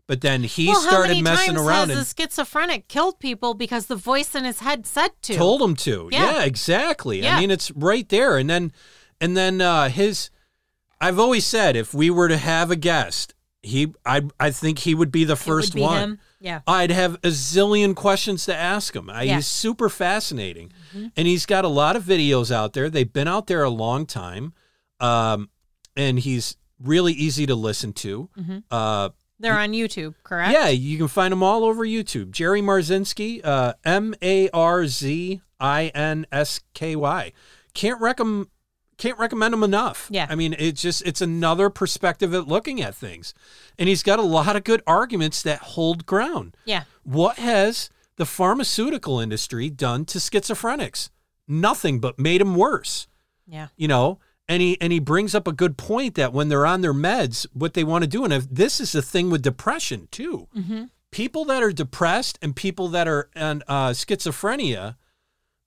but 0.08 0.22
then 0.22 0.44
he 0.44 0.68
Mm-hmm. 0.68 0.72
well, 0.72 0.82
started 0.82 1.22
messing 1.24 1.58
around 1.58 1.90
has 1.90 1.98
and 1.98 2.08
a 2.08 2.24
schizophrenic 2.24 2.88
killed 2.88 3.20
people 3.20 3.54
because 3.54 3.88
the 3.88 3.96
voice 3.98 4.36
in 4.36 4.46
his 4.46 4.60
head 4.62 4.86
said 4.88 5.12
to? 5.24 5.36
told 5.36 5.62
him 5.62 5.76
to. 5.76 6.10
Yeah. 6.12 6.32
Yeah, 6.38 6.44
exactly. 6.46 7.22
Yeah. 7.22 7.36
I 7.36 7.40
mean, 7.42 7.52
it's 7.52 7.72
right 7.72 8.08
there. 8.08 8.38
And 8.38 8.50
then, 8.50 8.72
and 9.20 9.36
then 9.36 9.60
uh, 9.60 9.90
his. 9.90 10.30
I've 11.02 11.20
always 11.20 11.46
said 11.46 11.76
if 11.76 11.94
we 11.94 12.10
were 12.10 12.30
to 12.30 12.38
have 12.38 12.72
a 12.72 12.78
guest, 12.78 13.34
he 13.68 13.94
I 14.06 14.24
I 14.40 14.52
think 14.52 14.80
he 14.80 14.96
would 14.96 15.12
be 15.12 15.24
the 15.24 15.36
first 15.36 15.76
be 15.76 15.82
one. 15.82 15.98
him. 16.02 16.20
Yeah. 16.40 16.62
I'd 16.68 16.92
have 16.92 17.16
a 17.16 17.28
zillion 17.30 17.96
questions 17.96 18.46
to 18.46 18.56
ask 18.56 18.96
him. 18.96 19.10
I, 19.10 19.24
Yeah. 19.24 19.36
He's 19.36 19.48
super 19.48 19.90
fascinating, 19.90 20.72
Mhm. 20.96 21.12
and 21.18 21.28
he's 21.28 21.46
got 21.46 21.66
a 21.66 21.68
lot 21.68 21.96
of 21.96 22.04
videos 22.04 22.52
out 22.52 22.74
there. 22.74 22.90
They've 22.90 23.12
been 23.12 23.28
out 23.28 23.48
there 23.48 23.64
a 23.64 23.70
long 23.70 24.06
time, 24.06 24.54
um, 25.00 25.50
and 25.96 26.20
he's 26.20 26.56
really 26.80 27.14
easy 27.14 27.46
to 27.48 27.56
listen 27.56 27.94
to. 27.94 28.30
Mhm. 28.38 28.64
Uh, 28.70 29.10
They're 29.40 29.58
on 29.58 29.72
YouTube, 29.72 30.16
correct? 30.24 30.52
yeah, 30.54 30.70
you 30.70 30.98
can 30.98 31.08
find 31.08 31.32
them 31.32 31.44
all 31.44 31.64
over 31.64 31.86
YouTube. 31.86 32.32
Jerry 32.32 32.62
Marzinsky, 32.62 33.42
uh, 33.44 33.74
M 33.84 34.14
A 34.22 34.50
R 34.50 34.88
Z 34.88 35.42
I 35.60 35.88
N 35.94 36.26
S 36.32 36.60
K 36.74 36.96
Y. 36.96 37.34
Can't 37.74 38.00
recommend 38.02 38.48
can't 38.98 39.18
recommend 39.20 39.54
him 39.54 39.64
enough. 39.64 40.08
Yeah. 40.12 40.26
I 40.30 40.36
mean, 40.36 40.56
it's 40.58 40.82
just 40.82 41.06
it's 41.06 41.22
another 41.22 41.70
perspective 41.70 42.34
at 42.34 42.48
looking 42.48 42.82
at 42.82 42.96
things, 42.96 43.34
and 43.78 43.88
he's 43.90 44.04
got 44.04 44.20
a 44.20 44.24
lot 44.24 44.56
of 44.56 44.64
good 44.64 44.82
arguments 44.88 45.42
that 45.44 45.60
hold 45.60 46.06
ground. 46.06 46.58
Yeah. 46.66 46.84
What 47.04 47.38
has 47.38 47.90
the 48.16 48.26
pharmaceutical 48.26 49.20
industry 49.20 49.70
done 49.70 50.06
to 50.06 50.18
schizophrenics? 50.18 51.10
Nothing 51.48 52.00
but 52.00 52.18
made 52.20 52.42
them 52.42 52.56
worse 52.56 53.08
Yeah. 53.48 53.68
you 53.78 53.88
know 53.88 54.20
and 54.50 54.62
he 54.62 54.78
and 54.82 54.92
he 54.92 55.00
brings 55.00 55.34
up 55.36 55.48
a 55.48 55.52
good 55.54 55.78
point 55.78 56.16
that 56.16 56.34
when 56.34 56.50
they're 56.50 56.66
on 56.66 56.82
their 56.82 56.94
meds 56.94 57.46
what 57.54 57.74
they 57.74 57.84
want 57.86 58.04
to 58.04 58.08
do 58.10 58.24
and 58.26 58.34
if 58.34 58.50
this 58.50 58.80
is 58.82 58.92
the 58.92 59.02
thing 59.02 59.30
with 59.30 59.42
depression 59.44 60.08
too 60.12 60.48
Mm-hmm. 60.58 60.84
people 61.12 61.46
that 61.46 61.62
are 61.64 61.72
depressed 61.72 62.38
and 62.42 62.54
people 62.56 62.88
that 62.90 63.08
are 63.08 63.30
on 63.36 63.64
uh, 63.70 63.90
schizophrenia 63.92 64.96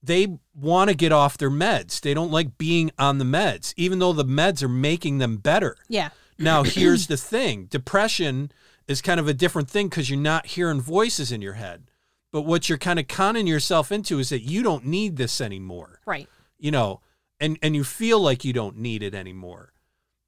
they 0.03 0.27
want 0.55 0.89
to 0.91 0.97
get 0.97 1.13
off 1.13 1.37
their 1.39 1.51
meds 1.51 2.01
they 2.01 2.15
don't 2.15 2.31
like 2.31 2.57
being 2.59 2.91
on 2.99 3.19
the 3.19 3.25
meds 3.25 3.75
even 3.77 3.99
though 3.99 4.13
the 4.13 4.25
meds 4.25 4.63
are 4.63 4.69
making 4.69 5.19
them 5.19 5.37
better 5.37 5.77
Yeah. 5.89 6.11
now 6.39 6.63
here's 6.63 7.07
the 7.07 7.17
thing 7.17 7.67
depression 7.67 8.51
is 8.89 9.03
kind 9.03 9.21
of 9.21 9.29
a 9.29 9.35
different 9.35 9.71
thing 9.71 9.89
because 9.89 10.09
you're 10.11 10.19
not 10.19 10.47
hearing 10.47 10.81
voices 10.81 11.31
in 11.33 11.43
your 11.43 11.55
head 11.55 11.91
but 12.33 12.43
what 12.43 12.69
you're 12.69 12.79
kind 12.79 12.99
of 12.99 13.09
conning 13.09 13.47
yourself 13.47 13.91
into 13.93 14.19
is 14.19 14.29
that 14.31 14.41
you 14.43 14.63
don't 14.63 14.87
need 14.87 15.17
this 15.17 15.41
anymore 15.41 16.01
Right. 16.07 16.29
you 16.59 16.71
know, 16.71 17.01
and 17.39 17.59
and 17.63 17.75
you 17.75 17.85
feel 17.85 18.21
like 18.21 18.45
you 18.45 18.53
don't 18.53 18.77
need 18.77 19.03
it 19.03 19.15
anymore. 19.15 19.73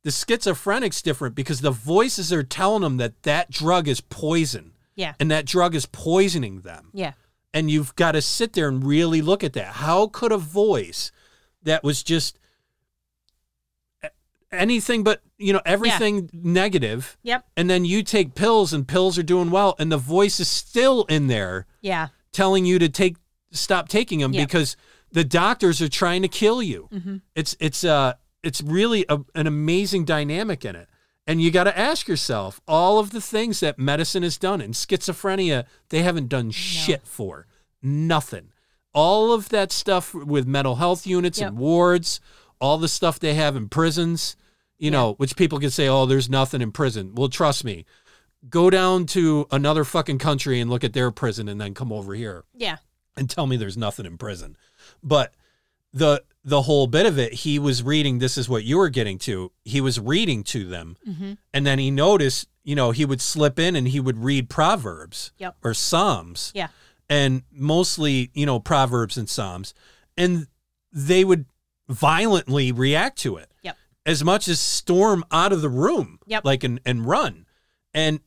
The 0.02 0.10
schizophrenic's 0.10 1.00
different 1.02 1.34
because 1.36 1.60
the 1.60 1.70
voices 1.70 2.32
are 2.32 2.42
telling 2.42 2.82
them 2.82 2.96
that 2.96 3.22
that 3.22 3.50
drug 3.50 3.86
is 3.86 4.00
poison 4.00 4.72
Yeah. 4.96 5.14
and 5.20 5.30
that 5.30 5.44
drug 5.46 5.74
is 5.76 5.86
poisoning 5.86 6.62
them. 6.62 6.88
Yeah. 6.92 7.12
And 7.54 7.70
you've 7.70 7.94
got 7.96 8.12
to 8.12 8.22
sit 8.22 8.54
there 8.54 8.68
and 8.68 8.82
really 8.84 9.20
look 9.22 9.44
at 9.44 9.52
that. 9.54 9.74
How 9.74 10.06
could 10.06 10.32
a 10.32 10.38
voice 10.38 11.12
that 11.62 11.84
was 11.84 12.02
just 12.02 12.38
anything 14.50 15.02
but, 15.02 15.20
you 15.38 15.52
know, 15.52 15.60
everything 15.64 16.28
negative, 16.32 17.16
Yep. 17.22 17.46
and 17.56 17.70
then 17.70 17.84
you 17.84 18.02
take 18.02 18.34
pills 18.34 18.72
and 18.72 18.86
pills 18.86 19.18
are 19.18 19.22
doing 19.22 19.50
well 19.50 19.74
and 19.78 19.90
the 19.90 19.96
voice 19.96 20.40
is 20.40 20.48
still 20.48 21.04
in 21.04 21.26
there 21.26 21.66
Yeah. 21.80 22.08
telling 22.32 22.64
you 22.64 22.78
to 22.78 22.88
take 22.88 23.16
stop 23.50 23.88
taking 23.88 24.20
them 24.20 24.32
Yeah. 24.32 24.44
because 24.44 24.76
the 25.10 25.24
doctors 25.24 25.82
are 25.82 25.88
trying 25.88 26.22
to 26.22 26.28
kill 26.28 26.62
you. 26.62 26.88
Mm-hmm. 26.92 27.16
It's 27.34 27.54
it's 27.60 27.84
uh 27.84 28.14
it's 28.42 28.62
really 28.62 29.04
a, 29.10 29.20
an 29.34 29.46
amazing 29.46 30.04
dynamic 30.06 30.64
in 30.64 30.74
it. 30.74 30.88
And 31.26 31.40
you 31.40 31.50
got 31.50 31.64
to 31.64 31.78
ask 31.78 32.08
yourself 32.08 32.60
all 32.66 32.98
of 32.98 33.10
the 33.10 33.20
things 33.20 33.60
that 33.60 33.78
medicine 33.78 34.22
has 34.24 34.36
done 34.38 34.60
in 34.60 34.72
schizophrenia 34.72 35.64
they 35.90 36.02
haven't 36.02 36.28
done 36.28 36.50
shit 36.50 37.06
for. 37.06 37.46
Nothing. 37.80 38.48
All 38.92 39.32
of 39.32 39.48
that 39.50 39.70
stuff 39.72 40.12
with 40.14 40.46
mental 40.46 40.76
health 40.76 41.06
units 41.06 41.38
Yep. 41.38 41.48
and 41.50 41.58
wards, 41.58 42.20
all 42.60 42.76
the 42.78 42.88
stuff 42.88 43.18
they 43.20 43.34
have 43.34 43.56
in 43.56 43.68
prisons, 43.68 44.36
you 44.78 44.90
know, 44.90 45.14
which 45.14 45.36
people 45.36 45.58
can 45.60 45.70
say, 45.70 45.88
"Oh, 45.88 46.06
there's 46.06 46.28
nothing 46.28 46.60
in 46.60 46.72
prison." 46.72 47.14
Well, 47.14 47.28
trust 47.28 47.64
me. 47.64 47.84
Go 48.50 48.68
down 48.70 49.06
to 49.06 49.46
another 49.52 49.84
fucking 49.84 50.18
country 50.18 50.60
and 50.60 50.68
look 50.68 50.82
at 50.82 50.92
their 50.92 51.12
prison 51.12 51.48
and 51.48 51.60
then 51.60 51.74
come 51.74 51.92
over 51.92 52.14
here 52.14 52.44
Yeah. 52.54 52.78
and 53.16 53.30
tell 53.30 53.46
me 53.46 53.56
there's 53.56 53.76
nothing 53.76 54.04
in 54.06 54.18
prison. 54.18 54.56
But 55.02 55.32
the 55.92 56.24
the 56.44 56.62
whole 56.62 56.86
bit 56.86 57.06
of 57.06 57.18
it, 57.18 57.32
he 57.32 57.58
was 57.58 57.82
reading. 57.82 58.18
This 58.18 58.36
is 58.36 58.48
what 58.48 58.64
you 58.64 58.78
were 58.78 58.88
getting 58.88 59.18
to. 59.20 59.52
He 59.64 59.80
was 59.80 60.00
reading 60.00 60.42
to 60.44 60.64
them, 60.64 60.96
Mm-hmm. 61.08 61.32
and 61.54 61.66
then 61.66 61.78
he 61.78 61.90
noticed, 61.90 62.48
you 62.64 62.74
know, 62.74 62.90
he 62.90 63.04
would 63.04 63.20
slip 63.20 63.58
in 63.58 63.76
and 63.76 63.88
he 63.88 64.00
would 64.00 64.18
read 64.24 64.48
proverbs 64.50 65.32
Yep. 65.38 65.56
or 65.62 65.72
psalms, 65.74 66.50
Yeah. 66.54 66.68
and 67.08 67.42
mostly, 67.52 68.30
you 68.34 68.44
know, 68.46 68.58
proverbs 68.58 69.16
and 69.16 69.28
psalms, 69.28 69.72
and 70.16 70.46
they 70.92 71.24
would 71.24 71.46
violently 71.88 72.72
react 72.72 73.18
to 73.18 73.36
it. 73.36 73.50
Yep. 73.62 73.76
As 74.04 74.24
much 74.24 74.48
as 74.48 74.58
storm 74.60 75.24
out 75.30 75.52
of 75.52 75.62
the 75.62 75.68
room, 75.68 76.18
Yep. 76.26 76.44
like 76.44 76.64
and 76.64 76.80
and 76.84 77.06
run, 77.06 77.46
and 77.94 78.20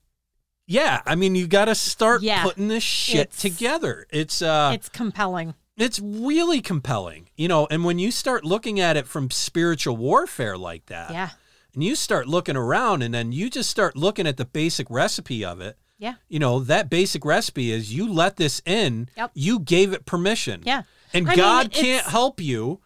yeah, 0.67 1.01
I 1.05 1.15
mean, 1.15 1.35
you 1.35 1.47
got 1.47 1.65
to 1.65 1.75
start 1.75 2.21
Yeah. 2.23 2.43
putting 2.43 2.69
this 2.69 2.83
shit 2.83 3.19
It's- 3.27 3.41
together. 3.41 4.07
It's 4.09 4.41
uh, 4.41 4.71
it's 4.73 4.89
compelling. 4.89 5.53
it's 5.77 5.99
really 5.99 6.61
compelling, 6.61 7.24
you 7.35 7.47
know. 7.47 7.67
And 7.69 7.83
when 7.83 7.99
you 7.99 8.11
start 8.11 8.43
looking 8.43 8.79
at 8.79 8.97
it 8.97 9.07
from 9.07 9.29
spiritual 9.31 9.97
warfare 9.97 10.57
like 10.57 10.85
that, 10.87 11.11
Yeah. 11.11 11.29
and 11.73 11.83
you 11.83 11.95
start 11.95 12.27
looking 12.27 12.55
around, 12.55 13.01
and 13.01 13.13
then 13.13 13.31
you 13.31 13.49
just 13.49 13.69
start 13.69 13.95
looking 13.95 14.27
at 14.27 14.37
the 14.37 14.45
basic 14.45 14.89
recipe 14.89 15.43
of 15.45 15.61
it. 15.61 15.77
Yeah. 15.97 16.15
You 16.27 16.39
know 16.39 16.59
that 16.59 16.89
basic 16.89 17.23
recipe 17.25 17.71
is 17.71 17.93
you 17.93 18.11
let 18.11 18.35
this 18.35 18.61
in, 18.65 19.09
Yep. 19.15 19.31
you 19.33 19.59
gave 19.59 19.93
it 19.93 20.05
permission, 20.05 20.61
Yeah. 20.65 20.83
and 21.13 21.29
I 21.29 21.35
God 21.35 21.65
it's- 21.67 21.81
can't 21.81 22.05
help 22.05 22.41
you. 22.41 22.81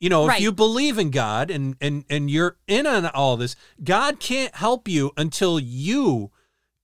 You 0.00 0.08
know, 0.10 0.28
if 0.30 0.38
you 0.40 0.52
believe 0.52 0.96
in 0.98 1.10
God 1.10 1.50
and 1.50 1.74
and 1.80 2.04
and 2.08 2.30
you're 2.30 2.56
in 2.68 2.86
on 2.86 3.04
all 3.06 3.36
this, 3.36 3.56
God 3.82 4.20
can't 4.20 4.54
help 4.54 4.86
you 4.86 5.10
until 5.16 5.58
you 5.58 6.30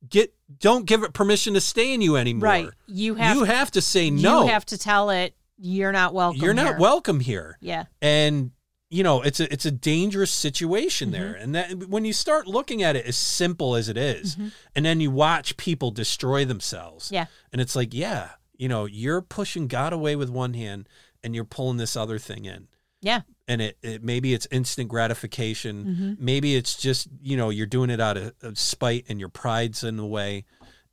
get 0.08 0.34
don't 0.58 0.84
give 0.84 1.02
it 1.04 1.12
permission 1.12 1.54
to 1.54 1.60
stay 1.60 1.94
in 1.94 2.00
you 2.00 2.16
anymore. 2.16 2.42
Right. 2.48 2.68
You 2.86 3.14
have 3.14 3.36
you 3.36 3.44
have 3.44 3.70
to 3.72 3.80
say 3.80 4.10
no. 4.10 4.42
you 4.42 4.48
have 4.50 4.66
to 4.66 4.78
tell 4.78 5.10
it 5.10 5.34
you're 5.58 5.92
not 5.92 6.14
welcome. 6.14 6.40
you're 6.42 6.54
not 6.54 6.66
here. 6.66 6.78
welcome 6.78 7.20
here 7.20 7.56
Yeah. 7.60 7.84
and 8.02 8.50
you 8.90 9.02
know 9.02 9.22
it's 9.22 9.40
a 9.40 9.52
it's 9.52 9.64
a 9.64 9.70
dangerous 9.70 10.30
situation 10.30 11.10
Mm-hmm. 11.10 11.20
there 11.22 11.34
and 11.34 11.54
that 11.54 11.88
when 11.88 12.04
you 12.04 12.12
start 12.12 12.46
looking 12.46 12.82
at 12.82 12.96
it 12.96 13.06
as 13.06 13.16
simple 13.16 13.74
as 13.74 13.88
it 13.88 13.96
is, 13.96 14.36
Mhm. 14.36 14.52
and 14.74 14.84
then 14.84 15.00
you 15.00 15.10
watch 15.10 15.56
people 15.56 15.90
destroy 15.90 16.44
themselves 16.44 17.10
Yeah. 17.12 17.26
and 17.52 17.60
it's 17.60 17.74
like 17.76 17.92
yeah 17.94 18.30
you 18.56 18.68
know 18.68 18.84
you're 18.84 19.22
pushing 19.22 19.66
god 19.68 19.92
away 19.92 20.16
with 20.16 20.30
one 20.30 20.54
hand 20.54 20.88
and 21.22 21.34
you're 21.34 21.44
pulling 21.44 21.76
this 21.78 21.96
other 21.96 22.18
thing 22.18 22.44
in 22.44 22.68
Yeah. 23.00 23.22
and 23.48 23.60
it, 23.62 23.78
it 23.82 24.02
maybe 24.04 24.34
it's 24.34 24.46
instant 24.50 24.88
gratification 24.88 25.84
Mhm. 25.84 26.20
maybe 26.20 26.54
it's 26.56 26.76
just 26.76 27.08
you 27.22 27.36
know 27.36 27.50
you're 27.50 27.66
doing 27.66 27.90
it 27.90 28.00
out 28.00 28.16
of, 28.16 28.34
of 28.42 28.58
spite 28.58 29.06
and 29.08 29.18
your 29.18 29.28
pride's 29.28 29.82
in 29.82 29.96
the 29.96 30.06
way 30.06 30.44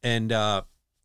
and 0.01 0.31
uh 0.31 0.61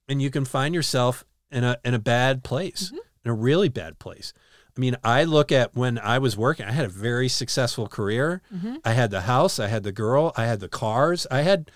and 0.09 0.23
you 0.23 0.31
can 0.31 0.45
find 0.45 0.75
yourself 0.75 1.25
in 1.51 1.65
a 1.65 1.77
in 1.85 1.93
a 1.95 1.99
bad 1.99 2.43
place 2.45 2.91
Mhm. 2.95 2.99
In 3.27 3.31
a 3.31 3.35
really 3.35 3.69
bad 3.69 3.99
place 3.99 4.33
i 4.77 4.81
mean 4.81 4.97
i 5.03 5.25
look 5.25 5.51
at 5.51 5.75
when 5.75 5.99
i 5.99 6.17
was 6.19 6.37
working 6.37 6.65
i 6.65 6.71
had 6.73 6.85
a 6.85 6.89
very 6.89 7.29
successful 7.29 7.89
career 7.89 8.41
Mhm. 8.55 8.79
i 8.85 8.93
had 8.93 9.11
the 9.11 9.23
house 9.23 9.59
i 9.59 9.67
had 9.67 9.83
the 9.83 9.91
girl 9.93 10.33
i 10.37 10.45
had 10.47 10.61
the 10.61 10.69
cars 10.69 11.27
i 11.31 11.41
had 11.43 11.71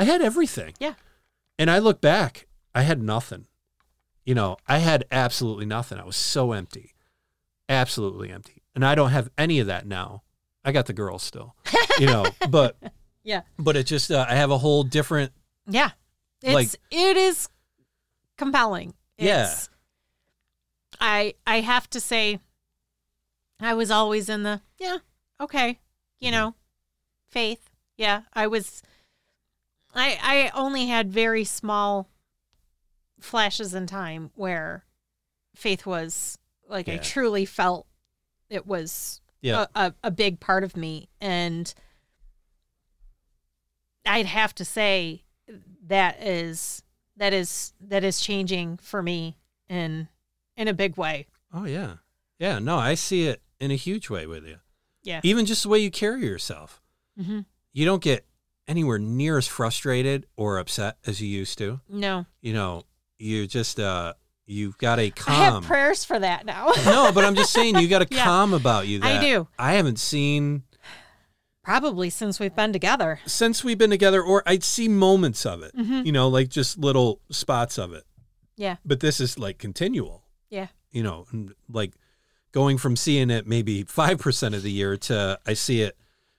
i 0.00 0.04
had 0.04 0.20
everything 0.20 0.74
Yeah. 0.80 0.94
and 1.58 1.70
i 1.70 1.78
look 1.78 2.00
back 2.00 2.46
i 2.74 2.82
had 2.82 3.00
nothing 3.00 3.46
you 4.24 4.34
know 4.34 4.56
i 4.66 4.78
had 4.78 5.04
absolutely 5.12 5.64
nothing 5.66 5.98
i 6.00 6.04
was 6.04 6.16
so 6.16 6.50
empty 6.52 6.92
absolutely 7.68 8.30
empty 8.30 8.62
and 8.74 8.84
i 8.84 8.94
don't 8.96 9.10
have 9.10 9.30
any 9.38 9.60
of 9.60 9.68
that 9.68 9.86
now 9.86 10.22
i 10.64 10.72
got 10.72 10.86
the 10.86 10.92
girl 10.92 11.18
still 11.20 11.54
you 12.00 12.06
know 12.06 12.26
but 12.50 12.76
Yeah. 13.22 13.42
but 13.58 13.76
it 13.76 13.84
just 13.86 14.10
uh, 14.10 14.26
i 14.28 14.34
have 14.34 14.50
a 14.50 14.58
whole 14.58 14.82
different 14.82 15.32
Yeah. 15.68 15.90
It's 16.42 16.54
Like- 16.54 16.74
it 16.92 17.16
is 17.16 17.48
compelling. 18.36 18.94
Yeah. 19.18 19.52
I 21.00 21.34
I 21.46 21.60
have 21.60 21.88
to 21.90 22.00
say 22.00 22.40
I 23.60 23.74
was 23.74 23.90
always 23.90 24.28
in 24.28 24.42
the 24.42 24.60
yeah, 24.78 24.98
okay, 25.40 25.78
you 26.20 26.30
mm-hmm. 26.30 26.36
know, 26.36 26.54
faith. 27.28 27.70
Yeah, 27.96 28.22
I 28.32 28.46
was 28.46 28.82
I 29.94 30.18
I 30.22 30.50
only 30.54 30.86
had 30.86 31.12
very 31.12 31.44
small 31.44 32.08
flashes 33.20 33.74
in 33.74 33.86
time 33.86 34.30
where 34.34 34.84
faith 35.54 35.86
was 35.86 36.38
like 36.68 36.88
I 36.88 36.98
truly 36.98 37.44
felt 37.44 37.86
it 38.50 38.66
was 38.66 39.20
yeah. 39.40 39.66
a, 39.74 39.86
a, 39.86 39.94
a 40.04 40.10
big 40.10 40.40
part 40.40 40.64
of 40.64 40.76
me. 40.76 41.08
And 41.20 41.72
i'd 44.06 44.26
have 44.26 44.54
to 44.54 44.64
say 44.64 45.22
that 45.84 46.22
is 46.22 46.82
that 47.16 47.32
is 47.32 47.72
that 47.80 48.04
is 48.04 48.20
changing 48.20 48.76
for 48.78 49.02
me 49.02 49.36
in 49.68 50.08
in 50.56 50.68
a 50.68 50.74
big 50.74 50.96
way 50.96 51.26
oh 51.52 51.64
yeah 51.64 51.94
yeah 52.38 52.58
no 52.58 52.76
i 52.76 52.94
see 52.94 53.26
it 53.26 53.42
in 53.60 53.70
a 53.70 53.76
huge 53.76 54.08
way 54.10 54.26
with 54.26 54.44
you 54.44 54.56
Yeah. 55.02 55.20
even 55.22 55.46
just 55.46 55.62
the 55.62 55.68
way 55.68 55.78
you 55.78 55.90
carry 55.90 56.22
yourself 56.24 56.80
mm-hmm. 57.18 57.40
you 57.72 57.84
don't 57.84 58.02
get 58.02 58.26
anywhere 58.68 58.98
near 58.98 59.38
as 59.38 59.46
frustrated 59.46 60.26
or 60.36 60.58
upset 60.58 60.96
as 61.06 61.20
you 61.20 61.28
used 61.28 61.58
to 61.58 61.80
no 61.88 62.26
you 62.40 62.52
know 62.52 62.82
you 63.18 63.46
just 63.46 63.78
uh 63.80 64.14
you've 64.46 64.76
got 64.78 64.98
a 64.98 65.12
i 65.26 65.30
have 65.32 65.52
calm 65.54 65.62
prayers 65.62 66.04
for 66.04 66.18
that 66.18 66.44
now 66.46 66.70
no 66.84 67.10
but 67.12 67.24
i'm 67.24 67.34
just 67.34 67.52
saying 67.52 67.76
you 67.78 67.88
got 67.88 68.02
a 68.02 68.06
Yeah. 68.14 68.24
calm 68.24 68.52
about 68.54 68.86
you 68.86 69.00
I 69.02 69.20
do. 69.20 69.48
i 69.58 69.72
haven't 69.74 69.98
seen 69.98 70.62
Probably 71.62 72.10
since 72.10 72.38
we've 72.38 72.54
been 72.54 72.72
together. 72.72 73.18
since 73.26 73.64
we've 73.64 73.76
been 73.76 73.90
together, 73.90 74.22
or 74.22 74.40
I'd 74.46 74.62
see 74.62 74.86
moments 74.88 75.44
of 75.44 75.64
it, 75.64 75.74
Mhm. 75.76 76.06
you 76.06 76.12
know, 76.12 76.28
like 76.28 76.48
just 76.48 76.78
little 76.78 77.20
spots 77.30 77.76
of 77.76 77.92
it. 77.92 78.04
Yeah. 78.56 78.76
But 78.84 79.00
this 79.00 79.18
is 79.20 79.36
like 79.36 79.58
continual, 79.58 80.22
Yeah. 80.50 80.68
you 80.92 81.02
know, 81.02 81.26
like 81.70 81.92
going 82.52 82.78
from 82.78 82.96
seeing 82.96 83.30
it 83.30 83.46
maybe 83.46 83.84
5% 83.84 84.54
of 84.54 84.62
the 84.62 84.70
year 84.70 84.96
to 84.96 85.38
I 85.46 85.54
see 85.54 85.82
it 85.82 85.96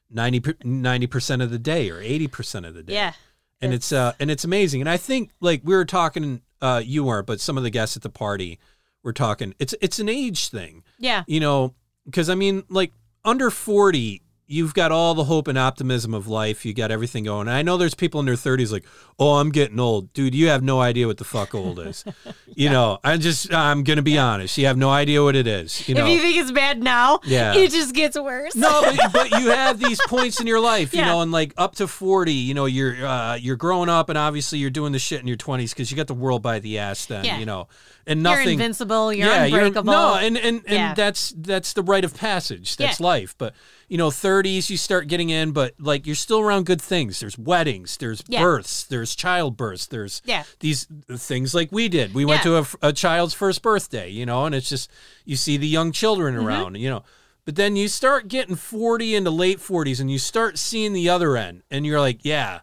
90, 0.09 0.39
90% 0.41 1.43
of 1.43 1.51
the 1.51 1.59
day 1.59 1.89
or 1.89 2.01
80% 2.01 2.67
of 2.67 2.73
the 2.73 2.83
day. 2.83 2.93
Yeah. 2.93 3.13
and 3.61 3.73
it's 3.73 3.91
uh 3.91 4.13
and 4.19 4.29
it's 4.31 4.43
amazing 4.45 4.81
and 4.81 4.89
i 4.89 4.97
think 4.97 5.31
like 5.41 5.61
we 5.63 5.73
were 5.75 5.83
talking 5.85 6.41
uh 6.61 6.79
you 6.85 7.03
weren't 7.03 7.25
but 7.25 7.39
some 7.39 7.57
of 7.57 7.63
the 7.63 7.71
guests 7.71 7.97
at 7.97 8.03
the 8.03 8.09
party 8.09 8.59
were 9.03 9.11
talking 9.13 9.53
it's 9.57 9.73
it's 9.81 9.97
an 9.97 10.07
age 10.07 10.49
thing 10.49 10.83
Yeah. 10.99 11.23
you 11.27 11.39
know 11.39 11.73
because 12.05 12.29
i 12.29 12.35
mean 12.35 12.63
like 12.69 12.93
under 13.25 13.49
40 13.49 14.21
you've 14.49 14.73
got 14.73 14.91
all 14.93 15.13
the 15.13 15.25
hope 15.25 15.47
and 15.47 15.57
optimism 15.57 16.13
of 16.13 16.27
life 16.27 16.65
you 16.65 16.73
got 16.73 16.89
everything 16.89 17.25
going 17.25 17.47
and 17.49 17.55
i 17.57 17.61
know 17.61 17.75
there's 17.75 17.93
people 17.93 18.19
in 18.21 18.25
their 18.25 18.35
30s 18.35 18.71
like 18.71 18.85
oh 19.19 19.35
i'm 19.35 19.49
getting 19.51 19.77
old 19.79 20.11
dude 20.13 20.33
you 20.33 20.47
have 20.47 20.63
no 20.63 20.79
idea 20.79 21.05
what 21.05 21.17
the 21.17 21.23
fuck 21.25 21.53
old 21.53 21.77
is 21.79 22.05
you 22.55 22.69
know 22.69 22.97
I'm 23.03 23.19
just 23.19 23.53
i'm 23.53 23.83
gonna 23.83 24.01
be 24.01 24.17
honest 24.17 24.57
you 24.57 24.65
have 24.67 24.77
no 24.77 24.89
idea 24.89 25.21
what 25.21 25.35
it 25.35 25.47
is 25.47 25.87
you 25.89 25.95
know 25.95 26.05
if 26.05 26.11
you 26.13 26.19
think 26.21 26.37
it's 26.37 26.51
bad 26.51 26.81
now, 26.81 27.19
Yeah. 27.25 27.53
it 27.55 27.71
just 27.71 27.93
gets 27.93 28.17
worse. 28.17 28.55
no, 28.55 28.81
but, 28.81 29.11
but 29.13 29.31
you 29.31 29.49
have 29.49 29.79
these 29.79 29.99
points 30.07 30.39
in 30.39 30.47
your 30.47 30.59
life, 30.59 30.93
you 30.93 30.99
Yeah. 30.99 31.07
know, 31.07 31.21
and 31.21 31.31
like 31.31 31.53
up 31.57 31.75
to 31.75 31.87
forty, 31.87 32.33
you 32.33 32.53
know, 32.53 32.65
you're 32.65 33.05
uh, 33.05 33.35
you're 33.35 33.55
growing 33.55 33.89
up, 33.89 34.09
and 34.09 34.17
obviously 34.17 34.59
you're 34.59 34.69
doing 34.69 34.91
the 34.93 34.99
shit 34.99 35.19
in 35.21 35.27
your 35.27 35.37
twenties 35.37 35.73
because 35.73 35.91
you 35.91 35.97
got 35.97 36.07
the 36.07 36.13
world 36.13 36.41
by 36.41 36.59
the 36.59 36.77
ass 36.79 37.05
then, 37.05 37.25
Yeah. 37.25 37.37
you 37.39 37.45
know, 37.45 37.67
and 38.05 38.19
You're 38.21 38.23
nothing. 38.35 38.49
invincible. 38.53 39.11
You're 39.13 39.27
yeah, 39.27 39.43
unbreakable. 39.45 39.91
no, 39.91 40.15
and 40.15 40.37
and, 40.37 40.57
and 40.57 40.63
Yeah. 40.67 40.93
that's 40.93 41.33
that's 41.37 41.73
the 41.73 41.83
rite 41.83 42.05
of 42.05 42.15
passage. 42.15 42.77
That's 42.77 42.99
Yeah. 42.99 43.05
life. 43.05 43.35
But 43.37 43.53
you 43.87 43.97
know, 43.97 44.11
thirties 44.11 44.69
you 44.69 44.75
start 44.77 45.07
getting 45.07 45.29
in, 45.29 45.51
but 45.51 45.73
like 45.79 46.05
you're 46.05 46.15
still 46.15 46.39
around 46.41 46.65
good 46.65 46.81
things. 46.81 47.19
There's 47.19 47.37
weddings, 47.37 47.95
there's 47.97 48.21
Yeah. 48.27 48.41
births, 48.41 48.83
there's 48.83 49.15
childbirths, 49.15 49.87
there's 49.87 50.21
Yeah. 50.25 50.43
these 50.59 50.87
things 51.15 51.53
like 51.55 51.71
we 51.71 51.87
did. 51.87 52.13
We 52.13 52.25
went 52.25 52.43
Yeah. 52.45 52.63
to 52.63 52.77
a, 52.81 52.93
child's 52.93 53.33
first 53.33 53.61
birthday, 53.61 54.09
you 54.09 54.25
know, 54.25 54.45
and 54.45 54.53
it's 54.53 54.67
just 54.69 54.91
you 55.25 55.35
see 55.37 55.55
the 55.57 55.67
young 55.67 55.91
children 55.93 56.35
Mm-hmm. 56.35 56.47
around, 56.47 56.75
you 56.75 56.89
know. 56.89 57.03
But 57.45 57.55
then 57.55 57.77
you 57.77 57.87
start 57.87 58.27
getting 58.27 58.55
40 58.57 59.15
into 59.15 59.29
late 59.31 59.59
40s 59.59 60.01
and 60.01 60.11
you 60.11 60.19
start 60.19 60.57
seeing 60.57 60.91
the 60.91 61.07
other 61.07 61.37
end 61.37 61.63
and 61.71 61.85
you're 61.85 62.01
like, 62.01 62.19
yeah, 62.23 62.59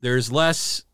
there's 0.00 0.32
less 0.32 0.84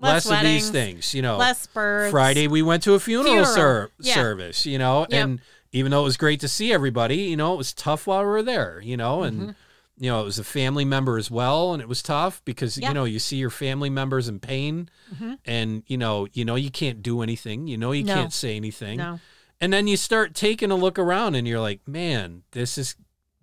less, 0.00 0.26
Less 0.26 0.40
of 0.40 0.44
these 0.44 0.68
things, 0.68 1.14
you 1.14 1.22
know. 1.22 1.36
Less 1.36 1.66
birds. 1.68 2.10
Friday 2.10 2.48
we 2.48 2.60
went 2.60 2.82
to 2.82 2.94
a 2.94 2.98
funeral, 3.00 3.34
Funeral. 3.34 3.54
ser- 3.54 3.90
Yeah. 4.00 4.14
service, 4.14 4.66
you 4.66 4.76
know, 4.76 5.06
Yep. 5.08 5.24
and 5.24 5.40
even 5.72 5.90
though 5.90 6.00
it 6.00 6.04
was 6.04 6.16
great 6.16 6.40
to 6.40 6.48
see 6.48 6.72
everybody, 6.72 7.16
you 7.16 7.36
know, 7.36 7.54
it 7.54 7.58
was 7.58 7.72
tough 7.72 8.06
while 8.06 8.20
we 8.20 8.26
were 8.26 8.42
there, 8.42 8.80
you 8.82 8.96
know, 8.96 9.22
and 9.22 9.40
Mm-hmm. 9.40 9.50
you 9.98 10.10
know, 10.10 10.20
it 10.20 10.24
was 10.24 10.38
a 10.38 10.44
family 10.44 10.84
member 10.84 11.16
as 11.18 11.30
well, 11.30 11.72
and 11.72 11.80
it 11.82 11.88
was 11.88 12.02
tough 12.02 12.42
because 12.44 12.76
Yeah. 12.78 12.88
you 12.88 12.94
know 12.94 13.04
you 13.04 13.18
see 13.18 13.36
your 13.36 13.50
family 13.50 13.90
members 13.90 14.26
in 14.28 14.40
pain, 14.40 14.88
Mhm. 15.14 15.38
and 15.44 15.82
you 15.86 15.96
know, 15.96 16.26
you 16.32 16.44
know 16.44 16.54
you 16.56 16.70
can't 16.70 17.02
do 17.02 17.20
anything, 17.22 17.66
you 17.68 17.76
know 17.76 17.92
you 17.92 18.04
No. 18.04 18.14
can't 18.14 18.32
say 18.32 18.56
anything, 18.56 18.98
No. 18.98 19.20
and 19.60 19.72
then 19.72 19.86
you 19.86 19.96
start 19.96 20.34
taking 20.34 20.70
a 20.70 20.76
look 20.76 20.98
around, 20.98 21.34
and 21.36 21.46
you're 21.46 21.60
like, 21.60 21.86
man, 21.86 22.42
this 22.52 22.76
is 22.78 22.96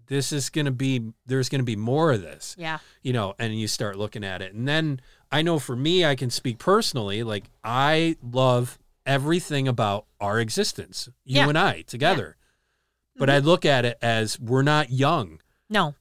this 0.08 0.32
is 0.32 0.50
gonna 0.50 0.72
be 0.72 1.14
there's 1.28 1.50
gonna 1.50 1.62
be 1.64 1.76
more 1.76 2.12
of 2.12 2.22
this, 2.24 2.56
Yeah. 2.58 2.80
you 3.04 3.14
know, 3.14 3.36
and 3.38 3.58
you 3.60 3.68
start 3.68 3.96
looking 3.96 4.24
at 4.24 4.42
it. 4.42 4.56
And 4.56 4.68
then 4.68 5.00
I 5.32 5.44
know 5.44 5.60
for 5.60 5.76
me, 5.76 6.04
I 6.04 6.16
can 6.16 6.32
speak 6.32 6.58
personally, 6.58 7.22
like 7.22 7.46
I 7.64 8.16
love 8.24 8.80
everything 9.10 9.68
about 9.68 10.06
our 10.22 10.40
existence, 10.40 11.10
you 11.26 11.38
Yeah. 11.38 11.49
and 11.49 11.57
I 11.57 11.81
together. 11.81 12.38
But 13.18 13.27
mm-hmm. 13.30 13.36
I 13.36 13.40
look 13.40 13.65
at 13.65 13.84
it 13.84 13.98
as 14.02 14.40
we're 14.40 14.61
not 14.61 14.91
young. 14.91 15.41
No. 15.69 15.95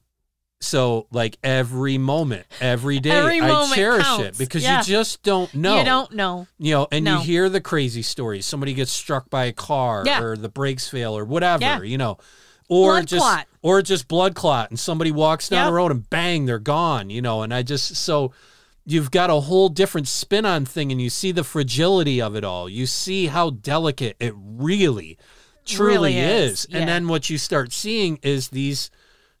So 0.61 1.07
like 1.11 1.37
every 1.43 1.97
moment, 1.97 2.45
every 2.61 2.99
day, 2.99 3.11
Every 3.11 3.39
I 3.41 3.47
moment 3.47 3.73
cherish 3.75 4.19
it 4.19 4.37
because 4.37 4.61
Yeah. 4.63 4.79
you 4.79 4.83
just 4.85 5.23
don't 5.23 5.53
know. 5.55 5.79
You 5.79 5.85
don't 5.85 6.11
know. 6.13 6.47
You 6.59 6.73
know, 6.75 6.87
and 6.91 7.05
No. 7.05 7.17
you 7.19 7.23
hear 7.23 7.49
the 7.49 7.61
crazy 7.61 8.01
stories. 8.01 8.45
Somebody 8.45 8.73
gets 8.73 8.91
struck 8.91 9.29
by 9.29 9.45
a 9.45 9.53
car 9.53 10.03
Yeah. 10.05 10.21
or 10.21 10.35
the 10.37 10.49
brakes 10.49 10.87
fail 10.87 11.17
or 11.17 11.25
whatever, 11.25 11.63
Yeah. 11.63 11.81
you 11.81 11.97
know. 11.97 12.17
Or 12.67 12.93
Blood 12.95 13.07
just 13.07 13.21
clot. 13.21 13.47
or 13.63 13.81
just 13.81 14.07
blood 14.07 14.35
clot 14.35 14.69
and 14.69 14.79
somebody 14.79 15.11
walks 15.11 15.49
down 15.49 15.65
Yep. 15.65 15.69
the 15.69 15.73
road 15.73 15.91
and 15.91 16.09
bang, 16.09 16.45
they're 16.45 16.59
gone, 16.59 17.09
you 17.09 17.21
know. 17.21 17.41
And 17.41 17.51
I 17.53 17.63
just 17.63 17.95
so 17.95 18.31
you've 18.89 19.11
got 19.11 19.29
a 19.29 19.39
whole 19.41 19.69
different 19.69 20.07
spin 20.07 20.45
on 20.45 20.65
thing 20.65 20.91
and 20.91 20.99
you 21.01 21.09
see 21.09 21.31
the 21.31 21.43
fragility 21.43 22.21
of 22.21 22.35
it 22.35 22.43
all. 22.43 22.67
You 22.67 22.85
see 22.85 23.27
how 23.27 23.51
delicate 23.51 24.15
it 24.19 24.33
really 24.37 25.17
truly 25.65 26.15
Really 26.15 26.17
is. 26.17 26.51
is, 26.65 26.67
And 26.71 26.89
then 26.89 27.07
what 27.07 27.29
you 27.29 27.37
start 27.37 27.71
seeing 27.71 28.17
is 28.23 28.49
these 28.49 28.89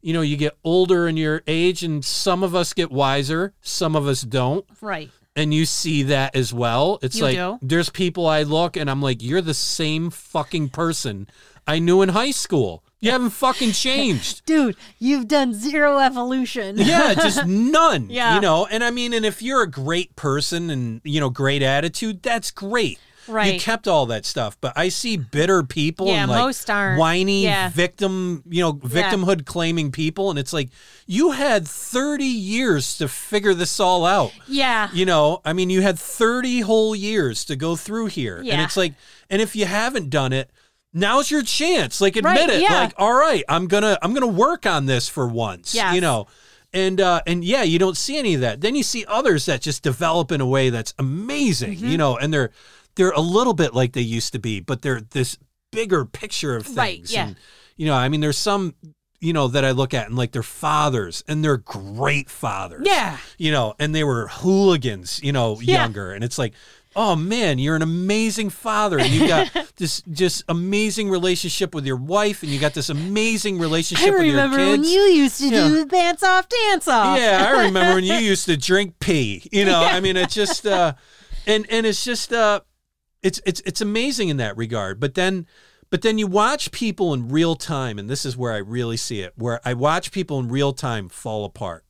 you 0.01 0.13
know, 0.13 0.21
you 0.21 0.37
get 0.37 0.55
older 0.63 1.09
in 1.09 1.17
your 1.17 1.41
age 1.45 1.83
and 1.83 2.05
some 2.05 2.41
of 2.41 2.55
us 2.55 2.73
get 2.73 2.89
wiser, 2.89 3.53
some 3.61 3.97
of 3.97 4.07
us 4.07 4.21
don't 4.21 4.65
Right. 4.81 5.09
and 5.35 5.53
you 5.53 5.65
see 5.65 6.03
that 6.03 6.35
as 6.35 6.53
well. 6.53 6.99
It's 7.01 7.17
You 7.17 7.23
like 7.23 7.35
do. 7.35 7.57
there's 7.61 7.89
people 7.89 8.25
I 8.27 8.43
look 8.43 8.77
and 8.77 8.89
I'm 8.89 9.01
like, 9.01 9.21
you're 9.21 9.41
the 9.41 9.53
same 9.53 10.09
fucking 10.09 10.69
person 10.69 11.27
I 11.67 11.79
knew 11.79 12.01
in 12.01 12.09
high 12.09 12.31
school. 12.31 12.83
You 13.01 13.11
haven't 13.11 13.29
fucking 13.29 13.71
changed. 13.71 14.45
Dude, 14.47 14.75
you've 14.99 15.27
done 15.27 15.53
zero 15.53 15.99
evolution. 15.99 16.77
yeah, 16.77 17.13
just 17.15 17.45
none. 17.45 18.09
Yeah. 18.09 18.35
You 18.35 18.41
know, 18.41 18.65
and 18.65 18.83
I 18.83 18.91
mean, 18.91 19.13
and 19.13 19.25
if 19.25 19.41
you're 19.41 19.61
a 19.63 19.69
great 19.69 20.15
person 20.17 20.69
and, 20.69 20.99
you 21.03 21.19
know, 21.19 21.29
great 21.29 21.61
attitude, 21.61 22.21
that's 22.21 22.51
great. 22.51 22.99
Right. 23.27 23.53
You 23.53 23.59
kept 23.59 23.87
all 23.87 24.07
that 24.07 24.25
stuff. 24.25 24.57
But 24.59 24.73
I 24.75 24.89
see 24.89 25.15
bitter 25.15 25.61
people 25.61 26.07
Yeah, 26.07 26.23
and 26.23 26.31
like 26.31 26.41
most 26.41 26.67
aren't. 26.69 26.99
whiny 26.99 27.43
Yeah. 27.43 27.69
victim, 27.69 28.43
you 28.49 28.61
know, 28.63 28.73
victimhood 28.73 29.45
claiming 29.45 29.91
people. 29.91 30.31
And 30.31 30.39
it's 30.39 30.51
like, 30.51 30.69
you 31.05 31.31
had 31.31 31.67
30 31.67 32.25
years 32.25 32.97
to 32.97 33.07
figure 33.07 33.53
this 33.53 33.79
all 33.79 34.03
out. 34.03 34.31
Yeah. 34.47 34.89
You 34.93 35.05
know, 35.05 35.41
I 35.45 35.53
mean, 35.53 35.69
you 35.69 35.81
had 35.81 35.99
30 35.99 36.61
whole 36.61 36.95
years 36.95 37.45
to 37.45 37.55
go 37.55 37.75
through 37.75 38.07
here. 38.07 38.37
And 38.39 38.61
it's 38.61 38.75
like, 38.75 38.95
and 39.29 39.41
if 39.43 39.55
you 39.55 39.65
haven't 39.65 40.09
done 40.09 40.33
it, 40.33 40.49
now's 40.93 41.29
your 41.31 41.43
chance. 41.43 42.01
Like 42.01 42.15
admit 42.15 42.35
Right, 42.35 42.49
it. 42.49 42.61
yeah. 42.61 42.81
Like, 42.81 42.93
all 42.97 43.13
right, 43.13 43.43
I'm 43.49 43.67
gonna 43.67 43.97
I'm 44.01 44.13
gonna 44.13 44.27
work 44.27 44.65
on 44.65 44.85
this 44.85 45.07
for 45.09 45.27
once. 45.27 45.73
Yes. 45.75 45.95
You 45.95 46.01
know. 46.01 46.27
And 46.71 47.01
uh 47.01 47.21
and 47.25 47.43
yeah, 47.43 47.63
you 47.63 47.79
don't 47.79 47.97
see 47.97 48.17
any 48.17 48.35
of 48.35 48.41
that. 48.41 48.61
Then 48.61 48.75
you 48.75 48.83
see 48.83 49.03
others 49.07 49.45
that 49.47 49.61
just 49.61 49.81
develop 49.83 50.31
in 50.31 50.39
a 50.41 50.45
way 50.45 50.69
that's 50.69 50.93
amazing, 50.99 51.73
Mm-hmm. 51.77 51.87
you 51.87 51.97
know, 51.97 52.17
and 52.17 52.31
they're 52.33 52.51
they're 52.95 53.11
a 53.11 53.21
little 53.21 53.53
bit 53.53 53.73
like 53.73 53.93
they 53.93 54.01
used 54.01 54.33
to 54.33 54.39
be, 54.39 54.59
but 54.59 54.81
they're 54.81 55.01
this 55.01 55.37
bigger 55.71 56.05
picture 56.05 56.55
of 56.55 56.65
things. 56.65 56.77
Right, 56.77 57.09
yeah. 57.09 57.27
And 57.27 57.35
you 57.75 57.85
know, 57.87 57.95
I 57.95 58.07
mean 58.09 58.21
there's 58.21 58.37
some 58.37 58.75
you 59.21 59.33
know 59.33 59.47
that 59.49 59.65
I 59.65 59.71
look 59.71 59.93
at 59.93 60.07
and 60.07 60.15
like 60.15 60.31
they're 60.31 60.43
fathers 60.43 61.23
and 61.27 61.43
they're 61.43 61.57
great 61.57 62.29
fathers 62.29 62.83
Yeah. 62.85 63.17
you 63.37 63.51
know, 63.51 63.73
and 63.79 63.93
they 63.93 64.03
were 64.03 64.27
hooligans, 64.27 65.19
you 65.23 65.31
know, 65.33 65.59
Yeah. 65.59 65.81
younger. 65.83 66.11
And 66.13 66.23
it's 66.23 66.37
like, 66.37 66.53
oh 67.01 67.15
man, 67.15 67.57
you're 67.59 67.77
an 67.77 67.81
amazing 67.81 68.49
father. 68.49 68.99
And 68.99 69.09
you 69.09 69.25
got 69.25 69.49
this 69.77 70.01
just 70.11 70.43
amazing 70.49 71.09
relationship 71.09 71.73
with 71.73 71.85
your 71.85 71.95
wife, 71.95 72.43
and 72.43 72.51
you 72.51 72.59
got 72.59 72.73
this 72.73 72.89
amazing 72.89 73.57
I 73.57 73.61
relationship 73.61 74.11
with 74.11 74.23
your 74.25 74.35
remember 74.35 74.57
kids. 74.57 74.69
when 74.71 74.83
you 74.83 74.99
used 75.03 75.37
to 75.39 75.45
Yeah. 75.47 75.67
do 75.69 75.75
the 75.77 75.85
dance 75.85 76.21
off, 76.23 76.49
dance 76.49 76.87
off. 76.89 77.17
yeah, 77.17 77.45
I 77.47 77.63
remember 77.63 77.95
when 77.95 78.03
you 78.03 78.13
used 78.31 78.45
to 78.47 78.57
drink 78.57 78.99
pee. 78.99 79.47
You 79.51 79.63
know, 79.63 79.81
I 79.81 80.01
mean, 80.01 80.17
it's 80.17 80.33
just, 80.35 80.67
uh, 80.67 80.93
and 81.47 81.65
and 81.69 81.85
it's 81.85 82.03
just, 82.03 82.33
uh, 82.33 82.59
it's 83.23 83.39
it's 83.45 83.61
it's 83.65 83.79
amazing 83.81 84.27
in 84.29 84.37
that 84.37 84.57
regard. 84.57 84.99
But 84.99 85.13
then, 85.15 85.45
but 85.89 86.01
then 86.01 86.17
you 86.17 86.27
watch 86.27 86.71
people 86.71 87.13
in 87.13 87.29
real 87.29 87.55
time, 87.55 87.97
and 87.97 88.09
this 88.09 88.25
is 88.25 88.35
where 88.35 88.51
I 88.51 88.57
really 88.57 88.97
see 88.97 89.21
it. 89.21 89.33
Where 89.37 89.61
I 89.63 89.73
watch 89.73 90.11
people 90.11 90.37
in 90.39 90.49
real 90.49 90.73
time 90.73 91.07
fall 91.07 91.45
apart. 91.45 91.85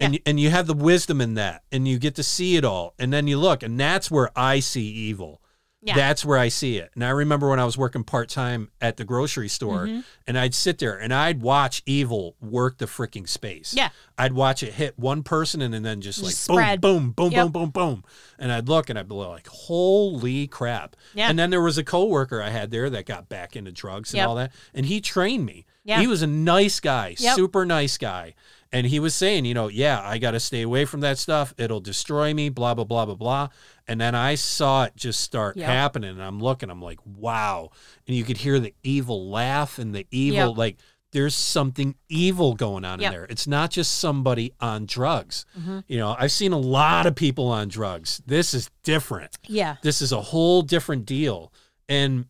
And 0.00 0.14
you, 0.14 0.20
and 0.26 0.38
you 0.40 0.50
have 0.50 0.66
the 0.66 0.74
wisdom 0.74 1.20
in 1.20 1.34
that 1.34 1.62
and 1.72 1.86
you 1.88 1.98
get 1.98 2.14
to 2.16 2.22
see 2.22 2.56
it 2.56 2.64
all 2.64 2.94
and 2.98 3.12
then 3.12 3.26
you 3.26 3.38
look 3.38 3.62
and 3.62 3.78
that's 3.80 4.10
where 4.10 4.30
i 4.36 4.60
see 4.60 4.82
evil 4.86 5.40
Yeah. 5.82 5.94
that's 5.94 6.22
where 6.24 6.38
i 6.38 6.48
see 6.48 6.76
it 6.76 6.90
and 6.94 7.02
i 7.04 7.08
remember 7.10 7.48
when 7.48 7.58
i 7.60 7.64
was 7.64 7.78
working 7.78 8.04
part-time 8.04 8.70
at 8.80 8.96
the 8.98 9.04
grocery 9.04 9.48
store 9.48 9.86
Mm-hmm. 9.86 10.00
and 10.26 10.38
i'd 10.38 10.54
sit 10.54 10.78
there 10.78 10.98
and 11.00 11.14
i'd 11.14 11.40
watch 11.40 11.82
evil 11.86 12.36
work 12.42 12.76
the 12.78 12.84
freaking 12.86 13.26
space 13.28 13.72
Yeah. 13.74 13.88
i'd 14.18 14.32
watch 14.34 14.62
it 14.62 14.74
hit 14.74 14.98
one 14.98 15.22
person 15.22 15.62
and, 15.62 15.72
then 15.84 16.00
just 16.02 16.20
like 16.22 16.30
Just 16.32 16.46
boom 16.48 16.56
spread. 16.56 16.80
boom 16.82 17.10
boom 17.12 17.32
Yep. 17.32 17.42
boom 17.44 17.52
boom 17.52 17.70
boom 17.70 18.04
and 18.38 18.52
i'd 18.52 18.68
look 18.68 18.90
and 18.90 18.98
i'd 18.98 19.08
be 19.08 19.14
like 19.14 19.46
holy 19.48 20.46
crap 20.46 20.94
Yeah. 21.14 21.30
and 21.30 21.38
then 21.38 21.48
there 21.50 21.62
was 21.62 21.78
a 21.78 21.84
coworker 21.84 22.42
i 22.42 22.50
had 22.50 22.70
there 22.70 22.90
that 22.90 23.06
got 23.06 23.28
back 23.28 23.56
into 23.56 23.72
drugs 23.72 24.12
and 24.12 24.18
Yep. 24.18 24.28
all 24.28 24.34
that 24.34 24.52
and 24.74 24.86
he 24.86 25.00
trained 25.00 25.46
me 25.46 25.64
Yeah. 25.84 26.00
he 26.00 26.06
was 26.06 26.20
a 26.22 26.26
nice 26.26 26.80
guy 26.80 27.14
super 27.14 27.64
nice 27.64 27.96
guy 27.96 28.34
and 28.72 28.86
he 28.86 28.98
was 28.98 29.14
saying, 29.14 29.44
you 29.44 29.54
know, 29.54 29.68
yeah, 29.68 30.00
I 30.02 30.18
got 30.18 30.32
to 30.32 30.40
stay 30.40 30.62
away 30.62 30.84
from 30.84 31.00
that 31.00 31.18
stuff. 31.18 31.54
It'll 31.56 31.80
destroy 31.80 32.34
me, 32.34 32.48
blah, 32.48 32.74
blah, 32.74 32.84
blah, 32.84 33.06
blah, 33.06 33.14
blah. 33.14 33.48
And 33.88 34.00
then 34.00 34.14
I 34.14 34.34
saw 34.34 34.84
it 34.84 34.96
just 34.96 35.20
start 35.20 35.56
Yep. 35.56 35.66
happening. 35.66 36.10
And 36.10 36.22
I'm 36.22 36.40
looking, 36.40 36.70
I'm 36.70 36.82
like, 36.82 36.98
wow. 37.04 37.70
And 38.06 38.16
you 38.16 38.24
could 38.24 38.38
hear 38.38 38.58
the 38.58 38.74
evil 38.82 39.30
laugh 39.30 39.78
and 39.78 39.94
the 39.94 40.06
evil, 40.10 40.48
Yep. 40.48 40.56
like, 40.58 40.76
there's 41.12 41.34
something 41.36 41.94
evil 42.08 42.54
going 42.54 42.84
on 42.84 43.00
Yep. 43.00 43.06
in 43.06 43.12
there. 43.18 43.24
It's 43.30 43.46
not 43.46 43.70
just 43.70 43.94
somebody 43.98 44.52
on 44.60 44.84
drugs. 44.86 45.46
Mm-hmm. 45.58 45.78
You 45.86 45.98
know, 45.98 46.16
I've 46.18 46.32
seen 46.32 46.52
a 46.52 46.58
lot 46.58 47.06
of 47.06 47.14
people 47.14 47.46
on 47.48 47.68
drugs. 47.68 48.20
This 48.26 48.52
is 48.52 48.68
different. 48.82 49.38
Yeah. 49.46 49.76
This 49.82 50.02
is 50.02 50.10
a 50.12 50.20
whole 50.20 50.62
different 50.62 51.06
deal. 51.06 51.52
And 51.88 52.26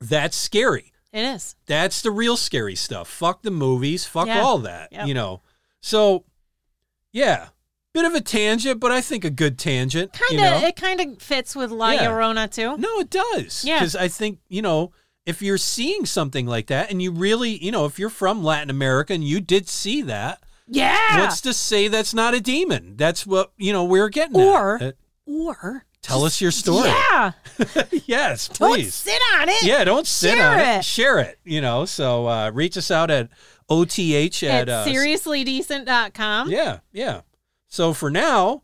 that's 0.00 0.36
scary. 0.36 0.92
It 1.12 1.24
is. 1.24 1.56
That's 1.66 2.02
the 2.02 2.10
real 2.10 2.36
scary 2.36 2.74
stuff. 2.74 3.06
Fuck 3.08 3.42
the 3.42 3.50
movies. 3.50 4.06
Fuck 4.06 4.28
Yeah. 4.28 4.40
all 4.42 4.58
that. 4.58 4.92
Yep. 4.92 5.06
You 5.06 5.14
know. 5.14 5.42
So, 5.80 6.24
yeah, 7.12 7.48
bit 7.92 8.04
of 8.04 8.14
a 8.14 8.20
tangent, 8.20 8.80
but 8.80 8.92
I 8.92 9.00
think 9.00 9.24
a 9.24 9.30
good 9.30 9.58
tangent. 9.58 10.12
Kind 10.12 10.40
of, 10.40 10.44
you 10.44 10.60
know? 10.60 10.66
it 10.66 10.76
kind 10.76 11.00
of 11.00 11.22
fits 11.22 11.56
with 11.56 11.70
La 11.70 11.90
Yeah. 11.92 12.06
Llorona 12.06 12.50
too. 12.50 12.76
No, 12.78 13.00
it 13.00 13.10
does. 13.10 13.64
Yeah. 13.64 13.78
Because 13.78 13.96
I 13.96 14.08
think, 14.08 14.38
you 14.48 14.62
know, 14.62 14.92
if 15.26 15.42
you're 15.42 15.58
seeing 15.58 16.06
something 16.06 16.46
like 16.46 16.68
that 16.68 16.90
and 16.90 17.00
you 17.02 17.10
really, 17.12 17.62
you 17.62 17.70
know, 17.72 17.84
if 17.86 17.98
you're 17.98 18.10
from 18.10 18.42
Latin 18.42 18.70
America 18.70 19.12
and 19.12 19.24
you 19.24 19.40
did 19.40 19.68
see 19.68 20.02
that, 20.02 20.42
Yeah. 20.66 21.20
what's 21.20 21.40
to 21.42 21.52
say 21.52 21.88
that's 21.88 22.14
not 22.14 22.34
a 22.34 22.40
demon? 22.40 22.94
That's 22.96 23.26
what, 23.26 23.52
you 23.56 23.72
know, 23.72 23.84
we're 23.84 24.08
getting 24.08 24.36
Or- 24.36 24.76
at. 24.76 24.82
Uh, 24.82 24.92
or 25.26 25.84
Tell 26.02 26.24
us 26.24 26.40
your 26.40 26.50
story. 26.50 26.88
Yeah. 26.88 27.32
yes, 28.06 28.48
Don't 28.48 28.72
please. 28.72 28.94
sit 28.94 29.20
on 29.38 29.50
it. 29.50 29.62
Yeah, 29.62 29.84
don't 29.84 30.06
sit 30.06 30.38
Share 30.38 30.50
on 30.52 30.58
it. 30.58 30.78
it. 30.78 30.84
Share 30.86 31.18
it, 31.18 31.38
you 31.44 31.60
know. 31.60 31.84
So 31.84 32.26
uh, 32.26 32.50
reach 32.54 32.78
us 32.78 32.90
out 32.90 33.10
at 33.10 33.28
OTH 33.70 34.42
At 34.42 34.68
at, 34.68 34.68
uh, 34.68 34.84
seriouslydecent.com. 34.86 36.50
Yeah, 36.50 36.78
yeah. 36.92 37.20
So 37.68 37.92
for 37.94 38.10
now, 38.10 38.62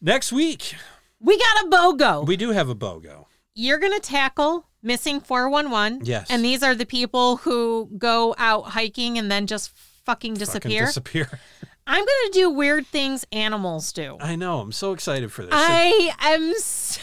next 0.00 0.32
week, 0.32 0.74
We 1.20 1.38
got 1.38 1.64
a 1.64 1.68
BOGO. 1.68 2.26
we 2.26 2.36
do 2.36 2.50
have 2.50 2.68
a 2.68 2.74
BOGO. 2.74 3.26
You're 3.54 3.78
going 3.78 3.92
to 3.92 4.00
tackle 4.00 4.68
missing 4.82 5.20
411. 5.20 6.02
Yes. 6.04 6.28
And 6.30 6.44
these 6.44 6.62
are 6.62 6.74
the 6.74 6.86
people 6.86 7.38
who 7.38 7.90
go 7.98 8.34
out 8.38 8.62
hiking 8.70 9.18
and 9.18 9.30
then 9.30 9.46
just 9.46 9.70
fucking 10.04 10.34
Fucking 10.34 10.38
disappear. 10.38 10.86
disappear. 10.86 11.40
I'm 11.86 11.98
going 12.04 12.06
to 12.26 12.30
do 12.32 12.50
weird 12.50 12.86
things 12.86 13.26
animals 13.32 13.92
do. 13.92 14.16
I 14.20 14.36
know. 14.36 14.60
I'm 14.60 14.70
so 14.72 14.92
excited 14.92 15.32
for 15.32 15.42
this. 15.42 15.50
I 15.52 16.12
am 16.20 16.54
so 16.58 17.00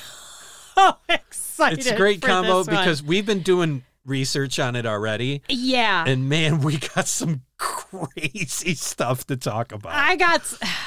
excited. 1.10 1.80
it's 1.80 1.88
a 1.92 1.96
great 1.98 2.22
combo 2.22 2.64
because 2.64 3.04
we've 3.04 3.26
been 3.26 3.42
doing 3.42 3.84
research 4.06 4.60
on 4.60 4.76
it 4.76 4.86
already. 4.86 5.42
yeah, 5.50 6.04
And 6.08 6.28
man, 6.30 6.62
we 6.62 6.78
got 6.78 7.08
some 7.08 7.42
crazy 7.58 8.74
stuff 8.76 9.26
to 9.28 9.38
talk 9.38 9.72
about. 9.72 9.94
I 9.94 10.16
got 10.16 10.42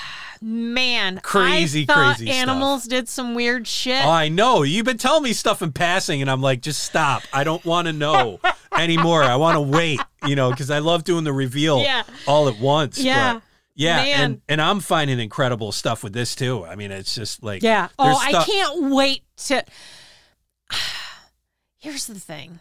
man 0.41 1.21
Crazy, 1.23 1.87
crazy 1.87 2.27
stuff. 2.27 2.37
animals 2.37 2.85
did 2.85 3.09
some 3.09 3.35
weird 3.35 3.67
shit. 3.69 4.05
Oh, 4.05 4.11
I 4.11 4.29
know. 4.29 4.63
You've 4.65 4.85
been 4.87 4.99
telling 4.99 5.23
me 5.23 5.33
stuff 5.33 5.63
in 5.63 5.73
passing, 5.73 6.21
and 6.21 6.31
I'm 6.31 6.41
like, 6.41 6.63
just 6.63 6.83
stop. 6.83 7.23
I 7.33 7.45
don't 7.45 7.65
want 7.65 7.87
to 7.87 7.93
know 7.93 8.41
anymore. 8.77 9.23
I 9.23 9.37
want 9.37 9.55
to 9.57 9.61
wait, 9.61 10.01
you 10.27 10.35
know, 10.35 10.51
because 10.51 10.71
I 10.71 10.81
love 10.81 11.05
doing 11.05 11.25
the 11.25 11.33
reveal 11.33 11.81
Yeah. 11.83 12.03
all 12.27 12.49
at 12.49 12.59
once. 12.59 12.99
Yeah. 12.99 13.35
but- 13.35 13.43
yeah. 13.75 13.97
Man. 13.97 14.21
And, 14.21 14.41
and 14.51 14.61
I'm 14.61 14.81
finding 14.81 15.19
incredible 15.19 15.73
stuff 15.73 16.05
with 16.05 16.13
this, 16.13 16.35
too. 16.35 16.63
I 16.67 16.75
mean, 16.77 16.91
it's 16.91 17.15
just 17.15 17.43
like, 17.43 17.63
yeah. 17.63 17.89
Oh, 17.99 18.19
I 18.23 18.45
can't 18.45 18.91
wait 18.93 19.23
to. 19.47 19.65
Here's 21.83 22.07
the 22.07 22.15
thing. 22.15 22.61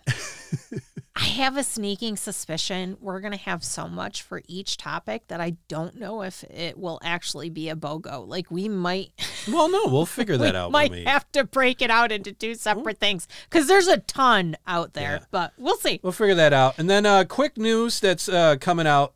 I 1.15 1.25
have 1.25 1.55
a 1.55 1.63
sneaking 1.63 2.17
suspicion 2.17 2.97
we're 2.99 3.19
going 3.19 3.33
to 3.33 3.37
have 3.37 3.63
so 3.63 3.87
much 3.87 4.23
for 4.23 4.41
each 4.47 4.77
topic 4.77 5.27
that 5.27 5.39
I 5.39 5.57
don't 5.67 5.95
know 5.99 6.23
if 6.23 6.43
it 6.45 6.75
will 6.75 6.99
actually 7.03 7.51
be 7.51 7.69
a 7.69 7.75
BOGO. 7.75 8.27
Like, 8.27 8.49
we 8.49 8.67
might. 8.67 9.11
Well, 9.47 9.71
no, 9.71 9.87
we'll 9.87 10.05
figure 10.05 10.37
that 10.37 10.55
out. 10.55 10.69
we 10.69 10.69
out 10.69 10.71
might 10.71 10.91
we. 10.91 11.03
have 11.05 11.31
to 11.31 11.43
break 11.43 11.81
it 11.81 11.89
out 11.89 12.11
into 12.11 12.31
two 12.31 12.53
separate 12.53 12.99
things 12.99 13.27
because 13.49 13.67
there's 13.67 13.87
a 13.87 13.97
ton 13.97 14.55
out 14.67 14.93
there, 14.93 15.13
Yeah. 15.21 15.25
but 15.31 15.53
we'll 15.57 15.77
see. 15.77 15.99
We'll 16.03 16.11
figure 16.11 16.35
that 16.35 16.53
out. 16.53 16.77
And 16.77 16.87
then, 16.87 17.07
uh, 17.07 17.23
quick 17.23 17.57
news 17.57 17.99
that's 17.99 18.29
uh, 18.29 18.57
coming 18.61 18.85
out. 18.85 19.15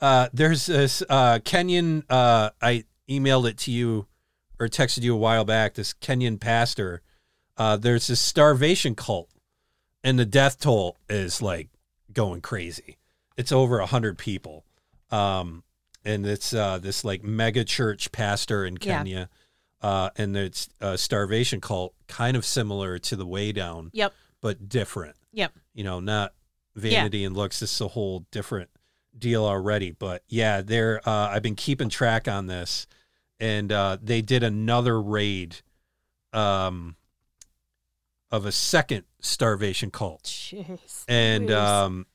Uh, 0.00 0.28
there's 0.32 0.66
this 0.66 1.02
uh, 1.08 1.40
Kenyan. 1.40 2.04
Uh, 2.08 2.50
I 2.62 2.84
emailed 3.10 3.48
it 3.48 3.58
to 3.58 3.72
you 3.72 4.06
or 4.60 4.68
texted 4.68 5.02
you 5.02 5.12
a 5.12 5.18
while 5.18 5.44
back. 5.44 5.74
This 5.74 5.92
Kenyan 5.94 6.38
pastor. 6.38 7.02
Uh, 7.56 7.76
there's 7.76 8.06
this 8.06 8.20
starvation 8.20 8.94
cult, 8.94 9.28
and 10.04 10.18
the 10.18 10.24
death 10.26 10.60
toll 10.60 10.98
is 11.08 11.42
like 11.42 11.68
going 12.12 12.40
crazy. 12.40 12.96
It's 13.36 13.50
over 13.50 13.80
a 13.80 13.86
hundred 13.86 14.18
people. 14.18 14.64
Um, 15.10 15.64
and 16.04 16.24
it's 16.26 16.52
uh, 16.54 16.78
this 16.78 17.04
like 17.04 17.24
mega 17.24 17.64
church 17.64 18.12
pastor 18.12 18.64
in 18.64 18.74
Yeah. 18.80 18.98
Kenya. 18.98 19.28
Uh, 19.82 20.10
and 20.16 20.36
it's 20.36 20.68
a 20.80 20.96
starvation 20.96 21.60
cult, 21.60 21.92
kind 22.08 22.36
of 22.36 22.44
similar 22.46 22.98
to 22.98 23.16
the 23.16 23.26
Way 23.26 23.52
Down, 23.52 23.90
Yep. 23.92 24.14
but 24.40 24.68
different 24.68 25.16
Yep. 25.32 25.52
you 25.74 25.84
know, 25.84 26.00
not 26.00 26.32
vanity 26.74 27.24
and 27.24 27.36
looks. 27.36 27.60
This 27.60 27.74
is 27.74 27.80
a 27.82 27.88
whole 27.88 28.24
different 28.30 28.70
deal 29.18 29.44
already. 29.44 29.90
But 29.90 30.22
yeah, 30.28 30.62
they're 30.62 31.00
uh, 31.08 31.28
I've 31.28 31.42
been 31.42 31.54
keeping 31.56 31.88
track 31.90 32.28
on 32.28 32.46
this, 32.46 32.86
and 33.38 33.70
uh, 33.72 33.98
they 34.02 34.22
did 34.22 34.42
another 34.42 35.00
raid, 35.02 35.56
um, 36.32 36.96
of 38.34 38.44
a 38.46 38.52
second 38.52 39.04
starvation 39.20 39.90
cult, 39.90 40.24
Jeez. 40.24 41.04
and 41.08 41.50
um, 41.50 42.06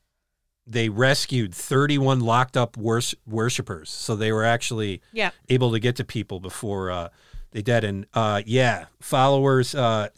they 0.66 0.88
rescued 0.88 1.54
31 1.54 2.20
locked 2.20 2.56
up 2.56 2.76
wors- 2.76 3.14
worshippers. 3.26 3.90
So 3.90 4.14
they 4.16 4.30
were 4.32 4.44
actually 4.44 5.00
yeah. 5.12 5.30
able 5.48 5.72
to 5.72 5.80
get 5.80 5.96
to 5.96 6.04
people 6.04 6.38
before 6.40 6.90
uh, 6.90 7.08
they 7.52 7.62
did. 7.62 7.84
And 7.84 8.06
uh, 8.14 8.42
yeah, 8.44 8.86
followers, 9.00 9.74
uh, 9.74 10.08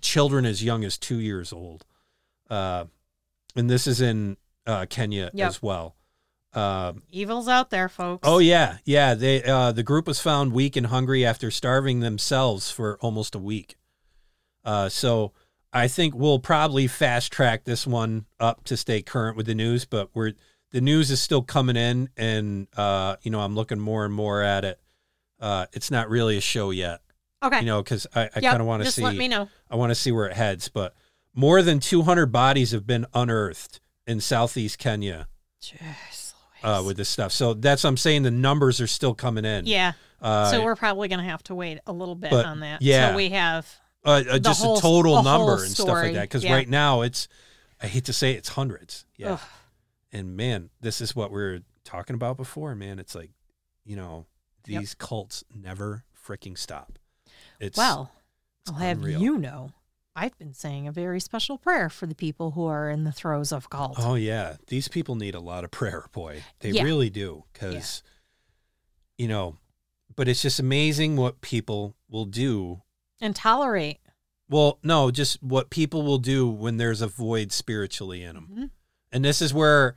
children 0.00 0.44
as 0.44 0.62
young 0.62 0.84
as 0.84 0.98
two 0.98 1.18
years 1.20 1.52
old. 1.52 1.84
Uh, 2.50 2.86
and 3.56 3.70
this 3.70 3.86
is 3.86 4.00
in 4.00 4.36
uh, 4.66 4.86
Kenya 4.90 5.30
Yep. 5.32 5.48
as 5.48 5.62
well. 5.62 5.94
Um, 6.52 7.02
Evil's 7.10 7.48
out 7.48 7.70
there, 7.70 7.88
folks. 7.88 8.28
oh 8.28 8.38
yeah, 8.38 8.78
yeah. 8.84 9.14
They 9.14 9.42
uh, 9.42 9.72
the 9.72 9.82
group 9.82 10.06
was 10.06 10.20
found 10.20 10.52
weak 10.52 10.76
and 10.76 10.86
hungry 10.86 11.24
after 11.26 11.50
starving 11.50 11.98
themselves 11.98 12.70
for 12.70 12.96
almost 13.00 13.34
a 13.34 13.40
week. 13.40 13.76
Uh, 14.64 14.88
so 14.88 15.32
I 15.74 15.88
think 15.88 16.14
we'll 16.14 16.38
probably 16.38 16.86
fast 16.86 17.32
track 17.32 17.64
this 17.64 17.86
one 17.86 18.26
up 18.38 18.62
to 18.64 18.76
stay 18.76 19.02
current 19.02 19.36
with 19.36 19.46
the 19.46 19.54
news, 19.54 19.84
but 19.84 20.08
we're 20.14 20.32
the 20.70 20.80
news 20.80 21.10
is 21.10 21.20
still 21.20 21.42
coming 21.42 21.76
in, 21.76 22.08
and 22.16 22.68
uh, 22.76 23.16
you 23.22 23.30
know 23.30 23.40
I'm 23.40 23.54
looking 23.54 23.78
more 23.80 24.04
and 24.04 24.14
more 24.14 24.40
at 24.42 24.64
it. 24.64 24.80
Uh, 25.40 25.66
it's 25.72 25.90
not 25.90 26.08
really 26.08 26.36
a 26.36 26.40
show 26.40 26.70
yet, 26.70 27.00
Okay. 27.42 27.60
you 27.60 27.66
know, 27.66 27.82
because 27.82 28.06
I, 28.14 28.22
I 28.22 28.30
Yep, 28.40 28.42
kind 28.42 28.60
of 28.60 28.66
want 28.66 28.82
to 28.84 28.90
see. 28.90 29.02
let 29.02 29.16
me 29.16 29.28
know. 29.28 29.48
I 29.70 29.76
want 29.76 29.90
to 29.90 29.94
see 29.94 30.10
where 30.12 30.26
it 30.26 30.34
heads. 30.34 30.68
But 30.68 30.94
more 31.34 31.60
than 31.60 31.80
200 31.80 32.26
bodies 32.26 32.70
have 32.70 32.86
been 32.86 33.04
unearthed 33.12 33.80
in 34.06 34.20
southeast 34.20 34.78
Kenya 34.78 35.26
Jeez. 35.62 36.32
uh, 36.62 36.82
with 36.86 36.96
this 36.96 37.08
stuff. 37.08 37.32
So 37.32 37.52
that's 37.54 37.84
I'm 37.84 37.96
saying 37.96 38.22
the 38.22 38.30
numbers 38.30 38.80
are 38.80 38.86
still 38.86 39.14
coming 39.14 39.44
in. 39.44 39.66
yeah. 39.66 39.92
Uh, 40.22 40.50
so 40.50 40.64
we're 40.64 40.76
probably 40.76 41.08
going 41.08 41.18
to 41.18 41.28
have 41.28 41.42
to 41.42 41.54
wait 41.54 41.80
a 41.86 41.92
little 41.92 42.14
bit 42.14 42.30
but, 42.30 42.46
on 42.46 42.60
that. 42.60 42.80
yeah. 42.80 43.10
So 43.10 43.16
we 43.16 43.30
have. 43.30 43.68
Uh, 44.04 44.22
uh, 44.30 44.38
just 44.38 44.62
whole- 44.62 44.78
a 44.78 44.80
total 44.80 45.22
number 45.22 45.62
and 45.64 45.72
stuff 45.72 45.88
like 45.88 46.14
that. 46.14 46.22
Because 46.22 46.44
Yeah. 46.44 46.52
right 46.54 46.68
now 46.68 47.02
it's, 47.02 47.28
I 47.80 47.86
hate 47.86 48.04
to 48.06 48.12
say 48.12 48.32
it, 48.32 48.38
it's 48.38 48.50
hundreds. 48.50 49.06
Yeah. 49.16 49.32
Ugh. 49.34 49.40
And 50.12 50.36
man, 50.36 50.70
this 50.80 51.00
is 51.00 51.16
what 51.16 51.30
we 51.32 51.42
are 51.42 51.60
talking 51.84 52.14
about 52.14 52.36
before. 52.36 52.74
Man, 52.74 52.98
it's 52.98 53.14
like, 53.14 53.30
you 53.84 53.96
know, 53.96 54.26
Yep. 54.66 54.80
these 54.80 54.94
cults 54.94 55.44
never 55.54 56.04
freaking 56.26 56.56
stop. 56.56 56.98
It's 57.60 57.76
Well, 57.76 58.10
it's 58.62 58.70
I'll 58.70 58.78
have 58.78 58.98
unreal. 58.98 59.20
you 59.20 59.38
know, 59.38 59.72
I've 60.16 60.38
been 60.38 60.54
saying 60.54 60.86
a 60.88 60.92
very 60.92 61.20
special 61.20 61.58
prayer 61.58 61.90
for 61.90 62.06
the 62.06 62.14
people 62.14 62.52
who 62.52 62.64
are 62.66 62.88
in 62.88 63.04
the 63.04 63.12
throes 63.12 63.52
of 63.52 63.68
cult. 63.68 63.96
Oh 63.98 64.14
yeah, 64.14 64.56
these 64.68 64.86
people 64.88 65.16
need 65.16 65.34
a 65.34 65.40
lot 65.40 65.64
of 65.64 65.70
prayer, 65.70 66.06
boy. 66.12 66.44
They 66.60 66.70
Yeah. 66.70 66.84
really 66.84 67.10
do, 67.10 67.44
because 67.52 68.02
you 69.18 69.28
know. 69.28 69.56
But 70.16 70.28
it's 70.28 70.42
just 70.42 70.60
amazing 70.60 71.16
what 71.16 71.40
people 71.40 71.96
will 72.08 72.24
do. 72.26 72.82
And 73.20 73.34
tolerate. 73.34 73.98
Well, 74.48 74.78
no, 74.82 75.10
just 75.10 75.42
what 75.42 75.70
people 75.70 76.02
will 76.02 76.18
do 76.18 76.48
when 76.48 76.76
there's 76.76 77.00
a 77.00 77.06
void 77.06 77.52
spiritually 77.52 78.22
in 78.22 78.34
them. 78.34 78.48
Mhm. 78.52 78.70
And 79.12 79.24
this 79.24 79.40
is 79.40 79.54
where 79.54 79.94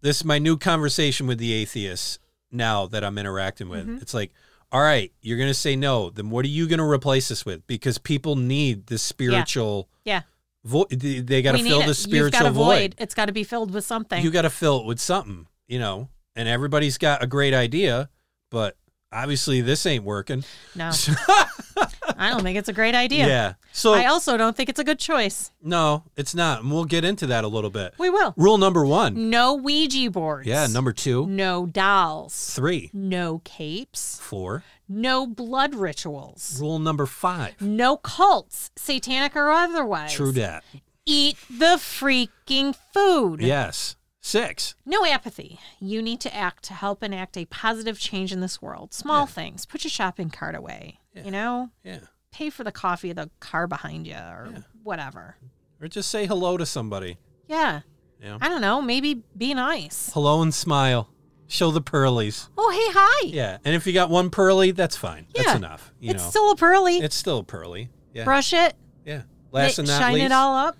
this 0.00 0.18
is 0.18 0.24
my 0.24 0.38
new 0.38 0.56
conversation 0.56 1.26
with 1.26 1.38
the 1.38 1.52
atheists 1.52 2.18
now 2.50 2.86
that 2.86 3.02
I'm 3.04 3.18
interacting 3.18 3.68
with. 3.68 3.86
Mhm. 3.86 4.00
It's 4.02 4.14
like, 4.14 4.32
all 4.72 4.80
right, 4.80 5.12
you're 5.20 5.36
going 5.38 5.50
to 5.50 5.54
say 5.54 5.76
no. 5.76 6.10
Then 6.10 6.30
what 6.30 6.44
are 6.44 6.48
you 6.48 6.66
going 6.66 6.78
to 6.78 6.84
replace 6.84 7.28
this 7.28 7.44
with? 7.44 7.66
Because 7.66 7.98
people 7.98 8.36
need 8.36 8.86
this 8.86 9.02
spiritual. 9.02 9.88
Yeah. 10.04 10.22
Vo- 10.64 10.86
they 10.90 11.42
got 11.42 11.52
to 11.52 11.62
fill 11.62 11.82
the 11.82 11.94
spiritual 11.94 12.50
void. 12.50 12.54
void. 12.54 12.94
It's 12.98 13.14
got 13.14 13.26
to 13.26 13.32
be 13.32 13.44
filled 13.44 13.70
with 13.72 13.84
something. 13.84 14.22
You 14.24 14.30
got 14.30 14.42
to 14.42 14.50
fill 14.50 14.80
it 14.80 14.86
with 14.86 14.98
something, 14.98 15.46
you 15.68 15.78
know. 15.78 16.08
And 16.34 16.48
everybody's 16.48 16.96
got 16.98 17.22
a 17.22 17.26
great 17.26 17.52
idea, 17.54 18.08
but 18.50 18.76
obviously 19.12 19.60
this 19.60 19.84
ain't 19.86 20.04
working. 20.04 20.42
no, 20.74 20.90
I 22.24 22.30
don't 22.30 22.42
think 22.42 22.56
it's 22.58 22.68
a 22.68 22.72
great 22.72 22.94
idea. 22.94 23.26
Yeah. 23.26 23.52
So 23.72 23.92
I 23.94 24.06
also 24.06 24.36
don't 24.36 24.56
think 24.56 24.68
it's 24.68 24.78
a 24.80 24.84
good 24.84 24.98
choice. 24.98 25.50
no, 25.62 26.04
it's 26.16 26.34
not. 26.34 26.62
And 26.62 26.70
we'll 26.72 26.84
get 26.84 27.04
into 27.04 27.26
that 27.28 27.44
a 27.44 27.48
little 27.48 27.70
bit. 27.70 27.94
We 27.98 28.08
will. 28.10 28.34
Rule 28.36 28.58
number 28.58 28.84
one. 28.86 29.30
No 29.30 29.54
Ouija 29.54 30.10
boards. 30.10 30.46
Yeah. 30.46 30.66
Number 30.68 30.92
two, 30.92 31.26
No 31.26 31.66
dolls. 31.66 32.54
three, 32.54 32.90
No 32.92 33.40
capes. 33.44 34.18
four. 34.20 34.64
No 34.88 35.26
blood 35.26 35.74
rituals. 35.74 36.60
Rule 36.60 36.78
number 36.78 37.06
five. 37.06 37.60
No 37.60 37.96
cults, 37.96 38.70
satanic 38.76 39.34
or 39.34 39.50
otherwise. 39.50 40.12
True 40.12 40.32
that. 40.32 40.62
Eat 41.06 41.36
the 41.50 41.76
freaking 41.78 42.74
food. 42.92 43.40
Yes. 43.40 43.96
Six. 44.20 44.74
No 44.86 45.04
apathy. 45.04 45.58
You 45.80 46.00
need 46.00 46.20
to 46.20 46.34
act 46.34 46.64
to 46.64 46.74
help 46.74 47.02
enact 47.02 47.36
a 47.36 47.44
positive 47.46 47.98
change 47.98 48.32
in 48.32 48.40
this 48.40 48.62
world. 48.62 48.94
Small 48.94 49.20
Yeah. 49.22 49.26
things. 49.26 49.66
Put 49.66 49.84
your 49.84 49.90
shopping 49.90 50.30
cart 50.30 50.54
away. 50.54 50.98
Yeah. 51.14 51.24
You 51.24 51.30
know, 51.30 51.70
Yeah. 51.84 51.98
Pay 52.34 52.50
for 52.50 52.64
the 52.64 52.72
coffee 52.72 53.10
of 53.10 53.16
the 53.16 53.30
car 53.40 53.66
behind 53.66 54.06
you 54.06 54.14
or 54.14 54.48
Yeah. 54.52 54.58
whatever. 54.82 55.36
Or 55.80 55.88
just 55.88 56.10
say 56.10 56.26
hello 56.26 56.56
to 56.56 56.66
somebody. 56.66 57.18
Yeah. 57.48 57.80
Yeah. 58.22 58.38
I 58.40 58.48
don't 58.48 58.60
know. 58.60 58.82
Maybe 58.82 59.22
be 59.36 59.54
nice. 59.54 60.10
Hello 60.12 60.42
and 60.42 60.52
smile. 60.52 61.08
Show 61.46 61.70
the 61.70 61.80
pearlies. 61.82 62.48
Oh, 62.56 62.70
hey, 62.70 62.90
hi. 62.98 63.26
Yeah, 63.26 63.58
and 63.66 63.74
if 63.76 63.86
you 63.86 63.92
got 63.92 64.08
one 64.08 64.30
pearly, 64.30 64.70
that's 64.70 64.96
fine. 64.96 65.26
That's 65.34 65.54
enough. 65.54 65.92
You 66.00 66.12
it's 66.12 66.22
know, 66.24 66.30
still 66.30 66.50
a 66.52 66.56
pearly. 66.56 66.96
it's 66.98 67.14
still 67.14 67.38
a 67.40 67.44
pearly. 67.44 67.90
Yeah, 68.14 68.24
Brush 68.24 68.52
it. 68.54 68.74
yeah. 69.04 69.22
Last 69.52 69.78
and 69.78 69.86
not 69.86 70.00
shine 70.00 70.14
least. 70.14 70.26
it 70.26 70.32
all 70.32 70.56
up. 70.56 70.76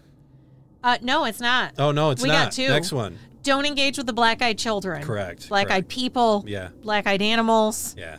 Uh, 0.83 0.97
no, 1.03 1.27
it's 1.27 1.39
not. 1.41 1.75
Oh 1.79 1.93
no, 1.93 2.11
it's 2.11 2.23
We 2.23 2.29
not. 2.29 2.35
We 2.35 2.45
got 2.45 2.53
two. 2.53 2.69
Next 2.69 2.93
one. 2.93 3.19
Don't 3.43 3.67
engage 3.67 3.99
with 3.99 4.07
the 4.07 4.15
black-eyed 4.15 4.57
children. 4.59 5.03
Correct. 5.05 5.51
Black-eyed 5.51 5.87
people. 5.87 6.45
Yeah, 6.47 6.71
Black-eyed 6.83 7.21
animals. 7.21 7.95
yeah. 7.99 8.17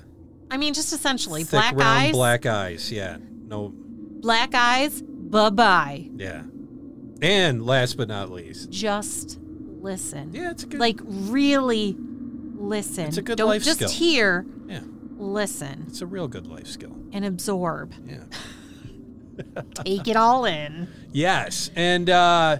I 0.51 0.57
mean, 0.57 0.73
just 0.73 0.93
essentially 0.93 1.43
Thick, 1.43 1.51
black 1.51 1.75
round, 1.75 1.83
eyes. 2.07 2.11
black 2.11 2.45
eyes. 2.45 2.91
Yeah. 2.91 3.17
No. 3.47 3.73
Black 3.75 4.53
eyes. 4.55 5.01
Bye 5.01 5.49
bye. 5.49 6.09
Yeah. 6.15 6.43
And 7.21 7.65
last 7.65 7.97
but 7.97 8.07
not 8.07 8.29
least. 8.31 8.69
Just 8.69 9.39
listen. 9.81 10.31
Yeah, 10.33 10.51
it's 10.51 10.63
a 10.63 10.67
good. 10.67 10.79
Like 10.79 10.99
really 11.03 11.95
listen. 11.99 13.05
It's 13.05 13.17
a 13.17 13.21
good 13.21 13.37
Don't 13.37 13.49
life 13.49 13.63
just 13.63 13.79
skill. 13.79 13.89
hear. 13.89 14.45
Yeah, 14.67 14.81
Listen 15.17 15.85
it's 15.87 16.01
a 16.01 16.05
real 16.07 16.27
good 16.27 16.47
life 16.47 16.67
skill. 16.67 16.95
and 17.13 17.23
absorb. 17.25 17.93
Yeah. 18.07 18.23
Take 19.83 20.07
it 20.07 20.15
all 20.15 20.45
in. 20.45 20.87
Yes, 21.11 21.69
and 21.75 22.09
uh, 22.09 22.57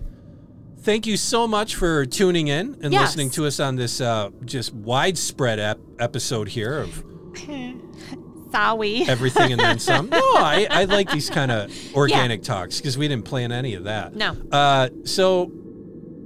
thank 0.79 1.05
you 1.07 1.17
so 1.17 1.47
much 1.47 1.75
for 1.75 2.05
tuning 2.05 2.47
in 2.47 2.77
and 2.81 2.93
Yes. 2.93 3.01
listening 3.01 3.29
to 3.31 3.45
us 3.45 3.59
on 3.59 3.75
this 3.75 3.99
uh, 4.01 4.29
just 4.45 4.73
widespread 4.73 5.59
ep- 5.59 5.79
episode 5.99 6.49
here 6.49 6.79
of 6.79 7.03
Sorry. 8.51 9.03
everything 9.07 9.51
and 9.51 9.59
then 9.59 9.79
some. 9.79 10.07
No, 10.09 10.17
I, 10.19 10.67
I 10.69 10.85
like 10.85 11.11
these 11.11 11.29
kind 11.29 11.51
of 11.51 11.71
organic 11.95 12.41
talks 12.43 12.77
because 12.77 12.97
we 12.97 13.07
didn't 13.07 13.25
plan 13.25 13.51
any 13.51 13.73
of 13.73 13.83
that. 13.83 14.15
No. 14.15 14.37
Uh, 14.51 14.89
so, 15.03 15.51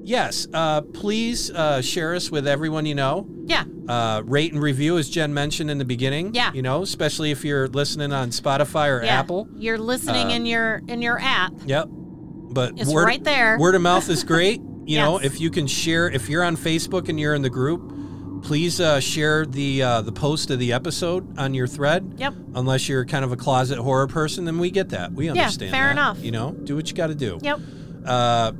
yes, 0.03 0.45
uh, 0.53 0.81
please 0.81 1.49
uh, 1.51 1.81
share 1.81 2.13
us 2.13 2.29
with 2.29 2.47
everyone 2.47 2.85
you 2.85 2.93
know. 2.93 3.25
Yeah. 3.45 3.63
Uh, 3.87 4.21
rate 4.25 4.53
and 4.53 4.61
review, 4.61 4.99
as 4.99 5.09
Jenn 5.09 5.33
mentioned 5.33 5.71
in 5.71 5.79
the 5.79 5.85
beginning. 5.85 6.35
Yeah. 6.35 6.53
You 6.53 6.61
know, 6.61 6.83
especially 6.83 7.31
if 7.31 7.43
you're 7.43 7.67
listening 7.67 8.13
on 8.13 8.29
Spotify 8.29 8.89
or 8.89 9.03
Yeah. 9.03 9.19
Apple. 9.19 9.47
You're 9.55 9.79
listening 9.79 10.27
Uh, 10.27 10.35
in 10.35 10.45
your 10.45 10.81
in 10.87 11.01
your 11.01 11.19
app. 11.19 11.53
Yep. 11.65 11.87
But 11.89 12.73
It's 12.79 12.91
word, 12.91 13.05
right 13.05 13.23
there. 13.23 13.57
Word 13.59 13.73
of 13.75 13.81
mouth 13.81 14.07
is 14.09 14.23
great. 14.23 14.61
You 14.89 14.97
know, 14.97 15.19
if 15.19 15.39
you 15.39 15.51
can 15.51 15.67
share, 15.67 16.09
if 16.09 16.29
you're 16.29 16.43
on 16.43 16.57
Facebook 16.57 17.09
and 17.09 17.19
you're 17.19 17.35
in 17.35 17.43
the 17.43 17.49
group, 17.51 17.93
please 18.41 18.79
uh, 18.79 18.99
share 18.99 19.45
the 19.45 19.81
uh, 19.83 20.01
the 20.01 20.11
post 20.11 20.49
of 20.51 20.59
the 20.59 20.73
episode 20.73 21.37
on 21.37 21.53
your 21.53 21.67
thread. 21.67 22.15
Yep. 22.17 22.33
Unless 22.55 22.89
you're 22.89 23.05
kind 23.05 23.23
of 23.25 23.31
a 23.31 23.37
closet 23.37 23.77
horror 23.79 24.07
person, 24.07 24.45
then 24.45 24.57
we 24.59 24.71
get 24.71 24.89
that. 24.89 25.11
We 25.13 25.29
understand. 25.29 25.71
Yeah, 25.71 25.77
fair 25.77 25.87
that. 25.87 25.91
enough. 25.91 26.19
You 26.23 26.31
know, 26.31 26.51
do 26.51 26.75
what 26.75 26.89
you 26.89 26.95
got 26.95 27.07
to 27.07 27.15
do. 27.15 27.39
Yep. 27.41 27.59
Uh, 28.05 28.51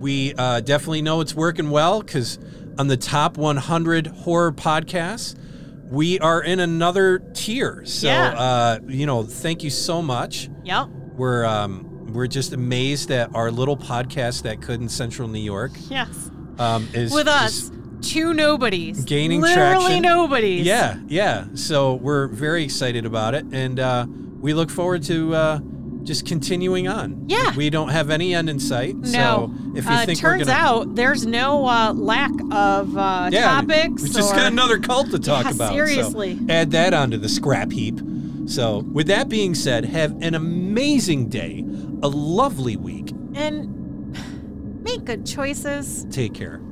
we 0.00 0.34
uh, 0.34 0.60
definitely 0.60 1.02
know 1.02 1.20
it's 1.20 1.34
working 1.34 1.70
well 1.70 2.00
because 2.02 2.38
on 2.78 2.86
the 2.88 2.96
top 2.96 3.36
100 3.36 4.06
horror 4.08 4.52
podcasts, 4.52 5.36
we 5.90 6.20
are 6.20 6.40
in 6.42 6.60
another 6.60 7.18
tier. 7.34 7.82
So, 7.84 8.06
Yeah. 8.06 8.28
uh, 8.38 8.78
you 8.86 9.06
know, 9.06 9.24
thank 9.24 9.62
you 9.64 9.70
so 9.70 10.00
much. 10.02 10.48
Yep. 10.64 10.86
We're 11.16 11.44
um, 11.44 12.12
we're 12.12 12.26
just 12.28 12.52
amazed 12.52 13.08
that 13.08 13.34
our 13.34 13.50
little 13.50 13.76
podcast 13.76 14.42
that 14.42 14.62
could 14.62 14.80
in 14.80 14.88
Central 14.88 15.28
New 15.28 15.40
York 15.40 15.72
Yes. 15.90 16.30
um, 16.58 16.88
is 16.94 17.12
With 17.12 17.26
is- 17.26 17.34
us, 17.34 17.70
two 18.02 18.32
nobodies. 18.34 19.04
gaining 19.04 19.40
Literally 19.40 19.80
traction. 19.84 20.02
nobodies. 20.02 20.66
yeah, 20.66 20.98
yeah. 21.06 21.46
So 21.54 21.94
we're 21.94 22.28
very 22.28 22.64
excited 22.64 23.04
about 23.06 23.34
it, 23.34 23.44
and 23.52 23.78
uh, 23.80 24.06
we 24.40 24.54
look 24.54 24.70
forward 24.70 25.02
to 25.04 25.34
uh, 25.34 25.58
just 26.04 26.24
continuing 26.26 26.88
on. 26.88 27.24
Yeah. 27.28 27.54
we 27.56 27.68
don't 27.70 27.90
have 27.90 28.08
any 28.10 28.34
end 28.34 28.48
in 28.48 28.58
sight. 28.60 28.96
No. 28.96 29.08
So 29.10 29.52
if 29.76 29.84
you 29.84 29.90
uh, 29.90 30.06
think 30.06 30.18
turns 30.18 30.46
gonna, 30.46 30.58
out 30.58 30.94
there's 30.94 31.26
no 31.26 31.66
uh, 31.66 31.92
lack 31.92 32.30
of 32.50 32.96
uh, 32.96 33.28
yeah, 33.32 33.60
topics. 33.60 34.02
we 34.02 34.08
just 34.10 34.32
or- 34.32 34.36
got 34.36 34.50
another 34.52 34.78
cult 34.78 35.10
to 35.10 35.18
talk 35.18 35.44
Yeah, 35.44 35.50
about. 35.52 35.68
so 35.68 35.74
seriously. 35.74 36.38
add 36.48 36.70
that 36.70 36.94
onto 36.94 37.18
the 37.18 37.28
scrap 37.28 37.70
heap. 37.72 38.00
So 38.46 38.78
with 38.78 39.08
that 39.08 39.28
being 39.28 39.54
said, 39.54 39.84
have 39.84 40.12
an 40.22 40.34
amazing 40.34 41.28
day, 41.28 41.62
a 42.02 42.08
lovely 42.08 42.76
week. 42.76 43.10
and 43.34 43.74
make 44.82 45.04
good 45.04 45.26
choices. 45.26 46.06
Take 46.10 46.32
care. 46.32 46.62